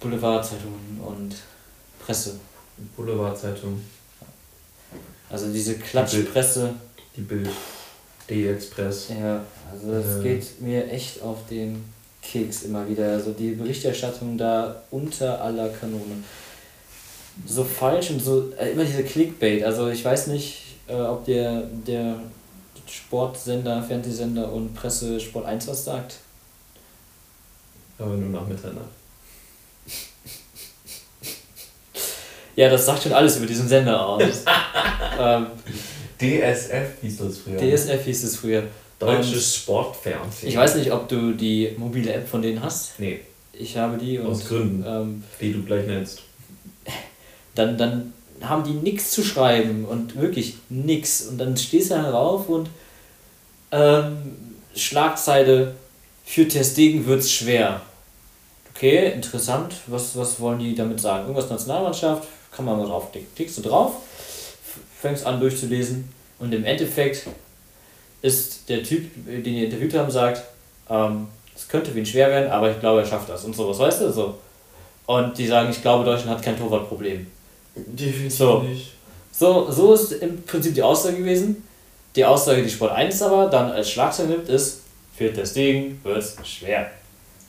Boulevardzeitungen 0.00 1.00
und 1.02 1.34
Presse. 2.04 2.34
Boulevardzeitung, 2.96 3.80
Also 5.30 5.52
diese 5.52 5.76
Klatschpresse. 5.76 6.74
die 7.16 7.22
Bild, 7.22 7.48
die 8.28 8.46
Express. 8.46 9.08
Ja, 9.08 9.42
also 9.72 9.92
das 9.92 10.18
Äh. 10.18 10.22
geht 10.22 10.60
mir 10.60 10.90
echt 10.90 11.20
auf 11.22 11.38
den 11.50 11.84
Keks 12.22 12.62
immer 12.64 12.88
wieder. 12.88 13.12
Also 13.12 13.32
die 13.32 13.52
Berichterstattung 13.52 14.36
da 14.38 14.82
unter 14.90 15.40
aller 15.40 15.68
Kanone. 15.70 16.22
So 17.46 17.64
falsch 17.64 18.10
und 18.10 18.20
so, 18.20 18.52
äh, 18.58 18.70
immer 18.72 18.84
diese 18.84 19.02
Clickbait. 19.04 19.62
Also 19.64 19.88
ich 19.88 20.04
weiß 20.04 20.28
nicht, 20.28 20.62
äh, 20.88 20.94
ob 20.94 21.24
der, 21.24 21.62
der 21.86 22.20
Sportsender, 22.88 23.82
Fernsehsender 23.82 24.52
und 24.52 24.74
Presse 24.74 25.18
Sport 25.20 25.46
1 25.46 25.66
was 25.66 25.84
sagt. 25.84 26.16
Aber 27.98 28.14
nur 28.14 28.28
nach 28.40 28.46
Mitternacht. 28.46 28.86
Ja, 32.56 32.70
das 32.70 32.86
sagt 32.86 33.02
schon 33.02 33.12
alles 33.12 33.36
über 33.36 33.46
diesen 33.46 33.68
Sender 33.68 34.04
aus. 34.04 34.22
ähm, 35.20 35.46
DSF 36.20 37.00
hieß 37.02 37.18
das 37.18 37.38
früher. 37.38 37.58
DSF 37.58 38.04
hieß 38.04 38.24
es 38.24 38.36
früher. 38.36 38.62
Deutsches 38.98 39.56
Sportfernsehen. 39.56 40.48
Ich 40.48 40.56
weiß 40.56 40.76
nicht, 40.76 40.90
ob 40.90 41.06
du 41.08 41.32
die 41.32 41.74
mobile 41.76 42.12
App 42.14 42.26
von 42.26 42.40
denen 42.40 42.62
hast. 42.62 42.98
Nee, 42.98 43.20
Ich 43.52 43.76
habe 43.76 43.98
die 43.98 44.18
und 44.18 44.26
aus 44.26 44.48
Gründen, 44.48 44.84
ähm, 44.86 45.24
die 45.38 45.52
du 45.52 45.62
gleich 45.62 45.86
nennst. 45.86 46.22
dann, 47.54 47.76
dann 47.76 48.14
haben 48.40 48.64
die 48.64 48.72
nichts 48.72 49.10
zu 49.10 49.22
schreiben 49.22 49.84
und 49.84 50.18
wirklich 50.18 50.56
nichts. 50.70 51.26
Und 51.26 51.36
dann 51.38 51.56
stehst 51.58 51.90
du 51.90 51.94
da 51.94 52.10
drauf 52.10 52.48
und 52.48 52.70
ähm, 53.70 54.16
Schlagzeile 54.74 55.74
für 56.24 56.48
Testegen 56.48 57.06
wird's 57.06 57.30
schwer. 57.30 57.82
Okay, 58.74 59.12
interessant. 59.12 59.74
Was, 59.86 60.16
was 60.16 60.40
wollen 60.40 60.58
die 60.58 60.74
damit 60.74 61.00
sagen? 61.00 61.24
Irgendwas 61.24 61.50
Nationalmannschaft, 61.50 62.28
kann 62.56 62.64
man 62.64 62.78
mal 62.78 62.86
drauf 62.86 63.12
klicken. 63.12 63.28
Klickst 63.36 63.58
du 63.58 63.62
drauf, 63.62 63.92
fängst 65.00 65.26
an 65.26 65.38
durchzulesen 65.40 66.08
und 66.38 66.52
im 66.54 66.64
Endeffekt 66.64 67.26
ist 68.22 68.68
der 68.68 68.82
Typ, 68.82 69.10
den 69.26 69.44
die 69.44 69.64
interviewt 69.64 69.94
haben, 69.94 70.10
sagt, 70.10 70.42
ähm, 70.88 71.28
es 71.54 71.68
könnte 71.68 71.90
für 71.90 71.98
ihn 71.98 72.06
schwer 72.06 72.28
werden, 72.28 72.50
aber 72.50 72.70
ich 72.70 72.80
glaube, 72.80 73.00
er 73.00 73.06
schafft 73.06 73.28
das 73.28 73.44
und 73.44 73.54
sowas, 73.54 73.78
weißt 73.78 74.02
du? 74.02 74.12
So. 74.12 74.38
Und 75.06 75.38
die 75.38 75.46
sagen, 75.46 75.70
ich 75.70 75.80
glaube, 75.80 76.04
Deutschland 76.04 76.36
hat 76.38 76.44
kein 76.44 76.58
Torwartproblem. 76.58 77.26
Definitiv 77.74 78.36
So. 78.36 78.62
nicht. 78.62 78.92
So, 79.32 79.70
so 79.70 79.94
ist 79.94 80.12
im 80.12 80.42
Prinzip 80.42 80.74
die 80.74 80.82
Aussage 80.82 81.18
gewesen. 81.18 81.62
Die 82.16 82.24
Aussage, 82.24 82.62
die 82.62 82.70
Sport 82.70 82.92
1 82.92 83.20
aber 83.22 83.48
dann 83.48 83.70
als 83.70 83.90
Schlagzeug 83.90 84.28
nimmt, 84.28 84.48
ist, 84.48 84.80
für 85.16 85.30
das 85.30 85.52
Ding 85.52 86.00
wird 86.02 86.18
es 86.18 86.36
schwer. 86.44 86.90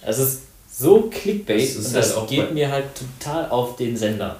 Es 0.01 0.19
ist 0.19 0.41
so 0.69 1.09
Clickbait 1.09 1.61
Das 1.61 1.75
ist 1.75 1.87
und 1.87 1.95
das 1.95 2.07
halt 2.09 2.17
auch 2.17 2.27
geht 2.27 2.53
mir 2.53 2.69
halt 2.69 2.85
total 2.93 3.49
auf 3.49 3.77
den 3.77 3.95
Sender. 3.95 4.37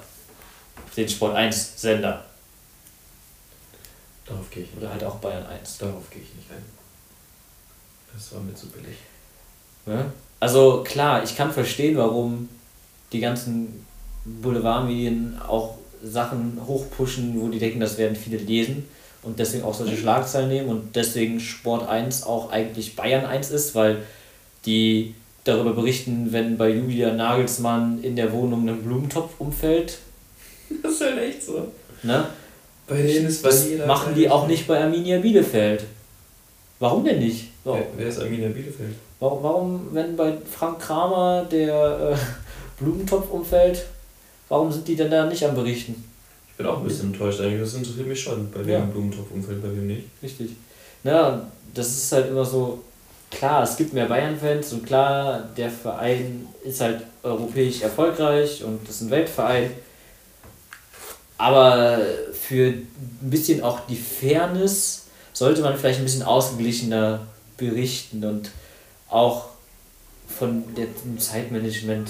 Den 0.98 1.08
Sport 1.08 1.36
1 1.36 1.80
Sender. 1.80 2.26
Darauf 4.26 4.50
gehe 4.50 4.64
ich 4.64 4.70
nicht. 4.72 4.82
Oder 4.82 4.92
halt 4.92 5.04
auch 5.04 5.16
Bayern 5.16 5.46
1. 5.46 5.78
Darauf 5.78 6.10
gehe 6.10 6.22
ich 6.22 6.36
nicht 6.36 6.52
ein. 6.52 6.66
Das 8.14 8.34
war 8.34 8.42
mir 8.42 8.56
zu 8.56 8.68
billig. 8.68 8.98
Ja? 9.86 10.12
Also 10.40 10.84
klar, 10.84 11.24
ich 11.24 11.36
kann 11.36 11.52
verstehen, 11.52 11.98
warum 11.98 12.50
die 13.12 13.20
ganzen 13.20 13.86
Boulevardmedien 14.26 15.40
auch 15.48 15.78
Sachen 16.04 16.60
hochpushen, 16.66 17.40
wo 17.40 17.50
die 17.50 17.60
denken, 17.60 17.80
das 17.80 17.98
werden 17.98 18.16
viele 18.16 18.38
lesen 18.38 18.88
und 19.24 19.40
deswegen 19.40 19.64
auch 19.64 19.74
solche 19.74 19.98
Schlagzeilen 19.98 20.50
nehmen 20.50 20.70
und 20.70 20.96
deswegen 20.96 21.40
Sport 21.40 21.88
1 21.88 22.24
auch 22.24 22.52
eigentlich 22.52 22.96
Bayern 22.96 23.26
1 23.26 23.52
ist, 23.52 23.76
weil 23.76 24.04
die 24.66 25.16
darüber 25.44 25.74
berichten, 25.74 26.32
wenn 26.34 26.58
bei 26.58 26.70
Julia 26.70 27.14
Nagelsmann 27.14 28.04
in 28.04 28.16
der 28.16 28.32
Wohnung 28.34 28.68
ein 28.68 28.84
Blumentopf 28.84 29.40
umfällt. 29.40 30.00
Das 30.84 30.92
ist 30.94 31.02
halt 31.02 31.18
echt 31.20 31.44
so. 31.44 31.68
Ne? 32.04 32.26
Bei 32.88 33.02
denen 33.02 33.28
ist 33.28 33.44
Das 33.46 33.68
machen 33.86 34.16
die 34.16 34.30
auch 34.30 34.48
nicht 34.48 34.68
bei 34.68 34.82
Arminia 34.82 35.20
Bielefeld. 35.20 35.84
Warum 36.80 37.04
denn 37.04 37.20
nicht? 37.20 37.50
So. 37.64 37.74
Wer, 37.74 37.88
wer 37.98 38.08
ist 38.08 38.20
Arminia 38.20 38.50
Bielefeld? 38.50 38.96
Warum, 39.20 39.44
warum, 39.44 39.88
wenn 39.94 40.16
bei 40.16 40.38
Frank 40.50 40.80
Kramer 40.80 41.46
der 41.52 42.14
äh, 42.14 42.16
Blumentopf 42.80 43.30
umfällt, 43.32 43.86
warum 44.48 44.72
sind 44.72 44.88
die 44.88 44.96
denn 44.96 45.10
da 45.12 45.26
nicht 45.26 45.44
am 45.44 45.56
Berichten? 45.56 46.04
Ich 46.52 46.58
bin 46.58 46.66
auch 46.68 46.78
ein 46.80 46.84
bisschen 46.84 47.12
enttäuscht 47.12 47.42
eigentlich. 47.42 47.62
Das 47.62 47.74
interessiert 47.74 48.08
mich 48.08 48.20
schon. 48.22 48.50
Bei 48.52 48.60
wem 48.66 48.70
Ja. 48.74 48.80
Blumentopf 48.82 49.32
umfällt, 49.34 49.62
bei 49.62 49.70
wem 49.70 49.88
nicht. 49.88 50.04
Richtig. 50.22 50.52
Na, 51.04 51.48
das 51.74 51.88
ist 51.90 52.12
halt 52.12 52.30
immer 52.30 52.46
so, 52.46 52.82
klar, 53.32 53.64
es 53.64 53.76
gibt 53.76 53.94
mehr 53.94 54.06
Bayern-Fans 54.06 54.74
und 54.74 54.86
klar, 54.86 55.44
der 55.56 55.70
Verein 55.70 56.48
ist 56.64 56.82
halt 56.82 57.02
europäisch 57.24 57.82
erfolgreich 57.82 58.64
und 58.64 58.88
das 58.88 58.96
ist 58.96 59.02
ein 59.02 59.12
Weltverein. 59.12 59.72
Aber 61.38 62.00
für 62.34 62.70
ein 62.70 62.88
bisschen 63.22 63.62
auch 63.62 63.82
die 63.88 63.96
Fairness 63.96 65.06
sollte 65.34 65.62
man 65.62 65.78
vielleicht 65.78 66.00
ein 66.00 66.06
bisschen 66.06 66.24
ausgeglichener 66.24 67.28
berichten 67.58 68.24
und 68.24 68.50
auch 69.10 69.46
von 70.28 70.64
dem 70.76 71.20
Zeitmanagement, 71.20 72.10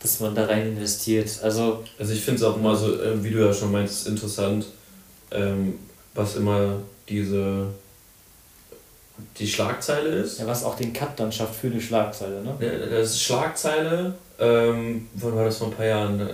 das 0.00 0.20
man 0.20 0.34
da 0.34 0.46
rein 0.46 0.68
investiert. 0.68 1.30
Also, 1.42 1.82
Also 1.98 2.12
ich 2.12 2.20
finde 2.20 2.40
es 2.40 2.44
auch 2.44 2.56
immer 2.56 2.76
so, 2.76 3.00
äh, 3.00 3.22
wie 3.22 3.30
du 3.30 3.44
ja 3.44 3.52
schon 3.52 3.72
meinst, 3.72 4.06
interessant, 4.06 4.66
ähm, 5.30 5.78
was 6.14 6.36
immer 6.36 6.78
diese 7.08 7.66
die 9.38 9.46
Schlagzeile 9.46 10.08
ist. 10.08 10.40
ja, 10.40 10.46
was 10.46 10.64
auch 10.64 10.76
den 10.76 10.92
Cut 10.92 11.18
dann 11.18 11.30
schafft 11.30 11.54
für 11.54 11.68
eine 11.68 11.80
Schlagzeile, 11.80 12.42
ne? 12.42 12.54
Das 12.90 13.10
ist 13.10 13.22
Schlagzeile, 13.22 14.14
ähm, 14.38 15.08
wann 15.14 15.36
war 15.36 15.44
das 15.44 15.58
vor 15.58 15.68
ein 15.68 15.74
paar 15.74 15.86
Jahren? 15.86 16.28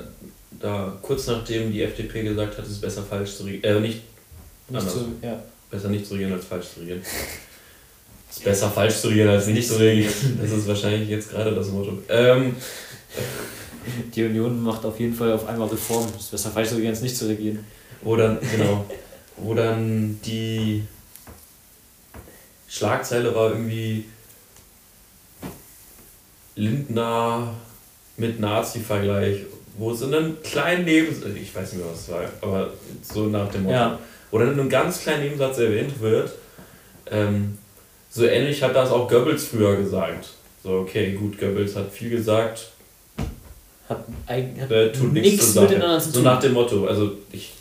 Da, 0.60 0.96
kurz 1.02 1.26
nachdem 1.26 1.72
die 1.72 1.82
FDP 1.82 2.22
gesagt 2.22 2.58
hat, 2.58 2.64
es 2.66 2.72
ist 2.72 2.80
besser 2.80 3.02
falsch 3.02 3.34
zu 3.36 3.44
regieren. 3.44 3.76
Äh, 3.78 3.80
nicht, 3.80 4.02
Nicht 4.68 4.78
Anders. 4.78 4.92
so, 4.94 5.06
ja. 5.22 5.42
besser 5.70 5.88
nicht 5.88 6.06
zu 6.06 6.14
regieren 6.14 6.34
als 6.34 6.44
falsch 6.44 6.66
zu 6.74 6.80
regieren. 6.80 7.00
Es 8.30 8.36
ist 8.36 8.44
besser 8.44 8.70
falsch 8.70 8.96
zu 9.00 9.08
regieren 9.08 9.30
als 9.30 9.46
nicht 9.46 9.66
zu 9.66 9.76
regieren. 9.78 10.12
Das 10.40 10.50
ist 10.52 10.68
wahrscheinlich 10.68 11.08
jetzt 11.08 11.30
gerade 11.30 11.54
das 11.54 11.68
Motto. 11.68 11.98
Ähm, 12.08 12.54
Die 14.14 14.22
Union 14.24 14.62
macht 14.62 14.84
auf 14.84 15.00
jeden 15.00 15.14
Fall 15.14 15.32
auf 15.32 15.46
einmal 15.48 15.66
Reformen. 15.68 16.12
Es 16.16 16.24
ist 16.26 16.30
besser 16.30 16.50
falsch 16.50 16.68
zu 16.68 16.74
regieren, 16.74 16.92
als 16.92 17.02
nicht 17.02 17.16
zu 17.16 17.26
regieren. 17.26 17.64
Wo 18.02 18.14
dann, 18.16 18.38
genau, 18.40 18.84
wo 19.38 19.54
dann 19.54 20.20
die 20.24 20.84
Schlagzeile 22.68 23.34
war 23.34 23.50
irgendwie 23.50 24.04
Lindner 26.54 27.54
mit 28.16 28.38
Nazi-Vergleich, 28.40 29.40
wo 29.80 29.92
es 29.92 30.02
in 30.02 30.14
einem 30.14 30.36
kleinen 30.42 30.84
Nebensatz, 30.84 31.30
ich 31.34 31.54
weiß 31.54 31.72
nicht 31.72 31.82
mehr, 31.82 31.92
was 31.92 32.00
es 32.02 32.08
war, 32.10 32.22
aber 32.42 32.70
so 33.02 33.26
nach 33.26 33.48
dem 33.50 33.62
Motto, 33.64 33.74
Ja. 33.74 33.98
wo 34.30 34.38
dann 34.38 34.52
in 34.52 34.60
einem 34.60 34.68
ganz 34.68 35.00
kleinen 35.02 35.22
Nebensatz 35.24 35.58
erwähnt 35.58 35.98
wird, 36.00 36.32
ähm, 37.10 37.56
so 38.10 38.24
ähnlich 38.26 38.62
hat 38.62 38.74
das 38.76 38.90
auch 38.90 39.08
Goebbels 39.08 39.44
früher 39.46 39.76
gesagt. 39.76 40.28
So, 40.62 40.80
okay, 40.80 41.12
gut, 41.12 41.38
Goebbels 41.38 41.74
hat 41.76 41.90
viel 41.92 42.10
gesagt, 42.10 42.68
Hat, 43.88 44.04
hat 44.28 44.70
äh, 44.70 44.92
tut 44.92 45.12
nichts 45.14 45.54
mit 45.54 45.70
den 45.70 45.82
anderen 45.82 46.00
zu 46.00 46.08
So 46.10 46.14
tun. 46.16 46.24
nach 46.24 46.40
dem 46.40 46.52
Motto, 46.52 46.86
also 46.86 47.12
ich, 47.32 47.52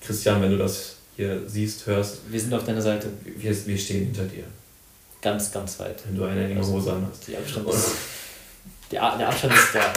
Christian, 0.00 0.40
wenn 0.42 0.50
du 0.52 0.58
das 0.58 0.96
hier 1.16 1.40
siehst, 1.46 1.86
hörst, 1.86 2.18
Wir 2.30 2.40
sind 2.40 2.52
auf 2.54 2.64
deiner 2.64 2.82
Seite. 2.82 3.08
wir, 3.24 3.66
wir 3.66 3.78
stehen 3.78 4.04
hinter 4.06 4.24
dir. 4.24 4.44
Ganz, 5.22 5.50
ganz 5.52 5.78
weit. 5.80 5.96
Wenn 6.06 6.16
du 6.16 6.24
eine 6.24 6.48
enge 6.48 6.64
Hose 6.66 6.92
anhast. 6.92 7.26
Die 7.28 7.36
Abstand 7.36 7.68
ist, 7.68 7.90
die, 8.90 8.98
A- 8.98 9.16
der 9.18 9.28
Abstand 9.28 9.52
ist 9.54 9.74
da. 9.74 9.92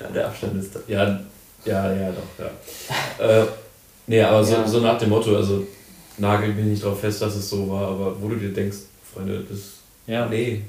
Ja, 0.00 0.08
der 0.08 0.26
Abstand 0.28 0.62
ist 0.62 0.74
da. 0.74 0.80
Ja, 0.88 1.20
ja, 1.64 1.92
ja, 1.94 2.10
doch, 2.12 2.44
ja. 2.44 3.42
äh, 3.42 3.46
nee, 4.06 4.20
aber 4.22 4.44
so, 4.44 4.52
Ja. 4.54 4.66
so 4.68 4.80
nach 4.80 4.98
dem 4.98 5.08
Motto, 5.10 5.36
also 5.36 5.66
nagel 6.18 6.54
mich 6.54 6.64
nicht 6.64 6.84
drauf 6.84 7.00
fest, 7.00 7.20
dass 7.22 7.34
es 7.36 7.48
so 7.50 7.68
war, 7.68 7.88
aber 7.88 8.20
wo 8.22 8.28
du 8.28 8.36
dir 8.36 8.52
denkst, 8.52 8.76
Freunde, 9.12 9.44
das. 9.48 9.58
Ja. 10.06 10.26
Nee. 10.26 10.62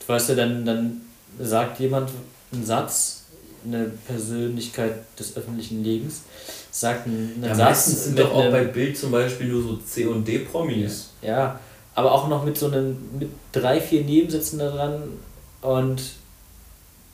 Du 0.00 0.12
weißt 0.12 0.30
ja, 0.30 0.34
dann, 0.36 0.64
dann 0.64 1.00
sagt 1.40 1.78
jemand 1.80 2.10
einen 2.52 2.64
Satz, 2.64 3.24
eine 3.66 3.90
Persönlichkeit 4.06 4.92
des 5.18 5.36
öffentlichen 5.36 5.82
Lebens, 5.82 6.22
sagt 6.70 7.06
einen, 7.06 7.32
einen 7.36 7.44
Ja, 7.44 7.54
Satz. 7.54 7.68
meistens 7.68 8.04
sind 8.04 8.18
doch 8.18 8.32
auch 8.32 8.40
einem- 8.42 8.52
bei 8.52 8.64
Bild 8.64 8.96
zum 8.96 9.10
Beispiel 9.10 9.48
nur 9.48 9.62
so 9.62 9.76
C 9.78 10.06
und 10.06 10.26
D-Promis. 10.26 11.10
Ja, 11.22 11.58
aber 11.94 12.12
auch 12.12 12.28
noch 12.28 12.44
mit 12.44 12.56
so 12.56 12.66
einem, 12.66 12.96
mit 13.18 13.28
drei, 13.52 13.80
vier 13.80 14.04
Nebensätzen 14.04 14.60
da 14.60 14.70
dran 14.70 15.02
und 15.62 16.00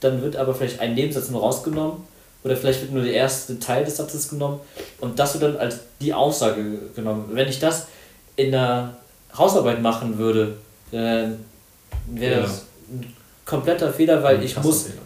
dann 0.05 0.23
wird 0.23 0.37
aber 0.37 0.55
vielleicht 0.55 0.81
ein 0.81 0.95
Nebensatz 0.95 1.31
nur 1.31 1.41
rausgenommen 1.41 1.99
oder 2.45 2.57
vielleicht 2.57 2.83
wird 2.83 2.93
nur 2.93 3.03
der 3.03 3.15
erste 3.15 3.59
Teil 3.59 3.85
des 3.85 3.97
Satzes 3.97 4.29
genommen 4.29 4.61
und 5.01 5.19
das 5.19 5.35
wird 5.41 5.55
dann 5.55 5.57
als 5.61 5.79
die 6.01 6.13
Aussage 6.15 6.63
genommen. 6.95 7.31
Wenn 7.33 7.49
ich 7.49 7.59
das 7.59 7.87
in 8.37 8.53
der 8.53 8.97
Hausarbeit 9.37 9.81
machen 9.83 10.19
würde, 10.19 10.57
dann 10.93 11.45
wäre 12.07 12.35
Ja. 12.37 12.41
das 12.43 12.65
ein 12.91 13.15
kompletter 13.45 13.93
Fehler, 13.93 14.23
weil 14.23 14.37
Ein 14.37 14.43
ich 14.43 14.57
muss, 14.63 14.83
Fehler. 14.85 15.03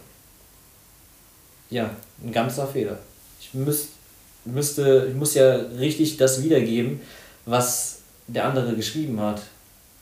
ja, 1.70 1.90
ein 2.22 2.32
ganzer 2.32 2.66
Fehler. 2.66 2.98
Ich 3.40 3.54
müß, 3.54 3.88
müsste, 4.44 5.06
ich 5.10 5.14
muss 5.14 5.34
ja 5.34 5.54
richtig 5.78 6.16
das 6.16 6.42
wiedergeben, 6.42 7.00
was 7.46 7.98
der 8.26 8.44
andere 8.46 8.74
geschrieben 8.74 9.20
hat. 9.20 9.40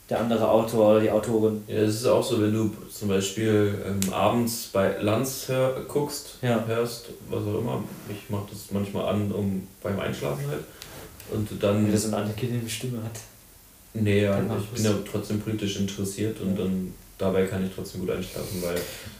Der 0.09 0.21
andere 0.21 0.49
Autor 0.49 0.91
oder 0.91 0.99
die 1.01 1.11
Autorin. 1.11 1.63
Ja, 1.67 1.75
es 1.79 1.95
ist 1.95 2.05
auch 2.05 2.23
so, 2.23 2.41
wenn 2.41 2.53
du 2.53 2.71
zum 2.89 3.09
Beispiel 3.09 3.75
ähm, 3.85 4.13
abends 4.13 4.69
bei 4.71 4.95
Lanz 5.01 5.45
hör, 5.47 5.81
guckst, 5.85 6.35
Ja. 6.41 6.63
hörst, 6.65 7.07
was 7.29 7.43
auch 7.43 7.59
immer. 7.59 7.83
Ich 8.09 8.29
mache 8.29 8.45
das 8.49 8.71
manchmal 8.71 9.13
an, 9.13 9.29
um 9.33 9.67
beim 9.83 9.99
Einschlafen 9.99 10.47
halt. 10.47 10.63
Und 11.29 11.61
dann. 11.61 11.83
Wenn 11.85 11.91
das 11.91 12.03
so 12.03 12.15
eine 12.15 12.25
angenehme 12.25 12.69
Stimme 12.69 13.03
hat. 13.03 13.19
Nee, 13.93 14.23
ja, 14.23 14.39
ich 14.39 14.67
bin 14.69 14.83
ja 14.85 14.91
trotzdem 15.11 15.41
politisch 15.41 15.77
interessiert 15.77 16.39
und 16.39 16.57
dann 16.57 16.93
dabei 17.17 17.45
kann 17.45 17.65
ich 17.65 17.71
trotzdem 17.75 18.01
gut 18.01 18.11
einschlafen, 18.11 18.61
weil 18.61 18.77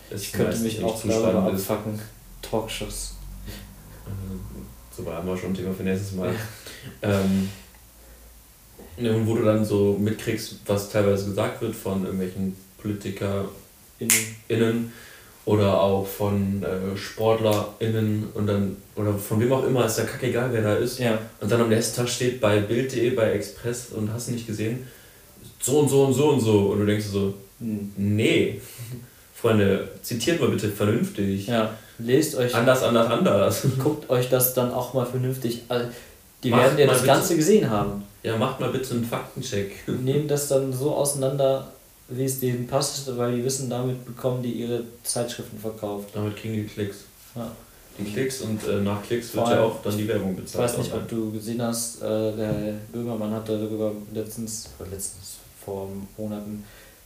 es 0.10 0.22
Ich 0.22 0.32
könnte 0.32 0.58
mich 0.60 0.82
auch 0.84 0.96
zu 0.96 1.10
spannend 1.12 1.54
ist. 1.54 1.70
abfacken. 1.70 2.00
Talkshows. 2.42 3.16
Äh, 4.06 4.96
So 4.96 5.12
haben 5.12 5.28
wir 5.28 5.36
schon 5.38 5.54
Thema 5.54 5.74
für 5.74 5.84
nächstes 5.84 6.14
Mal. 6.14 6.34
ähm, 7.02 7.50
ja, 8.98 9.12
und 9.14 9.28
wo 9.28 9.36
du 9.36 9.44
dann 9.44 9.64
so 9.64 9.96
mitkriegst, 10.00 10.56
was 10.66 10.90
teilweise 10.90 11.26
gesagt 11.26 11.62
wird 11.62 11.76
von 11.76 12.04
irgendwelchen 12.04 12.56
PolitikerInnen 12.82 13.50
In, 14.48 14.92
oder 15.46 15.80
auch 15.82 16.06
von 16.06 16.62
äh, 16.64 16.98
SportlerInnen 16.98 18.28
und 18.34 18.48
dann, 18.48 18.76
oder 18.96 19.14
von 19.14 19.40
wem 19.40 19.52
auch 19.54 19.66
immer, 19.66 19.86
ist 19.86 19.98
ja 19.98 20.04
kackegal, 20.04 20.50
wer 20.52 20.62
da 20.62 20.76
ist. 20.76 21.00
ja, 21.00 21.18
Und 21.40 21.52
dann 21.52 21.62
am 21.62 21.70
nächsten 21.70 21.96
Tag 21.96 22.10
steht 22.10 22.42
bei 22.42 22.60
Bild.de, 22.60 23.12
bei 23.12 23.32
Express 23.32 23.88
und 23.96 24.12
hast 24.12 24.28
du 24.28 24.34
nicht 24.34 24.46
gesehen, 24.48 24.86
so 25.62 25.80
und 25.80 25.90
so 25.90 26.04
und 26.06 26.14
so 26.14 26.30
und 26.30 26.40
so. 26.42 26.60
Und 26.72 26.80
du 26.80 26.86
denkst 26.86 27.06
so, 27.06 27.34
hm, 27.60 27.94
nee, 27.96 28.60
Freunde, 29.36 29.88
zitiert 30.02 30.42
mal 30.42 30.50
bitte 30.50 30.70
vernünftig. 30.70 31.48
ja. 31.48 31.76
Lest 32.00 32.36
euch, 32.36 32.54
Anders, 32.54 32.84
anders, 32.84 33.08
anders. 33.10 33.64
guckt 33.82 34.08
euch 34.12 34.30
das 34.30 34.54
dann 34.54 34.72
auch 34.72 34.94
mal 34.94 35.06
vernünftig 35.08 35.64
an. 35.70 35.88
Die 36.44 36.50
Macht 36.52 36.62
werden 36.64 36.80
ja 36.80 36.86
das 36.88 37.02
bitte. 37.02 37.08
Ganze 37.14 37.36
gesehen 37.36 37.70
haben. 37.70 38.04
Ja, 38.24 38.38
macht 38.38 38.60
mal 38.60 38.70
bitte 38.70 38.94
einen 38.94 39.04
Faktencheck. 39.06 39.88
Nehmen 39.88 40.28
das 40.28 40.48
dann 40.48 40.72
so 40.74 40.94
auseinander, 40.96 41.68
wie 42.10 42.26
es 42.26 42.40
denen 42.40 42.68
passt, 42.68 43.16
weil 43.18 43.36
die 43.38 43.44
wissen, 43.44 43.70
damit 43.70 44.06
bekommen 44.06 44.44
die 44.44 44.52
ihre 44.54 44.84
Zeitschriften 45.04 45.58
verkauft. 45.60 46.10
Damit 46.14 46.36
kriegen 46.38 46.54
die 46.56 46.64
Klicks. 46.66 46.98
Ja. 47.36 47.50
Die 48.00 48.04
Klicks 48.12 48.42
und 48.42 48.66
äh, 48.68 48.76
nach 48.82 49.02
Klicks 49.02 49.34
wird 49.34 49.44
Vor 49.46 49.54
ja 49.56 49.62
allem- 49.62 49.72
auch 49.72 49.82
dann 49.84 49.98
die 49.98 50.08
Werbung 50.08 50.32
Ich 50.36 50.42
bezahlt. 50.44 50.64
weiß 50.70 50.78
nicht, 50.78 50.94
ob 50.94 51.08
du 51.08 51.32
gesehen 51.32 51.62
hast, 51.62 52.02
äh, 52.04 52.32
der 52.36 52.74
Böhmermann 52.94 53.32
hat 53.32 53.50
darüber 53.50 53.92
letztens, 54.14 54.70
oder 54.80 54.90
letztens 54.92 55.38
vor 55.66 55.90
Monaten 56.18 56.64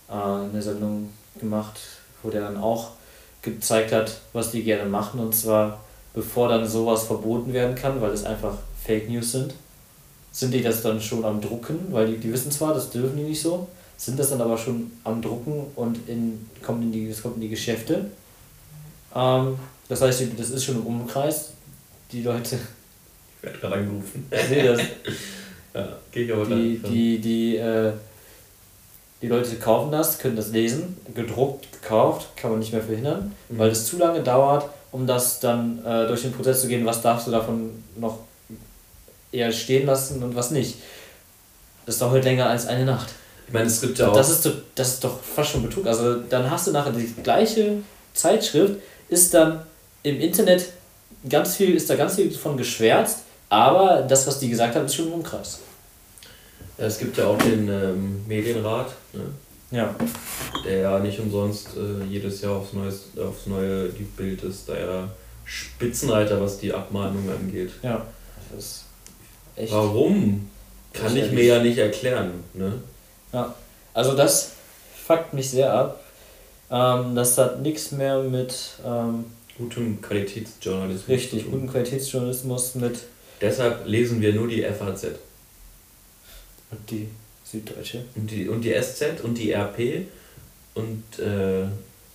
äh, 0.10 0.14
eine 0.14 0.62
Sendung 0.62 1.10
gemacht, 1.40 1.80
wo 2.22 2.30
der 2.30 2.42
dann 2.42 2.58
auch 2.58 2.90
gezeigt 3.42 3.94
hat, 3.94 4.12
was 4.34 4.52
die 4.52 4.64
gerne 4.64 4.90
machen. 4.90 5.20
Und 5.22 5.34
zwar, 5.34 5.80
bevor 6.14 6.50
dann 6.50 6.68
sowas 6.68 7.04
verboten 7.04 7.54
werden 7.54 7.74
kann, 7.76 8.02
weil 8.02 8.12
es 8.12 8.26
einfach 8.26 8.56
Fake 8.86 9.10
News 9.10 9.32
sind, 9.34 9.54
sind 10.32 10.54
die 10.54 10.62
das 10.62 10.82
dann 10.82 11.02
schon 11.02 11.24
am 11.26 11.42
Drucken, 11.42 11.80
weil 11.92 12.08
die, 12.08 12.18
die 12.18 12.32
wissen 12.34 12.52
zwar, 12.52 12.74
das 12.74 12.90
dürfen 12.90 13.18
die 13.18 13.24
nicht 13.24 13.42
so, 13.42 13.68
sind 13.98 14.18
das 14.20 14.30
dann 14.30 14.42
aber 14.42 14.58
schon 14.58 14.92
am 15.04 15.22
Drucken 15.22 15.66
und 15.76 16.00
in, 16.08 16.48
kommt 16.66 16.84
in 16.84 16.92
die, 16.92 17.10
das 17.10 17.22
kommt 17.22 17.36
in 17.36 17.42
die 17.42 17.50
Geschäfte. 17.50 18.06
Ähm, 19.16 19.58
das 19.90 20.02
heißt, 20.02 20.24
das 20.38 20.50
ist 20.52 20.64
schon 20.64 20.76
im 20.78 20.86
Umkreis. 20.88 21.50
Die 22.12 22.24
Leute 22.24 22.58
Ich 23.38 23.44
werde 23.44 23.60
gerade 23.60 23.76
angerufen. 23.76 24.28
sehen 24.50 24.66
das. 24.66 24.82
Ja, 25.74 25.88
ich 26.12 26.34
aber 26.34 26.44
Die, 26.48 26.78
gleich. 26.80 26.92
die, 26.92 27.20
die, 27.20 27.56
äh, 27.56 27.94
die 29.22 29.28
Leute 29.28 29.56
kaufen 29.56 29.90
das, 29.90 30.20
können 30.20 30.36
das 30.36 30.50
lesen, 30.52 30.98
gedruckt, 31.16 31.72
gekauft, 31.72 32.28
kann 32.36 32.52
man 32.52 32.60
nicht 32.60 32.74
mehr 32.74 32.82
verhindern, 32.82 33.32
Mhm. 33.48 33.58
weil 33.58 33.70
es 33.70 33.86
zu 33.86 33.98
lange 33.98 34.22
dauert, 34.22 34.66
um 34.92 35.08
das 35.08 35.40
dann 35.40 35.80
äh, 35.86 36.08
durch 36.08 36.24
den 36.24 36.34
Prozess 36.34 36.60
zu 36.60 36.68
gehen, 36.68 36.86
was 36.86 37.02
darfst 37.02 37.28
du 37.28 37.32
davon 37.32 37.70
noch 37.96 38.20
eher 39.32 39.52
stehen 39.52 39.86
lassen 39.86 40.22
und 40.24 40.36
was 40.36 40.52
nicht. 40.52 40.76
Das 41.86 41.98
dauert 41.98 42.24
länger 42.24 42.48
als 42.48 42.68
eine 42.68 42.86
Nacht. 42.86 43.10
Ich 43.48 43.54
meine, 43.54 43.68
es 43.68 43.82
gibt 43.82 44.00
ja 44.00 44.10
auch. 44.10 44.16
Das 44.16 44.30
ist, 44.30 44.46
doch, 44.46 44.54
das 44.76 44.90
ist 44.90 45.04
doch 45.04 45.20
fast 45.22 45.52
schon 45.52 45.64
Betrug. 45.64 45.86
Also 45.86 46.16
dann 46.16 46.50
hast 46.50 46.68
du 46.68 46.72
nachher 46.72 46.92
die 46.92 47.14
gleiche 47.24 47.78
Zeitschrift, 48.14 48.76
ist 49.10 49.34
dann 49.34 49.62
im 50.04 50.20
Internet 50.20 50.66
ganz 51.28 51.56
viel, 51.56 51.76
ist 51.76 51.90
da 51.90 51.96
ganz 51.96 52.16
viel 52.16 52.32
von 52.32 52.58
geschwärzt, 52.58 53.20
aber 53.50 54.04
das, 54.08 54.26
was 54.28 54.40
die 54.40 54.50
gesagt 54.50 54.76
haben, 54.76 54.86
ist 54.86 54.96
schon 54.96 55.12
ja, 56.82 56.88
es 56.88 56.98
gibt 56.98 57.16
ja 57.18 57.28
auch 57.28 57.38
den 57.38 57.68
ähm, 57.70 58.26
Medienrat, 58.28 58.92
ne? 59.14 59.26
Ja. 59.70 59.96
der 60.66 60.80
ja 60.80 61.00
nicht 61.00 61.20
umsonst 61.20 61.70
äh, 61.78 62.04
jedes 62.06 62.42
Jahr 62.42 62.58
aufs, 62.58 62.74
Neues, 62.74 63.04
aufs 63.18 63.46
Neue 63.46 63.88
die 63.90 64.04
Bild 64.04 64.44
ist, 64.44 64.68
da 64.68 64.78
ja 64.78 65.10
Spitzenreiter, 65.46 66.42
was 66.42 66.58
die 66.58 66.74
Abmahnung 66.74 67.30
angeht. 67.30 67.72
Ja. 67.84 68.06
Das 68.54 68.84
echt. 69.56 69.72
Warum? 69.72 70.50
Kann 70.94 71.16
ich 71.16 71.32
mir 71.32 71.38
Lächerlich. 71.44 71.48
ja 71.48 71.64
nicht 71.64 71.78
erklären. 71.78 72.32
Ne? 72.54 72.74
Ja. 73.34 73.56
Also 73.94 74.16
das 74.16 74.52
fuckt 75.06 75.34
mich 75.34 75.50
sehr 75.50 75.74
ab. 75.74 76.04
Ähm, 76.70 77.16
das 77.16 77.38
hat 77.38 77.62
nichts 77.62 77.92
mehr 77.92 78.22
mit 78.24 78.54
ähm, 78.86 79.26
Gutem 79.58 80.02
Qualitätsjournalismus. 80.02 81.08
richtig 81.10 81.50
guten 81.50 81.68
Qualitätsjournalismus 81.70 82.76
mit 82.76 83.00
Deshalb 83.42 83.86
lesen 83.88 84.22
wir 84.22 84.34
nur 84.34 84.48
die 84.48 84.62
FAZ. 84.64 85.06
und 86.72 86.90
die 86.90 87.08
Süddeutsche. 87.44 88.06
Und 88.16 88.30
die, 88.32 88.48
und 88.48 88.62
die 88.62 88.74
SZ 88.80 89.22
und 89.24 89.36
die 89.38 89.52
RP 89.54 90.06
und 90.76 91.04
äh, 91.20 91.66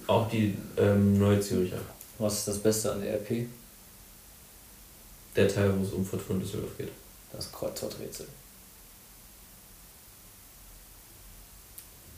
auch 0.07 0.31
die 0.31 0.57
ähm, 0.79 1.19
Neue 1.19 1.41
Züricher. 1.41 1.79
Was 2.19 2.39
ist 2.39 2.49
das 2.49 2.59
Beste 2.59 2.93
an 2.93 3.01
der 3.03 3.15
RP? 3.17 3.47
Der 5.35 5.49
Teil, 5.49 5.71
wo 5.79 5.83
es 5.85 5.93
um 5.93 6.05
Fortuna 6.07 6.39
Düsseldorf 6.41 6.77
geht. 6.79 6.89
Das 7.37 7.53
Kreuzworträtsel. 7.53 8.27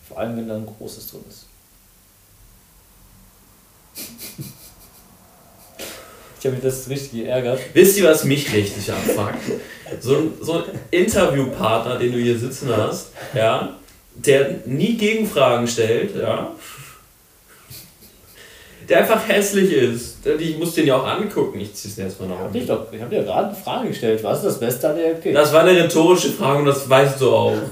Vor 0.06 0.18
allem, 0.18 0.36
wenn 0.36 0.48
da 0.48 0.56
ein 0.56 0.66
großes 0.66 1.08
drin 1.08 1.24
ist. 1.28 1.46
Ich 6.38 6.46
habe 6.46 6.54
mich 6.54 6.64
das 6.64 6.88
richtig 6.88 7.24
geärgert. 7.24 7.60
Wisst 7.74 7.98
ihr, 7.98 8.04
was 8.04 8.22
mich 8.22 8.52
richtig 8.52 8.90
abfuckt? 8.92 9.42
So 10.00 10.16
ein, 10.16 10.34
so 10.40 10.52
ein 10.58 10.64
Interviewpartner, 10.92 11.98
den 11.98 12.12
du 12.12 12.18
hier 12.18 12.38
sitzen 12.38 12.68
hast, 12.74 13.08
ja, 13.34 13.76
der 14.14 14.60
nie 14.64 14.96
Gegenfragen 14.96 15.66
stellt, 15.66 16.14
ja, 16.14 16.54
der 18.88 18.98
einfach 18.98 19.28
hässlich 19.28 19.72
ist. 19.72 20.26
Ich 20.38 20.58
muss 20.58 20.74
den 20.74 20.86
ja 20.86 20.96
auch 20.96 21.06
angucken. 21.06 21.60
Ich 21.60 21.74
zieh's 21.74 21.96
den 21.96 22.06
erstmal 22.06 22.30
nach 22.30 22.38
Hab 22.38 22.54
ich 22.54 22.66
doch, 22.66 22.92
ich 22.92 23.00
habe 23.00 23.14
dir 23.14 23.22
gerade 23.22 23.48
eine 23.48 23.56
Frage 23.56 23.88
gestellt. 23.88 24.22
Was 24.24 24.38
ist 24.38 24.44
das 24.44 24.60
Beste 24.60 24.88
an 24.88 24.96
der 24.96 25.12
RP? 25.12 25.34
Das 25.34 25.52
war 25.52 25.60
eine 25.60 25.72
rhetorische 25.72 26.30
Frage 26.30 26.60
und 26.60 26.66
das 26.66 26.88
weißt 26.88 27.20
du 27.20 27.30
auch. 27.30 27.56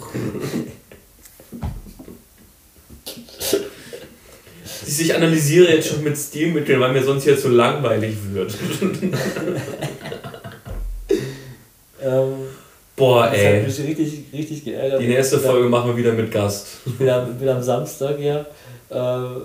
Ich 4.89 5.15
analysiere 5.15 5.75
jetzt 5.75 5.89
schon 5.89 6.05
mit 6.05 6.17
Stilmitteln, 6.17 6.81
weil 6.81 6.93
mir 6.93 7.03
sonst 7.03 7.25
jetzt 7.27 7.43
so 7.43 7.49
langweilig 7.49 8.15
wird. 8.33 8.55
ähm, 12.03 12.33
Boah, 12.95 13.25
das 13.25 13.33
hat 13.33 13.39
ey. 13.39 13.63
mich 13.65 13.79
richtig, 13.81 14.25
richtig 14.33 14.65
geärgert. 14.65 15.01
Die 15.03 15.09
nächste 15.09 15.39
Folge 15.39 15.69
machen 15.69 15.91
wir 15.91 15.97
wieder 15.97 16.13
mit 16.13 16.31
Gast. 16.31 16.69
am, 17.01 17.35
bin 17.37 17.49
am 17.49 17.63
Samstag 17.63 18.19
ja 18.21 18.47
äh, 18.91 19.41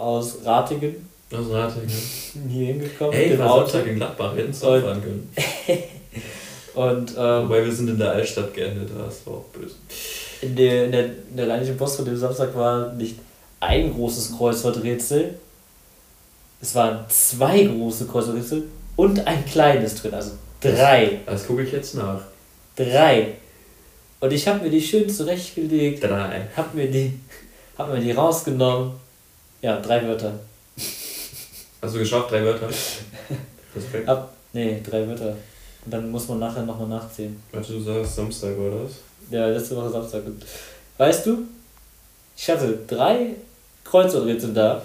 aus 0.00 0.38
Ratingen 0.44 1.08
Das 1.30 1.48
rate 1.50 1.80
ich. 1.86 2.32
hier 2.50 2.66
hingekommen. 2.68 3.12
Ey, 3.14 3.32
ich 3.32 3.38
war 3.38 3.50
Auto. 3.52 3.60
Samstag 3.66 3.86
in 3.86 3.96
Gladbach, 3.96 4.34
hätten 4.36 4.50
es 4.50 4.62
auch 4.64 4.80
fahren 4.80 5.02
können. 5.02 5.30
Und 6.74 7.10
ähm, 7.18 7.44
Wobei 7.48 7.64
wir 7.64 7.72
sind 7.72 7.88
in 7.88 7.98
der 7.98 8.12
Altstadt 8.12 8.54
geendet, 8.54 8.90
das 8.96 9.26
war 9.26 9.34
auch 9.34 9.44
böse. 9.52 9.74
in, 10.40 10.54
der, 10.56 10.84
in, 10.86 10.92
der, 10.92 11.04
in 11.06 11.36
der 11.36 11.48
Rheinischen 11.48 11.76
Post 11.76 11.96
von 11.96 12.04
dem 12.04 12.16
Samstag 12.16 12.54
war 12.54 12.92
nicht 12.94 13.16
ein 13.60 13.92
großes 13.92 14.36
Kreuzworträtsel. 14.38 15.34
Es 16.62 16.74
waren 16.74 17.04
zwei 17.08 17.64
große 17.64 18.06
Kreuzworträtsel 18.06 18.64
und 18.96 19.26
ein 19.26 19.44
kleines 19.44 19.96
drin. 19.96 20.14
Also 20.14 20.32
drei. 20.60 21.20
Das 21.26 21.46
gucke 21.46 21.62
ich 21.64 21.72
jetzt 21.72 21.94
nach. 21.96 22.20
Drei. 22.76 23.34
Und 24.20 24.32
ich 24.32 24.46
habe 24.46 24.62
mir 24.64 24.70
die 24.70 24.80
schön 24.82 25.08
zurechtgelegt, 25.08 26.04
Drei. 26.04 26.46
hab 26.56 26.74
mir 26.74 26.90
die, 26.90 27.18
hab 27.78 27.92
mir 27.92 28.00
die 28.00 28.12
rausgenommen. 28.12 28.92
Ja, 29.62 29.80
drei 29.80 30.06
Wörter. 30.06 30.32
Hast 31.82 31.94
du 31.94 31.98
geschafft, 31.98 32.30
drei 32.30 32.42
Wörter? 32.44 32.68
Respekt. 33.76 34.08
Ab, 34.08 34.32
nee, 34.52 34.80
drei 34.82 35.06
Wörter. 35.06 35.36
Und 35.84 35.94
dann 35.94 36.10
muss 36.10 36.28
man 36.28 36.38
nachher 36.38 36.62
nochmal 36.62 36.88
nachzählen. 36.88 37.42
Warte, 37.52 37.72
du 37.72 37.80
sagst 37.80 38.16
Samstag, 38.16 38.56
oder 38.56 38.84
was? 38.84 38.92
Ja, 39.30 39.46
letzte 39.46 39.76
Woche 39.76 39.90
Samstag. 39.90 40.22
Weißt 40.98 41.26
du, 41.26 41.44
ich 42.36 42.48
hatte 42.50 42.78
drei 42.86 43.34
Kreuzworträtsel 43.84 44.52
da, 44.52 44.82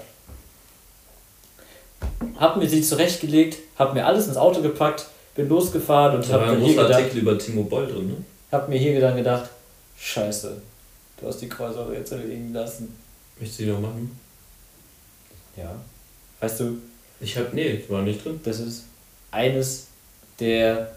hab 2.37 2.57
mir 2.57 2.67
sie 2.67 2.81
zurechtgelegt, 2.81 3.57
hab 3.77 3.93
mir 3.93 4.05
alles 4.05 4.27
ins 4.27 4.37
Auto 4.37 4.61
gepackt, 4.61 5.05
bin 5.35 5.49
losgefahren 5.49 6.15
und 6.15 6.29
Da 6.29 6.33
hab 6.33 6.47
dann 6.47 6.61
hier 6.61 6.75
gedacht, 6.75 6.93
Artikel 6.93 7.19
über 7.19 7.37
Timo 7.37 7.63
Boll 7.63 7.87
drin, 7.87 8.07
ne? 8.07 8.15
hab 8.51 8.69
mir 8.69 8.77
hier 8.77 8.99
dann 8.99 9.15
gedacht, 9.15 9.49
scheiße, 9.97 10.61
du 11.19 11.27
hast 11.27 11.41
die 11.41 11.49
Kreuzworträtsel 11.49 12.19
liegen 12.21 12.53
lassen. 12.53 12.95
Möchtest 13.39 13.59
du 13.59 13.63
die 13.63 13.69
noch 13.71 13.81
machen? 13.81 14.19
Ja. 15.57 15.75
Weißt 16.39 16.59
du, 16.59 16.77
Ich 17.21 17.37
hab, 17.37 17.53
nee, 17.53 17.83
war 17.89 18.01
nicht 18.01 18.23
drin. 18.23 18.39
das 18.43 18.59
ist 18.59 18.83
eines 19.31 19.87
der 20.39 20.91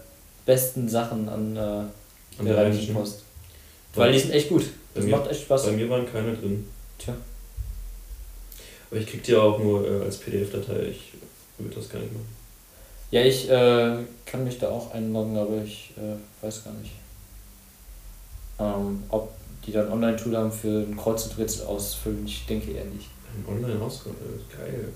besten 0.45 0.87
Sachen 0.89 1.27
an, 1.29 1.55
äh, 1.55 1.59
An 1.59 1.89
der 2.39 2.55
der 2.55 2.57
Rheinischen. 2.65 2.93
Post. 2.93 3.23
Weil 3.95 4.11
die 4.11 4.19
sind 4.19 4.31
echt 4.31 4.49
gut. 4.49 4.65
Das 4.93 5.03
mir- 5.05 5.11
macht 5.15 5.29
echt 5.29 5.41
Spaß. 5.41 5.65
Bei 5.67 5.71
mir 5.71 5.89
waren 5.89 6.11
keine 6.11 6.33
drin. 6.35 6.67
Tja. 6.97 7.15
Aber 8.91 8.99
ich 8.99 9.07
krieg 9.07 9.23
die 9.23 9.35
auch 9.35 9.59
nur 9.59 9.85
äh, 9.87 10.03
als 10.05 10.17
PDF-Datei. 10.17 10.87
Ich 10.89 11.13
würde 11.57 11.75
das 11.75 11.89
gar 11.89 11.99
nicht 11.99 12.11
machen. 12.13 12.27
Ja, 13.11 13.23
ich 13.23 13.49
äh, 13.49 13.97
kann 14.25 14.43
mich 14.43 14.59
da 14.59 14.69
auch 14.69 14.91
einloggen, 14.93 15.37
aber 15.37 15.63
ich 15.63 15.91
äh, 15.97 16.43
weiß 16.45 16.63
gar 16.63 16.73
nicht, 16.73 16.91
ähm, 18.59 19.03
ob 19.09 19.31
die 19.65 19.71
dann 19.71 19.91
Online-Tool 19.91 20.35
haben 20.37 20.51
für 20.51 20.85
ein 20.87 20.95
Kreuzworträtsel 20.97 21.65
ausfüllen. 21.65 22.25
Ich 22.25 22.45
denke 22.45 22.71
eher 22.71 22.85
nicht. 22.85 23.07
Ein 23.35 23.45
Online-Ausgabe, 23.55 24.15
geil. 24.57 24.89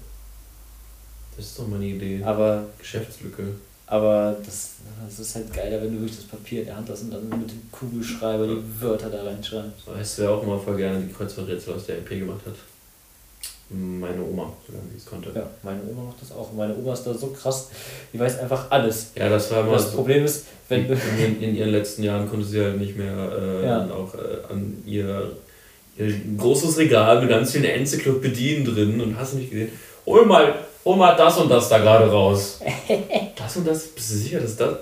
Das 1.36 1.46
ist 1.46 1.60
doch 1.60 1.68
mal 1.68 1.78
eine 1.78 1.86
Idee. 1.86 2.22
Aber, 2.24 2.64
Geschäftslücke. 2.78 3.44
aber 3.88 4.36
das, 4.46 4.72
das 5.04 5.20
ist 5.20 5.36
halt 5.36 5.52
geiler, 5.54 5.82
wenn 5.82 5.94
du 5.94 6.00
wirklich 6.02 6.18
das 6.18 6.26
Papier 6.26 6.60
in 6.62 6.66
der 6.68 6.76
Hand 6.78 6.90
hast 6.90 7.02
und 7.04 7.12
dann 7.14 7.28
mit 7.30 7.50
dem 7.50 7.62
Kugelschreiber 7.72 8.46
die 8.48 8.62
Wörter 8.82 9.10
da 9.10 9.24
reinschreibst. 9.24 9.88
Weißt 9.88 10.18
du, 10.18 10.22
wer 10.24 10.32
auch 10.32 10.44
immer 10.44 10.60
voll 10.60 10.78
gerne 10.78 11.02
die 11.02 11.12
Kreuzworträtsel 11.14 11.74
aus 11.74 11.86
der 11.88 11.98
LP 11.98 12.10
gemacht 12.20 12.42
hat? 12.46 12.54
Meine 13.70 14.22
Oma, 14.22 14.54
solange 14.68 14.90
sie 14.92 14.98
es 14.98 15.06
konnte. 15.06 15.32
Ja, 15.34 15.50
meine 15.64 15.82
Oma 15.90 16.04
macht 16.04 16.22
das 16.22 16.32
auch. 16.32 16.52
Meine 16.54 16.76
Oma 16.76 16.94
ist 16.94 17.04
da 17.06 17.14
so 17.14 17.28
krass, 17.28 17.70
die 18.12 18.20
weiß 18.20 18.40
einfach 18.40 18.70
alles. 18.70 19.08
Ja, 19.16 19.30
das 19.30 19.50
war 19.50 19.62
immer 19.62 19.72
Das 19.74 19.90
so. 19.90 19.96
Problem 19.98 20.26
ist, 20.26 20.46
wenn 20.70 20.88
du. 20.88 20.94
in, 20.94 21.42
in 21.42 21.56
ihren 21.56 21.72
letzten 21.72 22.04
Jahren 22.04 22.30
konnte 22.30 22.46
sie 22.46 22.62
halt 22.62 22.78
nicht 22.78 22.96
mehr 22.96 23.32
äh, 23.32 23.66
Ja. 23.66 23.90
auch 23.90 24.14
äh, 24.14 24.52
an 24.54 24.78
ihr, 24.86 25.32
ihr 25.98 26.14
großes 26.38 26.78
Regal 26.78 27.20
mit 27.22 27.30
ganz 27.30 27.52
vielen 27.52 27.66
Enzyklopädien 27.66 28.66
drin 28.66 29.00
und 29.02 29.18
hast 29.18 29.36
nicht 29.36 29.52
gesehen, 29.52 29.70
hol 30.06 30.26
mal, 30.26 30.54
hol 30.86 30.96
mal 30.98 31.16
das 31.16 31.38
und 31.38 31.50
das 31.50 31.70
da 31.70 31.78
gerade 31.78 32.10
raus. 32.10 32.60
das 33.36 33.58
und 33.58 33.68
das, 33.68 33.88
bist 33.88 34.12
du 34.12 34.16
sicher, 34.16 34.40
dass 34.40 34.56
das. 34.56 34.76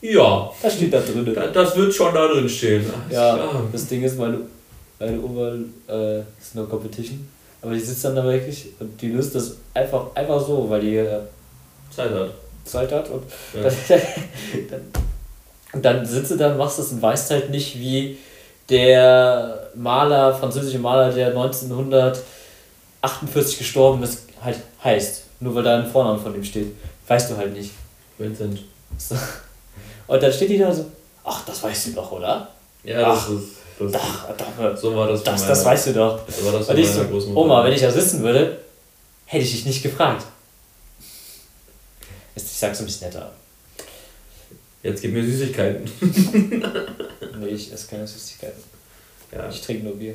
Ja, 0.00 0.50
Das 0.62 0.74
steht 0.74 0.92
da 0.92 1.00
drin. 1.00 1.32
da- 1.34 1.46
das 1.48 1.74
wird 1.76 1.94
schon 1.94 2.12
da 2.14 2.28
drin 2.28 2.48
stehen. 2.48 2.84
Ja, 3.10 3.34
klar. 3.36 3.62
das 3.72 3.86
Ding 3.86 4.02
ist, 4.02 4.18
meine, 4.18 4.38
meine 5.00 5.18
Oma 5.22 5.52
äh, 5.88 6.18
ist 6.40 6.54
no 6.54 6.64
competition, 6.64 7.26
aber 7.62 7.72
die 7.72 7.80
sitzt 7.80 8.04
dann 8.04 8.14
da 8.14 8.22
wirklich 8.24 8.66
und 8.78 9.00
die 9.00 9.08
löst 9.08 9.34
das 9.34 9.56
einfach, 9.72 10.14
einfach 10.14 10.38
so, 10.46 10.68
weil 10.68 10.82
die 10.82 10.96
äh, 10.96 11.20
Zeit 11.90 12.10
hat. 12.10 12.30
Zeit 12.66 12.92
hat 12.92 13.08
und 13.10 13.22
Ja. 13.54 13.62
dann, 13.88 14.00
dann, 15.72 15.82
dann 15.82 16.06
sitzt 16.06 16.30
du 16.30 16.36
da 16.36 16.52
und 16.52 16.58
machst 16.58 16.78
das 16.78 16.92
und 16.92 17.00
weißt 17.02 17.30
halt 17.30 17.50
nicht, 17.50 17.78
wie 17.78 18.16
der 18.68 19.70
Maler, 19.74 20.34
französische 20.34 20.78
Maler, 20.78 21.10
der 21.12 21.28
1948 21.28 23.58
gestorben 23.58 24.02
ist, 24.02 24.22
halt 24.42 24.58
heißt. 24.82 25.22
Nur 25.40 25.54
weil 25.54 25.62
da 25.62 25.76
ein 25.78 25.86
Vorname 25.90 26.18
von 26.18 26.34
ihm 26.34 26.44
steht. 26.44 26.74
Weißt 27.06 27.30
du 27.30 27.36
halt 27.36 27.52
nicht. 27.52 27.70
Vincent. 28.18 28.60
So. 28.96 29.14
Und 30.06 30.22
dann 30.22 30.32
steht 30.32 30.48
die 30.50 30.58
da 30.58 30.72
so, 30.72 30.86
ach, 31.24 31.44
das 31.44 31.62
weißt 31.62 31.88
du 31.88 31.92
doch, 31.92 32.12
oder? 32.12 32.48
Ja, 32.84 33.00
das 33.00 33.18
Ach. 33.26 33.30
ist. 33.30 33.48
Das, 33.76 33.92
Ach, 34.00 34.26
doch, 34.36 34.76
so 34.76 34.94
war 34.94 35.08
das 35.08 35.24
das, 35.24 35.40
meiner- 35.40 35.48
das 35.48 35.64
weißt 35.64 35.86
du 35.88 35.92
doch. 35.94 36.20
So 36.28 36.44
war 36.46 36.52
das 36.60 36.68
Und 36.68 36.78
ich 36.78 36.88
so. 36.88 37.00
Oma, 37.34 37.64
wenn 37.64 37.72
ich 37.72 37.80
das 37.80 37.96
wissen 37.96 38.22
würde, 38.22 38.58
hätte 39.26 39.42
ich 39.44 39.50
dich 39.50 39.66
nicht 39.66 39.82
gefragt. 39.82 40.24
Ich 42.36 42.42
sag's 42.44 42.78
ein 42.78 42.84
bisschen 42.86 43.08
netter. 43.08 43.32
Jetzt 44.84 45.02
gib 45.02 45.12
mir 45.12 45.24
Süßigkeiten. 45.24 45.90
Nee, 47.40 47.48
ich 47.48 47.72
esse 47.72 47.88
keine 47.88 48.06
Süßigkeiten. 48.06 48.62
Ja, 49.32 49.48
Ich 49.48 49.60
trinke 49.60 49.84
nur 49.86 49.96
Bier. 49.96 50.14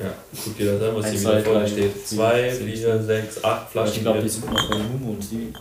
ja. 0.00 0.12
guck 0.44 0.58
dir 0.58 0.72
das 0.72 0.82
an, 0.88 0.96
was 0.96 1.04
Eins, 1.04 1.20
hier 1.20 1.30
wieder 1.30 1.44
vor 1.44 1.54
drei, 1.54 1.62
dir 1.64 1.68
steht. 1.70 1.92
sieben, 1.94 2.06
Zwei, 2.06 2.50
sieben, 2.54 2.72
vier, 2.72 3.02
sechs, 3.04 3.44
acht 3.44 3.66
Ich 3.66 3.70
Flaschen 3.72 4.02
glaube, 4.02 4.20
die 4.22 4.28
sind 4.28 4.52
noch 4.52 4.68
bei 4.70 4.78
Mumu 4.78 5.12
und 5.12 5.22
sie. 5.22 5.52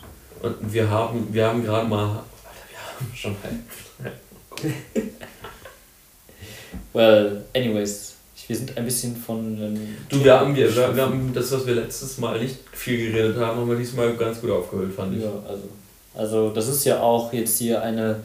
Und 0.41 0.73
wir 0.73 0.89
haben, 0.89 1.27
wir 1.31 1.45
haben 1.45 1.63
gerade 1.63 1.87
mal. 1.87 2.07
Alter, 2.07 2.23
wir 2.71 2.79
haben 2.79 3.15
schon 3.15 3.35
halb. 3.43 4.73
Well, 6.93 7.43
anyways, 7.55 8.15
wir 8.47 8.55
sind 8.55 8.75
ein 8.77 8.85
bisschen 8.85 9.15
von. 9.15 9.57
Ähm, 9.61 9.95
Du, 10.09 10.23
wir 10.23 10.39
haben, 10.39 10.55
wir, 10.55 10.75
wir, 10.75 10.95
wir 10.95 11.03
haben 11.03 11.31
das, 11.33 11.51
was 11.51 11.65
wir 11.65 11.75
letztes 11.75 12.17
Mal 12.17 12.39
nicht 12.39 12.57
viel 12.71 13.11
geredet 13.11 13.37
haben, 13.37 13.59
haben 13.59 13.69
wir 13.69 13.77
diesmal 13.77 14.15
ganz 14.15 14.39
gut 14.41 14.51
aufgeholt, 14.51 14.93
fand 14.93 15.15
ich. 15.17 15.23
Ja, 15.23 15.31
also. 15.47 15.69
Also, 16.15 16.51
das 16.51 16.67
ist 16.67 16.85
ja 16.85 17.01
auch 17.01 17.33
jetzt 17.33 17.57
hier 17.57 17.81
eine 17.81 18.21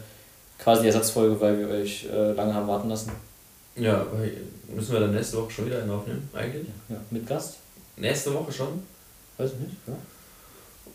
quasi 0.59 0.85
Ersatzfolge, 0.87 1.41
weil 1.41 1.57
wir 1.59 1.69
euch 1.69 2.05
äh, 2.05 2.33
lange 2.33 2.53
haben 2.53 2.67
warten 2.67 2.89
lassen. 2.89 3.11
Ja, 3.75 4.05
müssen 4.67 4.93
wir 4.93 4.99
dann 4.99 5.15
nächste 5.15 5.37
Woche 5.37 5.49
schon 5.51 5.65
wieder 5.67 5.81
einen 5.81 5.91
aufnehmen, 5.91 6.29
eigentlich? 6.33 6.67
Ja, 6.89 6.97
mit 7.09 7.25
Gast? 7.25 7.55
Nächste 7.95 8.33
Woche 8.33 8.51
schon? 8.51 8.83
Weiß 9.37 9.51
ich 9.53 9.59
nicht. 9.59 9.75
Ja. 9.87 9.93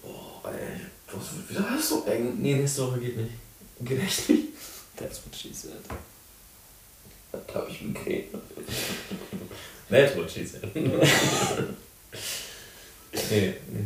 Oh, 0.03 0.47
ey, 0.49 0.81
das 1.07 1.37
wird 1.37 1.49
wieder 1.51 1.67
alles 1.71 1.89
so 1.89 2.05
eng. 2.05 2.35
Nee, 2.41 2.57
nächste 2.57 2.87
Woche 2.87 3.01
geht 3.01 3.17
nicht. 3.17 3.33
Geht 3.81 4.03
echt 4.03 4.29
nicht. 4.29 4.49
That's 4.97 5.21
what 5.25 5.35
she 5.35 5.51
said. 5.53 5.73
Da 7.33 7.39
habe 7.55 7.69
ich 7.71 7.83
Migräne. 7.83 8.27
That's 9.91 10.17
what 10.17 10.31
she 10.31 10.47
said. 10.47 10.73
nee, 10.75 10.89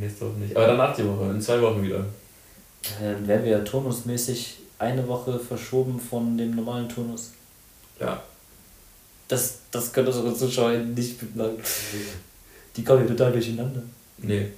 nächste 0.00 0.26
Woche 0.26 0.38
nicht. 0.38 0.56
Aber 0.56 0.66
danach 0.66 0.94
die 0.94 1.06
Woche, 1.06 1.30
in 1.30 1.40
zwei 1.40 1.62
Wochen 1.62 1.82
wieder. 1.82 2.04
Dann 3.00 3.26
wären 3.26 3.44
wir 3.44 3.52
ja 3.52 3.60
turnusmäßig 3.60 4.58
eine 4.78 5.06
Woche 5.08 5.38
verschoben 5.38 5.98
von 6.00 6.38
dem 6.38 6.54
normalen 6.54 6.88
Turnus. 6.88 7.32
Ja. 8.00 8.22
Das, 9.26 9.58
das 9.70 9.92
können 9.92 10.06
unsere 10.06 10.34
Zuschauer 10.34 10.72
nicht 10.78 11.20
mitmachen. 11.20 11.58
Die 12.76 12.84
kommen 12.84 13.02
ja 13.02 13.08
total 13.08 13.32
durcheinander. 13.32 13.82
Nee. 14.18 14.48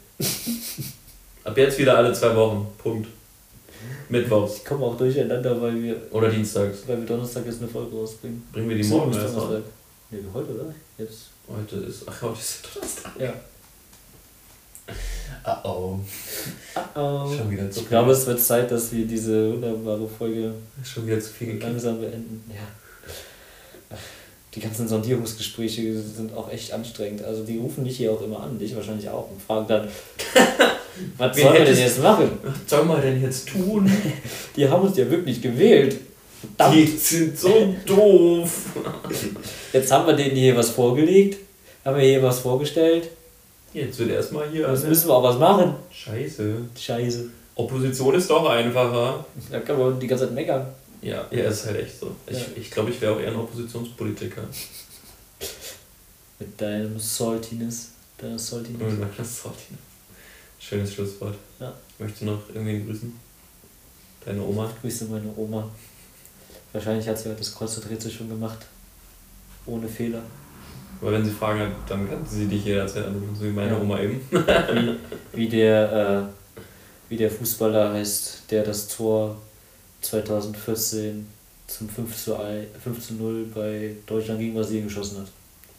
Ab 1.45 1.57
jetzt 1.57 1.79
wieder 1.79 1.97
alle 1.97 2.13
zwei 2.13 2.37
Wochen. 2.37 2.67
Punkt. 2.79 3.09
Mittwochs. 4.09 4.57
Die 4.57 4.65
kommen 4.65 4.83
auch 4.83 4.97
durcheinander, 4.97 5.61
weil 5.61 5.83
wir, 5.83 5.97
Oder 6.11 6.29
dienstags. 6.29 6.81
weil 6.87 6.99
wir 6.99 7.07
Donnerstag 7.07 7.47
jetzt 7.47 7.61
eine 7.61 7.69
Folge 7.69 7.97
rausbringen. 7.97 8.47
Bringen 8.53 8.69
wir 8.69 8.77
die 8.77 8.85
morgen 8.85 9.13
erst. 9.13 9.35
Nee, 10.11 10.19
heute, 10.35 10.55
oder? 10.55 10.75
Jetzt. 10.99 11.31
Heute 11.49 11.77
ist. 11.77 12.03
Ach, 12.07 12.23
heute 12.23 12.39
ist 12.39 12.69
Donnerstag. 12.75 13.13
Ja. 13.19 13.33
Ah 15.43 15.61
oh. 15.65 15.99
Oh. 16.95 17.33
Schon 17.35 17.51
wieder 17.51 17.71
zu 17.71 17.81
Ich 17.81 17.89
glaube, 17.89 18.13
es 18.13 18.27
wird 18.27 18.41
Zeit, 18.41 18.71
dass 18.71 18.93
wir 18.93 19.07
diese 19.07 19.53
wunderbare 19.53 20.07
Folge 20.07 20.53
Schon 20.85 21.07
wieder 21.07 21.21
zu 21.21 21.31
viel 21.31 21.59
langsam 21.61 22.01
beenden. 22.01 22.45
Ja. 22.49 23.97
Die 24.55 24.61
ganzen 24.61 24.89
Sondierungsgespräche 24.89 25.97
sind 26.01 26.35
auch 26.37 26.51
echt 26.51 26.73
anstrengend. 26.73 27.23
Also 27.25 27.45
die 27.45 27.59
rufen 27.59 27.85
dich 27.85 27.99
hier 27.99 28.11
auch 28.11 28.21
immer 28.21 28.43
an, 28.43 28.59
dich 28.59 28.75
wahrscheinlich 28.75 29.09
auch 29.09 29.31
und 29.31 29.41
fragen 29.41 29.67
dann, 29.69 29.89
was 31.17 31.37
sollen 31.37 31.55
wir 31.55 31.65
denn 31.65 31.79
jetzt 31.79 32.03
machen? 32.03 32.31
Was 32.43 32.55
soll 32.67 32.85
man 32.85 33.01
denn 33.01 33.23
jetzt 33.23 33.49
tun? 33.49 33.91
Die 34.57 34.69
haben 34.69 34.83
uns 34.83 34.97
ja 34.97 35.09
wirklich 35.09 35.41
gewählt. 35.41 35.99
Verdammt. 36.41 36.77
Die 36.77 36.87
sind 36.87 37.39
so 37.39 37.75
doof. 37.87 38.67
Jetzt 39.73 39.93
haben 39.93 40.07
wir 40.07 40.15
denen 40.15 40.35
hier 40.35 40.57
was 40.57 40.71
vorgelegt, 40.71 41.39
haben 41.85 41.97
wir 41.97 42.05
hier 42.05 42.23
was 42.23 42.41
vorgestellt. 42.41 43.09
Jetzt 43.73 43.99
wird 43.99 44.11
erstmal 44.11 44.49
hier. 44.51 44.69
Jetzt 44.69 44.87
müssen 44.87 45.09
wir 45.09 45.15
auch 45.15 45.23
was 45.23 45.39
machen. 45.39 45.75
Scheiße. 45.93 46.57
Scheiße. 46.77 47.31
Opposition 47.55 48.15
ist 48.15 48.29
doch 48.31 48.49
einfacher. 48.49 49.25
Da 49.51 49.61
kann 49.61 49.79
man 49.79 50.01
die 50.01 50.07
ganze 50.07 50.25
Zeit 50.27 50.35
meckern. 50.35 50.67
Ja, 51.03 51.27
ja, 51.31 51.45
ist 51.45 51.67
halt 51.67 51.77
echt 51.81 51.99
so. 51.99 52.15
Ich 52.27 52.37
Ja. 52.37 52.45
glaube, 52.45 52.61
ich, 52.61 52.71
glaub, 52.71 52.89
ich 52.89 53.01
wäre 53.01 53.15
auch 53.15 53.21
eher 53.21 53.29
ein 53.29 53.37
Oppositionspolitiker. 53.37 54.43
Mit 56.39 56.61
deinem 56.61 56.99
Saltiness. 56.99 57.91
Deiner 58.19 58.39
Saltiness. 58.39 58.95
Das 59.17 59.29
ist 59.29 59.45
Martin. 59.45 59.79
Schönes 60.59 60.93
Schlusswort. 60.95 61.37
Ja. 61.59 61.73
Möchtest 61.99 62.23
du 62.23 62.27
noch 62.27 62.49
irgendwen 62.49 62.87
grüßen? 62.87 63.19
Deine 64.25 64.43
Oma? 64.43 64.71
Grüße 64.83 65.07
meine 65.07 65.33
Oma. 65.37 65.69
Wahrscheinlich 66.73 67.09
hat 67.09 67.19
sie 67.19 67.29
heute 67.29 67.39
das 67.39 67.55
Kreuz 67.55 67.77
und 67.79 67.89
Rätsel 67.91 68.11
schon 68.11 68.29
gemacht. 68.29 68.59
Ohne 69.67 69.89
Fehler. 69.89 70.23
Aber 71.01 71.13
wenn 71.13 71.25
sie 71.25 71.31
Fragen 71.31 71.61
hat, 71.61 71.71
dann 71.89 72.09
kann 72.09 72.25
sie 72.27 72.47
dich 72.47 72.65
jederzeit 72.65 73.07
anrufen, 73.07 73.35
so 73.35 73.45
wie 73.47 73.51
meine 73.51 73.73
Ja. 73.73 73.81
Oma 73.81 73.99
eben. 74.01 74.21
Wie, 74.31 74.97
wie, 75.39 75.49
der, 75.49 76.29
äh, 76.29 77.11
wie 77.11 77.17
der 77.17 77.31
Fußballer 77.31 77.95
heißt, 77.95 78.43
der 78.51 78.65
das 78.65 78.89
Tor 78.89 79.37
2014 80.03 81.27
zum 81.67 81.89
5 81.89 82.25
zu, 82.25 82.37
1, 82.37 82.67
5 82.83 83.07
zu 83.07 83.15
0 83.15 83.47
bei 83.55 83.95
Deutschland 84.07 84.41
gegen 84.41 84.55
Brasilien 84.55 84.85
geschossen 84.89 85.19
hat. 85.21 85.29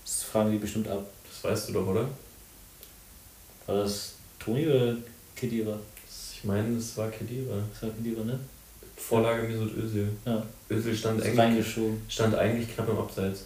Das 0.04 0.24
fragen 0.24 0.52
die 0.52 0.58
bestimmt 0.58 0.88
ab. 0.88 1.06
Das 1.30 1.44
weißt 1.52 1.70
du 1.70 1.74
doch, 1.74 1.88
oder? 1.88 2.08
War 3.68 3.76
das 3.84 4.14
Toni 4.40 4.68
oder 4.68 4.96
Kedira? 5.36 5.78
Ich 6.34 6.44
meine, 6.44 6.76
es 6.78 6.98
war 6.98 7.10
Kedira. 7.10 7.56
Das 7.74 7.84
war 7.84 7.90
Kedira, 7.96 8.24
ne? 8.24 8.40
Vorlage 8.98 9.48
Mesut 9.48 9.76
Özil. 9.78 10.10
Ja. 10.26 10.44
Özil 10.70 10.96
stand 10.96 11.22
eigentlich, 11.24 11.78
stand 12.08 12.36
eigentlich 12.36 12.74
knapp 12.74 12.90
im 12.90 12.98
Abseits. 12.98 13.46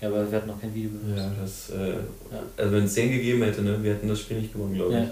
Ja, 0.00 0.08
aber 0.08 0.30
wir 0.30 0.36
hatten 0.38 0.48
noch 0.48 0.60
kein 0.60 0.74
Video 0.74 0.90
benutzt. 0.90 1.18
Ja, 1.18 1.32
das, 1.40 1.70
äh, 1.70 1.90
Ja. 2.34 2.42
also 2.56 2.72
wenn 2.72 2.84
es 2.84 2.94
den 2.94 3.10
gegeben 3.10 3.42
hätte, 3.42 3.62
ne, 3.62 3.82
wir 3.82 3.94
hätten 3.94 4.08
das 4.08 4.20
Spiel 4.20 4.38
nicht 4.40 4.52
gewonnen, 4.52 4.74
glaube 4.74 4.92
ich. 4.92 4.98
Ja. 4.98 5.10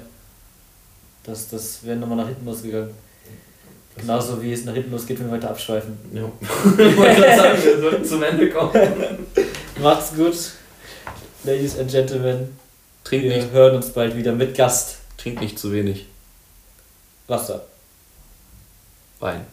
Das, 1.24 1.48
das 1.48 1.82
wäre 1.84 1.96
nochmal 1.96 2.18
nach 2.18 2.26
hinten 2.28 2.44
losgegangen. 2.44 2.90
Genauso 3.96 4.42
wie 4.42 4.52
es 4.52 4.64
nach 4.64 4.74
hinten 4.74 4.90
losgeht, 4.90 5.18
wenn 5.20 5.26
wir 5.26 5.32
weiter 5.34 5.50
abschweifen. 5.50 5.96
Ja. 6.12 6.22
ich 6.42 6.96
wollte 6.96 7.14
gerade 7.20 7.36
sagen, 7.36 7.62
wir 7.64 7.80
sollten 7.80 8.04
zum 8.04 8.22
Ende 8.22 8.50
kommen. 8.50 8.72
Macht's 9.80 10.14
gut, 10.14 10.34
Ladies 11.44 11.78
and 11.78 11.90
Gentlemen. 11.90 12.48
Trink 13.04 13.22
Wir 13.24 13.36
nicht, 13.36 13.50
hören 13.52 13.76
uns 13.76 13.90
bald 13.90 14.16
wieder 14.16 14.32
mit 14.32 14.54
Gast. 14.56 14.98
trink 15.16 15.40
nicht 15.40 15.58
zu 15.58 15.72
wenig. 15.72 16.06
Wasser. 17.26 17.64
Wein. 19.20 19.46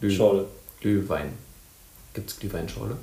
Glüh, 0.00 0.10
Schorle. 0.10 0.46
Glühwein. 0.80 1.32
Gibt's 2.14 2.38
Glühweinschorle? 2.38 2.96